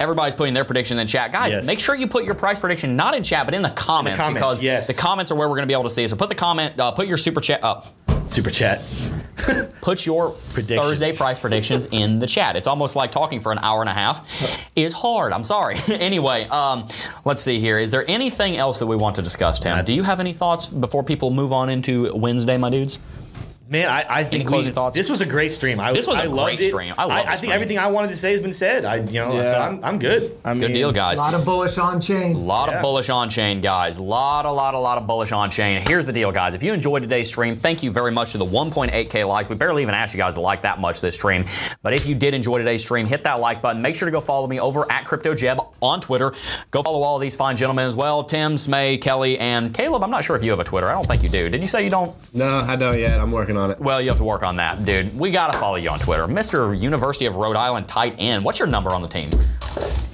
Everybody's 0.00 0.34
putting 0.34 0.54
their 0.54 0.64
prediction 0.64 0.98
in 0.98 1.06
chat. 1.06 1.32
Guys, 1.32 1.52
Yes. 1.52 1.66
make 1.66 1.78
sure 1.78 1.94
you 1.94 2.06
put 2.08 2.24
your 2.24 2.34
price 2.34 2.58
prediction 2.58 2.96
not 2.96 3.14
in 3.14 3.22
chat, 3.22 3.46
but 3.46 3.54
in 3.54 3.62
the 3.62 3.70
comments, 3.70 4.18
comments, 4.18 4.40
because 4.40 4.62
yes. 4.62 4.86
the 4.88 4.94
comments 4.94 5.30
are 5.30 5.36
where 5.36 5.48
we're 5.48 5.54
going 5.56 5.62
to 5.62 5.70
be 5.70 5.74
able 5.74 5.84
to 5.84 5.90
see. 5.90 6.06
So 6.08 6.16
put 6.16 6.28
the 6.28 6.34
comment, 6.34 6.78
uh, 6.80 6.90
put 6.90 7.06
your 7.06 7.16
super 7.18 7.40
chat 7.40 7.62
up. 7.62 7.94
Super 8.28 8.50
chat. 8.50 8.80
Put 9.80 10.06
your 10.06 10.30
Prediction. 10.52 10.82
Thursday 10.82 11.12
price 11.14 11.38
predictions 11.38 11.86
in 11.90 12.18
the 12.20 12.26
chat. 12.26 12.54
It's 12.54 12.68
almost 12.68 12.94
like 12.94 13.10
talking 13.10 13.40
for 13.40 13.50
an 13.50 13.58
hour 13.58 13.80
and 13.80 13.90
a 13.90 13.92
half 13.92 14.26
is 14.76 14.92
hard. 14.92 15.32
I'm 15.32 15.42
sorry. 15.44 15.76
anyway, 15.88 16.44
um, 16.44 16.86
let's 17.24 17.42
see 17.42 17.58
here. 17.58 17.78
Is 17.78 17.90
there 17.90 18.08
anything 18.08 18.56
else 18.56 18.78
that 18.78 18.86
we 18.86 18.94
want 18.96 19.16
to 19.16 19.22
discuss, 19.22 19.58
Tim? 19.58 19.84
Do 19.84 19.92
you 19.92 20.02
have 20.04 20.20
any 20.20 20.32
thoughts 20.32 20.66
before 20.66 21.02
people 21.02 21.30
move 21.30 21.52
on 21.52 21.68
into 21.68 22.14
Wednesday, 22.14 22.56
my 22.56 22.70
dudes? 22.70 22.98
Man, 23.72 23.88
I, 23.88 24.04
I 24.06 24.24
think 24.24 24.46
closing 24.46 24.68
we- 24.70 24.74
thoughts? 24.74 24.94
This 24.94 25.08
was 25.08 25.22
a 25.22 25.26
great 25.26 25.50
stream. 25.50 25.80
I, 25.80 25.94
This 25.94 26.06
was 26.06 26.18
a 26.18 26.24
I 26.24 26.28
great 26.28 26.60
it. 26.60 26.68
stream. 26.68 26.92
I 26.98 27.04
love 27.04 27.12
I, 27.12 27.22
think 27.24 27.36
stream. 27.38 27.52
everything 27.52 27.78
I 27.78 27.86
wanted 27.86 28.08
to 28.08 28.16
say 28.16 28.32
has 28.32 28.42
been 28.42 28.52
said. 28.52 28.84
I, 28.84 28.96
you 28.96 29.12
know, 29.20 29.32
Yeah. 29.32 29.50
so 29.50 29.56
I'm, 29.58 29.82
I'm 29.82 29.98
good. 29.98 30.36
I 30.44 30.52
mean, 30.52 30.60
Good 30.60 30.68
deal, 30.74 30.92
guys. 30.92 31.16
A 31.18 31.22
lot 31.22 31.32
of 31.32 31.46
bullish 31.46 31.78
on 31.78 31.98
chain. 31.98 32.36
A 32.36 32.38
lot 32.38 32.68
Yeah. 32.68 32.76
of 32.76 32.82
bullish 32.82 33.08
on 33.08 33.30
chain, 33.30 33.62
guys. 33.62 33.98
Lot, 33.98 34.44
a 34.44 34.50
lot, 34.52 34.74
a 34.74 34.78
lot 34.78 34.98
of 34.98 35.06
bullish 35.06 35.32
on 35.32 35.50
chain. 35.50 35.80
Here's 35.86 36.04
the 36.04 36.12
deal, 36.12 36.30
guys. 36.32 36.52
If 36.54 36.62
you 36.62 36.74
enjoyed 36.74 37.00
today's 37.00 37.28
stream, 37.28 37.56
thank 37.56 37.82
you 37.82 37.90
very 37.90 38.12
much 38.12 38.32
to 38.32 38.38
the 38.38 38.44
1.8k 38.44 39.26
likes. 39.26 39.48
We 39.48 39.56
barely 39.56 39.80
even 39.80 39.94
asked 39.94 40.12
you 40.12 40.18
guys 40.18 40.34
to 40.34 40.40
like 40.42 40.60
that 40.62 40.78
much 40.78 41.00
this 41.00 41.14
stream. 41.14 41.46
But 41.82 41.94
if 41.94 42.04
you 42.06 42.14
did 42.14 42.34
enjoy 42.34 42.58
today's 42.58 42.82
stream, 42.82 43.06
hit 43.06 43.24
that 43.24 43.40
like 43.40 43.62
button. 43.62 43.80
Make 43.80 43.96
sure 43.96 44.04
to 44.04 44.12
go 44.12 44.20
follow 44.20 44.46
me 44.48 44.60
over 44.60 44.84
at 44.92 45.06
CryptoJeb 45.06 45.66
on 45.80 46.02
Twitter. 46.02 46.34
Go 46.70 46.82
follow 46.82 47.00
all 47.02 47.16
of 47.16 47.22
these 47.22 47.34
fine 47.36 47.56
gentlemen 47.56 47.86
as 47.86 47.94
well. 47.94 48.22
Tim, 48.24 48.56
Smay, 48.56 49.00
Kelly, 49.00 49.38
and 49.38 49.72
Caleb. 49.72 50.04
I'm 50.04 50.10
not 50.10 50.24
sure 50.24 50.36
if 50.36 50.44
you 50.44 50.50
have 50.50 50.60
a 50.60 50.64
Twitter. 50.64 50.90
I 50.90 50.92
don't 50.92 51.06
think 51.06 51.22
you 51.22 51.30
do. 51.30 51.48
Did 51.48 51.62
you 51.62 51.68
say 51.68 51.82
you 51.84 51.90
don't? 51.90 52.14
No, 52.34 52.46
I 52.68 52.76
don't 52.76 52.98
yet. 52.98 53.18
I'm 53.18 53.30
working 53.30 53.56
on 53.56 53.61
it. 53.70 53.80
Well, 53.80 54.00
you 54.00 54.08
have 54.08 54.18
to 54.18 54.24
work 54.24 54.42
on 54.42 54.56
that, 54.56 54.84
dude. 54.84 55.16
We 55.18 55.30
gotta 55.30 55.56
follow 55.58 55.76
you 55.76 55.90
on 55.90 55.98
Twitter, 55.98 56.26
Mr. 56.26 56.78
University 56.78 57.26
of 57.26 57.36
Rhode 57.36 57.56
Island 57.56 57.88
tight 57.88 58.16
end. 58.18 58.44
What's 58.44 58.58
your 58.58 58.68
number 58.68 58.90
on 58.90 59.02
the 59.02 59.08
team? 59.08 59.30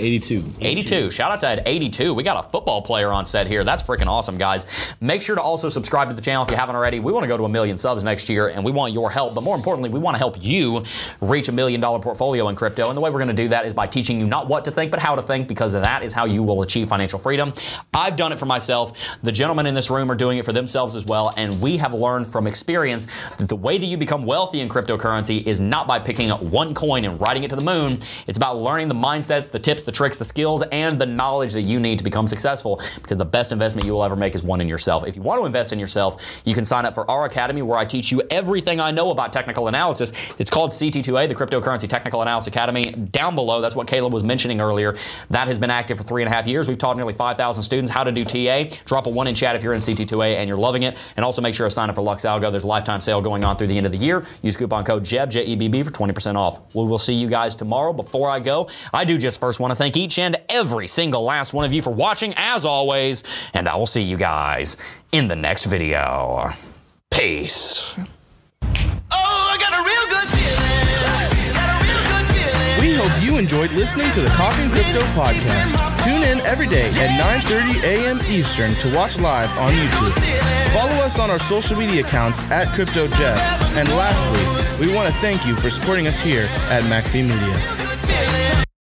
82. 0.00 0.44
82. 0.60 1.10
Shout 1.10 1.32
out 1.32 1.40
to 1.40 1.48
Ed 1.48 1.62
82. 1.66 2.14
We 2.14 2.22
got 2.22 2.44
a 2.44 2.48
football 2.50 2.82
player 2.82 3.10
on 3.10 3.26
set 3.26 3.46
here. 3.46 3.64
That's 3.64 3.82
freaking 3.82 4.06
awesome, 4.06 4.38
guys. 4.38 4.66
Make 5.00 5.22
sure 5.22 5.34
to 5.34 5.42
also 5.42 5.68
subscribe 5.68 6.08
to 6.08 6.14
the 6.14 6.22
channel 6.22 6.44
if 6.44 6.50
you 6.50 6.56
haven't 6.56 6.76
already. 6.76 7.00
We 7.00 7.12
want 7.12 7.24
to 7.24 7.28
go 7.28 7.36
to 7.36 7.44
a 7.44 7.48
million 7.48 7.76
subs 7.76 8.04
next 8.04 8.28
year, 8.28 8.48
and 8.48 8.64
we 8.64 8.70
want 8.70 8.92
your 8.92 9.10
help. 9.10 9.34
But 9.34 9.42
more 9.42 9.56
importantly, 9.56 9.90
we 9.90 9.98
want 9.98 10.14
to 10.14 10.18
help 10.18 10.42
you 10.42 10.84
reach 11.20 11.48
a 11.48 11.52
million 11.52 11.80
dollar 11.80 11.98
portfolio 11.98 12.48
in 12.48 12.56
crypto. 12.56 12.88
And 12.88 12.96
the 12.96 13.00
way 13.00 13.10
we're 13.10 13.18
going 13.18 13.34
to 13.34 13.42
do 13.42 13.48
that 13.48 13.66
is 13.66 13.74
by 13.74 13.86
teaching 13.86 14.20
you 14.20 14.26
not 14.26 14.48
what 14.48 14.64
to 14.66 14.70
think, 14.70 14.90
but 14.90 15.00
how 15.00 15.16
to 15.16 15.22
think, 15.22 15.48
because 15.48 15.72
that 15.72 16.02
is 16.02 16.12
how 16.12 16.24
you 16.26 16.42
will 16.42 16.62
achieve 16.62 16.88
financial 16.88 17.18
freedom. 17.18 17.52
I've 17.92 18.16
done 18.16 18.32
it 18.32 18.38
for 18.38 18.46
myself. 18.46 18.96
The 19.22 19.32
gentlemen 19.32 19.66
in 19.66 19.74
this 19.74 19.90
room 19.90 20.10
are 20.10 20.16
doing 20.16 20.38
it 20.38 20.44
for 20.44 20.52
themselves 20.52 20.94
as 20.94 21.04
well. 21.04 21.34
And 21.36 21.60
we 21.60 21.76
have 21.78 21.92
learned 21.92 22.28
from 22.28 22.46
experience 22.46 23.08
that 23.38 23.48
the 23.48 23.56
way 23.56 23.78
that 23.78 23.86
you 23.86 23.96
become 23.96 24.24
wealthy 24.24 24.60
in 24.60 24.68
cryptocurrency 24.68 25.46
is 25.46 25.60
not 25.60 25.86
by 25.86 25.98
picking 25.98 26.30
up 26.30 26.42
one 26.42 26.74
coin 26.74 27.04
and 27.04 27.20
riding 27.20 27.44
it 27.44 27.50
to 27.50 27.56
the 27.56 27.64
moon. 27.64 28.00
It's 28.26 28.36
about 28.36 28.58
learning 28.58 28.88
the 28.88 28.94
mindsets, 28.94 29.50
the 29.50 29.58
tips, 29.58 29.84
the 29.84 29.92
tricks, 29.92 30.18
the 30.18 30.24
skills, 30.24 30.62
and 30.72 31.00
the 31.00 31.06
knowledge 31.06 31.52
that 31.52 31.62
you 31.62 31.80
need 31.80 31.98
to 31.98 32.04
become 32.04 32.26
successful. 32.26 32.80
Because 33.00 33.16
the 33.16 33.24
best 33.24 33.52
investment 33.52 33.86
you 33.86 33.92
will 33.92 34.04
ever 34.04 34.16
make 34.16 34.34
is 34.34 34.42
one 34.42 34.60
in 34.60 34.68
yourself. 34.68 35.06
If 35.06 35.16
you 35.16 35.22
want 35.22 35.40
to 35.40 35.46
invest 35.46 35.72
in 35.72 35.78
yourself, 35.78 36.20
you 36.44 36.54
can 36.54 36.64
sign 36.64 36.84
up 36.84 36.94
for 36.94 37.08
our 37.10 37.24
academy 37.24 37.62
where 37.62 37.78
I 37.78 37.84
teach 37.84 38.10
you 38.10 38.22
everything 38.30 38.80
I 38.80 38.90
know 38.90 39.10
about 39.10 39.32
technical 39.32 39.68
analysis. 39.68 40.12
It's 40.38 40.50
called 40.50 40.72
CT2A, 40.72 41.28
the 41.28 41.34
Cryptocurrency 41.34 41.88
Technical 41.88 42.20
Analysis 42.22 42.48
Academy. 42.48 42.90
Down 42.90 43.34
below, 43.34 43.60
that's 43.60 43.76
what 43.76 43.86
Caleb 43.86 44.12
was 44.12 44.24
mentioning 44.24 44.60
earlier. 44.60 44.96
That 45.30 45.46
has 45.46 45.58
been 45.58 45.70
active 45.70 45.96
for 45.96 46.02
three 46.02 46.22
and 46.22 46.32
a 46.32 46.34
half 46.34 46.46
years. 46.46 46.66
We've 46.66 46.78
taught 46.78 46.96
nearly 46.96 47.14
5,000 47.14 47.62
students 47.62 47.90
how 47.90 48.04
to 48.04 48.12
do 48.12 48.24
TA. 48.24 48.76
Drop 48.84 49.06
a 49.06 49.10
one 49.10 49.28
in 49.28 49.34
chat 49.34 49.54
if 49.54 49.62
you're 49.62 49.74
in 49.74 49.80
CT2A 49.80 50.36
and 50.36 50.48
you're 50.48 50.58
loving 50.58 50.82
it. 50.82 50.98
And 51.16 51.24
also 51.24 51.40
make 51.40 51.54
sure 51.54 51.66
to 51.66 51.70
sign 51.70 51.88
up 51.88 51.94
for 51.94 52.02
Lux 52.02 52.24
Algo. 52.24 52.50
There's 52.50 52.64
lifetime 52.64 53.00
sale 53.18 53.30
going 53.30 53.44
on 53.44 53.56
through 53.56 53.66
the 53.66 53.76
end 53.76 53.86
of 53.86 53.92
the 53.92 53.98
year. 53.98 54.24
Use 54.42 54.56
coupon 54.56 54.84
code 54.84 55.04
JEB, 55.04 55.30
J 55.30 55.44
E 55.44 55.56
B 55.56 55.68
B, 55.68 55.82
for 55.82 55.90
20% 55.90 56.36
off. 56.36 56.60
We 56.74 56.84
will 56.84 56.98
see 56.98 57.14
you 57.14 57.28
guys 57.28 57.54
tomorrow. 57.54 57.92
Before 57.92 58.30
I 58.30 58.40
go, 58.40 58.68
I 58.92 59.04
do 59.04 59.18
just 59.18 59.40
first 59.40 59.60
want 59.60 59.70
to 59.70 59.74
thank 59.74 59.96
each 59.96 60.18
and 60.18 60.36
every 60.48 60.86
single 60.86 61.22
last 61.22 61.52
one 61.52 61.64
of 61.64 61.72
you 61.72 61.82
for 61.82 61.90
watching, 61.90 62.34
as 62.36 62.64
always. 62.64 63.24
And 63.54 63.68
I 63.68 63.76
will 63.76 63.86
see 63.86 64.02
you 64.02 64.16
guys 64.16 64.76
in 65.12 65.28
the 65.28 65.36
next 65.36 65.66
video. 65.66 66.50
Peace. 67.10 67.94
Oh, 69.10 69.10
I 69.10 69.56
got 69.58 69.72
a 69.74 69.82
real 69.82 70.06
good 70.08 70.17
hope 73.00 73.22
you 73.22 73.38
enjoyed 73.38 73.70
listening 73.72 74.10
to 74.10 74.20
the 74.20 74.28
and 74.28 74.72
Crypto 74.72 75.00
podcast. 75.14 75.70
Tune 76.02 76.24
in 76.24 76.44
every 76.44 76.66
day 76.66 76.88
at 76.98 77.44
9:30 77.46 77.82
a.m. 77.84 78.20
Eastern 78.26 78.74
to 78.76 78.92
watch 78.92 79.20
live 79.20 79.50
on 79.56 79.72
YouTube. 79.72 80.12
Follow 80.72 80.96
us 81.04 81.18
on 81.18 81.30
our 81.30 81.38
social 81.38 81.76
media 81.76 82.00
accounts 82.00 82.44
at 82.50 82.66
CryptoJeb. 82.68 83.38
And 83.78 83.88
lastly, 83.90 84.44
we 84.84 84.92
want 84.92 85.06
to 85.08 85.14
thank 85.20 85.46
you 85.46 85.54
for 85.54 85.70
supporting 85.70 86.08
us 86.08 86.18
here 86.20 86.48
at 86.70 86.82
MacFee 86.84 87.22
Media. 87.22 87.87